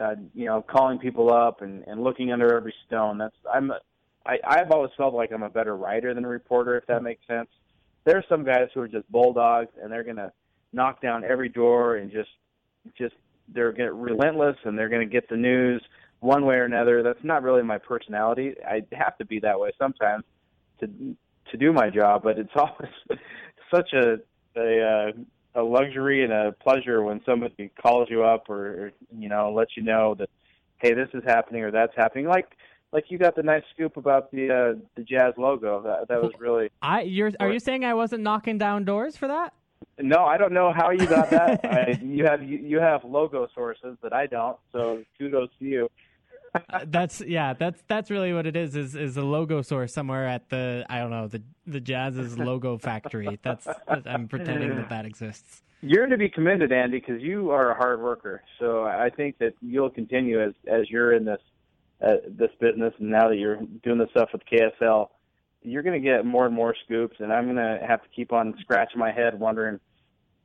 uh, 0.00 0.14
you 0.34 0.46
know 0.46 0.62
calling 0.62 0.98
people 0.98 1.32
up 1.32 1.62
and, 1.62 1.84
and 1.86 2.02
looking 2.02 2.32
under 2.32 2.56
every 2.56 2.74
stone. 2.86 3.18
That's 3.18 3.36
I'm 3.52 3.72
I, 4.24 4.38
I've 4.46 4.70
always 4.70 4.92
felt 4.96 5.14
like 5.14 5.32
I'm 5.32 5.42
a 5.42 5.50
better 5.50 5.76
writer 5.76 6.14
than 6.14 6.24
a 6.24 6.28
reporter, 6.28 6.76
if 6.76 6.86
that 6.86 7.02
makes 7.02 7.26
sense. 7.26 7.48
There 8.04 8.16
are 8.16 8.24
some 8.28 8.44
guys 8.44 8.68
who 8.74 8.80
are 8.80 8.88
just 8.88 9.10
bulldogs 9.10 9.70
and 9.82 9.92
they're 9.92 10.04
gonna 10.04 10.32
knock 10.72 11.00
down 11.02 11.24
every 11.24 11.48
door 11.48 11.96
and 11.96 12.10
just 12.10 12.30
just 12.96 13.14
they're 13.48 13.72
gonna 13.72 13.92
relentless 13.92 14.56
and 14.64 14.78
they're 14.78 14.88
gonna 14.88 15.06
get 15.06 15.28
the 15.28 15.36
news 15.36 15.82
one 16.20 16.46
way 16.46 16.56
or 16.56 16.64
another. 16.64 17.02
That's 17.02 17.22
not 17.22 17.42
really 17.42 17.62
my 17.62 17.78
personality. 17.78 18.54
I 18.66 18.82
have 18.92 19.18
to 19.18 19.24
be 19.24 19.40
that 19.40 19.58
way 19.58 19.72
sometimes 19.78 20.24
to 20.80 20.88
to 21.50 21.56
do 21.56 21.72
my 21.72 21.90
job, 21.90 22.22
but 22.22 22.38
it's 22.38 22.52
always 22.56 22.92
such 23.74 23.92
a 23.92 24.18
a 24.56 24.82
uh, 24.82 25.12
a 25.54 25.62
luxury 25.62 26.24
and 26.24 26.32
a 26.32 26.52
pleasure 26.52 27.02
when 27.02 27.20
somebody 27.24 27.70
calls 27.80 28.08
you 28.10 28.24
up 28.24 28.48
or, 28.48 28.92
you 29.18 29.28
know 29.28 29.52
lets 29.52 29.76
you 29.76 29.82
know 29.82 30.14
that 30.14 30.30
hey 30.78 30.94
this 30.94 31.08
is 31.14 31.22
happening 31.24 31.62
or 31.62 31.70
that's 31.70 31.94
happening. 31.96 32.26
Like 32.26 32.56
like 32.92 33.04
you 33.08 33.18
got 33.18 33.34
the 33.36 33.42
nice 33.42 33.62
scoop 33.74 33.96
about 33.96 34.30
the 34.30 34.50
uh, 34.50 34.80
the 34.96 35.02
jazz 35.02 35.34
logo. 35.36 35.82
That 35.82 36.08
that 36.08 36.22
was 36.22 36.32
really 36.38 36.70
I 36.82 37.02
you're 37.02 37.32
are 37.40 37.50
you 37.50 37.60
saying 37.60 37.84
I 37.84 37.94
wasn't 37.94 38.22
knocking 38.22 38.58
down 38.58 38.84
doors 38.84 39.16
for 39.16 39.28
that? 39.28 39.54
No 39.98 40.24
I 40.24 40.38
don't 40.38 40.52
know 40.52 40.72
how 40.72 40.90
you 40.90 41.06
got 41.06 41.30
that. 41.30 41.60
I, 41.64 41.98
you 42.02 42.24
have 42.24 42.42
you, 42.42 42.58
you 42.58 42.80
have 42.80 43.04
logo 43.04 43.48
sources 43.54 43.96
that 44.02 44.12
I 44.12 44.26
don't 44.26 44.56
so 44.72 45.02
kudos 45.18 45.50
to 45.58 45.64
you 45.64 45.88
that's 46.86 47.20
yeah 47.22 47.54
that's 47.54 47.82
that's 47.88 48.10
really 48.10 48.32
what 48.32 48.46
it 48.46 48.56
is 48.56 48.76
is 48.76 48.94
is 48.94 49.16
a 49.16 49.22
logo 49.22 49.62
source 49.62 49.92
somewhere 49.92 50.26
at 50.26 50.48
the 50.50 50.84
i 50.88 50.98
don't 50.98 51.10
know 51.10 51.26
the 51.26 51.42
the 51.66 51.80
jazz's 51.80 52.38
logo 52.38 52.76
factory. 52.76 53.38
That's 53.42 53.66
i'm 53.88 54.28
pretending 54.28 54.76
that 54.76 54.88
that 54.90 55.06
exists. 55.06 55.62
You're 55.80 56.06
to 56.06 56.16
be 56.16 56.28
commended 56.28 56.72
andy 56.72 56.98
because 56.98 57.22
you 57.22 57.50
are 57.50 57.70
a 57.70 57.74
hard 57.74 58.00
worker. 58.00 58.42
So 58.58 58.84
i 58.84 59.10
think 59.10 59.38
that 59.38 59.54
you'll 59.60 59.90
continue 59.90 60.42
as 60.42 60.52
as 60.66 60.90
you're 60.90 61.12
in 61.14 61.24
this 61.24 61.40
uh, 62.02 62.16
this 62.28 62.50
business 62.60 62.92
and 62.98 63.10
now 63.10 63.28
that 63.28 63.36
you're 63.36 63.60
doing 63.82 63.98
the 63.98 64.08
stuff 64.10 64.30
with 64.32 64.42
ksl 64.52 65.08
you're 65.62 65.84
going 65.84 66.00
to 66.00 66.04
get 66.04 66.26
more 66.26 66.46
and 66.46 66.54
more 66.54 66.74
scoops 66.84 67.14
and 67.20 67.32
i'm 67.32 67.44
going 67.44 67.54
to 67.54 67.78
have 67.86 68.02
to 68.02 68.08
keep 68.08 68.32
on 68.32 68.54
scratching 68.60 68.98
my 68.98 69.12
head 69.12 69.38
wondering 69.38 69.78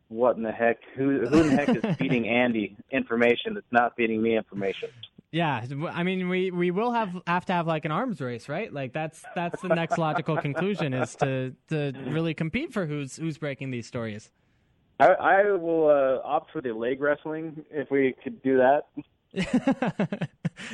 what 0.09 0.37
in 0.37 0.43
the 0.43 0.51
heck 0.51 0.77
who 0.95 1.25
who 1.25 1.41
in 1.41 1.47
the 1.47 1.55
heck 1.55 1.69
is 1.69 1.95
feeding 1.97 2.27
andy 2.27 2.77
information 2.91 3.55
that's 3.55 3.71
not 3.71 3.95
feeding 3.95 4.21
me 4.21 4.37
information 4.37 4.89
yeah, 5.32 5.65
I 5.91 6.03
mean, 6.03 6.30
we, 6.30 6.51
we 6.51 6.71
will 6.71 6.93
have 6.93 7.09
have 7.28 7.45
to 7.45 7.53
have 7.53 7.67
like 7.67 7.84
an 7.84 7.91
arms 7.91 8.21
race, 8.21 8.47
right? 8.47 8.71
Like 8.71 8.93
that's 8.93 9.23
that's 9.36 9.61
the 9.61 9.69
next 9.69 9.97
logical 9.97 10.38
conclusion 10.41 10.93
is 10.93 11.15
to 11.17 11.53
to 11.69 11.93
really 12.07 12.34
compete 12.34 12.71
for 12.71 12.86
who's 12.86 13.17
who's 13.17 13.38
breaking 13.38 13.71
these 13.71 13.88
stories. 13.88 14.32
I, 14.99 15.07
I 15.07 15.51
will 15.51 15.89
uh, 15.89 16.28
opt 16.28 16.51
for 16.51 16.61
the 16.61 16.73
leg 16.73 17.01
wrestling 17.01 17.63
if 17.69 17.91
we 17.91 18.15
could 18.23 18.41
do 18.41 18.57
that. 18.57 18.88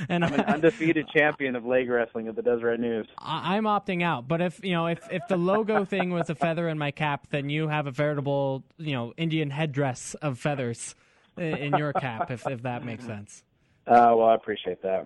and 0.07 0.23
I'm 0.23 0.33
an 0.33 0.41
undefeated 0.47 1.09
champion 1.09 1.55
of 1.55 1.65
leg 1.65 1.89
wrestling 1.89 2.27
at 2.27 2.35
the 2.35 2.41
Deseret 2.41 2.79
News. 2.79 3.07
I'm 3.17 3.63
opting 3.63 4.03
out, 4.03 4.27
but 4.27 4.39
if 4.39 4.63
you 4.63 4.73
know, 4.73 4.85
if 4.85 4.99
if 5.11 5.23
the 5.27 5.35
logo 5.35 5.83
thing 5.83 6.11
was 6.11 6.29
a 6.29 6.35
feather 6.35 6.69
in 6.69 6.77
my 6.77 6.91
cap, 6.91 7.27
then 7.31 7.49
you 7.49 7.69
have 7.69 7.87
a 7.87 7.91
veritable, 7.91 8.63
you 8.77 8.93
know, 8.93 9.13
Indian 9.17 9.49
headdress 9.49 10.13
of 10.21 10.37
feathers 10.37 10.93
in 11.37 11.75
your 11.75 11.91
cap, 11.91 12.29
if 12.29 12.47
if 12.47 12.61
that 12.61 12.85
makes 12.85 13.03
sense. 13.03 13.43
Uh, 13.85 14.13
well, 14.15 14.27
I 14.27 14.35
appreciate 14.35 14.81
that. 14.83 15.05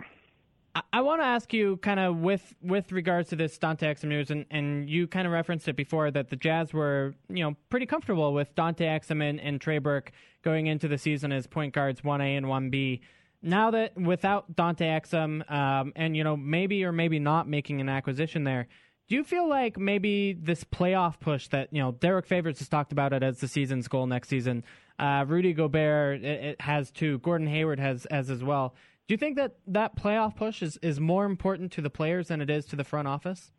I, 0.94 1.02
want 1.02 1.22
to 1.22 1.26
ask 1.26 1.54
you, 1.54 1.78
kind 1.78 2.00
of 2.00 2.18
with 2.18 2.54
with 2.62 2.92
regards 2.92 3.30
to 3.30 3.36
this 3.36 3.58
Dante 3.58 3.92
Exum 3.92 4.06
news, 4.06 4.30
and, 4.30 4.46
and 4.52 4.88
you 4.88 5.08
kind 5.08 5.26
of 5.26 5.34
referenced 5.34 5.68
it 5.68 5.76
before 5.76 6.12
that 6.12 6.30
the 6.30 6.36
Jazz 6.36 6.72
were, 6.74 7.16
you 7.30 7.44
know, 7.44 7.56
pretty 7.70 7.88
comfortable 7.88 8.34
with 8.34 8.54
Dante 8.54 8.86
Exum 8.86 9.28
and, 9.28 9.40
and 9.42 9.60
Trey 9.60 9.80
Burke 9.80 10.12
going 10.44 10.68
into 10.68 10.88
the 10.88 10.98
season 10.98 11.32
as 11.32 11.48
point 11.48 11.74
guards 11.74 12.04
one 12.04 12.22
A 12.22 12.36
and 12.36 12.48
one 12.48 12.70
B. 12.70 13.02
Now 13.42 13.72
that 13.72 14.00
without 14.00 14.56
Dante 14.56 14.86
Exum, 14.86 15.50
um, 15.52 15.94
and 15.96 16.16
you 16.16 16.24
know 16.24 16.38
maybe 16.38 16.84
or 16.84 16.92
maybe 16.92 17.18
not 17.18 17.48
making 17.48 17.82
an 17.82 17.90
acquisition 17.90 18.44
there, 18.44 18.68
Do 19.08 19.16
you 19.16 19.24
feel 19.24 19.48
like 19.48 19.78
maybe 19.78 20.34
this 20.34 20.66
playoff 20.66 21.20
push 21.20 21.48
that 21.50 21.70
you 21.72 21.82
know 21.82 21.94
Derrick 21.94 22.26
Favors 22.28 22.60
has 22.60 22.68
talked 22.68 22.92
about 22.92 23.14
it 23.14 23.24
as 23.24 23.40
the 23.40 23.48
season's 23.48 23.88
goal 23.88 24.06
next 24.06 24.28
season? 24.28 24.64
Uh, 25.00 25.26
Rudy 25.28 25.54
Gobert 25.54 26.24
it, 26.24 26.44
it 26.44 26.62
has 26.62 26.92
too. 26.92 27.20
Gordon 27.20 27.48
Hayward 27.48 27.80
has 27.80 28.06
as 28.08 28.30
as 28.30 28.44
well. 28.44 28.76
Do 29.08 29.14
you 29.14 29.18
think 29.18 29.38
that 29.38 29.56
that 29.68 29.96
playoff 29.96 30.36
push 30.36 30.62
is, 30.62 30.78
is 30.82 31.00
more 31.00 31.26
important 31.26 31.72
to 31.74 31.82
the 31.82 31.90
players 31.90 32.28
than 32.28 32.42
it 32.42 32.50
is 32.50 32.66
to 32.68 32.76
the 32.76 32.84
front 32.84 33.08
office? 33.08 33.52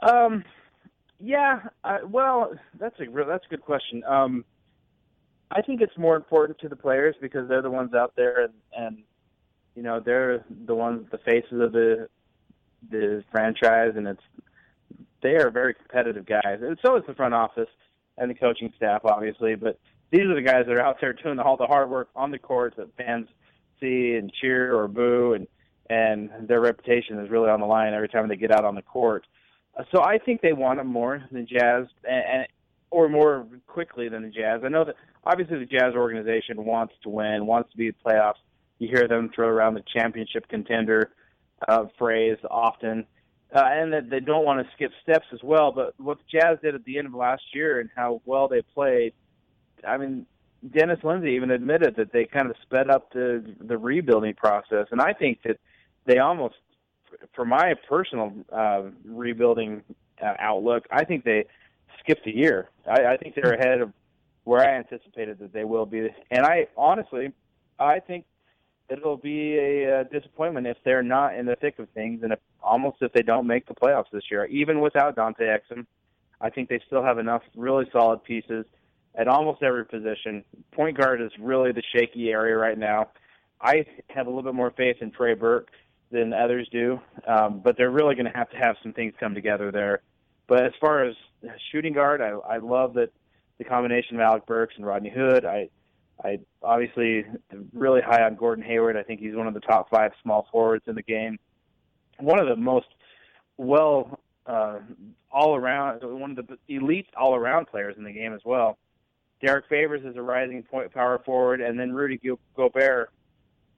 Um, 0.00 0.44
yeah. 1.18 1.60
Uh, 1.84 1.98
well, 2.06 2.52
that's 2.78 3.00
a 3.00 3.08
real, 3.08 3.26
that's 3.26 3.46
a 3.46 3.48
good 3.48 3.62
question. 3.62 4.04
Um, 4.04 4.44
I 5.50 5.62
think 5.62 5.80
it's 5.80 5.96
more 5.96 6.16
important 6.16 6.58
to 6.60 6.68
the 6.68 6.76
players 6.76 7.16
because 7.20 7.48
they're 7.48 7.62
the 7.62 7.70
ones 7.70 7.94
out 7.94 8.12
there 8.16 8.44
and, 8.44 8.52
and 8.76 8.98
you 9.74 9.82
know 9.82 10.00
they're 10.00 10.44
the 10.66 10.74
ones 10.74 11.06
the 11.10 11.18
faces 11.18 11.60
of 11.60 11.72
the 11.72 12.08
the 12.90 13.24
franchise 13.30 13.92
and 13.96 14.06
it's 14.06 14.22
they 15.22 15.36
are 15.36 15.50
very 15.50 15.72
competitive 15.72 16.26
guys 16.26 16.58
and 16.60 16.78
so 16.84 16.96
is 16.96 17.04
the 17.06 17.14
front 17.14 17.32
office 17.32 17.68
and 18.18 18.30
the 18.30 18.34
coaching 18.34 18.72
staff 18.76 19.02
obviously 19.04 19.54
but 19.54 19.78
these 20.10 20.22
are 20.22 20.34
the 20.34 20.42
guys 20.42 20.64
that 20.66 20.76
are 20.76 20.82
out 20.82 20.96
there 21.00 21.12
doing 21.12 21.38
all 21.38 21.56
the 21.56 21.66
hard 21.66 21.90
work 21.90 22.08
on 22.16 22.30
the 22.30 22.38
court 22.38 22.74
that 22.76 22.88
fans 22.96 23.26
see 23.80 24.14
and 24.14 24.32
cheer 24.40 24.74
or 24.74 24.88
boo 24.88 25.34
and 25.34 25.46
and 25.90 26.30
their 26.46 26.60
reputation 26.60 27.18
is 27.18 27.30
really 27.30 27.48
on 27.48 27.60
the 27.60 27.66
line 27.66 27.94
every 27.94 28.08
time 28.08 28.28
they 28.28 28.36
get 28.36 28.50
out 28.50 28.64
on 28.64 28.74
the 28.74 28.82
court 28.82 29.24
so 29.92 30.02
I 30.02 30.18
think 30.18 30.40
they 30.40 30.52
want 30.52 30.78
them 30.78 30.88
more 30.88 31.24
than 31.30 31.46
Jazz 31.46 31.86
and, 32.04 32.24
and 32.24 32.46
or 32.90 33.08
more 33.08 33.46
quickly 33.66 34.08
than 34.08 34.22
the 34.22 34.30
Jazz. 34.30 34.62
I 34.64 34.68
know 34.68 34.84
that 34.84 34.96
obviously 35.24 35.58
the 35.58 35.66
Jazz 35.66 35.94
organization 35.94 36.64
wants 36.64 36.94
to 37.02 37.08
win, 37.08 37.46
wants 37.46 37.70
to 37.72 37.76
be 37.76 37.90
the 37.90 37.96
playoffs. 38.04 38.40
You 38.78 38.88
hear 38.88 39.06
them 39.06 39.30
throw 39.34 39.48
around 39.48 39.74
the 39.74 39.84
championship 39.92 40.48
contender 40.48 41.10
uh, 41.68 41.86
phrase 41.98 42.38
often, 42.50 43.06
uh, 43.54 43.62
and 43.64 43.92
that 43.92 44.10
they 44.10 44.20
don't 44.20 44.44
want 44.44 44.64
to 44.64 44.72
skip 44.74 44.92
steps 45.02 45.26
as 45.32 45.42
well. 45.42 45.72
But 45.72 45.94
what 45.98 46.18
the 46.18 46.38
Jazz 46.38 46.58
did 46.62 46.74
at 46.74 46.84
the 46.84 46.98
end 46.98 47.06
of 47.06 47.14
last 47.14 47.42
year 47.54 47.80
and 47.80 47.88
how 47.96 48.20
well 48.24 48.48
they 48.48 48.62
played, 48.62 49.14
I 49.86 49.96
mean, 49.96 50.26
Dennis 50.70 50.98
Lindsey 51.02 51.30
even 51.30 51.50
admitted 51.50 51.96
that 51.96 52.12
they 52.12 52.24
kind 52.24 52.50
of 52.50 52.56
sped 52.62 52.90
up 52.90 53.12
the 53.12 53.44
the 53.60 53.78
rebuilding 53.78 54.34
process, 54.34 54.88
and 54.90 55.00
I 55.00 55.12
think 55.12 55.42
that 55.44 55.58
they 56.04 56.18
almost, 56.18 56.56
for 57.34 57.44
my 57.44 57.74
personal 57.88 58.32
uh, 58.52 58.82
rebuilding 59.04 59.82
uh, 60.20 60.34
outlook, 60.38 60.86
I 60.90 61.04
think 61.04 61.24
they 61.24 61.44
skipped 62.00 62.26
a 62.26 62.34
year. 62.34 62.70
I, 62.86 63.12
I 63.12 63.16
think 63.16 63.34
they're 63.34 63.54
ahead 63.54 63.80
of 63.80 63.92
where 64.44 64.66
I 64.66 64.78
anticipated 64.78 65.38
that 65.40 65.52
they 65.52 65.64
will 65.64 65.86
be. 65.86 66.08
And 66.30 66.44
I 66.44 66.66
honestly, 66.76 67.32
I 67.78 68.00
think 68.00 68.24
it'll 68.88 69.16
be 69.16 69.56
a, 69.56 70.00
a 70.00 70.04
disappointment 70.04 70.66
if 70.66 70.76
they're 70.84 71.02
not 71.02 71.34
in 71.34 71.46
the 71.46 71.56
thick 71.56 71.78
of 71.78 71.88
things, 71.90 72.22
and 72.22 72.32
if, 72.32 72.38
almost 72.62 72.98
if 73.00 73.12
they 73.12 73.22
don't 73.22 73.46
make 73.46 73.66
the 73.66 73.74
playoffs 73.74 74.10
this 74.12 74.24
year, 74.30 74.46
even 74.46 74.80
without 74.80 75.16
Dante 75.16 75.44
Exum. 75.44 75.86
I 76.40 76.50
think 76.50 76.68
they 76.68 76.80
still 76.86 77.02
have 77.02 77.18
enough 77.18 77.42
really 77.56 77.86
solid 77.92 78.22
pieces 78.22 78.64
at 79.14 79.26
almost 79.26 79.62
every 79.62 79.84
position. 79.84 80.44
Point 80.70 80.96
guard 80.96 81.20
is 81.20 81.32
really 81.40 81.72
the 81.72 81.82
shaky 81.92 82.30
area 82.30 82.56
right 82.56 82.78
now. 82.78 83.08
I 83.60 83.84
have 84.10 84.26
a 84.26 84.30
little 84.30 84.44
bit 84.44 84.54
more 84.54 84.70
faith 84.70 84.98
in 85.00 85.10
Trey 85.10 85.34
Burke 85.34 85.70
than 86.12 86.32
others 86.32 86.68
do, 86.70 87.00
um, 87.26 87.60
but 87.62 87.76
they're 87.76 87.90
really 87.90 88.14
going 88.14 88.30
to 88.30 88.38
have 88.38 88.50
to 88.50 88.56
have 88.56 88.76
some 88.82 88.92
things 88.92 89.14
come 89.18 89.34
together 89.34 89.72
there. 89.72 90.02
But 90.46 90.64
as 90.64 90.72
far 90.80 91.04
as 91.04 91.16
shooting 91.72 91.92
guard, 91.92 92.22
I, 92.22 92.28
I 92.28 92.58
love 92.58 92.94
that 92.94 93.10
the 93.58 93.64
combination 93.64 94.14
of 94.14 94.22
Alec 94.22 94.46
Burks 94.46 94.74
and 94.76 94.86
Rodney 94.86 95.10
Hood. 95.10 95.44
I, 95.44 95.68
I 96.24 96.38
obviously 96.62 97.24
really 97.72 98.00
high 98.00 98.24
on 98.24 98.34
Gordon 98.34 98.64
Hayward. 98.64 98.96
I 98.96 99.02
think 99.02 99.20
he's 99.20 99.34
one 99.34 99.46
of 99.46 99.54
the 99.54 99.60
top 99.60 99.88
five 99.90 100.12
small 100.22 100.48
forwards 100.50 100.84
in 100.86 100.94
the 100.94 101.02
game. 101.02 101.38
One 102.18 102.40
of 102.40 102.48
the 102.48 102.56
most 102.56 102.88
well 103.56 104.18
uh, 104.46 104.78
all 105.30 105.54
around, 105.54 106.00
one 106.02 106.36
of 106.36 106.46
the 106.46 106.58
elite 106.68 107.06
all 107.16 107.34
around 107.34 107.66
players 107.66 107.94
in 107.96 108.04
the 108.04 108.12
game 108.12 108.32
as 108.32 108.40
well. 108.44 108.78
Derrick 109.40 109.66
Favors 109.68 110.04
is 110.04 110.16
a 110.16 110.22
rising 110.22 110.62
point 110.64 110.92
power 110.92 111.20
forward, 111.24 111.60
and 111.60 111.78
then 111.78 111.92
Rudy 111.92 112.20
Gobert. 112.56 113.10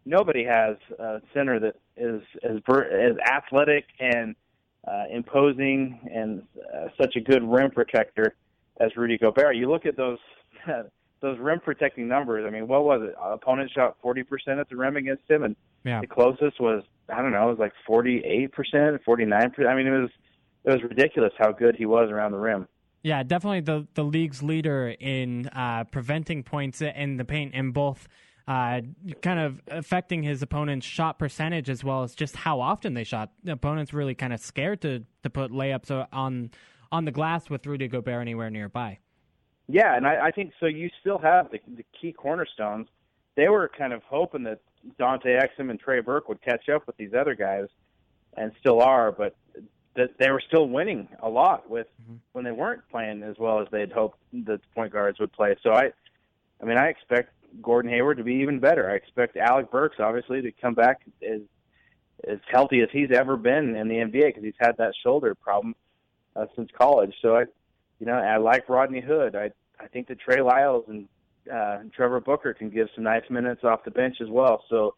Nobody 0.07 0.45
has 0.45 0.77
a 0.99 1.21
center 1.35 1.61
that 1.61 1.75
is 1.97 2.23
as 2.43 2.57
as 2.69 3.17
athletic 3.31 3.85
and 3.99 4.35
uh, 4.89 5.05
imposing 5.11 6.01
and 6.11 6.43
uh, 6.75 6.87
such 6.99 7.17
a 7.17 7.21
good 7.21 7.43
rim 7.43 7.71
protector 7.71 8.35
as 8.81 8.97
Rudy 8.97 9.19
Gobert. 9.19 9.57
You 9.57 9.71
look 9.71 9.85
at 9.85 9.97
those 9.97 10.19
those 11.21 11.39
rim 11.39 11.61
protecting 11.61 12.09
numbers. 12.09 12.45
I 12.47 12.51
mean, 12.51 12.67
what 12.67 12.85
was 12.85 13.03
it? 13.03 13.15
Opponent 13.21 13.71
shot 13.75 13.97
40% 14.03 14.25
at 14.61 14.69
the 14.69 14.77
rim 14.77 14.97
against 14.97 15.29
him, 15.29 15.43
and 15.43 15.57
yeah. 15.85 16.01
the 16.01 16.07
closest 16.07 16.61
was 16.61 16.83
I 17.13 17.23
don't 17.23 17.33
know, 17.33 17.49
it 17.49 17.51
was 17.51 17.59
like 17.59 17.73
48%, 17.89 18.51
49%. 19.07 19.67
I 19.67 19.75
mean, 19.75 19.87
it 19.87 19.91
was 19.91 20.11
it 20.65 20.71
was 20.71 20.83
ridiculous 20.83 21.33
how 21.39 21.53
good 21.53 21.77
he 21.77 21.87
was 21.87 22.11
around 22.11 22.33
the 22.33 22.39
rim. 22.39 22.69
Yeah, 23.03 23.23
definitely 23.23 23.61
the 23.61 23.87
the 23.95 24.05
league's 24.05 24.43
leader 24.43 24.95
in 25.01 25.49
uh, 25.49 25.85
preventing 25.85 26.43
points 26.43 26.83
in 26.83 27.17
the 27.17 27.25
paint 27.25 27.55
in 27.55 27.73
both 27.73 28.07
uh, 28.47 28.81
kind 29.23 29.41
of 29.41 29.61
affecting 29.69 30.23
his 30.23 30.43
opponent's 30.43 30.85
shot 30.85 31.19
percentage 31.19 31.71
as 31.71 31.83
well 31.83 32.03
as 32.03 32.15
just 32.15 32.37
how 32.37 32.61
often 32.61 32.95
they 32.95 33.05
shot. 33.05 33.31
The 33.43 33.53
opponent's 33.53 33.95
really 33.95 34.15
kind 34.15 34.33
of 34.33 34.41
scared 34.41 34.83
to 34.83 35.05
to 35.23 35.31
put 35.31 35.51
layups 35.51 36.07
on 36.13 36.51
on 36.93 37.05
the 37.07 37.13
glass 37.13 37.49
with 37.49 37.67
Rudy 37.67 37.89
Gobert 37.89 38.21
anywhere 38.21 38.51
nearby. 38.51 38.99
Yeah, 39.71 39.97
and 39.97 40.07
I, 40.07 40.27
I 40.27 40.31
think 40.31 40.53
so. 40.59 40.67
You 40.67 40.91
still 41.01 41.19
have 41.19 41.51
the, 41.51 41.61
the 41.77 41.85
key 42.01 42.13
cornerstones. 42.13 42.89
They 43.37 43.49
were 43.49 43.71
kind 43.77 43.93
of 43.93 44.03
hoping 44.03 44.43
that 44.45 44.61
Dante 44.99 45.39
Exum 45.39 45.71
and 45.71 45.79
Trey 45.79 46.01
Burke 46.01 46.29
would 46.29 46.43
catch 46.43 46.69
up 46.69 46.87
with 46.87 46.97
these 46.97 47.15
other 47.15 47.35
guys, 47.35 47.69
and 48.37 48.53
still 48.59 48.81
are, 48.81 49.13
but 49.13 49.37
that 49.95 50.17
they 50.19 50.31
were 50.31 50.43
still 50.47 50.69
winning 50.69 51.09
a 51.21 51.29
lot 51.29 51.69
with 51.69 51.87
mm-hmm. 52.03 52.17
when 52.33 52.45
they 52.45 52.53
weren't 52.53 52.83
playing 52.91 53.23
as 53.23 53.37
well 53.39 53.61
as 53.61 53.69
they'd 53.71 53.93
hoped 53.93 54.19
the 54.33 54.61
point 54.75 54.93
guards 54.93 55.19
would 55.19 55.33
play. 55.33 55.57
So 55.63 55.73
I, 55.73 55.93
I 56.61 56.65
mean, 56.65 56.79
I 56.79 56.87
expect 56.87 57.33
Gordon 57.63 57.91
Hayward 57.91 58.19
to 58.19 58.25
be 58.25 58.35
even 58.35 58.61
better. 58.61 58.91
I 58.91 58.95
expect 58.95 59.37
Alec 59.37 59.71
Burks 59.71 59.97
obviously 59.99 60.43
to 60.43 60.53
come 60.53 60.75
back 60.75 61.03
as 61.23 61.41
as 62.29 62.39
healthy 62.49 62.83
as 62.83 62.89
he's 62.93 63.11
ever 63.11 63.37
been 63.37 63.75
in 63.77 63.89
the 63.89 63.95
NBA 63.95 64.27
because 64.27 64.45
he's 64.45 64.53
had 64.61 64.77
that 64.77 64.93
shoulder 65.03 65.35
problem 65.35 65.75
uh, 66.37 66.45
since 66.55 66.71
college. 66.77 67.15
So 67.23 67.37
I, 67.37 67.45
you 67.99 68.07
know, 68.07 68.13
I 68.13 68.37
like 68.37 68.69
Rodney 68.69 69.01
Hood. 69.01 69.35
I 69.35 69.53
I 69.81 69.87
think 69.89 70.09
that 70.09 70.21
Trey 70.21 70.43
Lyles 70.43 70.85
and 70.89 71.09
uh, 71.53 71.79
Trevor 71.95 72.21
Booker 72.21 72.55
can 72.55 72.71
give 72.71 72.89
some 72.95 73.05
nice 73.05 73.29
minutes 73.31 73.65
off 73.65 73.85
the 73.85 73.91
bench 73.91 74.17
as 74.21 74.29
well. 74.29 74.63
So 74.69 74.95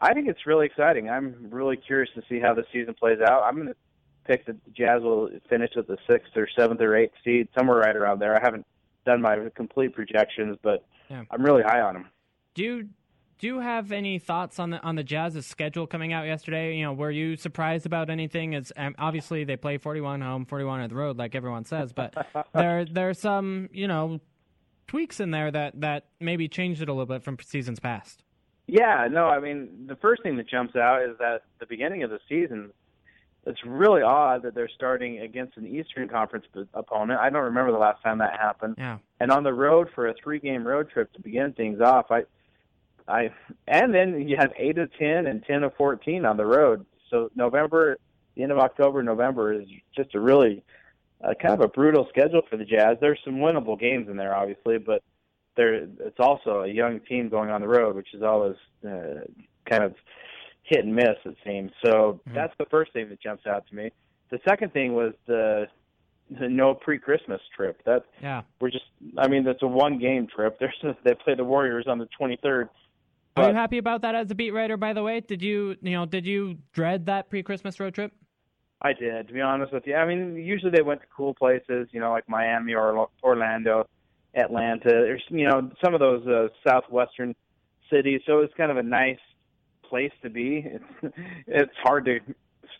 I 0.00 0.14
think 0.14 0.28
it's 0.28 0.46
really 0.46 0.66
exciting. 0.66 1.10
I'm 1.10 1.48
really 1.50 1.76
curious 1.76 2.10
to 2.14 2.22
see 2.28 2.40
how 2.40 2.54
the 2.54 2.64
season 2.72 2.94
plays 2.94 3.20
out. 3.20 3.42
I'm 3.42 3.56
going 3.56 3.68
to 3.68 3.76
pick 4.24 4.46
that 4.46 4.56
the 4.64 4.70
Jazz 4.70 5.02
will 5.02 5.30
finish 5.48 5.70
with 5.76 5.86
the 5.86 5.98
sixth 6.08 6.36
or 6.36 6.48
seventh 6.56 6.80
or 6.80 6.96
eighth 6.96 7.14
seed, 7.24 7.48
somewhere 7.56 7.78
right 7.78 7.96
around 7.96 8.20
there. 8.20 8.36
I 8.36 8.40
haven't 8.42 8.66
done 9.04 9.20
my 9.20 9.36
complete 9.54 9.94
projections, 9.94 10.56
but 10.62 10.84
yeah. 11.10 11.24
I'm 11.30 11.42
really 11.42 11.62
high 11.62 11.80
on 11.80 11.94
them. 11.94 12.06
Do 12.54 12.62
you 12.62 12.88
do 13.38 13.46
you 13.46 13.60
have 13.60 13.92
any 13.92 14.18
thoughts 14.18 14.58
on 14.58 14.70
the 14.70 14.82
on 14.82 14.94
the 14.94 15.02
Jazz's 15.02 15.46
schedule 15.46 15.86
coming 15.86 16.12
out 16.12 16.26
yesterday? 16.26 16.76
You 16.76 16.84
know, 16.84 16.92
were 16.92 17.10
you 17.10 17.36
surprised 17.36 17.86
about 17.86 18.10
anything? 18.10 18.54
As 18.54 18.72
um, 18.76 18.94
obviously 18.98 19.44
they 19.44 19.56
play 19.56 19.78
41 19.78 20.20
home, 20.20 20.44
41 20.44 20.80
on 20.80 20.88
the 20.88 20.94
road, 20.94 21.18
like 21.18 21.34
everyone 21.34 21.64
says, 21.64 21.92
but 21.92 22.14
there 22.54 22.84
there's 22.84 23.18
some 23.18 23.68
you 23.72 23.88
know 23.88 24.20
tweaks 24.86 25.20
in 25.20 25.30
there 25.30 25.50
that 25.50 25.80
that 25.80 26.06
maybe 26.20 26.48
changed 26.48 26.82
it 26.82 26.88
a 26.88 26.92
little 26.92 27.06
bit 27.06 27.22
from 27.22 27.36
seasons 27.42 27.80
past. 27.80 28.22
Yeah, 28.66 29.08
no, 29.10 29.26
I 29.26 29.40
mean 29.40 29.86
the 29.86 29.96
first 29.96 30.22
thing 30.22 30.36
that 30.36 30.48
jumps 30.48 30.76
out 30.76 31.02
is 31.02 31.16
that 31.18 31.42
the 31.60 31.66
beginning 31.66 32.02
of 32.02 32.10
the 32.10 32.20
season 32.28 32.72
it's 33.46 33.60
really 33.64 34.02
odd 34.02 34.42
that 34.42 34.54
they're 34.54 34.70
starting 34.74 35.20
against 35.20 35.56
an 35.56 35.66
Eastern 35.66 36.08
Conference 36.08 36.46
opponent. 36.72 37.20
I 37.20 37.30
don't 37.30 37.42
remember 37.44 37.72
the 37.72 37.78
last 37.78 38.02
time 38.02 38.18
that 38.18 38.38
happened. 38.38 38.76
Yeah. 38.78 38.98
And 39.20 39.30
on 39.30 39.42
the 39.42 39.52
road 39.52 39.88
for 39.94 40.08
a 40.08 40.14
three-game 40.14 40.66
road 40.66 40.90
trip 40.90 41.12
to 41.12 41.20
begin 41.20 41.52
things 41.52 41.80
off, 41.80 42.06
I, 42.10 42.22
I, 43.06 43.30
and 43.68 43.94
then 43.94 44.28
you 44.28 44.36
have 44.38 44.52
eight 44.56 44.78
of 44.78 44.90
ten 44.98 45.26
and 45.26 45.44
ten 45.44 45.62
of 45.62 45.74
fourteen 45.76 46.24
on 46.24 46.36
the 46.36 46.46
road. 46.46 46.86
So 47.10 47.30
November, 47.34 47.98
the 48.34 48.42
end 48.42 48.52
of 48.52 48.58
October, 48.58 49.02
November 49.02 49.52
is 49.52 49.66
just 49.94 50.14
a 50.14 50.20
really 50.20 50.62
uh, 51.22 51.34
kind 51.40 51.54
of 51.54 51.60
a 51.60 51.68
brutal 51.68 52.06
schedule 52.08 52.42
for 52.48 52.56
the 52.56 52.64
Jazz. 52.64 52.96
There's 53.00 53.20
some 53.24 53.36
winnable 53.36 53.78
games 53.78 54.08
in 54.08 54.16
there, 54.16 54.34
obviously, 54.34 54.78
but 54.78 55.02
there 55.56 55.74
it's 55.74 56.18
also 56.18 56.62
a 56.62 56.68
young 56.68 57.00
team 57.00 57.28
going 57.28 57.50
on 57.50 57.60
the 57.60 57.68
road, 57.68 57.94
which 57.94 58.14
is 58.14 58.22
always 58.22 58.56
uh, 58.86 59.20
kind 59.68 59.84
of 59.84 59.94
hit 60.62 60.84
and 60.84 60.94
miss 60.94 61.16
it 61.24 61.36
seems. 61.44 61.70
So 61.84 62.20
mm-hmm. 62.26 62.34
that's 62.34 62.54
the 62.58 62.66
first 62.66 62.92
thing 62.92 63.08
that 63.10 63.20
jumps 63.20 63.46
out 63.46 63.66
to 63.68 63.74
me. 63.74 63.90
The 64.30 64.40
second 64.48 64.72
thing 64.72 64.94
was 64.94 65.12
the 65.26 65.68
the 66.30 66.48
no 66.48 66.74
pre-Christmas 66.74 67.40
trip. 67.54 67.82
That 67.84 68.04
yeah, 68.22 68.42
we're 68.60 68.70
just. 68.70 68.86
I 69.18 69.28
mean, 69.28 69.44
that's 69.44 69.62
a 69.62 69.66
one-game 69.66 70.28
trip. 70.34 70.58
There's 70.58 70.74
they 71.04 71.14
play 71.14 71.34
the 71.34 71.44
Warriors 71.44 71.86
on 71.86 71.98
the 71.98 72.08
23rd. 72.18 72.68
Are 73.36 73.48
you 73.48 73.54
happy 73.54 73.78
about 73.78 74.02
that 74.02 74.14
as 74.14 74.30
a 74.30 74.34
beat 74.34 74.52
writer? 74.52 74.76
By 74.76 74.92
the 74.92 75.02
way, 75.02 75.20
did 75.20 75.42
you 75.42 75.76
you 75.82 75.92
know 75.92 76.06
did 76.06 76.26
you 76.26 76.58
dread 76.72 77.06
that 77.06 77.30
pre-Christmas 77.30 77.80
road 77.80 77.94
trip? 77.94 78.12
I 78.80 78.92
did, 78.92 79.28
to 79.28 79.34
be 79.34 79.40
honest 79.40 79.72
with 79.72 79.86
you. 79.86 79.94
I 79.94 80.06
mean, 80.06 80.36
usually 80.36 80.70
they 80.70 80.82
went 80.82 81.00
to 81.00 81.06
cool 81.14 81.34
places, 81.34 81.88
you 81.90 82.00
know, 82.00 82.10
like 82.10 82.28
Miami 82.28 82.74
or 82.74 83.08
Orlando, 83.22 83.88
Atlanta. 84.34 84.90
There's 84.90 85.22
you 85.28 85.48
know 85.48 85.70
some 85.82 85.94
of 85.94 86.00
those 86.00 86.26
uh, 86.26 86.48
southwestern 86.66 87.34
cities, 87.90 88.20
so 88.26 88.40
it's 88.40 88.54
kind 88.54 88.70
of 88.70 88.76
a 88.76 88.82
nice 88.82 89.18
place 89.88 90.12
to 90.22 90.30
be. 90.30 90.66
It's 90.66 91.14
it's 91.46 91.76
hard 91.82 92.04
to 92.06 92.20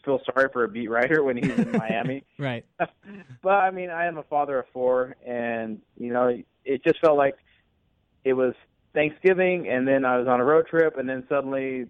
feel 0.04 0.20
sorry 0.32 0.48
for 0.52 0.64
a 0.64 0.68
beat 0.68 0.88
writer 0.88 1.24
when 1.24 1.36
he's 1.36 1.58
in 1.58 1.72
Miami. 1.72 2.24
Right. 2.38 2.64
but 3.42 3.50
I 3.50 3.70
mean, 3.70 3.90
I 3.90 4.06
am 4.06 4.18
a 4.18 4.22
father 4.24 4.58
of 4.58 4.66
four, 4.72 5.16
and 5.26 5.80
you 5.96 6.12
know, 6.12 6.36
it 6.64 6.84
just 6.84 7.00
felt 7.00 7.16
like 7.16 7.36
it 8.24 8.34
was 8.34 8.54
Thanksgiving, 8.94 9.68
and 9.68 9.86
then 9.86 10.04
I 10.04 10.16
was 10.18 10.28
on 10.28 10.40
a 10.40 10.44
road 10.44 10.66
trip, 10.68 10.96
and 10.96 11.08
then 11.08 11.24
suddenly, 11.28 11.86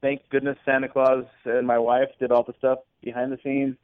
thank 0.00 0.28
goodness, 0.30 0.56
Santa 0.64 0.88
Claus 0.88 1.24
and 1.44 1.66
my 1.66 1.78
wife 1.78 2.08
did 2.18 2.32
all 2.32 2.42
the 2.42 2.54
stuff 2.58 2.78
behind 3.02 3.30
the 3.30 3.38
scenes, 3.44 3.76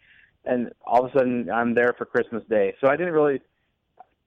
and 0.44 0.72
all 0.84 1.04
of 1.04 1.10
a 1.10 1.18
sudden 1.18 1.50
I'm 1.50 1.74
there 1.74 1.94
for 1.96 2.06
Christmas 2.06 2.42
Day. 2.48 2.74
So 2.80 2.88
I 2.88 2.96
didn't 2.96 3.12
really, 3.12 3.40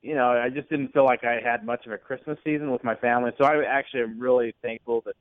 you 0.04 0.14
know, 0.14 0.30
I 0.30 0.50
just 0.50 0.70
didn't 0.70 0.94
feel 0.94 1.04
like 1.04 1.24
I 1.24 1.40
had 1.44 1.66
much 1.66 1.86
of 1.88 1.92
a 1.92 1.98
Christmas 1.98 2.38
season 2.44 2.72
with 2.72 2.84
my 2.84 2.96
family. 2.96 3.32
So 3.40 3.46
I 3.46 3.64
actually 3.64 4.04
am 4.04 4.20
really 4.20 4.54
thankful 4.62 5.02
that 5.06 5.16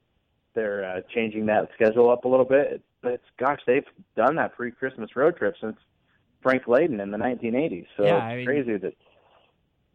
they're 0.55 0.85
uh, 0.85 1.01
changing 1.15 1.47
that 1.47 1.71
schedule 1.75 2.11
up 2.11 2.25
a 2.25 2.29
little 2.29 2.45
bit. 2.45 2.83
But 3.03 3.13
it's 3.13 3.25
gosh, 3.39 3.61
they've 3.67 3.85
done 4.15 4.37
that 4.37 4.55
pre-Christmas 4.57 5.17
road 5.17 5.39
trip 5.39 5.55
since 5.61 5.77
Frank 6.43 6.65
Layden 6.65 7.03
in 7.03 7.11
the 7.11 7.19
1980s. 7.19 7.87
So 7.97 8.05
yeah, 8.05 8.17
it's 8.17 8.23
I 8.23 8.37
mean, 8.37 8.47
crazy 8.47 8.77
that 8.77 8.95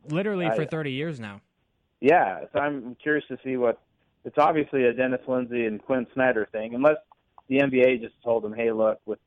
literally 0.09 0.49
for 0.55 0.65
30 0.65 0.91
years 0.91 1.19
now. 1.19 1.41
Yeah, 2.01 2.41
so 2.53 2.59
I'm 2.59 2.95
curious 3.01 3.25
to 3.29 3.37
see 3.43 3.57
what. 3.57 3.81
It's 4.23 4.37
obviously 4.39 4.85
a 4.85 4.93
Dennis 4.93 5.21
Lindsey 5.27 5.65
and 5.65 5.79
Quin 5.83 6.07
Snyder 6.13 6.47
thing, 6.51 6.73
unless 6.73 6.97
the 7.47 7.59
NBA 7.59 8.01
just 8.01 8.15
told 8.23 8.43
them, 8.43 8.53
"Hey, 8.53 8.71
look, 8.71 8.99
with 9.05 9.19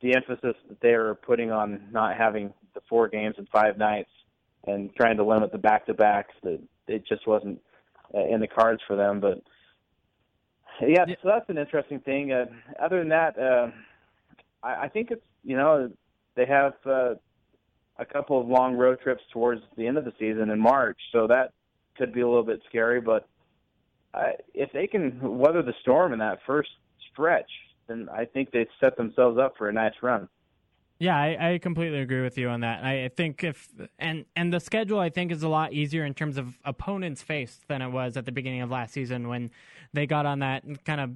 the 0.00 0.14
emphasis 0.16 0.56
that 0.68 0.80
they're 0.80 1.14
putting 1.14 1.52
on 1.52 1.88
not 1.92 2.16
having 2.16 2.52
the 2.74 2.80
four 2.88 3.06
games 3.08 3.36
in 3.38 3.46
five 3.46 3.78
nights 3.78 4.10
and 4.66 4.92
trying 4.96 5.16
to 5.16 5.24
limit 5.24 5.52
the 5.52 5.58
back-to-backs, 5.58 6.34
that 6.42 6.60
it 6.88 7.06
just 7.06 7.26
wasn't 7.26 7.60
uh, 8.14 8.24
in 8.26 8.40
the 8.40 8.48
cards 8.48 8.82
for 8.86 8.96
them." 8.96 9.20
But 9.20 9.42
yeah, 10.80 11.04
Yeah. 11.06 11.14
so 11.22 11.28
that's 11.28 11.48
an 11.48 11.58
interesting 11.58 12.00
thing. 12.00 12.32
Uh, 12.32 12.46
other 12.80 12.98
than 12.98 13.08
that, 13.10 13.38
uh, 13.38 13.70
I, 14.62 14.84
I 14.84 14.88
think 14.88 15.10
it's 15.12 15.24
you 15.44 15.56
know 15.56 15.90
they 16.34 16.46
have 16.46 16.74
uh, 16.84 17.14
a 17.98 18.04
couple 18.04 18.40
of 18.40 18.48
long 18.48 18.74
road 18.74 18.98
trips 19.00 19.22
towards 19.32 19.62
the 19.76 19.86
end 19.86 19.98
of 19.98 20.04
the 20.04 20.12
season 20.18 20.50
in 20.50 20.58
March, 20.58 20.98
so 21.12 21.26
that 21.28 21.52
could 21.96 22.12
be 22.12 22.20
a 22.20 22.26
little 22.26 22.42
bit 22.42 22.60
scary. 22.68 23.00
But 23.00 23.28
uh, 24.14 24.32
if 24.54 24.72
they 24.72 24.86
can 24.86 25.38
weather 25.38 25.62
the 25.62 25.74
storm 25.80 26.12
in 26.12 26.18
that 26.18 26.38
first 26.46 26.70
stretch, 27.12 27.50
then 27.88 28.08
I 28.12 28.24
think 28.24 28.50
they 28.50 28.66
set 28.80 28.96
themselves 28.96 29.38
up 29.38 29.54
for 29.56 29.68
a 29.68 29.72
nice 29.72 29.94
run. 30.02 30.28
Yeah, 31.02 31.16
I, 31.16 31.54
I 31.54 31.58
completely 31.58 31.98
agree 31.98 32.22
with 32.22 32.38
you 32.38 32.48
on 32.48 32.60
that. 32.60 32.84
I, 32.84 33.08
think 33.08 33.42
if 33.42 33.68
and 33.98 34.24
and 34.36 34.54
the 34.54 34.60
schedule 34.60 35.00
I 35.00 35.10
think 35.10 35.32
is 35.32 35.42
a 35.42 35.48
lot 35.48 35.72
easier 35.72 36.04
in 36.04 36.14
terms 36.14 36.36
of 36.38 36.56
opponents 36.64 37.22
faced 37.22 37.66
than 37.66 37.82
it 37.82 37.88
was 37.88 38.16
at 38.16 38.24
the 38.24 38.30
beginning 38.30 38.60
of 38.60 38.70
last 38.70 38.94
season 38.94 39.26
when 39.26 39.50
they 39.92 40.06
got 40.06 40.26
on 40.26 40.38
that 40.38 40.62
kind 40.84 41.00
of 41.00 41.10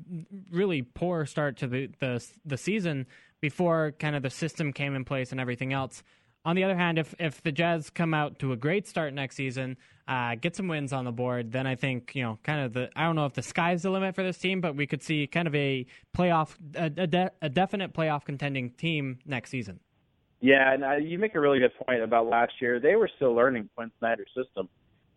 really 0.50 0.82
poor 0.82 1.24
start 1.24 1.56
to 1.58 1.68
the 1.68 1.88
the, 2.00 2.26
the 2.44 2.56
season 2.56 3.06
before 3.40 3.92
kind 4.00 4.16
of 4.16 4.24
the 4.24 4.30
system 4.30 4.72
came 4.72 4.96
in 4.96 5.04
place 5.04 5.30
and 5.30 5.40
everything 5.40 5.72
else. 5.72 6.02
On 6.46 6.54
the 6.54 6.62
other 6.62 6.76
hand, 6.76 6.96
if 6.96 7.12
if 7.18 7.42
the 7.42 7.50
Jazz 7.50 7.90
come 7.90 8.14
out 8.14 8.38
to 8.38 8.52
a 8.52 8.56
great 8.56 8.86
start 8.86 9.12
next 9.12 9.34
season, 9.34 9.76
uh, 10.06 10.36
get 10.36 10.54
some 10.54 10.68
wins 10.68 10.92
on 10.92 11.04
the 11.04 11.10
board, 11.10 11.50
then 11.50 11.66
I 11.66 11.74
think 11.74 12.14
you 12.14 12.22
know 12.22 12.38
kind 12.44 12.60
of 12.60 12.72
the 12.72 12.88
I 12.94 13.02
don't 13.02 13.16
know 13.16 13.26
if 13.26 13.34
the 13.34 13.42
sky's 13.42 13.82
the 13.82 13.90
limit 13.90 14.14
for 14.14 14.22
this 14.22 14.38
team, 14.38 14.60
but 14.60 14.76
we 14.76 14.86
could 14.86 15.02
see 15.02 15.26
kind 15.26 15.48
of 15.48 15.54
a 15.56 15.84
playoff 16.16 16.56
a, 16.76 16.84
a, 16.84 17.06
de- 17.08 17.32
a 17.42 17.48
definite 17.48 17.92
playoff 17.92 18.24
contending 18.24 18.70
team 18.70 19.18
next 19.26 19.50
season. 19.50 19.80
Yeah, 20.40 20.72
and 20.72 20.84
uh, 20.84 20.92
you 20.96 21.18
make 21.18 21.34
a 21.34 21.40
really 21.40 21.58
good 21.58 21.72
point 21.84 22.00
about 22.02 22.28
last 22.28 22.52
year. 22.60 22.78
They 22.78 22.94
were 22.94 23.10
still 23.16 23.34
learning 23.34 23.68
Quin 23.74 23.90
Snyder's 23.98 24.30
system, 24.36 24.68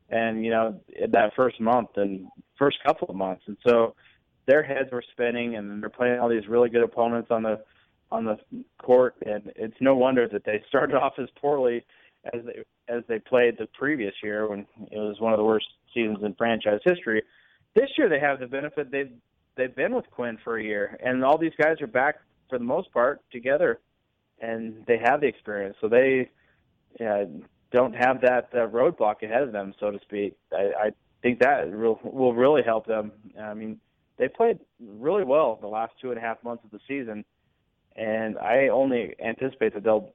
and 0.10 0.44
you 0.44 0.50
know 0.50 0.82
that 1.12 1.36
first 1.36 1.62
month 1.62 1.90
and 1.98 2.28
first 2.58 2.78
couple 2.84 3.08
of 3.08 3.16
months, 3.16 3.44
and 3.46 3.56
so 3.64 3.94
their 4.48 4.64
heads 4.64 4.90
were 4.92 5.04
spinning, 5.12 5.58
and 5.58 5.80
they're 5.80 5.92
playing 5.92 6.20
all 6.20 6.28
these 6.28 6.48
really 6.48 6.70
good 6.70 6.82
opponents 6.82 7.30
on 7.30 7.44
the 7.44 7.62
on 8.12 8.26
the 8.26 8.38
court, 8.80 9.16
and 9.26 9.52
it's 9.56 9.76
no 9.80 9.96
wonder 9.96 10.28
that 10.28 10.44
they 10.46 10.64
started 10.68 10.96
off 10.96 11.14
as 11.20 11.30
poorly 11.40 11.86
as 12.34 12.42
they 12.46 12.64
as 12.94 13.04
they 13.08 13.20
played 13.20 13.58
the 13.58 13.68
previous 13.78 14.14
year 14.24 14.48
when 14.50 14.66
it 14.92 14.98
was 14.98 15.20
one 15.20 15.32
of 15.32 15.38
the 15.38 15.44
worst 15.44 15.68
seasons 15.94 16.18
in 16.24 16.34
franchise 16.36 16.80
history. 16.84 17.22
This 17.76 17.90
year 17.98 18.10
they 18.10 18.20
have 18.20 18.40
the 18.40 18.48
benefit 18.48 18.92
they've 18.92 19.12
they've 19.56 19.76
been 19.76 19.94
with 19.96 20.10
Quin 20.12 20.38
for 20.44 20.58
a 20.58 20.64
year, 20.64 20.98
and 21.04 21.24
all 21.24 21.38
these 21.38 21.54
guys 21.62 21.82
are 21.82 21.88
back 21.88 22.16
for 22.50 22.58
the 22.58 22.66
most 22.66 22.92
part 22.92 23.22
together, 23.32 23.80
and 24.42 24.84
they 24.88 24.98
have 24.98 25.22
the 25.22 25.28
experience, 25.28 25.76
so 25.80 25.88
they 25.88 26.30
uh, 27.00 27.26
don't 27.72 27.94
have 27.94 28.22
that 28.22 28.50
uh, 28.54 28.68
roadblock 28.68 29.22
ahead 29.22 29.44
of 29.44 29.52
them, 29.52 29.74
so 29.80 29.92
to 29.92 30.00
speak. 30.00 30.36
I, 30.52 30.88
I 30.88 30.90
think 31.22 31.40
that 31.40 31.72
will 31.72 32.00
will 32.04 32.34
really 32.34 32.64
help 32.64 32.88
them. 32.88 33.12
I 33.40 33.54
mean, 33.54 33.80
they 34.18 34.28
played 34.28 34.60
really 34.80 35.24
well 35.24 35.60
the 35.62 35.68
last 35.68 35.94
two 36.02 36.10
and 36.10 36.18
a 36.18 36.22
half 36.22 36.44
months 36.44 36.64
of 36.64 36.72
the 36.72 36.80
season, 36.88 37.24
and 37.96 38.38
I 38.38 38.70
only 38.70 39.16
anticipate 39.24 39.74
that 39.74 39.84
they'll 39.84 40.14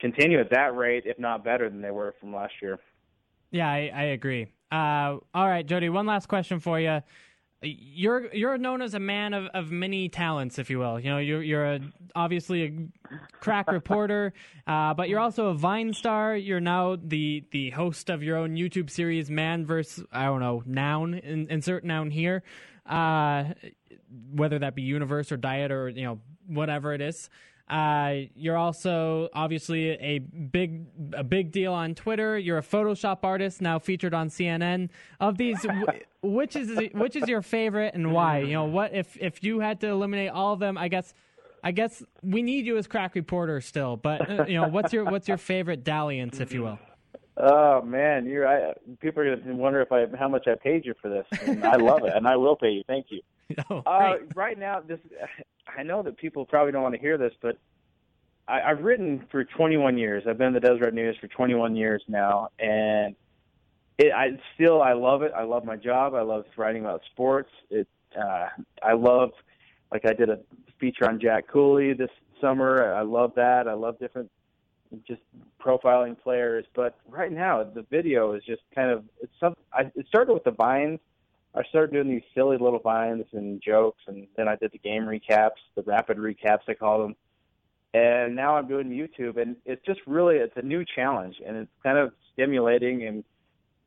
continue 0.00 0.40
at 0.40 0.50
that 0.50 0.76
rate, 0.76 1.04
if 1.06 1.18
not 1.18 1.44
better 1.44 1.68
than 1.68 1.80
they 1.80 1.90
were 1.90 2.14
from 2.20 2.34
last 2.34 2.54
year. 2.62 2.78
Yeah, 3.50 3.68
I, 3.68 3.90
I 3.94 4.02
agree. 4.04 4.46
Uh, 4.70 5.16
all 5.34 5.48
right, 5.48 5.66
Jody. 5.66 5.88
One 5.88 6.06
last 6.06 6.26
question 6.28 6.60
for 6.60 6.78
you. 6.78 7.00
You're 7.60 8.32
you're 8.32 8.56
known 8.56 8.82
as 8.82 8.94
a 8.94 9.00
man 9.00 9.34
of, 9.34 9.46
of 9.46 9.72
many 9.72 10.08
talents, 10.08 10.60
if 10.60 10.70
you 10.70 10.78
will. 10.78 11.00
You 11.00 11.10
know, 11.10 11.18
you're 11.18 11.42
you're 11.42 11.74
a, 11.74 11.80
obviously 12.14 12.62
a 12.62 13.16
crack 13.40 13.72
reporter, 13.72 14.32
uh, 14.68 14.94
but 14.94 15.08
you're 15.08 15.18
also 15.18 15.48
a 15.48 15.54
Vine 15.54 15.92
star. 15.92 16.36
You're 16.36 16.60
now 16.60 16.96
the 17.02 17.42
the 17.50 17.70
host 17.70 18.10
of 18.10 18.22
your 18.22 18.36
own 18.36 18.54
YouTube 18.54 18.90
series, 18.90 19.28
Man 19.28 19.66
vs. 19.66 20.04
I 20.12 20.26
don't 20.26 20.38
know 20.38 20.62
noun. 20.66 21.14
In, 21.14 21.48
insert 21.50 21.82
noun 21.82 22.12
here, 22.12 22.44
uh, 22.86 23.44
whether 24.32 24.58
that 24.58 24.74
be 24.74 24.82
universe 24.82 25.32
or 25.32 25.36
diet 25.36 25.70
or 25.70 25.88
you 25.88 26.04
know 26.04 26.20
whatever 26.46 26.92
it 26.94 27.00
is. 27.00 27.28
Uh, 27.68 28.14
you're 28.34 28.56
also 28.56 29.28
obviously 29.34 29.90
a 29.90 30.18
big 30.18 30.86
a 31.12 31.22
big 31.22 31.52
deal 31.52 31.74
on 31.74 31.94
Twitter. 31.94 32.38
You're 32.38 32.58
a 32.58 32.62
Photoshop 32.62 33.18
artist 33.22 33.60
now 33.60 33.78
featured 33.78 34.14
on 34.14 34.30
CNN. 34.30 34.88
Of 35.20 35.36
these, 35.36 35.66
which 36.22 36.56
is 36.56 36.78
which 36.94 37.14
is 37.14 37.28
your 37.28 37.42
favorite 37.42 37.94
and 37.94 38.12
why? 38.12 38.38
You 38.38 38.54
know, 38.54 38.64
what 38.64 38.94
if 38.94 39.16
if 39.20 39.42
you 39.44 39.60
had 39.60 39.80
to 39.82 39.88
eliminate 39.88 40.30
all 40.30 40.54
of 40.54 40.60
them? 40.60 40.78
I 40.78 40.88
guess 40.88 41.12
I 41.62 41.72
guess 41.72 42.02
we 42.22 42.40
need 42.40 42.64
you 42.64 42.78
as 42.78 42.86
crack 42.86 43.14
reporter 43.14 43.60
still. 43.60 43.96
But 43.96 44.30
uh, 44.30 44.44
you 44.46 44.58
know, 44.58 44.68
what's 44.68 44.92
your 44.92 45.04
what's 45.04 45.28
your 45.28 45.38
favorite 45.38 45.84
dalliance, 45.84 46.40
if 46.40 46.52
you 46.54 46.62
will? 46.62 46.78
Oh 47.36 47.82
man, 47.82 48.26
you're 48.26 48.48
I, 48.48 48.72
people 49.00 49.22
are 49.22 49.36
gonna 49.36 49.54
wonder 49.54 49.82
if 49.82 49.92
I 49.92 50.06
how 50.18 50.28
much 50.28 50.46
I 50.48 50.54
paid 50.54 50.86
you 50.86 50.94
for 51.02 51.08
this. 51.08 51.26
And 51.42 51.64
I 51.64 51.76
love 51.76 52.04
it, 52.04 52.14
and 52.14 52.26
I 52.26 52.36
will 52.36 52.56
pay 52.56 52.70
you. 52.70 52.82
Thank 52.86 53.06
you. 53.10 53.20
Oh, 53.70 53.78
Uh, 53.86 54.16
right 54.34 54.58
now, 54.58 54.80
this 54.80 55.00
I 55.76 55.82
know 55.82 56.02
that 56.02 56.16
people 56.16 56.44
probably 56.44 56.72
don't 56.72 56.82
want 56.82 56.94
to 56.94 57.00
hear 57.00 57.18
this, 57.18 57.32
but 57.40 57.58
I, 58.46 58.60
I've 58.62 58.80
written 58.82 59.24
for 59.30 59.44
21 59.44 59.98
years. 59.98 60.24
I've 60.28 60.38
been 60.38 60.48
in 60.48 60.54
the 60.54 60.60
Deseret 60.60 60.94
News 60.94 61.16
for 61.20 61.28
21 61.28 61.76
years 61.76 62.02
now, 62.08 62.48
and 62.58 63.14
it, 63.98 64.12
I 64.12 64.38
still 64.54 64.80
I 64.82 64.92
love 64.92 65.22
it. 65.22 65.32
I 65.36 65.42
love 65.42 65.64
my 65.64 65.76
job. 65.76 66.14
I 66.14 66.22
love 66.22 66.44
writing 66.56 66.84
about 66.84 67.02
sports. 67.12 67.50
It 67.70 67.88
uh, 68.18 68.46
I 68.82 68.92
love 68.94 69.30
like 69.92 70.04
I 70.06 70.12
did 70.12 70.30
a 70.30 70.40
feature 70.80 71.08
on 71.08 71.20
Jack 71.20 71.48
Cooley 71.48 71.92
this 71.92 72.10
summer. 72.40 72.94
I 72.94 73.02
love 73.02 73.32
that. 73.36 73.68
I 73.68 73.74
love 73.74 73.98
different 73.98 74.30
just 75.06 75.20
profiling 75.60 76.18
players. 76.18 76.64
But 76.74 76.98
right 77.08 77.32
now, 77.32 77.64
the 77.64 77.84
video 77.90 78.32
is 78.32 78.42
just 78.44 78.62
kind 78.74 78.90
of 78.90 79.04
it's 79.20 79.32
some. 79.40 79.54
I, 79.72 79.90
it 79.94 80.06
started 80.08 80.32
with 80.32 80.44
the 80.44 80.52
vines. 80.52 81.00
I 81.58 81.62
started 81.70 81.92
doing 81.92 82.08
these 82.08 82.22
silly 82.36 82.56
little 82.56 82.78
vines 82.78 83.24
and 83.32 83.60
jokes, 83.60 84.00
and 84.06 84.28
then 84.36 84.46
I 84.46 84.54
did 84.54 84.70
the 84.70 84.78
game 84.78 85.02
recaps, 85.02 85.58
the 85.74 85.82
rapid 85.82 86.16
recaps 86.16 86.60
I 86.68 86.74
call 86.74 87.02
them. 87.02 87.16
And 87.94 88.36
now 88.36 88.56
I'm 88.56 88.68
doing 88.68 88.90
YouTube, 88.90 89.40
and 89.40 89.56
it's 89.64 89.84
just 89.84 90.00
really 90.06 90.36
it's 90.36 90.56
a 90.56 90.62
new 90.62 90.84
challenge, 90.94 91.36
and 91.44 91.56
it's 91.56 91.70
kind 91.82 91.98
of 91.98 92.12
stimulating, 92.32 93.06
and 93.06 93.24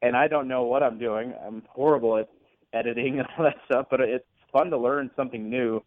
and 0.01 0.17
I 0.17 0.27
don't 0.27 0.47
know 0.47 0.63
what 0.63 0.83
I'm 0.83 0.99
doing. 0.99 1.33
I'm 1.45 1.63
horrible 1.69 2.17
at 2.17 2.27
editing 2.73 3.19
and 3.19 3.27
all 3.37 3.45
that 3.45 3.57
stuff, 3.65 3.85
but 3.89 4.01
it's 4.01 4.25
fun 4.51 4.69
to 4.71 4.77
learn 4.77 5.09
something 5.15 5.49
new, 5.49 5.81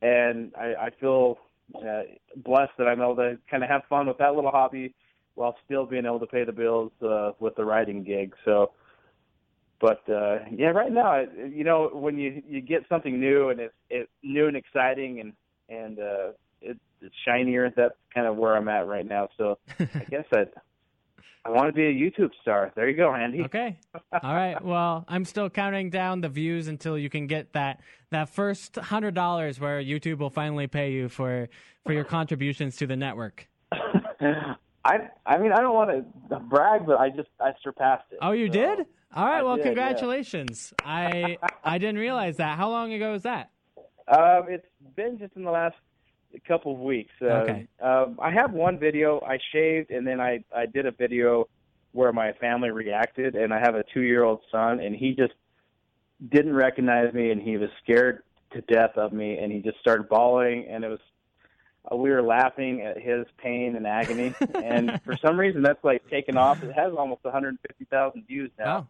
and 0.00 0.50
I, 0.58 0.74
I 0.86 0.90
feel 0.98 1.38
uh, 1.76 2.02
blessed 2.36 2.72
that 2.78 2.88
I'm 2.88 3.00
able 3.00 3.16
to 3.16 3.38
kind 3.48 3.62
of 3.62 3.68
have 3.68 3.82
fun 3.88 4.08
with 4.08 4.18
that 4.18 4.34
little 4.34 4.50
hobby 4.50 4.92
while 5.34 5.56
still 5.64 5.86
being 5.86 6.04
able 6.04 6.20
to 6.20 6.26
pay 6.26 6.44
the 6.44 6.52
bills 6.52 6.90
uh, 7.00 7.30
with 7.38 7.54
the 7.54 7.64
writing 7.64 8.02
gig. 8.02 8.34
So 8.44 8.72
but 9.82 10.08
uh 10.08 10.38
yeah 10.50 10.68
right 10.68 10.92
now 10.92 11.22
you 11.52 11.64
know 11.64 11.90
when 11.92 12.16
you 12.16 12.42
you 12.48 12.62
get 12.62 12.82
something 12.88 13.20
new 13.20 13.50
and 13.50 13.60
it's 13.60 13.74
it's 13.90 14.10
new 14.22 14.46
and 14.46 14.56
exciting 14.56 15.20
and 15.20 15.32
and 15.68 15.98
uh 15.98 16.30
it, 16.62 16.78
it's 17.02 17.14
shinier 17.26 17.70
that's 17.76 17.94
kind 18.14 18.26
of 18.26 18.36
where 18.36 18.56
i'm 18.56 18.68
at 18.68 18.86
right 18.86 19.06
now 19.06 19.28
so 19.36 19.58
i 19.78 20.04
guess 20.08 20.24
i 20.32 20.44
i 21.44 21.50
want 21.50 21.66
to 21.66 21.72
be 21.72 21.82
a 21.82 21.92
youtube 21.92 22.30
star 22.40 22.72
there 22.76 22.88
you 22.88 22.96
go 22.96 23.12
andy 23.12 23.42
Okay. 23.42 23.76
All 24.22 24.34
right. 24.34 24.62
Well, 24.62 25.04
I'm 25.08 25.24
still 25.24 25.50
counting 25.50 25.90
down 25.90 26.20
the 26.20 26.28
views 26.28 26.68
until 26.68 26.96
you 26.96 27.10
can 27.10 27.26
get 27.26 27.52
that 27.54 27.80
that 28.10 28.28
first 28.28 28.76
hundred 28.76 29.14
dollars 29.14 29.58
where 29.58 29.82
YouTube 29.82 30.18
will 30.18 30.30
finally 30.30 30.68
pay 30.68 30.92
you 30.92 31.08
for 31.08 31.48
for 31.84 31.92
your 31.92 32.04
contributions 32.04 32.76
to 32.76 32.86
the 32.86 32.94
network. 32.96 33.48
i 34.84 34.98
i 35.26 35.38
mean 35.38 35.52
i 35.52 35.60
don't 35.60 35.74
want 35.74 35.90
to 36.28 36.38
brag 36.40 36.86
but 36.86 36.98
i 36.98 37.08
just 37.08 37.28
i 37.40 37.52
surpassed 37.62 38.04
it 38.10 38.18
Oh, 38.20 38.32
you 38.32 38.48
So, 38.48 38.52
did? 38.52 38.86
All 39.14 39.26
right. 39.26 39.38
I 39.38 39.42
well, 39.42 39.56
did, 39.56 39.62
yeah. 39.62 39.70
congratulations. 39.70 40.72
I 40.84 41.38
I 41.64 41.78
didn't 41.78 41.98
realize 41.98 42.38
that. 42.38 42.56
How 42.56 42.70
long 42.70 42.92
ago 42.92 43.12
was 43.12 43.22
that? 43.22 43.50
um 44.08 44.46
it's 44.48 44.66
been 44.96 45.18
just 45.18 45.36
in 45.36 45.44
the 45.44 45.50
last 45.50 45.76
couple 46.48 46.72
of 46.72 46.80
weeks. 46.80 47.12
Uh, 47.20 47.26
Okay. 47.26 47.68
Um, 47.80 48.18
I 48.20 48.30
have 48.30 48.52
one 48.52 48.78
video. 48.78 49.20
I 49.20 49.38
shaved, 49.52 49.90
and 49.90 50.06
then 50.06 50.20
I 50.20 50.44
I 50.54 50.66
did 50.66 50.86
a 50.86 50.90
video 50.92 51.48
where 51.92 52.12
my 52.12 52.32
family 52.32 52.70
reacted, 52.70 53.34
and 53.34 53.52
I 53.52 53.58
have 53.60 53.74
a 53.74 53.84
two 53.92 54.00
year 54.00 54.24
old 54.24 54.40
son, 54.50 54.80
and 54.80 54.96
he 54.96 55.14
just 55.14 55.34
didn't 56.30 56.54
recognize 56.54 57.12
me, 57.12 57.30
and 57.30 57.42
he 57.42 57.56
was 57.56 57.68
scared 57.82 58.22
to 58.52 58.60
death 58.62 58.96
of 58.96 59.12
me, 59.12 59.38
and 59.38 59.52
he 59.52 59.60
just 59.60 59.78
started 59.80 60.08
bawling, 60.08 60.66
and 60.68 60.84
it 60.84 60.88
was. 60.88 61.00
Uh, 61.90 61.96
we 61.96 62.10
were 62.10 62.22
laughing 62.22 62.80
at 62.82 62.96
his 62.96 63.26
pain 63.38 63.74
and 63.74 63.86
agony, 63.88 64.32
and 64.54 65.00
for 65.04 65.16
some 65.16 65.38
reason 65.38 65.62
that's 65.62 65.82
like 65.82 66.08
taken 66.08 66.36
off. 66.36 66.62
It 66.62 66.72
has 66.72 66.92
almost 66.96 67.24
150,000 67.24 68.26
views 68.26 68.52
now 68.56 68.78
Oh, 68.78 68.86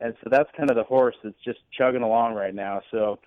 and 0.00 0.14
so 0.22 0.30
that's 0.30 0.48
kind 0.56 0.70
of 0.70 0.76
the 0.76 0.84
horse 0.84 1.16
that's 1.22 1.36
just 1.44 1.60
chugging 1.76 2.02
along 2.02 2.34
right 2.34 2.54
now. 2.54 2.80
So 2.90 3.18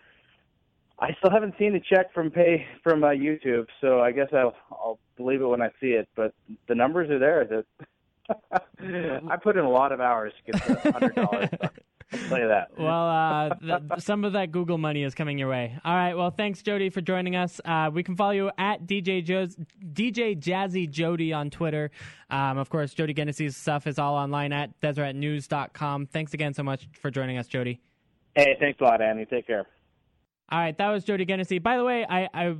I 0.99 1.10
still 1.19 1.31
haven't 1.31 1.56
seen 1.60 1.76
a 1.76 1.80
check 1.80 2.14
from 2.14 2.31
pay 2.31 2.65
from 2.84 3.03
uh, 3.03 3.10
YouTube, 3.10 3.68
so 3.81 4.02
I 4.02 4.11
guess 4.11 4.27
I'll 4.34 4.56
I'll 4.72 4.99
believe 5.15 5.41
it 5.41 5.45
when 5.45 5.61
I 5.61 5.69
see 5.80 5.91
it. 5.91 6.07
But 6.15 6.34
the 6.68 6.76
numbers 6.76 7.10
are 7.10 7.19
there. 7.19 7.45
That 7.45 7.65
I 9.30 9.38
put 9.38 9.57
in 9.57 9.64
a 9.64 9.69
lot 9.69 9.91
of 9.91 10.02
hours 10.02 10.34
to 10.45 10.52
get 10.52 10.84
the 10.84 10.91
hundred 10.91 11.15
dollars. 11.15 11.49
You 12.12 12.48
that. 12.48 12.70
well, 12.78 13.10
uh, 13.10 13.50
th- 13.56 14.02
some 14.02 14.24
of 14.24 14.34
that 14.34 14.52
Google 14.52 14.78
money 14.78 15.04
is 15.04 15.14
coming 15.14 15.38
your 15.38 15.50
way. 15.50 15.78
All 15.84 15.94
right. 15.94 16.14
Well, 16.16 16.32
thanks, 16.32 16.62
Jody, 16.62 16.90
for 16.90 17.02
joining 17.02 17.36
us. 17.36 17.60
Uh, 17.66 17.90
we 17.94 18.02
can 18.02 18.16
follow 18.16 18.32
you 18.32 18.52
at 18.58 18.88
DJ 18.88 19.24
Joe's, 19.24 19.58
DJ 19.94 20.40
Jazzy 20.40 20.90
Jody 20.90 21.34
on 21.34 21.50
Twitter. 21.50 21.92
Um, 22.30 22.58
of 22.58 22.70
course, 22.70 22.94
Jody 22.94 23.14
Genessy's 23.14 23.58
stuff 23.58 23.88
is 23.88 24.00
all 24.00 24.16
online 24.16 24.54
at 24.54 24.80
DeseretNews.com. 24.82 26.08
Thanks 26.08 26.34
again 26.34 26.54
so 26.54 26.64
much 26.64 26.88
for 26.94 27.12
joining 27.12 27.38
us, 27.38 27.48
Jody. 27.48 27.82
Hey, 28.36 28.56
thanks 28.60 28.80
a 28.80 28.84
lot, 28.84 29.02
Andy. 29.02 29.26
Take 29.26 29.48
care. 29.48 29.66
All 30.49 30.60
right, 30.60 30.78
that 30.78 30.88
was 30.90 31.03
Jody 31.03 31.26
Genessy. 31.26 31.61
By 31.61 31.76
the 31.76 31.84
way, 31.84 32.06
I, 32.10 32.30
I 32.34 32.56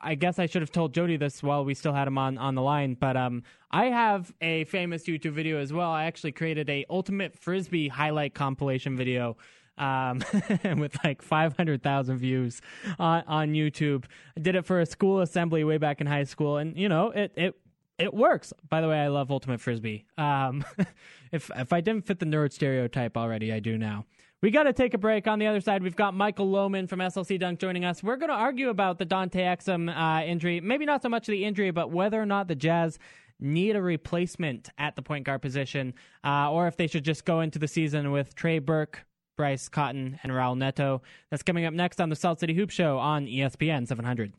I 0.00 0.14
guess 0.14 0.38
I 0.38 0.46
should 0.46 0.62
have 0.62 0.72
told 0.72 0.94
Jody 0.94 1.18
this 1.18 1.42
while 1.42 1.62
we 1.62 1.74
still 1.74 1.92
had 1.92 2.08
him 2.08 2.16
on, 2.16 2.38
on 2.38 2.54
the 2.54 2.62
line, 2.62 2.96
but 2.98 3.18
um, 3.18 3.42
I 3.70 3.86
have 3.86 4.32
a 4.40 4.64
famous 4.64 5.04
YouTube 5.04 5.32
video 5.32 5.58
as 5.58 5.70
well. 5.70 5.90
I 5.90 6.04
actually 6.04 6.32
created 6.32 6.70
a 6.70 6.86
ultimate 6.88 7.38
frisbee 7.38 7.88
highlight 7.88 8.34
compilation 8.34 8.96
video. 8.96 9.36
Um, 9.76 10.24
with 10.76 10.96
like 11.04 11.22
500,000 11.22 12.18
views 12.18 12.60
on, 12.98 13.22
on 13.28 13.52
YouTube. 13.52 14.06
I 14.36 14.40
did 14.40 14.56
it 14.56 14.66
for 14.66 14.80
a 14.80 14.86
school 14.86 15.20
assembly 15.20 15.62
way 15.62 15.78
back 15.78 16.00
in 16.00 16.08
high 16.08 16.24
school, 16.24 16.56
and 16.56 16.76
you 16.76 16.88
know 16.88 17.10
it 17.10 17.32
it 17.36 17.54
it 17.96 18.12
works. 18.12 18.52
By 18.68 18.80
the 18.80 18.88
way, 18.88 18.98
I 18.98 19.06
love 19.06 19.30
ultimate 19.30 19.60
frisbee. 19.60 20.04
Um, 20.16 20.64
if 21.32 21.48
if 21.54 21.72
I 21.72 21.80
didn't 21.80 22.06
fit 22.06 22.18
the 22.18 22.26
nerd 22.26 22.52
stereotype 22.52 23.16
already, 23.16 23.52
I 23.52 23.60
do 23.60 23.78
now. 23.78 24.04
We 24.40 24.52
got 24.52 24.64
to 24.64 24.72
take 24.72 24.94
a 24.94 24.98
break. 24.98 25.26
On 25.26 25.40
the 25.40 25.48
other 25.48 25.60
side, 25.60 25.82
we've 25.82 25.96
got 25.96 26.14
Michael 26.14 26.46
Lohman 26.46 26.88
from 26.88 27.00
SLC 27.00 27.40
Dunk 27.40 27.58
joining 27.58 27.84
us. 27.84 28.04
We're 28.04 28.16
going 28.16 28.30
to 28.30 28.36
argue 28.36 28.68
about 28.68 28.98
the 28.98 29.04
Dante 29.04 29.42
Exum 29.42 29.90
uh, 29.90 30.24
injury. 30.24 30.60
Maybe 30.60 30.86
not 30.86 31.02
so 31.02 31.08
much 31.08 31.26
the 31.26 31.44
injury, 31.44 31.72
but 31.72 31.90
whether 31.90 32.22
or 32.22 32.26
not 32.26 32.46
the 32.46 32.54
Jazz 32.54 33.00
need 33.40 33.74
a 33.74 33.82
replacement 33.82 34.68
at 34.78 34.94
the 34.94 35.02
point 35.02 35.24
guard 35.24 35.42
position, 35.42 35.92
uh, 36.24 36.52
or 36.52 36.68
if 36.68 36.76
they 36.76 36.86
should 36.86 37.04
just 37.04 37.24
go 37.24 37.40
into 37.40 37.58
the 37.58 37.66
season 37.66 38.12
with 38.12 38.36
Trey 38.36 38.60
Burke, 38.60 39.04
Bryce 39.36 39.68
Cotton, 39.68 40.20
and 40.22 40.30
Raul 40.30 40.56
Neto. 40.56 41.02
That's 41.30 41.42
coming 41.42 41.64
up 41.64 41.74
next 41.74 42.00
on 42.00 42.08
the 42.08 42.16
Salt 42.16 42.38
City 42.38 42.54
Hoop 42.54 42.70
Show 42.70 42.98
on 42.98 43.26
ESPN 43.26 43.88
700. 43.88 44.32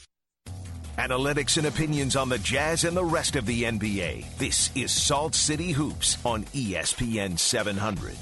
Analytics 0.97 1.57
and 1.57 1.67
opinions 1.67 2.15
on 2.15 2.29
the 2.29 2.39
Jazz 2.39 2.85
and 2.85 2.95
the 2.95 3.03
rest 3.03 3.35
of 3.35 3.45
the 3.45 3.63
NBA. 3.63 4.37
This 4.37 4.69
is 4.75 4.91
Salt 4.91 5.35
City 5.35 5.71
Hoops 5.71 6.17
on 6.25 6.43
ESPN 6.45 7.37
700. 7.37 8.15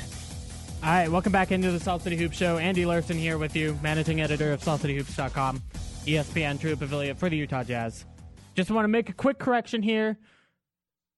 All 0.84 0.94
right, 0.94 1.12
welcome 1.12 1.32
back 1.32 1.52
into 1.52 1.72
the 1.72 1.80
Salt 1.80 2.04
City 2.04 2.16
Hoop 2.18 2.34
Show. 2.34 2.60
Andy 2.60 2.86
Larsen 2.86 3.18
here 3.18 3.38
with 3.38 3.56
you, 3.56 3.78
managing 3.82 4.22
editor 4.22 4.54
of 4.54 4.62
SaltCityHoops.com, 4.62 5.62
ESPN 6.06 6.60
TrueHoop 6.60 6.82
affiliate 6.82 7.18
for 7.18 7.30
the 7.30 7.36
Utah 7.36 7.64
Jazz. 7.64 8.06
Just 8.56 8.70
want 8.70 8.86
to 8.86 8.90
make 8.90 9.10
a 9.10 9.14
quick 9.14 9.40
correction 9.40 9.82
here. 9.82 10.18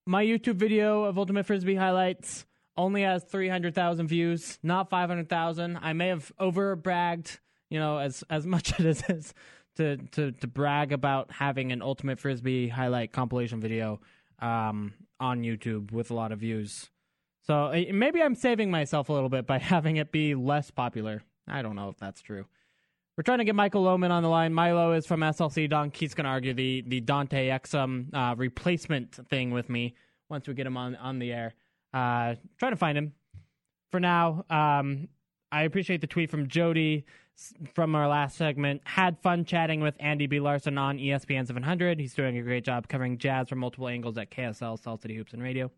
My 0.06 0.24
YouTube 0.24 0.56
video 0.56 1.04
of 1.04 1.18
Ultimate 1.18 1.44
Frisbee 1.44 1.76
highlights 1.76 2.46
only 2.76 3.02
has 3.02 3.22
300,000 3.24 4.08
views, 4.08 4.58
not 4.62 4.88
500,000. 4.88 5.78
I 5.80 5.92
may 5.92 6.08
have 6.08 6.32
over 6.38 6.74
bragged, 6.74 7.38
you 7.68 7.78
know, 7.78 7.98
as 7.98 8.24
as 8.30 8.46
much 8.54 8.80
as 8.80 9.02
it 9.02 9.10
is 9.10 9.34
to, 9.76 9.98
to, 9.98 10.32
to 10.32 10.46
brag 10.46 10.92
about 10.92 11.30
having 11.30 11.70
an 11.70 11.82
Ultimate 11.82 12.18
Frisbee 12.18 12.68
highlight 12.68 13.12
compilation 13.12 13.60
video 13.60 14.00
um, 14.40 14.94
on 15.20 15.42
YouTube 15.42 15.92
with 15.92 16.10
a 16.10 16.14
lot 16.14 16.32
of 16.32 16.40
views. 16.40 16.88
So 17.50 17.64
uh, 17.64 17.82
maybe 17.92 18.22
I'm 18.22 18.36
saving 18.36 18.70
myself 18.70 19.08
a 19.08 19.12
little 19.12 19.28
bit 19.28 19.44
by 19.44 19.58
having 19.74 19.96
it 19.96 20.12
be 20.12 20.36
less 20.36 20.70
popular. 20.70 21.24
I 21.48 21.62
don't 21.62 21.74
know 21.74 21.88
if 21.88 21.96
that's 21.96 22.22
true. 22.22 22.44
We're 23.16 23.24
trying 23.24 23.38
to 23.38 23.44
get 23.44 23.56
Michael 23.56 23.82
Lohman 23.82 24.12
on 24.12 24.22
the 24.22 24.28
line. 24.28 24.54
Milo 24.54 24.92
is 24.92 25.04
from 25.04 25.18
SLC 25.18 25.68
Dunk. 25.68 25.96
He's 25.96 26.14
going 26.14 26.26
to 26.26 26.30
argue 26.30 26.54
the 26.54 26.84
the 26.86 27.00
Dante 27.00 27.48
Exum 27.48 28.14
uh, 28.14 28.36
replacement 28.36 29.18
thing 29.28 29.50
with 29.50 29.68
me 29.68 29.96
once 30.28 30.46
we 30.46 30.54
get 30.54 30.64
him 30.64 30.76
on 30.76 30.94
on 30.94 31.18
the 31.18 31.32
air. 31.32 31.54
Uh, 31.92 32.36
trying 32.56 32.70
to 32.70 32.76
find 32.76 32.96
him. 32.96 33.14
For 33.90 33.98
now, 33.98 34.44
um, 34.48 35.08
I 35.50 35.64
appreciate 35.64 36.02
the 36.02 36.06
tweet 36.06 36.30
from 36.30 36.46
Jody 36.46 37.04
from 37.74 37.96
our 37.96 38.06
last 38.06 38.36
segment. 38.36 38.82
Had 38.84 39.18
fun 39.18 39.44
chatting 39.44 39.80
with 39.80 39.96
Andy 39.98 40.28
B. 40.28 40.38
Larsen 40.38 40.78
on 40.78 40.98
ESPN 40.98 41.48
700. 41.48 41.98
He's 41.98 42.14
doing 42.14 42.38
a 42.38 42.42
great 42.42 42.64
job 42.64 42.86
covering 42.86 43.18
jazz 43.18 43.48
from 43.48 43.58
multiple 43.58 43.88
angles 43.88 44.16
at 44.18 44.30
KSL, 44.30 44.80
Salt 44.80 45.02
City 45.02 45.16
Hoops 45.16 45.32
and 45.32 45.42
Radio. 45.42 45.72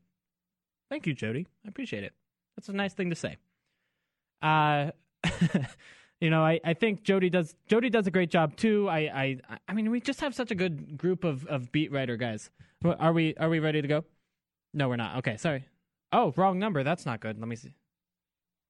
Thank 0.93 1.07
you, 1.07 1.15
Jody. 1.15 1.47
I 1.65 1.69
appreciate 1.71 2.05
it. 2.05 2.13
That's 2.55 2.69
a 2.69 2.75
nice 2.75 2.93
thing 2.93 3.09
to 3.09 3.17
say. 3.17 3.39
Uh, 4.43 4.91
you 6.21 6.29
know, 6.29 6.45
I, 6.45 6.61
I 6.63 6.75
think 6.75 7.03
Jody 7.03 7.31
does 7.31 7.55
Jody 7.67 7.89
does 7.89 8.07
a 8.07 8.11
great 8.11 8.31
job 8.31 8.57
too. 8.57 8.91
I, 8.91 8.99
I 8.99 9.39
I 9.67 9.73
mean, 9.73 9.91
we 9.91 10.03
just 10.03 10.21
have 10.21 10.35
such 10.35 10.51
a 10.51 10.55
good 10.55 10.99
group 10.99 11.25
of, 11.25 11.47
of 11.47 11.73
beat 11.73 11.91
writer 11.91 12.19
guys. 12.19 12.51
Are 12.85 13.15
we 13.15 13.35
are 13.37 13.49
we 13.49 13.59
ready 13.59 13.81
to 13.81 13.89
go? 13.89 14.05
No, 14.75 14.91
we're 14.91 14.97
not. 14.97 15.17
Okay, 15.17 15.39
sorry. 15.39 15.65
Oh, 16.13 16.35
wrong 16.37 16.59
number. 16.59 16.85
That's 16.85 17.07
not 17.07 17.21
good. 17.21 17.39
Let 17.39 17.49
me 17.49 17.57
see. 17.57 17.75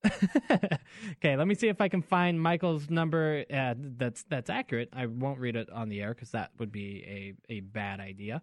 okay, 0.53 1.37
let 1.37 1.49
me 1.49 1.57
see 1.57 1.67
if 1.67 1.81
I 1.81 1.89
can 1.89 2.03
find 2.03 2.41
Michael's 2.41 2.89
number 2.89 3.45
uh, 3.53 3.75
that's 3.77 4.23
that's 4.29 4.49
accurate. 4.49 4.91
I 4.93 5.07
won't 5.07 5.41
read 5.41 5.57
it 5.57 5.69
on 5.71 5.89
the 5.89 6.01
air 6.01 6.15
because 6.15 6.31
that 6.31 6.53
would 6.61 6.71
be 6.71 7.35
a, 7.51 7.55
a 7.55 7.61
bad 7.63 7.99
idea. 7.99 8.43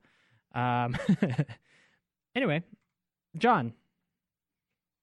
Um, 0.54 0.98
anyway, 2.36 2.64
John. 3.40 3.74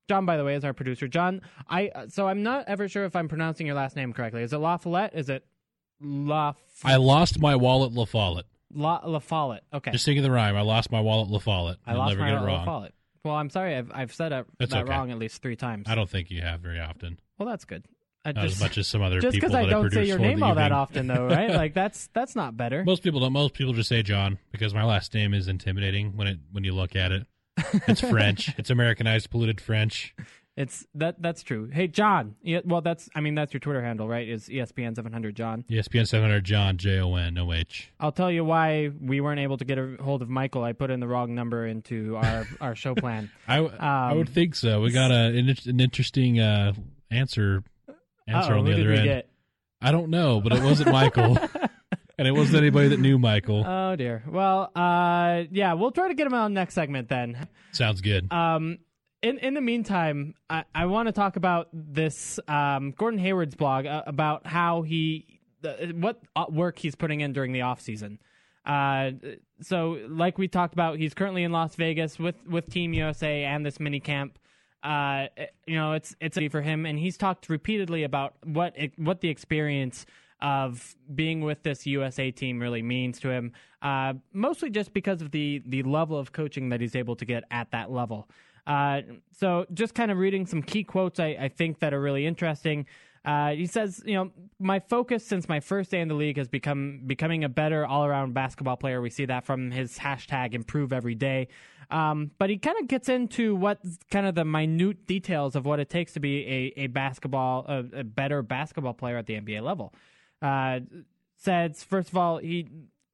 John, 0.09 0.25
by 0.25 0.37
the 0.37 0.45
way, 0.45 0.55
is 0.55 0.65
our 0.65 0.73
producer. 0.73 1.09
John, 1.09 1.43
I 1.69 1.89
uh, 1.89 2.07
so 2.09 2.29
I'm 2.29 2.43
not 2.43 2.69
ever 2.69 2.89
sure 2.89 3.05
if 3.05 3.17
I'm 3.17 3.29
pronouncing 3.29 3.67
your 3.67 3.75
last 3.75 3.97
name 3.97 4.13
correctly. 4.13 4.43
Is 4.43 4.53
it 4.53 4.59
La 4.59 4.77
Follette? 4.77 5.15
Is 5.15 5.29
it 5.29 5.45
La 6.01 6.55
I 6.85 6.97
lost 6.97 7.41
my 7.41 7.57
wallet, 7.57 7.93
La 7.93 8.05
Follette. 8.05 8.47
La, 8.73 9.01
La 9.05 9.19
Follette? 9.19 9.65
Okay, 9.73 9.91
Just 9.91 10.05
thinking 10.05 10.25
of 10.25 10.31
the 10.31 10.35
rhyme. 10.35 10.57
I 10.57 10.61
lost 10.61 10.93
my 10.93 11.01
wallet, 11.01 11.31
La 11.31 11.39
Follette. 11.39 11.79
I 11.87 11.93
I'll 11.93 11.99
lost 11.99 12.11
never 12.11 12.21
my 12.21 12.31
get 12.31 12.43
it 12.43 12.47
wrong. 12.47 12.59
La. 12.59 12.65
Follette. 12.65 12.93
Well, 13.25 13.35
I'm 13.35 13.51
sorry. 13.51 13.75
I've 13.75 13.91
I've 13.93 14.15
said 14.15 14.33
it, 14.33 14.47
that 14.61 14.73
okay. 14.73 14.83
wrong 14.85 15.11
at 15.11 15.19
least 15.19 15.43
three 15.43 15.57
times. 15.57 15.87
I 15.89 15.95
don't 15.97 16.09
think 16.09 16.31
you 16.31 16.43
have 16.43 16.61
very 16.61 16.79
often. 16.79 17.19
Well, 17.39 17.49
that's 17.49 17.65
good. 17.65 17.85
I 18.25 18.33
Not 18.33 18.43
just, 18.43 18.57
as 18.57 18.61
much 18.61 18.79
as 18.79 18.89
some 18.89 19.03
other 19.03 19.21
just 19.21 19.35
people 19.35 19.51
because 19.51 19.55
I 19.55 19.69
don't 19.71 19.85
say 19.85 19.91
produce 19.91 20.09
your 20.09 20.19
name 20.19 20.43
all 20.43 20.57
that 20.57 20.73
often, 20.73 21.07
though, 21.07 21.27
right? 21.27 21.51
like 21.51 21.75
that's 21.75 22.09
that's 22.13 22.35
not 22.35 22.57
better. 22.57 22.85
Most 22.85 23.03
people 23.03 23.21
don't. 23.21 23.33
Most 23.33 23.55
people 23.55 23.73
just 23.73 23.89
say 23.89 24.03
John 24.03 24.39
because 24.53 24.75
my 24.75 24.85
last 24.85 25.15
name 25.15 25.33
is 25.33 25.49
intimidating 25.49 26.17
when 26.17 26.27
it 26.27 26.39
when 26.53 26.65
you 26.65 26.73
look 26.73 26.97
at 26.97 27.13
it. 27.13 27.27
It's 27.89 28.01
French. 28.01 28.55
it's 28.59 28.71
Americanized, 28.71 29.31
polluted 29.31 29.61
French. 29.61 30.15
It's 30.59 30.87
that 30.95 31.21
that's 31.21 31.43
true. 31.43 31.69
Hey, 31.71 31.87
John. 31.87 32.35
Yeah, 32.41 32.61
well, 32.65 32.81
that's 32.81 33.11
I 33.15 33.21
mean 33.21 33.35
that's 33.35 33.53
your 33.53 33.61
Twitter 33.61 33.83
handle, 33.83 34.09
right? 34.09 34.27
Is 34.27 34.49
ESPN 34.49 34.97
700 34.97 35.37
John. 35.37 35.67
ESPN 35.69 36.09
700 36.09 36.45
John 36.47 36.79
J 36.79 36.99
O 36.99 37.15
N 37.15 37.37
O 37.37 37.53
H. 37.53 37.93
I'll 38.01 38.11
tell 38.11 38.31
you 38.33 38.43
why 38.43 38.91
we 38.99 39.21
weren't 39.21 39.41
able 39.41 39.59
to 39.59 39.67
get 39.67 39.77
a 39.77 39.99
hold 40.01 40.23
of 40.23 40.31
Michael. 40.31 40.65
I 40.65 40.73
put 40.73 40.91
in 40.91 40.99
the 41.01 41.07
wrong 41.09 41.35
number 41.35 41.67
into 41.67 42.17
our 42.17 42.47
our 42.63 42.75
show 42.75 42.95
plan. 42.95 43.31
I 43.47 43.59
I 43.59 44.13
Um, 44.13 44.17
would 44.17 44.31
think 44.31 44.55
so. 44.55 44.81
We 44.81 44.93
got 44.93 45.11
a 45.11 45.27
an, 45.39 45.55
an 45.67 45.79
interesting 45.79 46.41
uh, 46.41 46.73
answer 47.11 47.63
answer 48.27 48.55
on 48.55 48.65
the 48.65 48.73
other 48.73 48.93
end. 48.93 49.05
get? 49.05 49.29
I 49.83 49.93
don't 49.93 50.09
know, 50.09 50.41
but 50.41 50.55
it 50.55 50.63
wasn't 50.63 50.91
Michael, 50.91 51.37
and 52.19 52.27
it 52.27 52.33
wasn't 52.33 52.57
anybody 52.59 52.89
that 52.89 53.01
knew 53.01 53.19
Michael. 53.19 53.65
Oh 53.87 53.95
dear. 53.97 54.25
Well, 54.29 54.73
uh, 54.75 55.45
yeah, 55.51 55.75
we'll 55.75 55.93
try 55.93 56.09
to 56.09 56.15
get 56.15 56.27
him 56.27 56.35
on 56.35 56.55
next 56.55 56.75
segment 56.75 57.09
then. 57.09 57.47
Sounds 57.73 58.01
good. 58.01 58.33
Um, 58.33 58.79
in 59.23 59.39
in 59.39 59.55
the 59.55 59.61
meantime, 59.61 60.35
I, 60.51 60.65
I 60.75 60.87
want 60.87 61.07
to 61.07 61.13
talk 61.13 61.37
about 61.37 61.69
this 61.73 62.41
um, 62.49 62.93
Gordon 62.93 63.19
Hayward's 63.21 63.55
blog 63.55 63.87
uh, 63.87 64.03
about 64.07 64.47
how 64.47 64.83
he 64.83 65.41
the, 65.63 65.95
what 65.97 66.21
uh, 66.35 66.47
work 66.49 66.79
he's 66.79 66.95
putting 66.95 67.21
in 67.21 67.33
during 67.33 67.53
the 67.53 67.63
off 67.63 67.81
season. 67.81 68.19
Uh, 68.65 69.13
so 69.61 70.01
like 70.09 70.39
we 70.39 70.49
talked 70.49 70.75
about, 70.75 70.99
he's 70.99 71.15
currently 71.15 71.45
in 71.45 71.53
Las 71.53 71.77
Vegas 71.77 72.19
with 72.19 72.37
with 72.47 72.69
Team 72.69 72.93
USA 72.93 73.45
and 73.45 73.65
this 73.65 73.79
mini 73.79 74.01
camp. 74.01 74.39
Uh, 74.83 75.27
you 75.67 75.77
know, 75.77 75.93
it's 75.93 76.15
it's 76.21 76.39
for 76.51 76.61
him, 76.61 76.87
and 76.87 76.99
he's 76.99 77.17
talked 77.17 77.49
repeatedly 77.49 78.05
about 78.05 78.35
what 78.45 78.75
it, 78.77 78.93
what 78.99 79.21
the 79.21 79.29
experience 79.29 80.07
of 80.41 80.95
being 81.15 81.41
with 81.41 81.63
this 81.63 81.87
USA 81.87 82.31
team 82.31 82.61
really 82.61 82.83
means 82.83 83.19
to 83.21 83.31
him. 83.31 83.53
Uh, 83.83 84.15
mostly 84.33 84.71
just 84.71 84.93
because 84.93 85.23
of 85.23 85.31
the 85.31 85.63
the 85.67 85.83
level 85.83 86.19
of 86.19 86.33
coaching 86.33 86.69
that 86.71 86.81
he's 86.81 86.97
able 86.97 87.17
to 87.17 87.25
get 87.25 87.45
at 87.51 87.71
that 87.71 87.91
level. 87.91 88.29
Uh, 88.67 89.03
so 89.33 89.65
just 89.73 89.95
kind 89.95 90.11
of 90.11 90.19
reading 90.19 90.45
some 90.45 90.63
key 90.63 90.83
quotes 90.83 91.21
I, 91.21 91.37
I 91.41 91.49
think 91.49 91.79
that 91.81 91.95
are 91.95 92.01
really 92.01 92.27
interesting. 92.27 92.87
Uh, 93.25 93.51
he 93.51 93.67
says, 93.67 94.03
you 94.07 94.15
know, 94.15 94.31
my 94.61 94.79
focus 94.79 95.27
since 95.27 95.49
my 95.49 95.59
first 95.59 95.91
day 95.91 96.01
in 96.01 96.07
the 96.07 96.15
league 96.15 96.37
has 96.39 96.49
become 96.49 97.03
becoming 97.07 97.43
a 97.43 97.49
better 97.49 97.85
all 97.85 98.05
around 98.05 98.35
basketball 98.35 98.77
player. 98.77 99.01
We 99.01 99.11
see 99.11 99.25
that 99.27 99.45
from 99.45 99.73
his 99.73 99.99
hashtag 99.99 100.55
improve 100.55 100.93
every 100.93 101.17
day. 101.17 101.49
Um, 101.91 102.31
but 102.39 102.51
he 102.51 102.59
kind 102.59 102.77
of 102.81 102.89
gets 102.89 103.09
into 103.09 103.57
what 103.57 103.81
kind 104.11 104.27
of 104.27 104.37
the 104.37 104.45
minute 104.45 105.07
details 105.07 105.57
of 105.57 105.67
what 105.67 105.81
it 105.81 105.91
takes 105.91 106.13
to 106.15 106.21
be 106.21 106.73
a, 106.77 106.81
a 106.83 106.87
basketball, 106.89 107.65
a, 107.69 108.01
a 108.01 108.05
better 108.05 108.43
basketball 108.43 108.95
player 108.95 109.17
at 109.17 109.27
the 109.27 109.35
NBA 109.35 109.61
level. 109.63 109.93
Uh, 110.47 110.81
says, 111.37 111.83
first 111.83 112.09
of 112.11 112.17
all, 112.17 112.39
he 112.39 112.69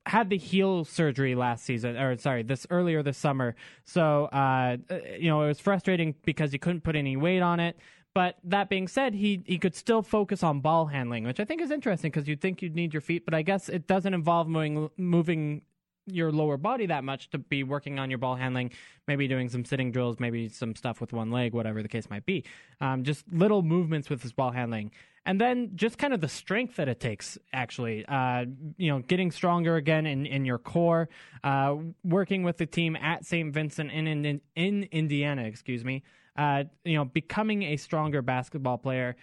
had 0.07 0.31
the 0.31 0.37
heel 0.37 0.85
surgery 0.85 1.35
last 1.35 1.65
season, 1.65 1.97
or 1.97 2.17
sorry, 2.17 2.43
this 2.43 2.67
earlier 2.71 3.03
this 3.03 3.17
summer. 3.17 3.55
So, 3.85 4.27
uh, 4.27 4.77
you 5.19 5.29
know, 5.31 5.43
it 5.43 5.49
was 5.49 5.61
frustrating 5.61 6.15
because 6.25 6.53
he 6.53 6.59
couldn't 6.59 6.83
put 6.83 6.97
any 6.97 7.17
weight 7.17 7.41
on 7.41 7.61
it. 7.61 7.77
But 8.15 8.37
that 8.45 8.69
being 8.69 8.89
said, 8.89 9.15
he 9.15 9.43
he 9.47 9.59
could 9.59 9.75
still 9.75 10.03
focus 10.03 10.43
on 10.43 10.61
ball 10.61 10.87
handling, 10.87 11.25
which 11.25 11.41
I 11.41 11.45
think 11.45 11.63
is 11.63 11.71
interesting 11.71 12.11
because 12.11 12.29
you'd 12.29 12.43
think 12.43 12.61
you'd 12.61 12.75
need 12.75 12.93
your 12.93 13.01
feet, 13.01 13.25
but 13.25 13.33
I 13.33 13.43
guess 13.43 13.69
it 13.71 13.87
doesn't 13.87 14.13
involve 14.13 14.49
moving 14.49 14.91
moving 14.99 15.63
your 16.07 16.33
lower 16.33 16.57
body 16.57 16.87
that 16.87 17.05
much 17.05 17.31
to 17.31 17.39
be 17.39 17.63
working 17.63 17.99
on 17.99 18.11
your 18.11 18.19
ball 18.19 18.35
handling, 18.35 18.73
maybe 19.07 19.29
doing 19.29 19.49
some 19.49 19.65
sitting 19.65 19.93
drills, 19.93 20.19
maybe 20.19 20.49
some 20.49 20.75
stuff 20.75 21.01
with 21.01 21.13
one 21.13 21.31
leg, 21.31 21.55
whatever 21.55 21.81
the 21.83 21.89
case 21.89 22.11
might 22.11 22.27
be. 22.27 22.45
Um, 22.81 23.05
just 23.05 23.25
little 23.33 23.63
movements 23.63 24.11
with 24.11 24.21
his 24.23 24.33
ball 24.33 24.51
handling. 24.51 24.91
And 25.25 25.41
then 25.41 25.71
just 25.77 25.99
kind 25.99 26.13
of 26.13 26.21
the 26.21 26.29
strength 26.29 26.77
that 26.77 26.89
it 26.89 26.99
takes, 26.99 27.39
actually. 27.53 28.05
Uh, 28.07 28.47
you 28.77 28.91
know, 28.91 28.99
getting 29.01 29.31
stronger 29.31 29.77
again 29.77 30.05
in, 30.05 30.27
in 30.27 30.45
your 30.45 30.59
core, 30.59 31.09
uh, 31.45 31.77
working 32.03 32.43
with 32.43 32.57
the 32.57 32.67
team 32.67 32.97
at 32.97 33.25
St. 33.25 33.55
Vincent 33.55 33.93
in, 33.93 34.07
in, 34.07 34.41
in 34.57 34.83
Indiana, 34.91 35.45
excuse 35.45 35.85
me 35.85 36.03
uh, 36.37 36.65
you 36.85 36.97
know, 36.97 37.05
becoming 37.05 37.63
a 37.63 37.77
stronger 37.77 38.23
basketball 38.23 38.79
player. 38.79 39.17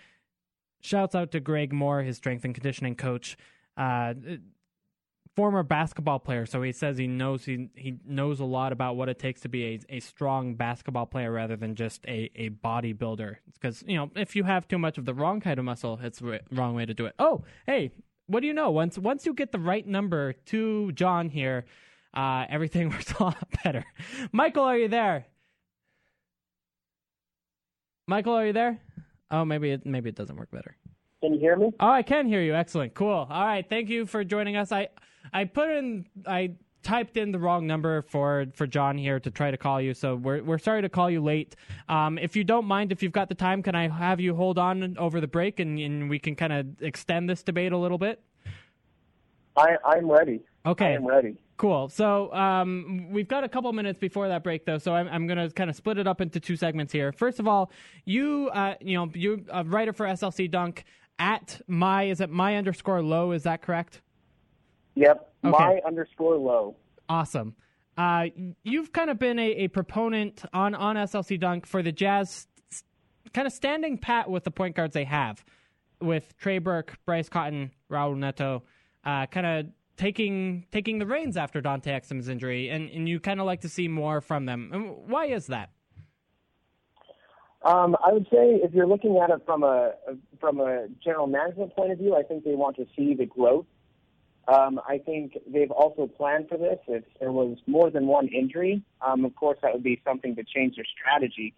Shouts 0.82 1.16
out 1.16 1.32
to 1.32 1.40
Greg 1.40 1.74
Moore, 1.74 2.04
his 2.04 2.18
strength 2.18 2.46
and 2.46 2.54
conditioning 2.54 2.96
coach, 2.96 3.38
uh, 3.76 4.14
former 5.36 5.64
basketball 5.64 6.20
player. 6.20 6.46
So 6.46 6.62
he 6.62 6.72
says 6.72 6.98
he 6.98 7.08
knows 7.08 7.46
he 7.46 7.70
he 7.76 7.98
knows 8.06 8.40
a 8.40 8.46
lot 8.46 8.72
about 8.72 8.96
what 8.96 9.10
it 9.10 9.20
takes 9.20 9.42
to 9.42 9.50
be 9.50 9.66
a, 9.66 9.98
a 9.98 10.00
strong 10.00 10.56
basketball 10.56 11.06
player 11.06 11.32
rather 11.32 11.56
than 11.56 11.76
just 11.76 12.06
a, 12.08 12.30
a 12.36 12.50
bodybuilder. 12.50 13.36
Because 13.54 13.84
you 13.88 13.98
know, 13.98 14.12
if 14.16 14.36
you 14.36 14.44
have 14.44 14.68
too 14.68 14.78
much 14.78 14.98
of 14.98 15.06
the 15.06 15.14
wrong 15.14 15.40
kind 15.40 15.60
of 15.60 15.66
muscle, 15.66 16.00
it's 16.02 16.20
the 16.20 16.42
wrong 16.52 16.76
way 16.76 16.86
to 16.86 16.94
do 16.94 17.06
it. 17.06 17.16
Oh, 17.20 17.44
hey, 17.66 17.92
what 18.28 18.42
do 18.42 18.48
you 18.48 18.54
know? 18.54 18.70
Once 18.70 18.98
once 18.98 19.26
you 19.26 19.34
get 19.34 19.52
the 19.52 19.60
right 19.60 19.86
number 19.88 20.34
to 20.48 20.92
John 20.92 21.30
here, 21.30 21.66
uh, 22.14 22.46
everything 22.50 22.90
works 22.92 23.14
a 23.20 23.24
lot 23.24 23.38
better. 23.64 23.86
Michael, 24.32 24.64
are 24.64 24.78
you 24.78 24.88
there? 24.88 25.26
Michael, 28.08 28.34
are 28.34 28.48
you 28.48 28.54
there? 28.54 28.82
Oh, 29.32 29.46
maybe 29.46 29.72
it 29.72 29.86
maybe 29.86 30.10
it 30.10 30.16
doesn't 30.16 30.36
work 30.36 30.52
better. 30.52 30.76
Can 31.22 31.34
you 31.34 31.40
hear 31.40 31.56
me? 31.56 31.72
Oh, 31.80 31.90
I 31.90 32.02
can 32.02 32.28
hear 32.28 32.42
you. 32.42 32.56
Excellent. 32.56 32.94
Cool. 32.94 33.28
All 33.30 33.46
right. 33.46 33.68
Thank 33.68 33.90
you 33.90 34.06
for 34.06 34.24
joining 34.24 34.56
us. 34.56 34.72
I 34.72 34.88
I 35.34 35.46
put 35.46 35.70
in 35.70 36.06
I 36.26 36.52
typed 36.82 37.18
in 37.18 37.32
the 37.32 37.40
wrong 37.40 37.68
number 37.68 38.02
for 38.04 38.48
for 38.54 38.68
John 38.68 38.98
here 38.98 39.20
to 39.20 39.32
try 39.32 39.52
to 39.52 39.58
call 39.58 39.82
you. 39.82 39.94
So 39.94 40.16
we're 40.16 40.44
we're 40.44 40.58
sorry 40.58 40.82
to 40.82 40.90
call 40.90 41.10
you 41.10 41.22
late. 41.22 41.56
Um, 41.88 42.18
if 42.18 42.36
you 42.36 42.44
don't 42.44 42.66
mind, 42.66 42.92
if 42.92 43.04
you've 43.04 43.12
got 43.12 43.30
the 43.30 43.36
time, 43.36 43.64
can 43.64 43.76
I 43.76 43.88
have 43.88 44.20
you 44.20 44.36
hold 44.36 44.58
on 44.58 44.98
over 44.98 45.20
the 45.22 45.28
break 45.28 45.60
and, 45.60 45.80
and 45.80 46.10
we 46.10 46.20
can 46.20 46.36
kind 46.36 46.54
of 46.54 46.82
extend 46.82 47.30
this 47.30 47.44
debate 47.44 47.72
a 47.72 47.78
little 47.78 47.98
bit? 47.98 48.22
I 49.58 49.76
I'm 49.86 50.10
ready. 50.10 50.42
Okay. 50.66 50.88
I 50.88 50.92
am 50.92 51.06
ready. 51.06 51.38
Cool. 51.58 51.90
So 51.90 52.34
um, 52.34 53.08
we've 53.12 53.28
got 53.28 53.44
a 53.44 53.50
couple 53.50 53.72
minutes 53.74 54.00
before 54.00 54.30
that 54.30 54.44
break, 54.44 54.66
though. 54.66 54.78
So 54.78 54.96
I'm, 54.96 55.10
I'm 55.10 55.28
going 55.28 55.38
to 55.38 55.54
kind 55.54 55.70
of 55.70 55.76
split 55.76 55.98
it 55.98 56.08
up 56.08 56.22
into 56.22 56.40
two 56.40 56.56
segments 56.56 56.94
here. 56.94 57.12
First 57.12 57.38
of 57.38 57.50
all, 57.50 57.70
you 58.06 58.50
uh, 58.54 58.76
you 58.80 58.96
know 58.96 59.10
you 59.14 59.46
a 59.52 59.64
writer 59.66 59.92
for 59.92 60.06
SLC 60.06 60.50
Dunk 60.50 60.86
at 61.18 61.60
my 61.68 62.04
is 62.04 62.22
it 62.22 62.30
my 62.30 62.56
underscore 62.56 63.02
low? 63.04 63.34
Is 63.34 63.44
that 63.44 63.62
correct? 63.62 64.02
Yep. 65.00 65.34
Okay. 65.46 65.58
My 65.58 65.82
underscore 65.88 66.36
low. 66.36 66.76
Awesome. 67.08 67.56
Uh, 67.98 68.26
you've 68.64 68.92
kind 68.92 69.10
of 69.10 69.18
been 69.18 69.40
a, 69.40 69.50
a 69.52 69.68
proponent 69.70 70.44
on 70.54 70.76
on 70.76 70.98
SLC 70.98 71.40
Dunk 71.40 71.66
for 71.66 71.82
the 71.82 71.92
Jazz, 71.92 72.48
kind 73.34 73.48
of 73.48 73.54
standing 73.54 73.98
pat 73.98 74.30
with 74.30 74.44
the 74.44 74.52
point 74.52 74.76
guards 74.76 74.94
they 74.94 75.06
have, 75.06 75.44
with 76.02 76.38
Trey 76.38 76.60
Burke, 76.60 76.98
Bryce 77.06 77.30
Cotton, 77.30 77.72
Raul 77.90 78.18
Neto, 78.18 78.64
uh, 79.06 79.26
kind 79.28 79.46
of 79.46 79.66
taking 79.96 80.66
taking 80.70 81.00
the 81.00 81.06
reins 81.06 81.38
after 81.38 81.62
Dante 81.62 81.92
Exum's 81.92 82.28
injury, 82.28 82.70
and, 82.70 82.90
and 82.90 83.08
you 83.08 83.22
kind 83.22 83.40
of 83.40 83.46
like 83.46 83.62
to 83.62 83.70
see 83.70 83.88
more 83.88 84.20
from 84.20 84.46
them. 84.46 84.70
why 85.08 85.28
is 85.28 85.48
that? 85.48 85.70
Um, 87.64 87.96
I 88.06 88.12
would 88.12 88.26
say 88.26 88.60
if 88.64 88.74
you're 88.74 88.88
looking 88.88 89.18
at 89.24 89.30
it 89.30 89.42
from 89.46 89.64
a 89.64 89.94
from 90.42 90.60
a 90.60 90.88
general 91.02 91.28
management 91.28 91.74
point 91.74 91.94
of 91.94 92.00
view, 92.00 92.16
I 92.16 92.24
think 92.24 92.44
they 92.44 92.56
want 92.56 92.76
to 92.78 92.86
see 92.98 93.14
the 93.14 93.26
growth. 93.26 93.66
Um, 94.50 94.80
I 94.88 94.98
think 94.98 95.38
they've 95.48 95.70
also 95.70 96.08
planned 96.08 96.50
for 96.50 96.58
this. 96.58 96.80
If 96.88 97.04
there 97.20 97.32
was 97.32 97.58
more 97.68 97.92
than 97.92 98.08
one 98.08 98.28
injury, 98.30 98.82
um, 99.06 99.24
of 99.24 99.36
course 99.36 99.60
that 99.62 99.74
would 99.74 99.84
be 99.84 100.02
something 100.04 100.36
to 100.36 100.44
change 100.44 100.76
their 100.76 100.86
strategy. 100.86 101.54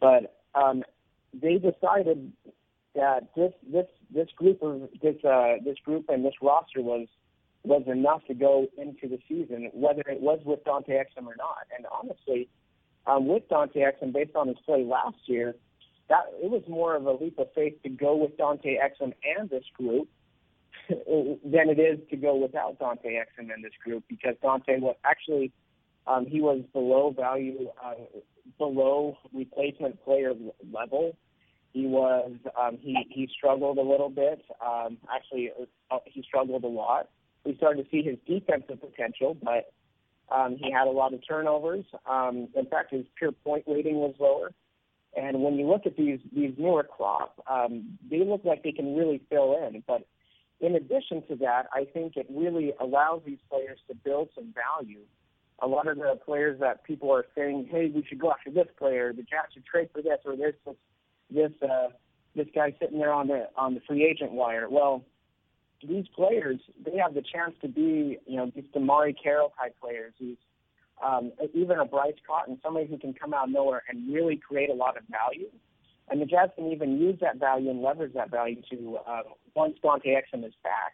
But 0.00 0.34
um, 0.54 0.84
they 1.34 1.56
decided 1.56 2.32
that 2.94 3.28
this 3.36 3.52
this 3.70 3.86
this 4.10 4.28
group 4.36 4.62
of 4.62 4.88
this 5.02 5.22
uh, 5.22 5.56
this 5.64 5.76
group 5.84 6.06
and 6.08 6.24
this 6.24 6.34
roster 6.40 6.80
was 6.80 7.08
was 7.62 7.82
enough 7.86 8.24
to 8.28 8.34
go 8.34 8.68
into 8.78 9.06
the 9.08 9.18
season, 9.28 9.70
whether 9.74 10.02
it 10.06 10.20
was 10.20 10.40
with 10.44 10.64
Dante 10.64 10.92
Exum 10.92 11.26
or 11.26 11.36
not. 11.36 11.66
And 11.76 11.86
honestly, 11.92 12.48
um, 13.06 13.26
with 13.26 13.48
Dante 13.48 13.80
Exum, 13.80 14.12
based 14.12 14.36
on 14.36 14.48
his 14.48 14.58
play 14.64 14.82
last 14.82 15.16
year, 15.26 15.56
that 16.08 16.24
it 16.42 16.50
was 16.50 16.62
more 16.68 16.94
of 16.96 17.04
a 17.06 17.12
leap 17.12 17.38
of 17.38 17.48
faith 17.54 17.82
to 17.82 17.90
go 17.90 18.16
with 18.16 18.36
Dante 18.38 18.78
Exum 18.78 19.12
and 19.38 19.50
this 19.50 19.64
group 19.76 20.08
than 20.88 21.68
it 21.70 21.78
is 21.78 21.98
to 22.10 22.16
go 22.16 22.36
without 22.36 22.78
Dante 22.78 23.14
Exum 23.14 23.52
and 23.52 23.64
this 23.64 23.72
group 23.82 24.04
because 24.08 24.34
Dante 24.42 24.78
was 24.78 24.96
actually 25.04 25.52
um, 26.06 26.26
he 26.26 26.40
was 26.40 26.62
below 26.72 27.14
value, 27.16 27.68
uh, 27.82 27.94
below 28.58 29.16
replacement 29.32 30.02
player 30.04 30.34
level. 30.72 31.16
He 31.72 31.86
was 31.86 32.32
um, 32.60 32.78
he 32.80 32.96
he 33.10 33.28
struggled 33.36 33.78
a 33.78 33.82
little 33.82 34.10
bit. 34.10 34.42
Um, 34.64 34.98
actually, 35.12 35.50
uh, 35.90 35.98
he 36.04 36.22
struggled 36.22 36.64
a 36.64 36.68
lot 36.68 37.08
we 37.44 37.56
started 37.56 37.84
to 37.84 37.90
see 37.90 38.02
his 38.02 38.16
defensive 38.26 38.80
potential, 38.80 39.36
but 39.42 39.72
um, 40.34 40.56
he 40.58 40.70
had 40.70 40.86
a 40.86 40.90
lot 40.90 41.12
of 41.12 41.20
turnovers. 41.26 41.84
Um, 42.08 42.48
in 42.56 42.66
fact, 42.66 42.92
his 42.92 43.04
pure 43.18 43.32
point 43.32 43.64
rating 43.66 43.96
was 43.96 44.14
lower. 44.18 44.52
And 45.16 45.42
when 45.42 45.54
you 45.54 45.68
look 45.68 45.86
at 45.86 45.96
these 45.96 46.18
these 46.34 46.54
newer 46.58 46.82
crop, 46.82 47.40
um, 47.48 47.98
they 48.10 48.24
look 48.24 48.44
like 48.44 48.64
they 48.64 48.72
can 48.72 48.96
really 48.96 49.22
fill 49.30 49.56
in. 49.64 49.84
But 49.86 50.06
in 50.60 50.76
addition 50.76 51.22
to 51.28 51.36
that, 51.36 51.66
I 51.72 51.84
think 51.92 52.16
it 52.16 52.26
really 52.30 52.72
allows 52.80 53.22
these 53.26 53.38
players 53.50 53.78
to 53.88 53.94
build 53.94 54.28
some 54.34 54.54
value. 54.54 55.00
A 55.60 55.66
lot 55.66 55.86
of 55.86 55.96
the 55.98 56.18
players 56.24 56.58
that 56.60 56.84
people 56.84 57.12
are 57.12 57.26
saying, 57.34 57.68
"Hey, 57.70 57.90
we 57.94 58.04
should 58.04 58.18
go 58.18 58.30
after 58.30 58.50
this 58.50 58.68
player. 58.76 59.12
The 59.12 59.22
Jazz 59.22 59.52
should 59.52 59.64
trade 59.64 59.90
for 59.92 60.02
this 60.02 60.18
or 60.24 60.36
this 60.36 60.54
this 61.30 61.52
uh, 61.62 61.88
this 62.34 62.48
guy 62.54 62.74
sitting 62.80 62.98
there 62.98 63.12
on 63.12 63.28
the 63.28 63.48
on 63.56 63.74
the 63.74 63.80
free 63.80 64.04
agent 64.04 64.32
wire." 64.32 64.68
Well, 64.68 65.04
these 65.86 66.06
players, 66.08 66.60
they 66.84 66.96
have 66.98 67.14
the 67.14 67.22
chance 67.22 67.54
to 67.62 67.68
be, 67.68 68.18
you 68.26 68.36
know, 68.36 68.50
these 68.54 68.64
DeMarre 68.74 69.14
Carroll 69.20 69.52
type 69.58 69.76
players, 69.80 70.12
these 70.18 70.36
um, 71.04 71.32
even 71.52 71.78
a 71.78 71.84
Bryce 71.84 72.14
Cotton, 72.26 72.58
somebody 72.62 72.86
who 72.86 72.98
can 72.98 73.14
come 73.14 73.34
out 73.34 73.48
of 73.48 73.50
nowhere 73.50 73.82
and 73.88 74.12
really 74.12 74.36
create 74.36 74.70
a 74.70 74.74
lot 74.74 74.96
of 74.96 75.02
value. 75.10 75.50
And 76.08 76.20
the 76.20 76.26
Jazz 76.26 76.50
can 76.54 76.70
even 76.70 76.98
use 76.98 77.18
that 77.20 77.38
value 77.38 77.70
and 77.70 77.82
leverage 77.82 78.12
that 78.14 78.30
value 78.30 78.60
to, 78.70 78.98
uh, 79.06 79.22
once 79.54 79.76
Dante 79.82 80.10
Exum 80.14 80.44
is 80.44 80.52
back, 80.62 80.92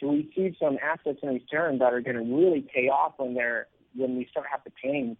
to 0.00 0.10
receive 0.10 0.56
some 0.60 0.78
assets 0.82 1.18
in 1.22 1.30
return 1.30 1.78
that 1.78 1.92
are 1.92 2.00
going 2.00 2.16
to 2.16 2.22
really 2.22 2.66
pay 2.74 2.88
off 2.88 3.14
when 3.18 3.34
they're 3.34 3.68
when 3.96 4.16
we 4.16 4.26
start 4.30 4.46
have 4.50 4.62
to 4.64 4.70
paying, 4.82 5.16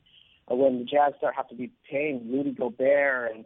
uh, 0.50 0.54
when 0.54 0.78
the 0.78 0.84
Jazz 0.84 1.12
start 1.18 1.34
have 1.34 1.48
to 1.48 1.54
be 1.54 1.72
paying 1.90 2.30
Rudy 2.30 2.52
Gobert 2.52 3.32
and 3.34 3.44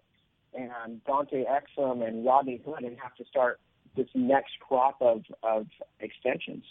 and 0.55 1.05
Dante 1.05 1.45
Exum 1.45 2.07
and 2.07 2.25
Rodney 2.25 2.61
Hood 2.65 2.83
and 2.85 2.97
have 3.01 3.15
to 3.17 3.25
start 3.25 3.61
this 3.97 4.07
next 4.15 4.53
crop 4.61 4.97
of, 5.01 5.23
of 5.43 5.67
extensions. 6.01 6.65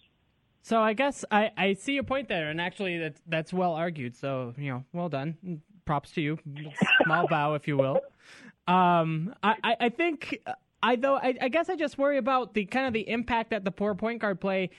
So 0.62 0.80
I 0.80 0.94
guess 0.94 1.26
I, 1.30 1.52
I 1.58 1.74
see 1.74 1.94
your 1.94 2.04
point 2.04 2.30
there, 2.30 2.50
and 2.50 2.62
actually 2.62 2.98
that's 2.98 3.22
that's 3.28 3.52
well 3.52 3.74
argued. 3.74 4.16
So 4.16 4.54
you 4.58 4.72
know, 4.72 4.86
well 4.94 5.10
done. 5.10 5.62
Props 5.86 6.12
to 6.12 6.22
you. 6.22 6.40
Small 7.04 7.28
bow, 7.28 7.56
if 7.56 7.68
you 7.68 7.76
will. 7.76 8.00
Um, 8.68 9.34
I, 9.44 9.76
I, 9.80 9.90
think 9.90 10.40
I 10.82 10.96
though 10.96 11.16
I, 11.16 11.36
I 11.42 11.50
guess 11.50 11.70
I 11.70 11.76
just 11.76 11.98
worry 11.98 12.18
about 12.18 12.54
the 12.54 12.66
kind 12.66 12.88
of 12.88 12.94
the 12.94 13.08
impact 13.10 13.50
that 13.50 13.66
the 13.66 13.72
poor 13.72 13.94
point 13.96 14.22
guard 14.22 14.40
play 14.40 14.70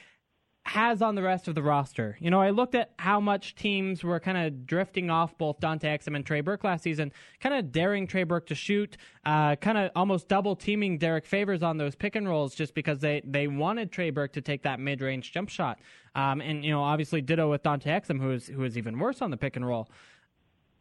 has 0.66 1.02
on 1.02 1.14
the 1.14 1.22
rest 1.22 1.46
of 1.46 1.54
the 1.54 1.62
roster. 1.62 2.16
You 2.20 2.30
know, 2.30 2.40
I 2.40 2.48
looked 2.50 2.74
at 2.74 2.92
how 2.98 3.20
much 3.20 3.54
teams 3.54 4.02
were 4.02 4.18
kind 4.18 4.38
of 4.38 4.66
drifting 4.66 5.10
off 5.10 5.36
both 5.36 5.60
Dante 5.60 5.86
Exum 5.86 6.16
and 6.16 6.24
Trey 6.24 6.40
Burke 6.40 6.64
last 6.64 6.82
season, 6.82 7.12
kind 7.40 7.54
of 7.54 7.70
daring 7.70 8.06
Trey 8.06 8.24
Burke 8.24 8.46
to 8.46 8.54
shoot, 8.54 8.96
uh, 9.26 9.56
kind 9.56 9.76
of 9.76 9.90
almost 9.94 10.26
double 10.26 10.56
teaming 10.56 10.96
Derrick 10.96 11.26
Favors 11.26 11.62
on 11.62 11.76
those 11.76 11.94
pick 11.94 12.16
and 12.16 12.26
rolls 12.26 12.54
just 12.54 12.74
because 12.74 13.00
they, 13.00 13.20
they 13.26 13.46
wanted 13.46 13.92
Trey 13.92 14.08
Burke 14.08 14.32
to 14.32 14.40
take 14.40 14.62
that 14.62 14.80
mid 14.80 15.02
range 15.02 15.32
jump 15.32 15.50
shot. 15.50 15.80
Um, 16.14 16.40
and, 16.40 16.64
you 16.64 16.70
know, 16.70 16.82
obviously 16.82 17.20
ditto 17.20 17.50
with 17.50 17.62
Dante 17.62 17.90
Exum, 17.90 18.18
who 18.18 18.30
is, 18.30 18.46
who 18.46 18.64
is 18.64 18.78
even 18.78 18.98
worse 18.98 19.20
on 19.20 19.30
the 19.30 19.36
pick 19.36 19.56
and 19.56 19.66
roll. 19.66 19.90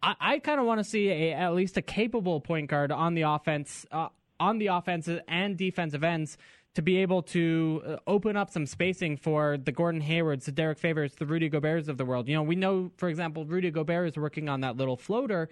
I, 0.04 0.16
I 0.20 0.40
kind 0.40 0.60
of 0.60 0.68
want 0.68 0.80
to 0.80 0.84
see 0.84 1.10
a, 1.10 1.34
at 1.34 1.56
least 1.56 1.78
a 1.78 1.82
capable 1.82 2.42
point 2.42 2.70
guard 2.70 2.92
on 2.92 3.16
the 3.16 3.24
offense. 3.24 3.86
Uh, 3.92 4.10
on 4.40 4.58
the 4.58 4.68
offensive 4.68 5.22
and 5.28 5.56
defensive 5.58 6.04
ends 6.04 6.38
to 6.76 6.82
be 6.82 6.98
able 6.98 7.22
to 7.22 7.82
uh, 7.86 7.96
open 8.08 8.36
up 8.36 8.50
some 8.50 8.66
spacing 8.66 9.16
for 9.16 9.58
the 9.58 9.72
Gordon 9.72 10.02
Haywards, 10.02 10.46
the 10.46 10.52
Derrick 10.52 10.80
Favors, 10.80 11.14
the 11.16 11.26
Rudy 11.26 11.50
Goberts 11.50 11.88
of 11.88 11.98
the 11.98 12.06
world. 12.06 12.28
You 12.28 12.36
know, 12.36 12.44
we 12.44 12.56
know, 12.56 12.92
for 12.98 13.10
example, 13.10 13.46
Rudy 13.46 13.72
Gobert 13.72 14.10
is 14.10 14.18
working 14.18 14.50
on 14.50 14.62
that 14.62 14.76
little 14.76 14.98
floater. 14.98 15.50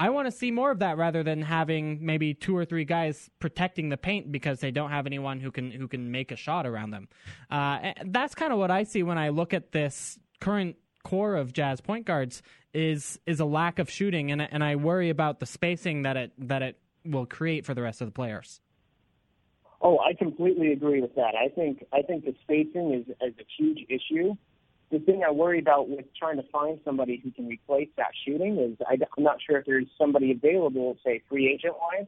I 0.00 0.10
want 0.10 0.26
to 0.26 0.32
see 0.32 0.50
more 0.50 0.72
of 0.72 0.80
that 0.80 0.98
rather 0.98 1.22
than 1.22 1.42
having 1.42 2.04
maybe 2.04 2.34
two 2.34 2.56
or 2.56 2.64
three 2.64 2.84
guys 2.84 3.30
protecting 3.38 3.88
the 3.88 3.96
paint 3.96 4.32
because 4.32 4.58
they 4.58 4.72
don't 4.72 4.90
have 4.90 5.06
anyone 5.06 5.38
who 5.38 5.52
can 5.52 5.70
who 5.70 5.86
can 5.86 6.10
make 6.10 6.32
a 6.32 6.36
shot 6.36 6.66
around 6.66 6.90
them. 6.90 7.08
Uh, 7.48 7.92
that's 8.06 8.34
kind 8.34 8.52
of 8.52 8.58
what 8.58 8.72
I 8.72 8.82
see 8.82 9.04
when 9.04 9.18
I 9.18 9.28
look 9.28 9.54
at 9.54 9.70
this 9.70 10.18
current 10.40 10.76
core 11.04 11.36
of 11.36 11.52
Jazz 11.52 11.80
point 11.80 12.06
guards 12.06 12.42
is 12.74 13.18
is 13.26 13.40
a 13.40 13.44
lack 13.44 13.78
of 13.78 13.88
shooting, 13.88 14.30
and 14.30 14.42
and 14.42 14.62
I 14.62 14.76
worry 14.76 15.08
about 15.08 15.40
the 15.40 15.46
spacing 15.46 16.02
that 16.02 16.16
it 16.16 16.32
that 16.38 16.62
it 16.62 16.76
will 17.04 17.26
create 17.26 17.64
for 17.64 17.74
the 17.74 17.82
rest 17.82 18.00
of 18.00 18.08
the 18.08 18.12
players. 18.12 18.60
Oh, 19.80 19.98
I 19.98 20.14
completely 20.14 20.72
agree 20.72 21.00
with 21.00 21.14
that. 21.14 21.34
I 21.34 21.48
think 21.48 21.84
I 21.92 22.02
think 22.02 22.24
the 22.24 22.34
spacing 22.42 22.92
is, 22.94 23.06
is 23.20 23.34
a 23.38 23.46
huge 23.58 23.86
issue. 23.88 24.34
The 24.90 24.98
thing 24.98 25.22
I 25.26 25.30
worry 25.30 25.58
about 25.58 25.88
with 25.88 26.06
trying 26.18 26.36
to 26.36 26.44
find 26.52 26.78
somebody 26.84 27.20
who 27.22 27.30
can 27.30 27.48
replace 27.48 27.88
that 27.96 28.12
shooting 28.24 28.58
is 28.58 28.76
I, 28.86 28.96
I'm 29.16 29.24
not 29.24 29.38
sure 29.46 29.58
if 29.58 29.66
there's 29.66 29.86
somebody 29.98 30.30
available, 30.32 30.96
say 31.04 31.22
free 31.28 31.52
agent 31.52 31.74
wise, 31.80 32.06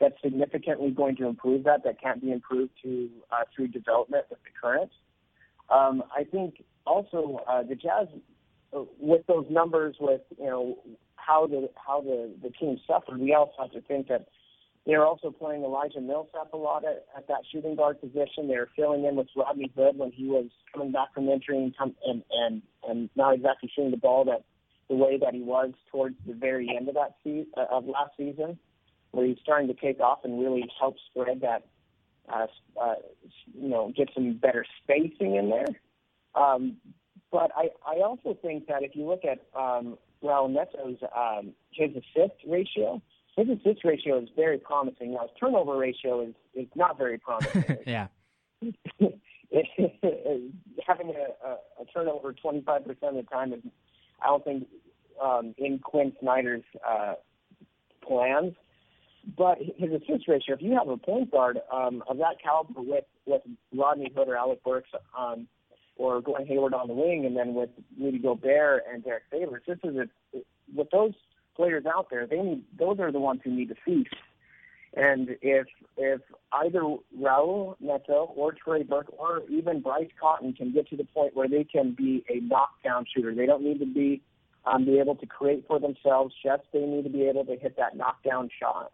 that's 0.00 0.14
significantly 0.22 0.90
going 0.90 1.16
to 1.16 1.26
improve 1.26 1.64
that. 1.64 1.84
That 1.84 2.00
can't 2.00 2.20
be 2.20 2.32
improved 2.32 2.72
to 2.82 3.08
uh, 3.30 3.44
through 3.54 3.68
development 3.68 4.24
with 4.30 4.38
the 4.42 4.50
current. 4.60 4.90
Um, 5.68 6.02
I 6.16 6.24
think 6.24 6.64
also 6.86 7.40
uh, 7.46 7.62
the 7.62 7.74
Jazz, 7.74 8.08
with 8.72 9.26
those 9.26 9.46
numbers, 9.50 9.96
with 10.00 10.22
you 10.38 10.46
know 10.46 10.78
how 11.16 11.46
the 11.46 11.68
how 11.74 12.00
the 12.00 12.30
the 12.42 12.50
team 12.50 12.78
suffered, 12.86 13.18
we 13.18 13.34
also 13.34 13.52
have 13.58 13.72
to 13.72 13.80
think 13.82 14.08
that 14.08 14.28
they're 14.86 15.04
also 15.04 15.30
playing 15.30 15.62
Elijah 15.62 16.00
Millsap 16.00 16.52
a 16.52 16.56
lot 16.56 16.84
at, 16.84 17.04
at 17.16 17.28
that 17.28 17.42
shooting 17.52 17.76
guard 17.76 18.00
position. 18.00 18.48
They're 18.48 18.68
filling 18.74 19.04
in 19.04 19.16
with 19.16 19.28
Rodney 19.36 19.70
Hood 19.76 19.98
when 19.98 20.10
he 20.10 20.26
was 20.26 20.46
coming 20.72 20.92
back 20.92 21.12
from 21.14 21.28
injury 21.28 21.74
and 21.78 21.94
and, 22.06 22.22
and 22.30 22.62
and 22.88 23.10
not 23.16 23.34
exactly 23.34 23.70
shooting 23.74 23.90
the 23.90 23.96
ball 23.96 24.24
that 24.24 24.44
the 24.88 24.96
way 24.96 25.18
that 25.18 25.34
he 25.34 25.42
was 25.42 25.72
towards 25.90 26.16
the 26.26 26.34
very 26.34 26.68
end 26.74 26.88
of 26.88 26.94
that 26.94 27.14
se- 27.24 27.46
uh, 27.56 27.66
of 27.70 27.86
last 27.86 28.10
season, 28.16 28.58
where 29.12 29.26
he's 29.26 29.38
starting 29.42 29.68
to 29.68 29.74
take 29.74 30.00
off 30.00 30.20
and 30.24 30.40
really 30.40 30.64
help 30.80 30.96
spread 31.10 31.42
that, 31.42 31.66
uh, 32.28 32.46
uh, 32.80 32.94
you 33.54 33.68
know, 33.68 33.92
get 33.96 34.10
some 34.14 34.34
better 34.34 34.64
spacing 34.82 35.36
in 35.36 35.50
there. 35.50 35.66
Um, 36.34 36.76
but 37.30 37.50
I, 37.56 37.68
I 37.86 38.00
also 38.02 38.36
think 38.42 38.66
that 38.66 38.82
if 38.82 38.96
you 38.96 39.06
look 39.06 39.24
at 39.24 39.40
um, 39.58 39.96
Raul 40.22 40.50
Neto's 40.50 40.98
um, 41.16 41.52
his 41.72 41.90
assist 41.90 42.34
ratio, 42.46 43.00
his 43.36 43.48
assist 43.48 43.84
ratio 43.84 44.18
is 44.20 44.28
very 44.36 44.58
promising. 44.58 45.12
Now 45.14 45.22
his 45.22 45.30
turnover 45.38 45.76
ratio 45.76 46.22
is 46.22 46.34
is 46.54 46.66
not 46.74 46.98
very 46.98 47.18
promising. 47.18 47.64
yeah. 47.86 48.08
Having 50.86 51.14
a, 51.14 51.48
a, 51.48 51.56
a 51.80 51.84
turnover 51.92 52.32
25% 52.32 52.88
of 52.88 53.14
the 53.14 53.22
time 53.30 53.52
is, 53.52 53.60
I 54.22 54.26
don't 54.26 54.44
think, 54.44 54.66
um, 55.22 55.54
in 55.58 55.78
Quin 55.78 56.12
Snyder's 56.20 56.62
uh, 56.88 57.14
plans. 58.06 58.54
But 59.36 59.58
his 59.58 59.90
assist 59.92 60.28
ratio, 60.28 60.54
if 60.54 60.62
you 60.62 60.72
have 60.72 60.88
a 60.88 60.96
point 60.96 61.30
guard 61.30 61.60
um, 61.72 62.02
of 62.08 62.16
that 62.18 62.36
caliber 62.42 62.80
with 62.80 63.04
with 63.26 63.42
Rodney 63.74 64.10
Hood 64.16 64.28
or 64.28 64.36
Alec 64.36 64.64
Burks 64.64 64.88
um, 65.16 65.46
or 66.00 66.22
Glenn 66.22 66.46
Hayward 66.46 66.72
on 66.72 66.88
the 66.88 66.94
wing, 66.94 67.26
and 67.26 67.36
then 67.36 67.52
with 67.52 67.68
Rudy 68.00 68.18
Gobert 68.18 68.84
and 68.90 69.04
Derrick 69.04 69.24
Favors, 69.30 69.62
this 69.68 69.78
is 69.84 69.96
a 69.96 70.38
with 70.74 70.88
those 70.90 71.12
players 71.54 71.84
out 71.84 72.08
there, 72.10 72.26
they 72.26 72.40
need 72.40 72.64
those 72.78 72.98
are 73.00 73.12
the 73.12 73.20
ones 73.20 73.40
who 73.44 73.50
need 73.50 73.68
to 73.68 73.74
feast. 73.84 74.14
And 74.94 75.36
if 75.42 75.66
if 75.98 76.22
either 76.52 76.80
Raul 77.20 77.74
Neto 77.80 78.32
or 78.34 78.52
Trey 78.52 78.82
Burke 78.82 79.12
or 79.18 79.42
even 79.50 79.82
Bryce 79.82 80.08
Cotton 80.18 80.54
can 80.54 80.72
get 80.72 80.88
to 80.88 80.96
the 80.96 81.04
point 81.04 81.36
where 81.36 81.48
they 81.48 81.64
can 81.64 81.92
be 81.92 82.24
a 82.30 82.40
knockdown 82.40 83.04
shooter, 83.14 83.34
they 83.34 83.44
don't 83.44 83.62
need 83.62 83.78
to 83.80 83.86
be 83.86 84.22
um, 84.64 84.86
be 84.86 84.98
able 84.98 85.16
to 85.16 85.26
create 85.26 85.64
for 85.68 85.78
themselves. 85.78 86.34
Just 86.42 86.62
they 86.72 86.80
need 86.80 87.04
to 87.04 87.10
be 87.10 87.24
able 87.24 87.44
to 87.44 87.56
hit 87.56 87.76
that 87.76 87.94
knockdown 87.94 88.48
shot. 88.58 88.90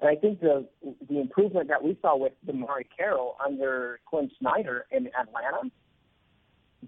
And 0.00 0.10
I 0.10 0.16
think 0.16 0.40
the 0.40 0.66
the 1.08 1.20
improvement 1.20 1.68
that 1.68 1.84
we 1.84 1.96
saw 2.02 2.16
with 2.16 2.32
DeMarre 2.44 2.84
Carroll 2.96 3.36
under 3.44 4.00
Quin 4.06 4.28
Snyder 4.40 4.86
in 4.90 5.06
Atlanta 5.06 5.70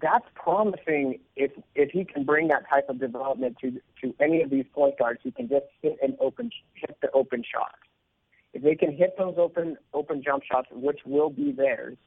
that's 0.01 0.25
promising 0.35 1.19
if 1.35 1.51
if 1.73 1.91
he 1.91 2.03
can 2.03 2.25
bring 2.25 2.49
that 2.49 2.67
type 2.69 2.89
of 2.89 2.99
development 2.99 3.57
to 3.61 3.79
to 4.01 4.13
any 4.19 4.41
of 4.41 4.49
these 4.49 4.65
point 4.73 4.97
guards 4.97 5.21
who 5.23 5.31
can 5.31 5.47
just 5.47 5.65
hit 5.81 5.97
an 6.01 6.17
open 6.19 6.51
hit 6.73 6.97
the 7.01 7.09
open 7.11 7.43
shot. 7.43 7.75
If 8.53 8.63
they 8.63 8.75
can 8.75 8.95
hit 8.95 9.17
those 9.17 9.35
open 9.37 9.77
open 9.93 10.21
jump 10.23 10.43
shots, 10.43 10.67
which 10.71 10.99
will 11.05 11.29
be 11.29 11.51
theirs, 11.51 11.97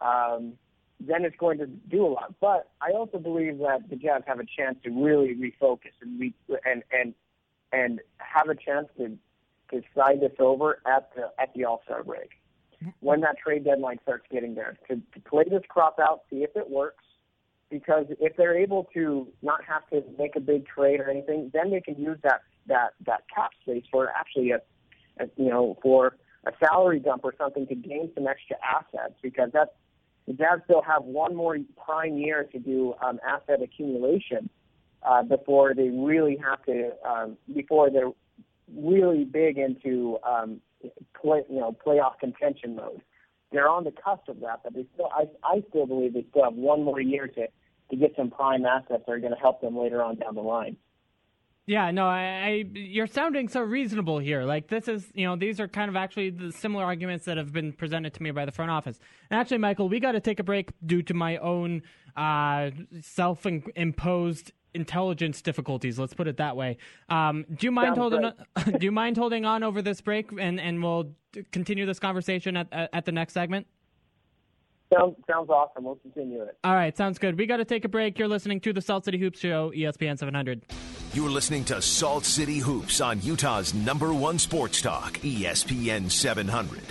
um, 0.00 0.54
then 1.00 1.24
it's 1.24 1.36
going 1.36 1.58
to 1.58 1.66
do 1.66 2.06
a 2.06 2.08
lot. 2.08 2.34
But 2.40 2.70
I 2.80 2.92
also 2.92 3.18
believe 3.18 3.58
that 3.58 3.88
the 3.90 3.96
Jazz 3.96 4.22
have 4.26 4.38
a 4.38 4.46
chance 4.46 4.78
to 4.84 4.90
really 4.90 5.34
refocus 5.34 5.94
and 6.00 6.20
re- 6.20 6.34
and 6.64 6.84
and 6.92 7.14
and 7.72 8.00
have 8.18 8.48
a 8.48 8.54
chance 8.54 8.86
to 8.98 9.16
to 9.72 9.82
side 9.96 10.20
this 10.20 10.32
over 10.38 10.80
at 10.86 11.10
the 11.16 11.30
at 11.40 11.52
the 11.54 11.64
All 11.64 11.82
Star 11.84 12.04
break 12.04 12.39
when 13.00 13.20
that 13.20 13.36
trade 13.38 13.64
deadline 13.64 13.98
starts 14.02 14.24
getting 14.30 14.54
there 14.54 14.76
to, 14.88 14.96
to 14.96 15.20
play 15.28 15.44
this 15.48 15.62
crop 15.68 15.98
out, 15.98 16.22
see 16.30 16.42
if 16.42 16.50
it 16.56 16.68
works. 16.68 17.04
Because 17.70 18.06
if 18.18 18.36
they're 18.36 18.58
able 18.58 18.88
to 18.94 19.28
not 19.42 19.60
have 19.64 19.88
to 19.90 20.02
make 20.18 20.34
a 20.34 20.40
big 20.40 20.66
trade 20.66 20.98
or 21.00 21.08
anything, 21.08 21.50
then 21.54 21.70
they 21.70 21.80
can 21.80 22.00
use 22.00 22.18
that 22.24 22.40
that 22.66 22.90
that 23.06 23.22
cap 23.32 23.52
space 23.62 23.84
for 23.90 24.10
actually 24.10 24.50
a, 24.50 24.60
a 25.20 25.26
you 25.36 25.48
know 25.48 25.78
for 25.80 26.16
a 26.46 26.52
salary 26.58 26.98
dump 26.98 27.24
or 27.24 27.32
something 27.38 27.66
to 27.68 27.76
gain 27.76 28.10
some 28.14 28.26
extra 28.26 28.56
assets. 28.64 29.14
Because 29.22 29.50
that's 29.52 29.70
the 30.26 30.32
Jazz 30.32 30.60
still 30.64 30.82
have 30.82 31.04
one 31.04 31.34
more 31.34 31.58
prime 31.84 32.16
year 32.16 32.44
to 32.44 32.58
do 32.58 32.94
um, 33.04 33.20
asset 33.26 33.62
accumulation 33.62 34.50
uh, 35.02 35.22
before 35.22 35.74
they 35.74 35.88
really 35.88 36.36
have 36.36 36.64
to 36.66 36.90
um, 37.08 37.36
before 37.54 37.90
they're 37.90 38.10
really 38.76 39.24
big 39.24 39.58
into 39.58 40.18
um, 40.24 40.60
play, 41.20 41.42
you 41.48 41.60
know, 41.60 41.76
playoff 41.84 42.18
contention 42.18 42.76
mode. 42.76 43.02
They're 43.52 43.68
on 43.68 43.84
the 43.84 43.92
cusp 43.92 44.28
of 44.28 44.40
that, 44.40 44.60
but 44.62 44.74
they 44.74 44.86
still, 44.94 45.08
I, 45.12 45.24
I 45.44 45.62
still 45.70 45.86
believe 45.86 46.14
they 46.14 46.24
still 46.30 46.44
have 46.44 46.54
one 46.54 46.84
more 46.84 47.00
year 47.00 47.26
to 47.26 47.46
to 47.90 47.96
get 47.96 48.12
some 48.16 48.30
prime 48.30 48.64
assets 48.64 49.02
that 49.06 49.12
are 49.12 49.18
going 49.18 49.32
to 49.32 49.38
help 49.38 49.60
them 49.60 49.76
later 49.76 50.00
on 50.02 50.16
down 50.16 50.36
the 50.36 50.40
line. 50.40 50.76
Yeah, 51.66 51.90
no, 51.90 52.06
I, 52.06 52.20
I, 52.20 52.64
you're 52.72 53.06
sounding 53.06 53.48
so 53.48 53.60
reasonable 53.60 54.18
here. 54.18 54.44
Like 54.44 54.68
this 54.68 54.88
is, 54.88 55.06
you 55.14 55.26
know, 55.26 55.36
these 55.36 55.60
are 55.60 55.68
kind 55.68 55.88
of 55.88 55.96
actually 55.96 56.30
the 56.30 56.50
similar 56.52 56.84
arguments 56.84 57.26
that 57.26 57.36
have 57.36 57.52
been 57.52 57.72
presented 57.72 58.14
to 58.14 58.22
me 58.22 58.30
by 58.30 58.44
the 58.44 58.52
front 58.52 58.70
office. 58.70 58.98
And 59.30 59.38
actually, 59.38 59.58
Michael, 59.58 59.88
we 59.88 60.00
got 60.00 60.12
to 60.12 60.20
take 60.20 60.40
a 60.40 60.42
break 60.42 60.72
due 60.84 61.02
to 61.02 61.14
my 61.14 61.36
own 61.36 61.82
uh, 62.16 62.70
self-imposed 63.02 64.52
intelligence 64.74 65.42
difficulties. 65.42 65.98
Let's 65.98 66.14
put 66.14 66.28
it 66.28 66.36
that 66.38 66.56
way. 66.56 66.78
Um, 67.08 67.44
do 67.54 67.66
you 67.66 67.70
mind 67.70 67.96
Sounds 67.96 67.98
holding? 67.98 68.24
On, 68.24 68.72
do 68.78 68.84
you 68.84 68.92
mind 68.92 69.16
holding 69.16 69.44
on 69.44 69.62
over 69.62 69.82
this 69.82 70.00
break, 70.00 70.30
and 70.32 70.60
and 70.60 70.82
we'll 70.82 71.12
continue 71.52 71.86
this 71.86 71.98
conversation 71.98 72.56
at 72.56 72.68
at 72.92 73.04
the 73.04 73.12
next 73.12 73.34
segment? 73.34 73.66
Sounds 74.92 75.16
sounds 75.30 75.50
awesome. 75.50 75.84
We'll 75.84 75.96
continue 75.96 76.42
it. 76.42 76.58
All 76.64 76.74
right, 76.74 76.96
sounds 76.96 77.18
good. 77.18 77.38
We 77.38 77.46
got 77.46 77.58
to 77.58 77.64
take 77.64 77.84
a 77.84 77.88
break. 77.88 78.18
You're 78.18 78.28
listening 78.28 78.60
to 78.60 78.72
the 78.72 78.80
Salt 78.80 79.04
City 79.04 79.18
Hoops 79.18 79.38
Show, 79.38 79.72
ESPN 79.74 80.18
700. 80.18 80.62
You're 81.12 81.30
listening 81.30 81.64
to 81.64 81.82
Salt 81.82 82.24
City 82.24 82.58
Hoops 82.58 83.00
on 83.00 83.20
Utah's 83.22 83.74
number 83.74 84.12
one 84.12 84.38
sports 84.38 84.80
talk, 84.80 85.14
ESPN 85.18 86.10
700. 86.10 86.82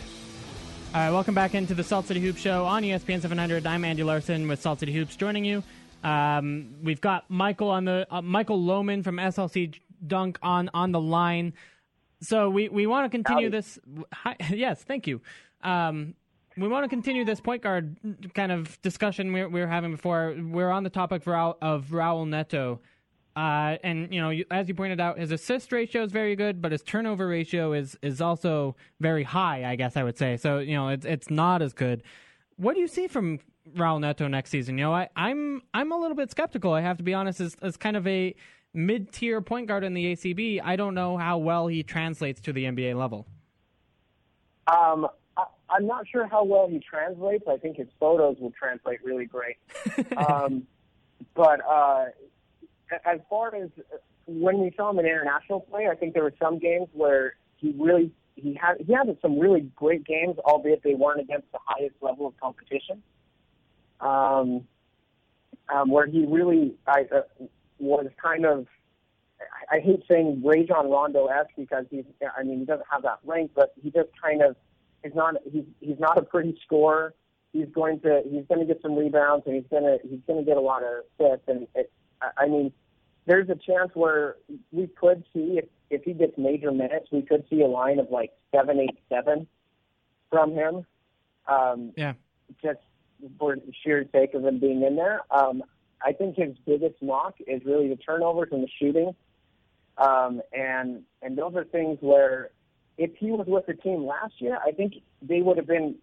All 0.94 1.02
right, 1.02 1.12
welcome 1.12 1.36
back 1.36 1.56
into 1.56 1.74
the 1.74 1.84
Salt 1.84 2.08
City 2.08 2.20
Hoops 2.20 2.42
Show 2.42 2.66
on 2.66 2.84
ESPN 2.84 3.22
700. 3.22 3.68
I'm 3.68 3.86
Andy 3.86 4.04
Larsen 4.04 4.48
with 4.48 4.62
Salt 4.62 4.80
City 4.80 4.92
Hoops, 4.94 5.16
joining 5.16 5.46
you 5.46 5.62
um, 6.04 6.76
we've 6.82 7.02
got 7.02 7.30
Michael 7.30 7.70
on 7.70 7.86
the 7.86 8.08
uh, 8.10 8.22
Michael 8.22 8.60
Lohman 8.60 9.04
from 9.04 9.18
SLC 9.18 9.80
Dunk 10.06 10.40
on 10.42 10.70
on 10.74 10.92
the 10.92 11.02
line. 11.02 11.54
So 12.22 12.50
we, 12.50 12.68
we 12.70 12.86
want 12.86 13.06
to 13.06 13.10
continue 13.10 13.46
Howdy. 13.46 13.58
this. 13.58 13.80
Hi, 14.14 14.36
yes, 14.50 14.84
thank 14.84 15.08
you. 15.08 15.22
Um, 15.64 16.16
we 16.58 16.68
want 16.68 16.84
to 16.84 16.90
continue 16.90 17.24
this 17.24 17.40
point 17.40 17.64
guard 17.64 17.96
kind 18.34 18.52
of 18.52 18.82
discussion 18.82 19.32
we, 19.32 19.46
we 19.46 19.62
were 19.62 19.68
having 19.68 19.92
before. 19.92 20.36
We're 20.38 20.72
on 20.72 20.84
the 20.84 20.90
topic 20.90 21.26
of, 21.26 21.56
of 21.62 21.88
Raul 21.88 22.28
Neto. 22.28 22.82
Uh, 23.36 23.78
and 23.84 24.14
you 24.14 24.20
know, 24.20 24.34
as 24.52 24.68
you 24.68 24.74
pointed 24.74 25.00
out, 25.00 25.18
his 25.18 25.32
assist 25.32 25.72
ratio 25.72 26.04
is 26.04 26.12
very 26.12 26.36
good, 26.36 26.62
but 26.62 26.72
his 26.72 26.82
turnover 26.82 27.28
ratio 27.28 27.72
is 27.74 27.98
is 28.02 28.20
also 28.20 28.76
very 29.00 29.24
high. 29.24 29.64
I 29.66 29.76
guess 29.76 29.96
I 29.96 30.04
would 30.04 30.18
say. 30.18 30.36
So 30.36 30.60
you 30.60 30.74
know, 30.74 30.90
it's 30.90 31.06
it's 31.06 31.30
not 31.30 31.62
as 31.62 31.72
good. 31.72 32.04
What 32.58 32.74
do 32.74 32.82
you 32.82 32.88
see 32.88 33.08
from 33.08 33.40
Raul 33.76 34.00
Neto 34.00 34.28
next 34.28 34.50
season. 34.50 34.78
You 34.78 34.86
know, 34.86 34.94
I, 34.94 35.10
I'm 35.16 35.62
I'm 35.74 35.91
a 35.91 35.98
little 35.98 36.16
bit 36.16 36.32
skeptical. 36.32 36.74
I 36.74 36.82
have 36.82 36.98
to 36.98 37.04
be 37.04 37.14
honest. 37.14 37.40
As, 37.40 37.56
as 37.62 37.78
kind 37.78 37.98
of 37.98 38.06
a 38.08 38.36
mid-tier 38.74 39.41
point 39.41 39.68
guard 39.68 39.84
in 39.84 39.94
the 39.94 40.14
ACB, 40.14 40.62
I 40.64 40.76
don't 40.76 40.94
know 40.94 41.18
how 41.18 41.38
well 41.38 41.68
he 41.68 41.84
translates 41.84 42.40
to 42.41 42.54
the 42.54 42.66
NBA 42.66 42.96
level. 42.96 43.26
Um, 44.68 45.08
I, 45.36 45.46
I'm 45.70 45.88
not 45.88 46.08
sure 46.08 46.28
how 46.28 46.44
well 46.44 46.68
he 46.68 46.80
translates. 46.80 47.46
I 47.48 47.58
think 47.58 47.78
his 47.78 47.88
photos 48.00 48.38
will 48.40 48.52
translate 48.52 49.04
really 49.04 49.26
great. 49.26 49.58
um, 50.18 50.68
but 51.34 51.60
uh, 51.68 52.06
as 53.06 53.20
far 53.30 53.56
as 53.56 53.70
when 54.28 54.60
we 54.60 54.72
saw 54.78 54.91
him 54.91 55.00
in 55.00 55.06
international 55.06 55.62
play, 55.62 55.88
I 55.91 55.96
think 55.96 56.14
there 56.14 56.24
were 56.24 56.34
some 56.41 56.60
games 56.60 56.88
where 56.94 57.36
he 57.58 57.76
really 57.78 58.12
he 58.36 58.58
had 58.60 58.78
he 58.86 58.94
had 58.94 59.06
some 59.22 59.40
really 59.40 59.62
great 59.76 60.06
games, 60.06 60.38
albeit 60.40 60.84
they 60.84 60.94
weren't 60.94 61.20
against 61.20 61.52
the 61.52 61.60
highest 61.66 61.96
level 62.02 62.28
of 62.28 62.38
competition. 62.40 63.02
Um, 64.02 64.66
um, 65.74 65.90
where 65.90 66.08
he 66.08 66.26
really 66.26 66.76
I, 66.88 67.06
uh, 67.14 67.22
was 67.80 68.08
kind 68.22 68.46
of 68.46 68.68
I, 69.40 69.78
I 69.78 69.80
hate 69.80 70.04
saying 70.10 70.42
Rajon 70.44 70.90
Rondo 70.90 71.28
esque 71.28 71.52
because 71.58 71.86
he's 71.90 72.06
I 72.38 72.44
mean 72.44 72.60
he 72.60 72.66
doesn't 72.66 72.88
have 72.92 73.04
that 73.04 73.20
length, 73.26 73.54
but 73.56 73.74
he 73.82 73.92
just 73.92 74.10
kind 74.22 74.42
of 74.42 74.56
is 75.04 75.14
not 75.16 75.36
he's 75.52 75.66
he's 75.80 76.00
not 76.00 76.18
a 76.18 76.22
pretty 76.22 76.58
scorer. 76.66 77.14
He's 77.54 77.68
going 77.74 78.00
to 78.02 78.22
he's 78.26 78.46
going 78.48 78.60
to 78.60 78.66
get 78.66 78.82
some 78.82 78.96
rebounds 78.96 79.46
and 79.46 79.56
he's 79.56 79.68
going 79.70 79.84
to 79.84 79.98
he's 80.08 80.20
going 80.28 80.40
to 80.40 80.46
get 80.46 80.58
a 80.58 80.62
lot 80.62 80.84
of 80.84 81.04
assists 81.20 81.48
and 81.48 81.68
it, 81.76 81.92
I 82.38 82.48
mean 82.48 82.72
there's 83.26 83.50
a 83.50 83.56
chance 83.56 83.92
where 83.94 84.38
we 84.72 84.88
could 84.88 85.24
see 85.34 85.60
if 85.60 85.66
if 85.90 86.04
he 86.04 86.14
gets 86.14 86.38
major 86.38 86.72
minutes 86.72 87.08
we 87.12 87.22
could 87.22 87.44
see 87.50 87.62
a 87.62 87.68
line 87.68 88.00
of 88.00 88.10
like 88.10 88.32
seven 88.54 88.80
eight 88.80 89.00
seven 89.10 89.48
from 90.30 90.54
him. 90.54 90.86
Um, 91.48 91.92
yeah. 91.96 92.14
Just 92.62 92.80
for 93.38 93.58
sheer 93.84 94.06
sake 94.12 94.34
of 94.34 94.46
him 94.46 94.60
being 94.60 94.84
in 94.84 94.96
there. 94.96 95.22
Um, 95.32 95.64
I 96.02 96.14
think 96.14 96.36
his 96.36 96.56
biggest 96.66 97.02
knock 97.02 97.36
is 97.46 97.62
really 97.66 97.90
the 97.90 97.98
turnovers 97.98 98.50
and 98.52 98.64
the 98.64 98.70
shooting. 98.80 99.14
Um, 99.98 100.41
and 100.54 101.04
and 101.22 101.38
those 101.38 101.56
are 101.56 101.66
things 101.66 101.98
where 102.00 102.52
if 102.98 103.12
he 103.18 103.32
was 103.32 103.48
with 103.48 103.66
the 103.66 103.74
team 103.74 104.06
last 104.06 104.34
year, 104.40 104.58
I 104.66 104.72
think 104.72 104.96
they 105.22 105.41
would 105.41 105.58
have 105.58 105.68
been 105.68 105.96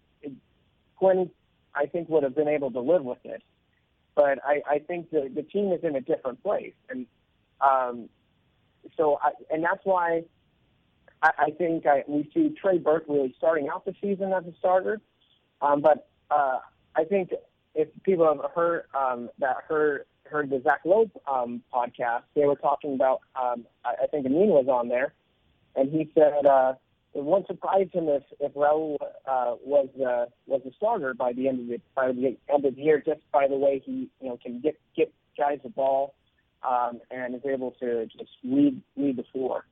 Quin. 0.97 1.29
I 1.73 1.85
think 1.85 2.09
would 2.09 2.23
have 2.23 2.35
been 2.35 2.47
able 2.47 2.71
to 2.71 2.79
live 2.79 3.03
with 3.03 3.23
it. 3.23 3.41
But 4.15 4.39
I, 4.43 4.61
I 4.67 4.79
think 4.79 5.09
the 5.11 5.31
the 5.33 5.43
team 5.43 5.71
is 5.71 5.83
in 5.83 5.95
a 5.95 6.01
different 6.01 6.41
place, 6.43 6.73
and 6.89 7.05
um, 7.61 8.09
so 8.95 9.19
I, 9.21 9.31
and 9.51 9.63
that's 9.63 9.83
why 9.83 10.23
I, 11.21 11.31
I 11.37 11.51
think 11.51 11.85
I, 11.85 12.03
we 12.07 12.29
see 12.33 12.55
Trey 12.59 12.77
Burke 12.77 13.05
really 13.07 13.33
starting 13.37 13.69
out 13.69 13.85
the 13.85 13.93
season 14.01 14.33
as 14.33 14.45
a 14.45 14.53
starter. 14.57 15.01
Um, 15.61 15.81
but 15.81 16.07
uh, 16.29 16.59
I 16.97 17.03
think 17.03 17.29
if 17.75 17.87
people 18.03 18.25
have 18.25 18.51
heard 18.53 18.83
um, 18.97 19.29
that 19.39 19.57
heard 19.67 20.05
heard 20.25 20.49
the 20.49 20.61
Zach 20.63 20.81
Lowe 20.83 21.09
um, 21.31 21.61
podcast, 21.73 22.23
they 22.35 22.45
were 22.45 22.55
talking 22.55 22.95
about. 22.95 23.21
Um, 23.41 23.65
I, 23.85 24.03
I 24.03 24.07
think 24.07 24.25
Amin 24.25 24.49
was 24.49 24.67
on 24.67 24.89
there, 24.89 25.13
and 25.75 25.89
he 25.91 26.09
said 26.15 26.45
uh, 26.45 26.73
it 27.13 27.23
won't 27.23 27.47
surprise 27.47 27.87
him 27.93 28.09
if 28.09 28.23
if 28.39 28.53
Raul 28.53 28.97
uh, 29.27 29.55
was 29.63 29.89
uh, 29.97 30.25
was 30.47 30.61
a 30.65 30.73
starter 30.75 31.13
by 31.13 31.33
the 31.33 31.47
end 31.47 31.61
of 31.61 31.67
the 31.67 31.79
by 31.95 32.11
the 32.11 32.37
end 32.53 32.65
of 32.65 32.75
the 32.75 32.81
year, 32.81 33.01
just 33.05 33.21
by 33.31 33.47
the 33.47 33.55
way 33.55 33.81
he 33.85 34.09
you 34.19 34.29
know 34.29 34.37
can 34.43 34.59
get 34.59 34.79
get 34.95 35.13
guys 35.37 35.59
the 35.63 35.69
ball 35.69 36.15
um, 36.67 36.99
and 37.11 37.35
is 37.35 37.41
able 37.45 37.71
to 37.79 38.07
just 38.07 38.31
read 38.43 38.81
read 38.95 39.17
the 39.17 39.25
floor. 39.31 39.65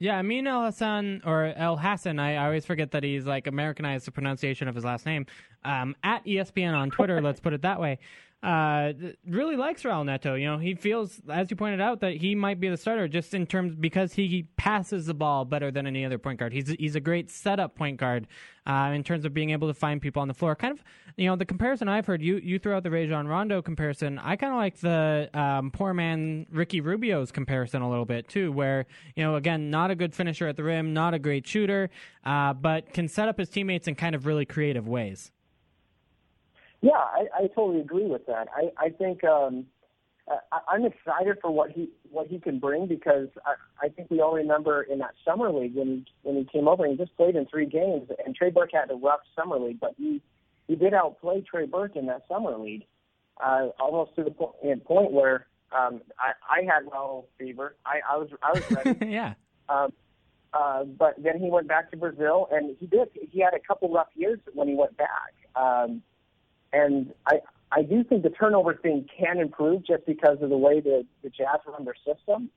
Yeah, 0.00 0.18
Amin 0.18 0.44
Elhassan 0.44 1.26
or 1.26 1.52
Elhassan. 1.58 2.20
I, 2.20 2.36
I 2.36 2.44
always 2.44 2.64
forget 2.64 2.92
that 2.92 3.02
he's 3.02 3.26
like 3.26 3.48
Americanized 3.48 4.06
the 4.06 4.12
pronunciation 4.12 4.68
of 4.68 4.74
his 4.76 4.84
last 4.84 5.04
name. 5.04 5.26
Um, 5.64 5.96
at 6.04 6.24
ESPN 6.24 6.72
on 6.72 6.90
Twitter, 6.90 7.20
let's 7.20 7.40
put 7.40 7.52
it 7.52 7.62
that 7.62 7.80
way 7.80 7.98
uh, 8.40 8.92
really 9.26 9.56
likes 9.56 9.82
Raul 9.82 10.04
Neto. 10.04 10.34
You 10.34 10.46
know, 10.46 10.58
he 10.58 10.74
feels, 10.76 11.20
as 11.28 11.50
you 11.50 11.56
pointed 11.56 11.80
out, 11.80 12.00
that 12.00 12.12
he 12.12 12.36
might 12.36 12.60
be 12.60 12.68
the 12.68 12.76
starter 12.76 13.08
just 13.08 13.34
in 13.34 13.46
terms 13.46 13.74
because 13.74 14.12
he 14.12 14.46
passes 14.56 15.06
the 15.06 15.14
ball 15.14 15.44
better 15.44 15.72
than 15.72 15.88
any 15.88 16.04
other 16.04 16.18
point 16.18 16.38
guard. 16.38 16.52
He's 16.52 16.68
he's 16.78 16.94
a 16.94 17.00
great 17.00 17.30
setup 17.30 17.74
point 17.74 17.96
guard 17.96 18.28
uh, 18.64 18.92
in 18.94 19.02
terms 19.02 19.24
of 19.24 19.34
being 19.34 19.50
able 19.50 19.66
to 19.66 19.74
find 19.74 20.00
people 20.00 20.22
on 20.22 20.28
the 20.28 20.34
floor. 20.34 20.54
Kind 20.54 20.78
of, 20.78 20.84
you 21.16 21.26
know, 21.26 21.34
the 21.34 21.44
comparison 21.44 21.88
I've 21.88 22.06
heard 22.06 22.22
you 22.22 22.36
you 22.36 22.60
throw 22.60 22.76
out 22.76 22.84
the 22.84 22.92
Rajon 22.92 23.26
Rondo 23.26 23.60
comparison. 23.60 24.20
I 24.20 24.36
kind 24.36 24.52
of 24.52 24.58
like 24.58 24.78
the 24.78 25.30
um, 25.34 25.72
poor 25.72 25.92
man 25.92 26.46
Ricky 26.52 26.80
Rubio's 26.80 27.32
comparison 27.32 27.82
a 27.82 27.90
little 27.90 28.06
bit 28.06 28.28
too, 28.28 28.52
where 28.52 28.86
you 29.16 29.24
know, 29.24 29.34
again, 29.34 29.68
not 29.68 29.90
a 29.90 29.96
good 29.96 30.14
finisher 30.14 30.46
at 30.46 30.56
the 30.56 30.62
rim, 30.62 30.94
not 30.94 31.12
a 31.12 31.18
great 31.18 31.44
shooter, 31.44 31.90
uh, 32.24 32.52
but 32.52 32.92
can 32.92 33.08
set 33.08 33.28
up 33.28 33.36
his 33.36 33.48
teammates 33.48 33.88
in 33.88 33.96
kind 33.96 34.14
of 34.14 34.26
really 34.26 34.44
creative 34.44 34.86
ways. 34.86 35.32
Yeah, 36.80 36.92
I, 36.92 37.26
I 37.34 37.46
totally 37.48 37.80
agree 37.80 38.06
with 38.06 38.26
that. 38.26 38.48
I, 38.54 38.70
I 38.86 38.90
think 38.90 39.24
um, 39.24 39.66
I, 40.52 40.58
I'm 40.68 40.84
excited 40.84 41.38
for 41.40 41.50
what 41.50 41.70
he 41.70 41.90
what 42.10 42.26
he 42.28 42.38
can 42.38 42.58
bring 42.58 42.86
because 42.86 43.28
I, 43.44 43.86
I 43.86 43.88
think 43.88 44.10
we 44.10 44.20
all 44.20 44.34
remember 44.34 44.82
in 44.82 44.98
that 44.98 45.14
summer 45.24 45.50
league 45.50 45.74
when 45.74 45.88
he 45.88 46.06
when 46.22 46.36
he 46.36 46.44
came 46.44 46.68
over 46.68 46.84
and 46.84 46.92
he 46.92 47.04
just 47.04 47.16
played 47.16 47.36
in 47.36 47.46
three 47.46 47.66
games 47.66 48.08
and 48.24 48.34
Trey 48.34 48.50
Burke 48.50 48.70
had 48.72 48.90
a 48.90 48.94
rough 48.94 49.20
summer 49.36 49.58
league, 49.58 49.80
but 49.80 49.94
he 49.96 50.22
he 50.66 50.76
did 50.76 50.94
outplay 50.94 51.40
Trey 51.40 51.66
Burke 51.66 51.96
in 51.96 52.06
that 52.06 52.22
summer 52.28 52.56
league, 52.56 52.84
uh, 53.42 53.68
almost 53.80 54.14
to 54.16 54.24
the 54.24 54.30
po- 54.30 54.54
point 54.86 55.12
where 55.12 55.46
um, 55.76 56.00
I, 56.18 56.60
I 56.60 56.62
had 56.62 56.84
Raul 56.86 57.24
fever. 57.38 57.76
I, 57.84 58.00
I 58.08 58.16
was 58.16 58.28
I 58.42 58.52
was 58.52 58.70
ready. 58.70 59.06
yeah. 59.10 59.34
Um, 59.68 59.92
uh, 60.52 60.84
but 60.84 61.14
then 61.22 61.38
he 61.38 61.50
went 61.50 61.68
back 61.68 61.90
to 61.90 61.96
Brazil, 61.96 62.48
and 62.50 62.76
he 62.78 62.86
did. 62.86 63.08
He 63.14 63.40
had 63.40 63.54
a 63.54 63.60
couple 63.60 63.92
rough 63.92 64.08
years 64.14 64.38
when 64.54 64.68
he 64.68 64.74
went 64.74 64.96
back. 64.96 65.34
Um, 65.56 66.02
and 66.72 67.12
I 67.26 67.40
I 67.70 67.82
do 67.82 68.02
think 68.04 68.22
the 68.22 68.30
turnover 68.30 68.74
thing 68.74 69.06
can 69.18 69.38
improve 69.38 69.86
just 69.86 70.06
because 70.06 70.38
of 70.40 70.50
the 70.50 70.56
way 70.56 70.80
the, 70.80 71.04
the 71.22 71.28
Jazz 71.28 71.60
run 71.66 71.84
their 71.84 71.94
system. 71.96 72.50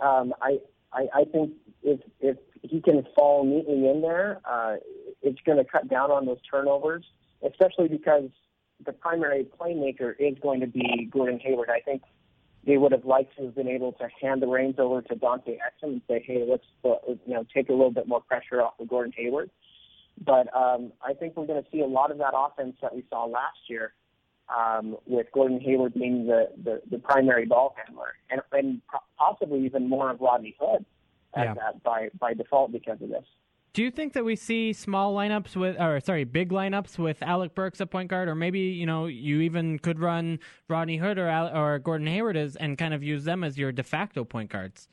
Um, 0.00 0.34
I, 0.42 0.58
I 0.92 1.06
I 1.14 1.24
think 1.24 1.52
if 1.82 2.00
if 2.20 2.36
he 2.62 2.80
can 2.80 3.06
fall 3.14 3.44
neatly 3.44 3.88
in 3.88 4.00
there, 4.00 4.40
uh, 4.44 4.76
it's 5.22 5.40
going 5.46 5.58
to 5.58 5.64
cut 5.64 5.88
down 5.88 6.10
on 6.10 6.26
those 6.26 6.38
turnovers, 6.50 7.04
especially 7.46 7.88
because 7.88 8.30
the 8.84 8.92
primary 8.92 9.46
playmaker 9.58 10.14
is 10.18 10.36
going 10.42 10.60
to 10.60 10.66
be 10.66 11.08
Gordon 11.12 11.38
Hayward. 11.40 11.70
I 11.70 11.80
think 11.80 12.02
they 12.66 12.76
would 12.76 12.92
have 12.92 13.04
liked 13.04 13.36
to 13.36 13.44
have 13.44 13.54
been 13.54 13.68
able 13.68 13.92
to 13.92 14.08
hand 14.20 14.42
the 14.42 14.46
reins 14.46 14.76
over 14.78 15.02
to 15.02 15.14
Dante 15.14 15.58
Exum 15.58 15.92
and 15.92 16.02
say, 16.08 16.24
hey, 16.26 16.44
let's 16.48 16.64
uh, 16.84 16.96
you 17.26 17.34
know 17.34 17.44
take 17.54 17.68
a 17.68 17.72
little 17.72 17.92
bit 17.92 18.08
more 18.08 18.20
pressure 18.20 18.62
off 18.62 18.74
of 18.80 18.88
Gordon 18.88 19.12
Hayward. 19.16 19.50
But 20.22 20.54
um, 20.54 20.92
I 21.02 21.14
think 21.14 21.36
we're 21.36 21.46
going 21.46 21.62
to 21.62 21.68
see 21.70 21.80
a 21.80 21.86
lot 21.86 22.10
of 22.10 22.18
that 22.18 22.34
offense 22.36 22.76
that 22.82 22.94
we 22.94 23.04
saw 23.10 23.24
last 23.24 23.58
year 23.68 23.94
um, 24.54 24.96
with 25.06 25.26
Gordon 25.32 25.60
Hayward 25.60 25.94
being 25.94 26.26
the, 26.26 26.50
the, 26.62 26.82
the 26.90 26.98
primary 26.98 27.46
ball 27.46 27.74
handler, 27.84 28.14
and, 28.30 28.40
and 28.52 28.80
possibly 29.18 29.64
even 29.64 29.88
more 29.88 30.10
of 30.10 30.20
Rodney 30.20 30.54
Hood 30.60 30.84
at 31.34 31.44
yeah. 31.44 31.54
that 31.54 31.82
by, 31.82 32.08
by 32.18 32.34
default 32.34 32.72
because 32.72 33.00
of 33.02 33.08
this. 33.08 33.24
Do 33.72 33.82
you 33.82 33.90
think 33.90 34.12
that 34.12 34.24
we 34.24 34.36
see 34.36 34.72
small 34.72 35.12
lineups 35.16 35.56
with, 35.56 35.80
or 35.80 35.98
sorry, 35.98 36.22
big 36.22 36.50
lineups 36.50 36.96
with 36.96 37.20
Alec 37.22 37.56
Burks 37.56 37.80
at 37.80 37.90
point 37.90 38.08
guard, 38.08 38.28
or 38.28 38.36
maybe 38.36 38.60
you 38.60 38.86
know 38.86 39.06
you 39.06 39.40
even 39.40 39.80
could 39.80 39.98
run 39.98 40.38
Rodney 40.68 40.96
Hood 40.96 41.18
or 41.18 41.28
or 41.28 41.80
Gordon 41.80 42.06
Hayward 42.06 42.36
as 42.36 42.54
and 42.54 42.78
kind 42.78 42.94
of 42.94 43.02
use 43.02 43.24
them 43.24 43.42
as 43.42 43.58
your 43.58 43.72
de 43.72 43.82
facto 43.82 44.22
point 44.22 44.48
guards? 44.48 44.88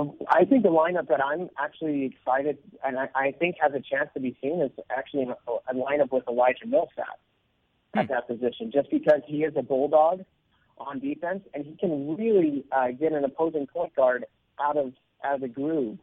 Um, 0.00 0.12
I 0.28 0.44
think 0.44 0.62
the 0.62 0.68
lineup 0.70 1.08
that 1.08 1.22
I'm 1.24 1.48
actually 1.58 2.04
excited 2.04 2.58
and 2.84 2.98
I, 2.98 3.08
I 3.14 3.32
think 3.32 3.56
has 3.60 3.72
a 3.72 3.80
chance 3.80 4.10
to 4.14 4.20
be 4.20 4.36
seen 4.42 4.60
is 4.60 4.70
actually 4.96 5.24
a, 5.24 5.52
a 5.52 5.74
lineup 5.74 6.12
with 6.12 6.24
Elijah 6.28 6.66
Millsap 6.66 7.18
at 7.94 8.06
hmm. 8.06 8.12
that 8.12 8.26
position, 8.26 8.70
just 8.72 8.90
because 8.90 9.20
he 9.26 9.44
is 9.44 9.52
a 9.56 9.62
bulldog 9.62 10.24
on 10.78 10.98
defense 10.98 11.42
and 11.54 11.64
he 11.64 11.76
can 11.76 12.16
really 12.16 12.64
uh, 12.72 12.88
get 12.98 13.12
an 13.12 13.24
opposing 13.24 13.66
point 13.66 13.94
guard 13.94 14.24
out 14.62 14.76
of 14.76 14.92
out 15.24 15.34
of 15.34 15.40
the 15.42 15.48
groove. 15.48 15.98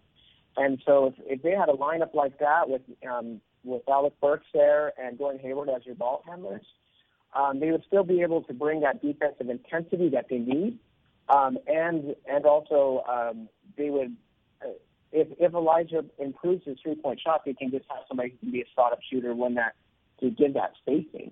And 0.56 0.82
so 0.86 1.08
if, 1.08 1.14
if 1.20 1.42
they 1.42 1.52
had 1.52 1.70
a 1.70 1.74
lineup 1.74 2.14
like 2.14 2.40
that 2.40 2.70
with 2.70 2.82
um, 3.10 3.42
with 3.64 3.82
Alec 3.90 4.14
Burks 4.22 4.46
there 4.54 4.94
and 5.00 5.18
Gordon 5.18 5.42
Hayward 5.42 5.70
as 5.70 5.86
your 5.86 5.96
ball 5.96 6.24
handlers, 6.28 6.66
um, 7.36 7.60
they 7.60 7.72
would 7.72 7.84
still 7.88 8.04
be 8.04 8.22
able 8.22 8.44
to 8.44 8.54
bring 8.54 8.82
that 8.82 9.02
defensive 9.02 9.50
intensity 9.50 10.10
that 10.10 10.28
they 10.30 10.38
need, 10.38 10.80
um, 11.30 11.58
and 11.68 12.16
and 12.26 12.46
also 12.46 13.04
um, 13.10 13.50
they 13.78 13.90
would, 13.90 14.16
uh, 14.64 14.70
if 15.12 15.28
if 15.40 15.54
Elijah 15.54 16.06
improves 16.20 16.64
his 16.66 16.78
three 16.82 16.96
point 16.96 17.20
shot, 17.20 17.44
they 17.46 17.54
can 17.54 17.72
just 17.72 17.86
have 17.90 18.00
somebody 18.08 18.30
who 18.30 18.38
can 18.38 18.52
be 18.52 18.62
a 18.62 18.68
spot 18.68 18.94
up 18.94 19.00
shooter 19.10 19.34
when 19.36 19.56
that 19.56 19.76
to 20.20 20.30
give 20.30 20.54
that 20.54 20.74
spacing. 20.82 21.32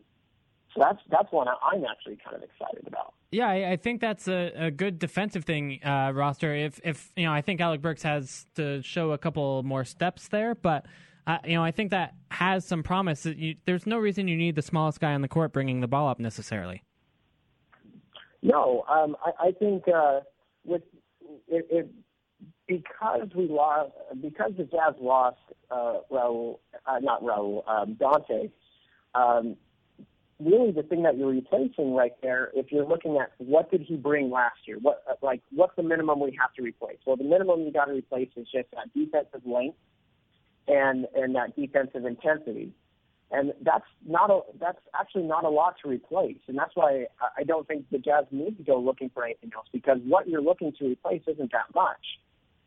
So 0.73 0.81
that's 0.81 0.99
that's 1.09 1.31
one 1.31 1.47
I'm 1.47 1.85
actually 1.85 2.17
kind 2.23 2.35
of 2.35 2.43
excited 2.43 2.85
about. 2.85 3.13
Yeah, 3.31 3.47
I, 3.47 3.71
I 3.71 3.75
think 3.77 4.01
that's 4.01 4.27
a, 4.27 4.51
a 4.55 4.71
good 4.71 4.99
defensive 4.99 5.45
thing 5.45 5.79
uh, 5.83 6.11
roster. 6.13 6.53
If 6.53 6.79
if 6.83 7.11
you 7.15 7.25
know, 7.25 7.33
I 7.33 7.41
think 7.41 7.61
Alec 7.61 7.81
Burks 7.81 8.03
has 8.03 8.45
to 8.55 8.81
show 8.81 9.11
a 9.11 9.17
couple 9.17 9.63
more 9.63 9.85
steps 9.85 10.27
there, 10.27 10.55
but. 10.55 10.85
Uh, 11.27 11.39
you 11.43 11.55
know, 11.55 11.63
I 11.63 11.71
think 11.71 11.89
that 11.89 12.13
has 12.29 12.65
some 12.65 12.83
promise. 12.83 13.25
You, 13.25 13.55
there's 13.65 13.87
no 13.87 13.97
reason 13.97 14.27
you 14.27 14.37
need 14.37 14.53
the 14.53 14.61
smallest 14.61 14.99
guy 14.99 15.15
on 15.15 15.23
the 15.23 15.27
court 15.27 15.53
bringing 15.53 15.79
the 15.81 15.87
ball 15.87 16.07
up 16.07 16.19
necessarily. 16.19 16.83
No, 18.45 18.85
um, 18.87 19.17
I, 19.25 19.47
I 19.47 19.51
think 19.53 19.85
uh, 19.87 20.19
with 20.65 20.83
it, 21.47 21.65
it, 21.71 21.89
because 22.67 23.27
we 23.35 23.47
lost, 23.47 23.91
because 24.21 24.51
the 24.55 24.65
Jazz 24.65 24.93
lost 25.01 25.39
uh, 25.71 26.01
Raul, 26.11 26.59
uh, 26.85 26.99
not 27.01 27.23
Raul, 27.23 27.67
um, 27.67 27.95
Dante. 27.95 28.51
Um, 29.15 29.57
really, 30.39 30.71
the 30.71 30.83
thing 30.83 31.01
that 31.03 31.17
you're 31.17 31.31
replacing 31.31 31.95
right 31.95 32.13
there, 32.21 32.51
if 32.53 32.71
you're 32.71 32.85
looking 32.85 33.17
at 33.17 33.31
what 33.39 33.71
did 33.71 33.81
he 33.81 33.95
bring 33.95 34.29
last 34.29 34.59
year, 34.67 34.77
what 34.79 35.01
uh, 35.09 35.15
like 35.23 35.41
what's 35.49 35.75
the 35.75 35.81
minimum 35.81 36.19
we 36.19 36.37
have 36.39 36.53
to 36.53 36.61
replace? 36.61 36.97
Well, 37.03 37.15
the 37.17 37.23
minimum 37.23 37.61
you 37.61 37.71
got 37.71 37.85
to 37.85 37.93
replace 37.93 38.29
is 38.35 38.47
just 38.53 38.67
that 38.73 38.93
defensive 38.93 39.41
length 39.43 39.79
and 40.67 41.07
and 41.15 41.33
that 41.33 41.55
defensive 41.55 42.05
intensity. 42.05 42.73
And 43.31 43.53
that's 43.61 43.85
not 44.07 44.29
a 44.29 44.41
that's 44.59 44.77
actually 44.97 45.23
not 45.23 45.45
a 45.45 45.49
lot 45.49 45.75
to 45.83 45.89
replace, 45.89 46.37
and 46.47 46.57
that's 46.57 46.75
why 46.75 47.07
I 47.37 47.43
don't 47.43 47.67
think 47.67 47.85
the 47.91 47.97
Jazz 47.97 48.25
need 48.31 48.57
to 48.57 48.63
go 48.63 48.79
looking 48.79 49.09
for 49.09 49.25
anything 49.25 49.51
else 49.55 49.67
because 49.73 49.97
what 50.05 50.27
you're 50.27 50.43
looking 50.43 50.71
to 50.79 50.85
replace 50.85 51.23
isn't 51.27 51.51
that 51.51 51.73
much. 51.73 52.19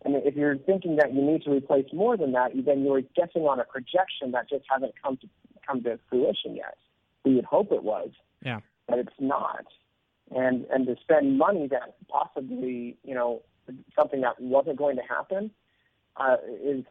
And 0.05 0.17
if 0.17 0.35
you're 0.35 0.57
thinking 0.59 0.97
that 0.97 1.15
you 1.15 1.23
need 1.23 1.43
to 1.43 1.51
replace 1.51 1.87
more 1.93 2.17
than 2.17 2.33
that, 2.33 2.51
then 2.55 2.85
you're 2.85 3.03
guessing 3.03 3.43
on 3.43 3.61
a 3.61 3.65
projection 3.65 4.33
that 4.33 4.49
just 4.49 4.65
hasn't 4.69 4.95
come 5.01 5.17
to 5.19 5.29
come 5.67 5.83
to 5.85 5.99
fruition 6.09 6.57
yet. 6.57 6.77
We 7.25 7.37
would 7.37 7.45
hope 7.45 7.71
it 7.71 7.85
was, 7.85 8.11
yeah, 8.45 8.61
but 8.89 8.99
it's 8.99 9.17
not. 9.21 9.65
And 10.35 10.67
and 10.73 10.87
to 10.87 10.97
spend 11.01 11.39
money 11.39 11.69
that 11.69 11.97
possibly 12.09 12.97
you 13.05 13.15
know 13.15 13.43
something 13.97 14.23
that 14.23 14.41
wasn't 14.41 14.77
going 14.77 14.97
to 14.97 15.03
happen 15.03 15.51
uh, 16.17 16.37
is 16.65 16.85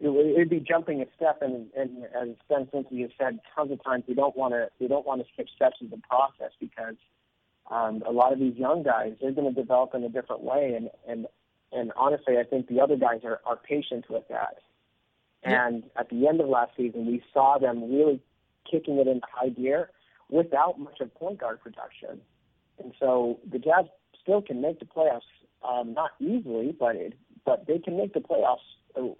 it, 0.00 0.38
would 0.38 0.48
be 0.48 0.60
jumping 0.60 1.02
a 1.02 1.06
step. 1.16 1.42
And, 1.42 1.66
and 1.76 2.04
as 2.04 2.28
Ben 2.48 2.68
Simpson 2.72 3.00
has 3.00 3.10
said 3.18 3.38
tons 3.54 3.70
of 3.70 3.82
times, 3.84 4.04
we 4.08 4.14
don't 4.14 4.36
want 4.36 4.54
to 4.54 4.68
we 4.80 4.88
don't 4.88 5.06
want 5.06 5.20
to 5.22 5.26
skip 5.32 5.48
steps 5.54 5.76
in 5.80 5.90
the 5.90 6.00
process 6.08 6.52
because 6.58 6.96
um, 7.70 8.02
a 8.06 8.10
lot 8.10 8.32
of 8.32 8.38
these 8.38 8.56
young 8.56 8.82
guys 8.82 9.12
they're 9.20 9.32
going 9.32 9.52
to 9.52 9.60
develop 9.60 9.94
in 9.94 10.02
a 10.04 10.08
different 10.08 10.42
way. 10.42 10.74
And 10.76 10.90
and 11.06 11.26
and 11.72 11.92
honestly, 11.96 12.38
I 12.38 12.44
think 12.44 12.68
the 12.68 12.80
other 12.80 12.96
guys 12.96 13.20
are, 13.24 13.40
are 13.44 13.56
patient 13.56 14.06
with 14.08 14.24
that. 14.28 14.58
And 15.42 15.84
at 15.96 16.08
the 16.10 16.26
end 16.26 16.40
of 16.40 16.48
last 16.48 16.72
season, 16.76 17.06
we 17.06 17.22
saw 17.32 17.58
them 17.58 17.90
really 17.90 18.20
kicking 18.70 18.98
it 18.98 19.06
into 19.06 19.26
high 19.32 19.48
gear 19.48 19.90
without 20.28 20.78
much 20.78 21.00
of 21.00 21.14
point 21.14 21.40
guard 21.40 21.60
production. 21.60 22.20
And 22.78 22.92
so 22.98 23.38
the 23.50 23.58
Jazz 23.58 23.86
still 24.20 24.42
can 24.42 24.60
make 24.60 24.80
the 24.80 24.86
playoffs, 24.86 25.20
um, 25.66 25.94
not 25.94 26.10
easily, 26.20 26.74
but 26.78 26.96
it, 26.96 27.14
but 27.44 27.66
they 27.66 27.78
can 27.78 27.96
make 27.96 28.12
the 28.12 28.20
playoffs 28.20 28.58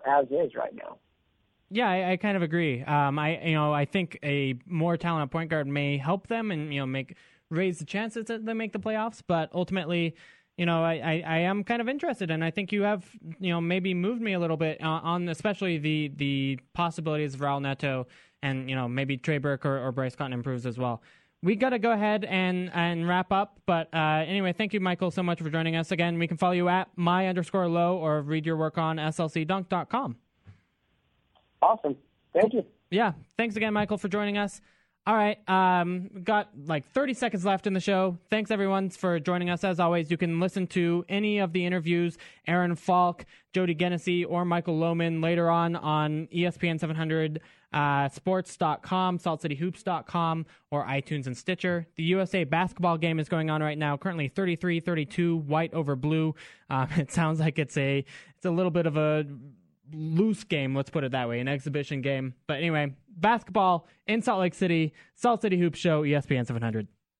as 0.07 0.27
is 0.31 0.55
right 0.55 0.75
now. 0.75 0.99
Yeah, 1.71 1.89
I, 1.89 2.13
I 2.13 2.17
kind 2.17 2.37
of 2.37 2.43
agree. 2.43 2.83
Um, 2.83 3.19
I 3.19 3.41
you 3.43 3.55
know 3.55 3.73
I 3.73 3.85
think 3.85 4.19
a 4.23 4.55
more 4.67 4.97
talented 4.97 5.31
point 5.31 5.51
guard 5.51 5.67
may 5.67 5.99
help 5.99 6.27
them 6.27 6.51
and 6.51 6.73
you 6.73 6.81
know 6.81 6.87
make 6.87 7.17
raise 7.49 7.79
the 7.79 7.85
chances 7.85 8.27
that 8.27 8.45
they 8.47 8.53
make 8.55 8.73
the 8.73 8.79
playoffs, 8.79 9.23
but 9.27 9.51
ultimately 9.55 10.15
you 10.61 10.67
know, 10.67 10.85
I, 10.85 10.93
I, 10.93 11.25
I, 11.27 11.39
am 11.39 11.65
kind 11.65 11.81
of 11.81 11.89
interested, 11.89 12.31
and 12.31 12.45
I 12.45 12.51
think 12.51 12.71
you 12.71 12.83
have, 12.83 13.03
you 13.39 13.51
know, 13.51 13.63
maybe 13.63 13.95
moved 13.95 14.21
me 14.21 14.35
a 14.35 14.39
little 14.39 14.59
bit 14.59 14.83
on, 14.83 15.03
on 15.03 15.29
especially 15.31 15.79
the 15.79 16.13
the 16.17 16.59
possibilities 16.75 17.33
of 17.33 17.41
Raul 17.41 17.63
Neto, 17.63 18.07
and 18.43 18.69
you 18.69 18.77
know, 18.77 18.87
maybe 18.87 19.17
Trey 19.17 19.39
Burke 19.39 19.65
or, 19.65 19.79
or 19.79 19.91
Bryce 19.91 20.15
Cotton 20.15 20.35
improves 20.35 20.67
as 20.67 20.77
well. 20.77 21.03
We 21.43 21.57
got 21.57 21.71
to 21.71 21.79
go 21.79 21.93
ahead 21.93 22.25
and 22.25 22.71
and 22.75 23.09
wrap 23.09 23.33
up, 23.33 23.61
but 23.65 23.89
uh, 23.95 24.25
anyway, 24.27 24.53
thank 24.53 24.75
you, 24.75 24.81
Michael, 24.81 25.11
so 25.11 25.23
much 25.23 25.41
for 25.41 25.49
joining 25.49 25.75
us 25.75 25.91
again. 25.91 26.19
We 26.19 26.29
can 26.29 26.37
follow 26.37 26.53
you 26.53 26.69
at 26.69 26.89
my 26.97 27.29
underscore 27.29 27.67
low 27.67 27.97
or 27.97 28.21
read 28.21 28.45
your 28.45 28.57
work 28.57 28.77
on 28.77 28.97
slcdunk.com. 28.97 30.17
Awesome, 31.62 31.97
thank 32.35 32.53
you. 32.53 32.67
Yeah, 32.91 33.12
thanks 33.39 33.57
again, 33.57 33.73
Michael, 33.73 33.97
for 33.97 34.09
joining 34.09 34.37
us. 34.37 34.61
All 35.07 35.17
right. 35.17 35.39
Um, 35.49 36.11
got 36.23 36.51
like 36.67 36.87
30 36.93 37.15
seconds 37.15 37.45
left 37.45 37.67
in 37.67 37.73
the 37.73 37.81
show. 37.81 38.19
Thanks 38.29 38.51
everyone 38.51 38.91
for 38.91 39.19
joining 39.19 39.49
us. 39.49 39.65
As 39.65 39.81
always, 39.81 40.11
you 40.11 40.19
can 40.19 40.41
listen 40.41 40.67
to 40.69 41.05
any 41.09 41.39
of 41.39 41.53
the 41.53 41.65
interviews, 41.65 42.19
Aaron 42.47 42.77
Falk, 42.77 43.25
Jody 43.55 43.75
Genessy, 43.75 44.27
or 44.29 44.45
Michael 44.45 44.79
Lohman 44.79 45.23
later 45.23 45.49
on 45.49 45.75
on 45.75 46.29
ESPN 46.33 46.79
700 46.79 47.41
uh, 47.73 48.09
sports.com, 48.09 49.19
saltcityhoops.com, 49.19 50.47
or 50.71 50.85
iTunes 50.87 51.27
and 51.27 51.37
Stitcher. 51.37 51.87
The 51.97 52.03
USA 52.05 52.45
basketball 52.45 52.99
game 52.99 53.21
is 53.21 53.29
going 53.29 53.51
on 53.51 53.63
right 53.63 53.79
now, 53.79 53.97
currently 53.97 54.29
33-32, 54.29 55.45
white 55.45 55.73
over 55.75 55.97
blue. 55.97 56.35
Um, 56.69 56.89
it 56.97 57.13
sounds 57.13 57.41
like 57.41 57.59
it's 57.59 57.77
a 57.77 58.05
it's 58.37 58.47
a 58.47 58.51
little 58.51 58.71
bit 58.71 58.87
of 58.87 58.97
a 58.97 59.25
loose 59.93 60.45
game, 60.45 60.75
let's 60.75 60.91
put 60.91 61.05
it 61.05 61.13
that 61.13 61.29
way, 61.29 61.41
an 61.41 61.49
exhibition 61.49 62.01
game. 62.01 62.35
But 62.47 62.59
anyway, 62.59 62.95
basketball 63.09 63.87
in 64.07 64.23
Salt 64.23 64.41
Lake 64.41 64.55
City, 64.55 64.95
Salt 65.15 65.43
City 65.43 65.59
Hoops 65.59 65.79
Show, 65.79 66.03
ESPN 66.03 66.47
700. 66.47 66.87